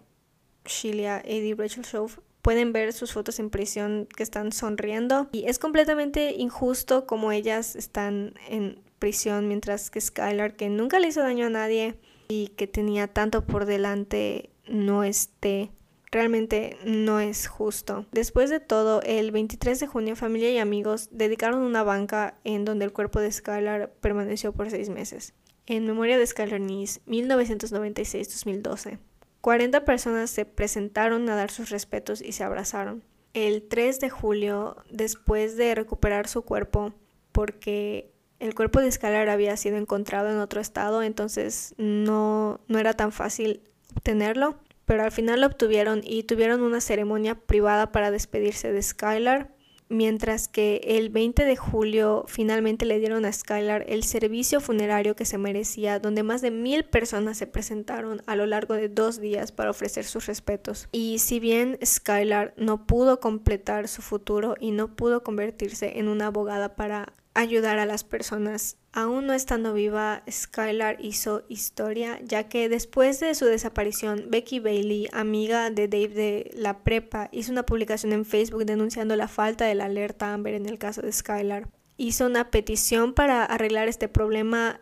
Sheila, 0.67 1.21
Eddie, 1.25 1.55
Rachel 1.55 1.83
Show 1.83 2.09
pueden 2.41 2.71
ver 2.71 2.93
sus 2.93 3.11
fotos 3.11 3.39
en 3.39 3.49
prisión 3.49 4.07
que 4.15 4.23
están 4.23 4.51
sonriendo 4.51 5.27
y 5.33 5.47
es 5.47 5.59
completamente 5.59 6.35
injusto 6.37 7.05
como 7.05 7.31
ellas 7.31 7.75
están 7.75 8.35
en 8.47 8.79
prisión 8.99 9.47
mientras 9.47 9.89
que 9.89 9.99
Skylar 9.99 10.55
que 10.55 10.69
nunca 10.69 10.99
le 10.99 11.09
hizo 11.09 11.21
daño 11.21 11.47
a 11.47 11.49
nadie 11.49 11.95
y 12.29 12.49
que 12.49 12.67
tenía 12.67 13.07
tanto 13.07 13.45
por 13.45 13.65
delante 13.65 14.49
no 14.67 15.03
esté. 15.03 15.71
Realmente 16.09 16.77
no 16.85 17.19
es 17.19 17.47
justo. 17.47 18.05
Después 18.13 18.49
de 18.49 18.61
todo, 18.61 19.01
el 19.01 19.31
23 19.31 19.79
de 19.81 19.87
junio, 19.87 20.15
familia 20.15 20.49
y 20.51 20.57
amigos 20.57 21.09
dedicaron 21.11 21.59
una 21.59 21.83
banca 21.83 22.39
en 22.45 22.63
donde 22.63 22.85
el 22.85 22.93
cuerpo 22.93 23.19
de 23.19 23.31
Skylar 23.31 23.91
permaneció 23.99 24.53
por 24.53 24.69
seis 24.69 24.87
meses. 24.89 25.33
En 25.65 25.85
memoria 25.85 26.17
de 26.17 26.25
Skylar 26.25 26.61
Nice, 26.61 27.01
1996-2012. 27.07 28.99
40 29.41 29.85
personas 29.85 30.29
se 30.29 30.45
presentaron 30.45 31.29
a 31.29 31.35
dar 31.35 31.51
sus 31.51 31.69
respetos 31.69 32.21
y 32.21 32.31
se 32.31 32.43
abrazaron. 32.43 33.03
El 33.33 33.67
3 33.67 33.99
de 33.99 34.09
julio, 34.09 34.77
después 34.89 35.57
de 35.57 35.75
recuperar 35.75 36.27
su 36.27 36.41
cuerpo, 36.41 36.93
porque 37.31 38.11
el 38.39 38.55
cuerpo 38.55 38.81
de 38.81 38.91
Skylar 38.91 39.29
había 39.29 39.57
sido 39.57 39.77
encontrado 39.77 40.29
en 40.29 40.37
otro 40.37 40.61
estado, 40.61 41.03
entonces 41.03 41.73
no, 41.77 42.61
no 42.67 42.79
era 42.79 42.93
tan 42.93 43.11
fácil 43.11 43.61
obtenerlo, 43.95 44.59
pero 44.85 45.03
al 45.03 45.11
final 45.11 45.41
lo 45.41 45.47
obtuvieron 45.47 46.01
y 46.03 46.23
tuvieron 46.23 46.61
una 46.61 46.81
ceremonia 46.81 47.35
privada 47.35 47.91
para 47.91 48.11
despedirse 48.11 48.71
de 48.71 48.81
Skylar 48.81 49.56
mientras 49.89 50.47
que 50.47 50.81
el 50.83 51.09
20 51.09 51.45
de 51.45 51.55
julio 51.55 52.25
finalmente 52.27 52.85
le 52.85 52.99
dieron 52.99 53.25
a 53.25 53.31
Skylar 53.31 53.85
el 53.87 54.03
servicio 54.03 54.59
funerario 54.61 55.15
que 55.15 55.25
se 55.25 55.37
merecía, 55.37 55.99
donde 55.99 56.23
más 56.23 56.41
de 56.41 56.51
mil 56.51 56.83
personas 56.85 57.37
se 57.37 57.47
presentaron 57.47 58.21
a 58.25 58.35
lo 58.35 58.45
largo 58.45 58.73
de 58.73 58.89
dos 58.89 59.19
días 59.19 59.51
para 59.51 59.71
ofrecer 59.71 60.05
sus 60.05 60.25
respetos. 60.25 60.87
Y 60.91 61.19
si 61.19 61.39
bien 61.39 61.77
Skylar 61.83 62.53
no 62.57 62.85
pudo 62.85 63.19
completar 63.19 63.87
su 63.87 64.01
futuro 64.01 64.55
y 64.59 64.71
no 64.71 64.95
pudo 64.95 65.23
convertirse 65.23 65.99
en 65.99 66.07
una 66.07 66.27
abogada 66.27 66.75
para 66.75 67.13
ayudar 67.37 67.77
a 67.77 67.85
las 67.85 68.03
personas. 68.03 68.77
Aún 68.91 69.27
no 69.27 69.33
estando 69.33 69.73
viva, 69.73 70.23
Skylar 70.29 70.97
hizo 70.99 71.43
historia, 71.47 72.19
ya 72.23 72.49
que 72.49 72.67
después 72.67 73.19
de 73.19 73.35
su 73.35 73.45
desaparición, 73.45 74.25
Becky 74.29 74.59
Bailey, 74.59 75.07
amiga 75.13 75.69
de 75.69 75.87
Dave 75.87 76.07
de 76.09 76.51
la 76.55 76.79
prepa, 76.79 77.29
hizo 77.31 77.51
una 77.51 77.65
publicación 77.65 78.11
en 78.11 78.25
Facebook 78.25 78.65
denunciando 78.65 79.15
la 79.15 79.27
falta 79.27 79.65
de 79.65 79.75
la 79.75 79.85
alerta 79.85 80.33
Amber 80.33 80.55
en 80.55 80.65
el 80.65 80.79
caso 80.79 81.01
de 81.01 81.11
Skylar. 81.11 81.69
Hizo 81.95 82.25
una 82.25 82.49
petición 82.49 83.13
para 83.13 83.45
arreglar 83.45 83.87
este 83.87 84.07
problema 84.07 84.81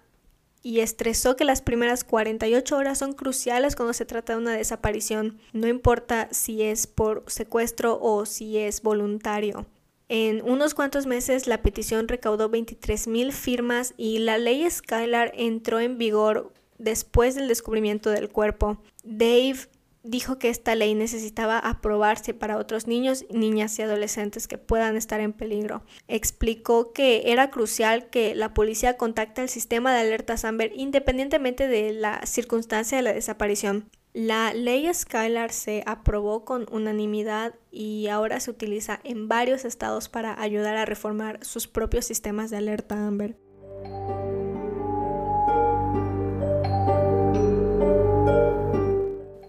y 0.63 0.79
estresó 0.79 1.35
que 1.35 1.43
las 1.43 1.61
primeras 1.61 2.03
48 2.03 2.77
horas 2.77 2.97
son 2.97 3.13
cruciales 3.13 3.75
cuando 3.75 3.93
se 3.93 4.05
trata 4.05 4.33
de 4.33 4.39
una 4.39 4.53
desaparición, 4.53 5.39
no 5.53 5.67
importa 5.67 6.29
si 6.31 6.63
es 6.63 6.87
por 6.87 7.23
secuestro 7.27 7.99
o 8.01 8.25
si 8.25 8.57
es 8.57 8.81
voluntario. 8.81 9.67
En 10.07 10.43
unos 10.43 10.75
cuantos 10.75 11.07
meses 11.07 11.47
la 11.47 11.61
petición 11.61 12.07
recaudó 12.07 12.51
23.000 12.51 13.31
firmas 13.31 13.93
y 13.97 14.19
la 14.19 14.37
ley 14.37 14.69
Skylar 14.69 15.31
entró 15.35 15.79
en 15.79 15.97
vigor 15.97 16.53
después 16.77 17.35
del 17.35 17.47
descubrimiento 17.47 18.11
del 18.11 18.29
cuerpo. 18.29 18.77
Dave 19.03 19.57
dijo 20.03 20.37
que 20.37 20.49
esta 20.49 20.75
ley 20.75 20.93
necesitaba 20.93 21.57
aprobarse 21.57 22.35
para 22.35 22.57
otros 22.57 22.85
niños, 22.85 23.25
niñas 23.31 23.77
y 23.79 23.81
adolescentes 23.81 24.47
que 24.47 24.59
puedan 24.59 24.95
estar 24.95 25.19
en 25.19 25.33
peligro. 25.33 25.83
Explicó 26.07 26.93
que 26.93 27.31
era 27.31 27.49
crucial 27.49 28.09
que 28.11 28.35
la 28.35 28.53
policía 28.53 28.97
contacte 28.97 29.41
al 29.41 29.49
sistema 29.49 29.93
de 29.93 30.01
alertas 30.01 30.45
Amber 30.45 30.71
independientemente 30.75 31.67
de 31.67 31.91
la 31.93 32.23
circunstancia 32.25 32.97
de 32.97 33.03
la 33.03 33.13
desaparición. 33.13 33.89
La 34.15 34.53
ley 34.53 34.89
Skylar 34.93 35.51
se 35.51 35.83
aprobó 35.85 36.45
con 36.45 36.67
unanimidad 36.71 37.53
y 37.69 38.07
ahora 38.07 38.39
se 38.39 38.49
utiliza 38.49 39.01
en 39.03 39.27
varios 39.27 39.65
estados 39.65 40.07
para 40.07 40.41
ayudar 40.41 40.77
a 40.77 40.85
reformar 40.85 41.43
sus 41.43 41.67
propios 41.67 42.05
sistemas 42.05 42.49
de 42.49 42.55
alerta 42.55 42.95
Amber. 42.95 43.35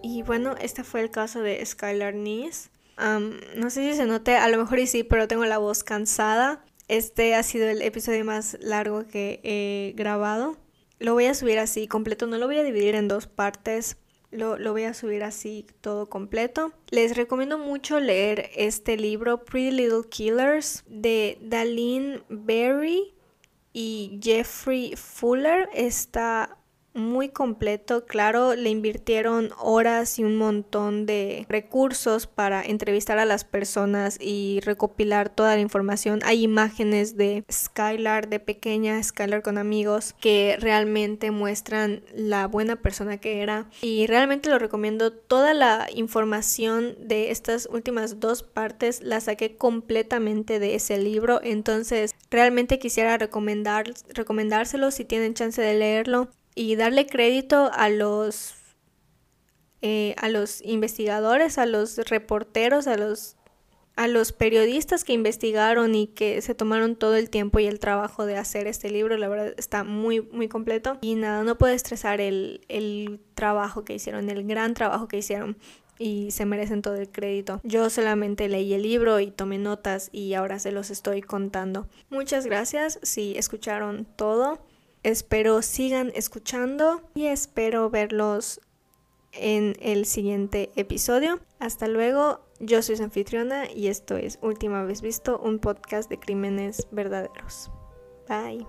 Y 0.03 0.23
bueno, 0.23 0.57
este 0.61 0.83
fue 0.83 1.01
el 1.01 1.13
caso 1.13 1.43
de 1.43 1.65
Skylar 1.65 2.15
Nice. 2.17 2.69
no 2.99 3.71
sé 3.71 3.89
si 3.89 3.97
se 3.97 4.05
note, 4.05 4.35
a 4.35 4.49
lo 4.49 4.59
mejor 4.59 4.81
y 4.81 4.89
sí, 4.89 5.05
pero 5.05 5.29
tengo 5.29 5.45
la 5.45 5.59
voz 5.59 5.85
cansada. 5.85 6.65
Este 6.89 7.37
ha 7.37 7.45
sido 7.45 7.69
el 7.69 7.83
episodio 7.83 8.25
más 8.25 8.57
largo 8.61 9.07
que 9.07 9.39
he 9.45 9.93
grabado. 9.97 10.57
Lo 10.99 11.13
voy 11.13 11.27
a 11.27 11.35
subir 11.35 11.61
así 11.61 11.87
completo, 11.87 12.27
no 12.27 12.37
lo 12.37 12.49
voy 12.49 12.59
a 12.59 12.65
dividir 12.65 12.97
en 12.97 13.07
dos 13.07 13.29
partes 13.29 13.99
lo, 14.31 14.57
voy 14.73 14.85
a 14.85 14.95
subir 14.95 15.23
así 15.23 15.67
todo 15.81 16.09
completo. 16.09 16.73
Les 16.91 17.17
recomiendo 17.17 17.59
mucho 17.59 18.01
leer 18.01 18.51
este 18.55 18.97
libro, 18.97 19.45
Pretty 19.45 19.71
Little 19.71 20.09
Killers, 20.09 20.85
de 20.87 21.39
Daline 21.41 22.23
Berry 22.29 23.15
y 23.73 24.19
Jeffrey 24.23 24.95
Fuller. 24.97 25.69
Está 25.75 26.59
muy 26.97 27.29
completo, 27.29 28.07
claro, 28.07 28.55
le 28.55 28.71
invirtieron 28.71 29.51
horas 29.59 30.19
y 30.19 30.25
un 30.25 30.37
montón 30.37 31.07
de 31.07 31.47
recursos 31.49 32.27
para 32.27 32.63
entrevistar 32.63 33.19
a 33.19 33.25
las 33.25 33.45
personas 33.45 34.19
y 34.21 34.61
recopilar 34.65 35.29
toda 35.29 35.55
la 35.55 35.61
información. 35.61 36.21
Hay 36.25 36.43
imágenes 36.43 37.17
de 37.17 37.45
Skylar, 37.53 38.29
de 38.29 38.41
pequeña 38.41 39.03
Skylar 39.03 39.43
con 39.43 39.59
amigos, 39.59 40.15
que 40.21 40.57
realmente 40.59 41.31
muestran 41.31 42.03
la 42.15 42.47
buena 42.47 42.77
persona 42.77 43.19
que 43.19 43.43
era. 43.43 43.69
Y 43.83 44.07
realmente 44.07 44.49
lo 44.49 44.59
recomiendo. 44.59 45.13
Toda 45.13 45.55
la 45.55 45.89
información 45.95 46.97
de 47.01 47.31
estas 47.31 47.69
últimas 47.71 48.21
dos 48.21 48.43
partes 48.43 49.03
la 49.03 49.21
saqué 49.21 49.57
completamente 49.57 50.59
de 50.59 50.75
ese 50.75 50.99
libro. 50.99 51.41
Entonces, 51.43 52.15
realmente 52.31 52.79
quisiera 52.79 53.19
recomendar, 53.19 53.93
recomendárselo 54.09 54.91
si 54.91 55.05
tienen 55.05 55.35
chance 55.35 55.61
de 55.61 55.75
leerlo 55.75 56.31
y 56.57 56.75
darle 56.75 57.07
crédito 57.07 57.71
a 57.73 57.89
los 57.89 58.55
eh, 59.83 60.17
a 60.19 60.29
los 60.29 60.63
investigadores, 60.63 61.59
a 61.59 61.67
los 61.67 61.99
reporteros, 61.99 62.89
a 62.89 62.97
los 62.97 63.37
a 63.95 64.09
los 64.09 64.33
periodistas 64.33 65.05
que 65.05 65.13
investigaron 65.13 65.95
y 65.95 66.09
que 66.09 66.43
se 66.43 66.55
tomaron 66.55 66.97
todo 66.97 67.17
el 67.17 67.31
tiempo 67.31 67.61
y 67.61 67.67
el 67.67 67.79
trabajo 67.79 68.27
de 68.27 68.37
hacer 68.37 68.67
este 68.67 68.91
libro, 68.91 69.17
la 69.17 69.29
verdad 69.29 69.55
está 69.57 69.85
muy, 69.85 70.21
muy 70.21 70.49
completo. 70.49 70.99
Y 71.01 71.15
nada, 71.15 71.45
no 71.45 71.57
puedo 71.57 71.73
estresar 71.73 72.21
el, 72.21 72.61
el 72.69 73.21
trabajo 73.35 73.85
que 73.87 73.95
hicieron, 73.95 74.29
el 74.29 74.47
gran 74.47 74.75
trabajo 74.75 75.09
que 75.09 75.17
hicieron 75.17 75.57
y 75.99 76.31
se 76.31 76.45
merecen 76.45 76.83
todo 76.83 76.97
el 76.97 77.11
crédito. 77.11 77.61
Yo 77.65 77.89
solamente 77.89 78.49
leí 78.49 78.75
el 78.75 78.83
libro 78.83 79.19
y 79.19 79.31
tomé 79.31 79.57
notas 79.57 80.11
y 80.13 80.35
ahora 80.35 80.59
se 80.59 80.73
los 80.73 80.91
estoy 80.91 81.23
contando. 81.23 81.89
Muchas 82.11 82.45
gracias 82.45 82.99
si 83.03 83.37
escucharon 83.39 84.07
todo. 84.17 84.59
Espero 85.07 85.63
sigan 85.63 86.11
escuchando 86.17 87.01
y 87.15 87.27
espero 87.27 87.91
verlos 87.91 88.61
en 89.31 89.77
el 89.81 90.05
siguiente 90.05 90.73
episodio. 90.75 91.39
Hasta 91.61 91.87
luego, 91.87 92.41
yo 92.59 92.83
soy 92.83 92.97
su 92.97 93.05
anfitriona 93.05 93.71
y 93.71 93.87
esto 93.87 94.17
es 94.17 94.41
Última 94.43 94.83
vez 94.83 95.03
visto, 95.03 95.39
un 95.39 95.61
podcast 95.61 96.11
de 96.11 96.19
crímenes 96.19 96.89
verdaderos. 96.91 97.71
Bye. 98.29 98.67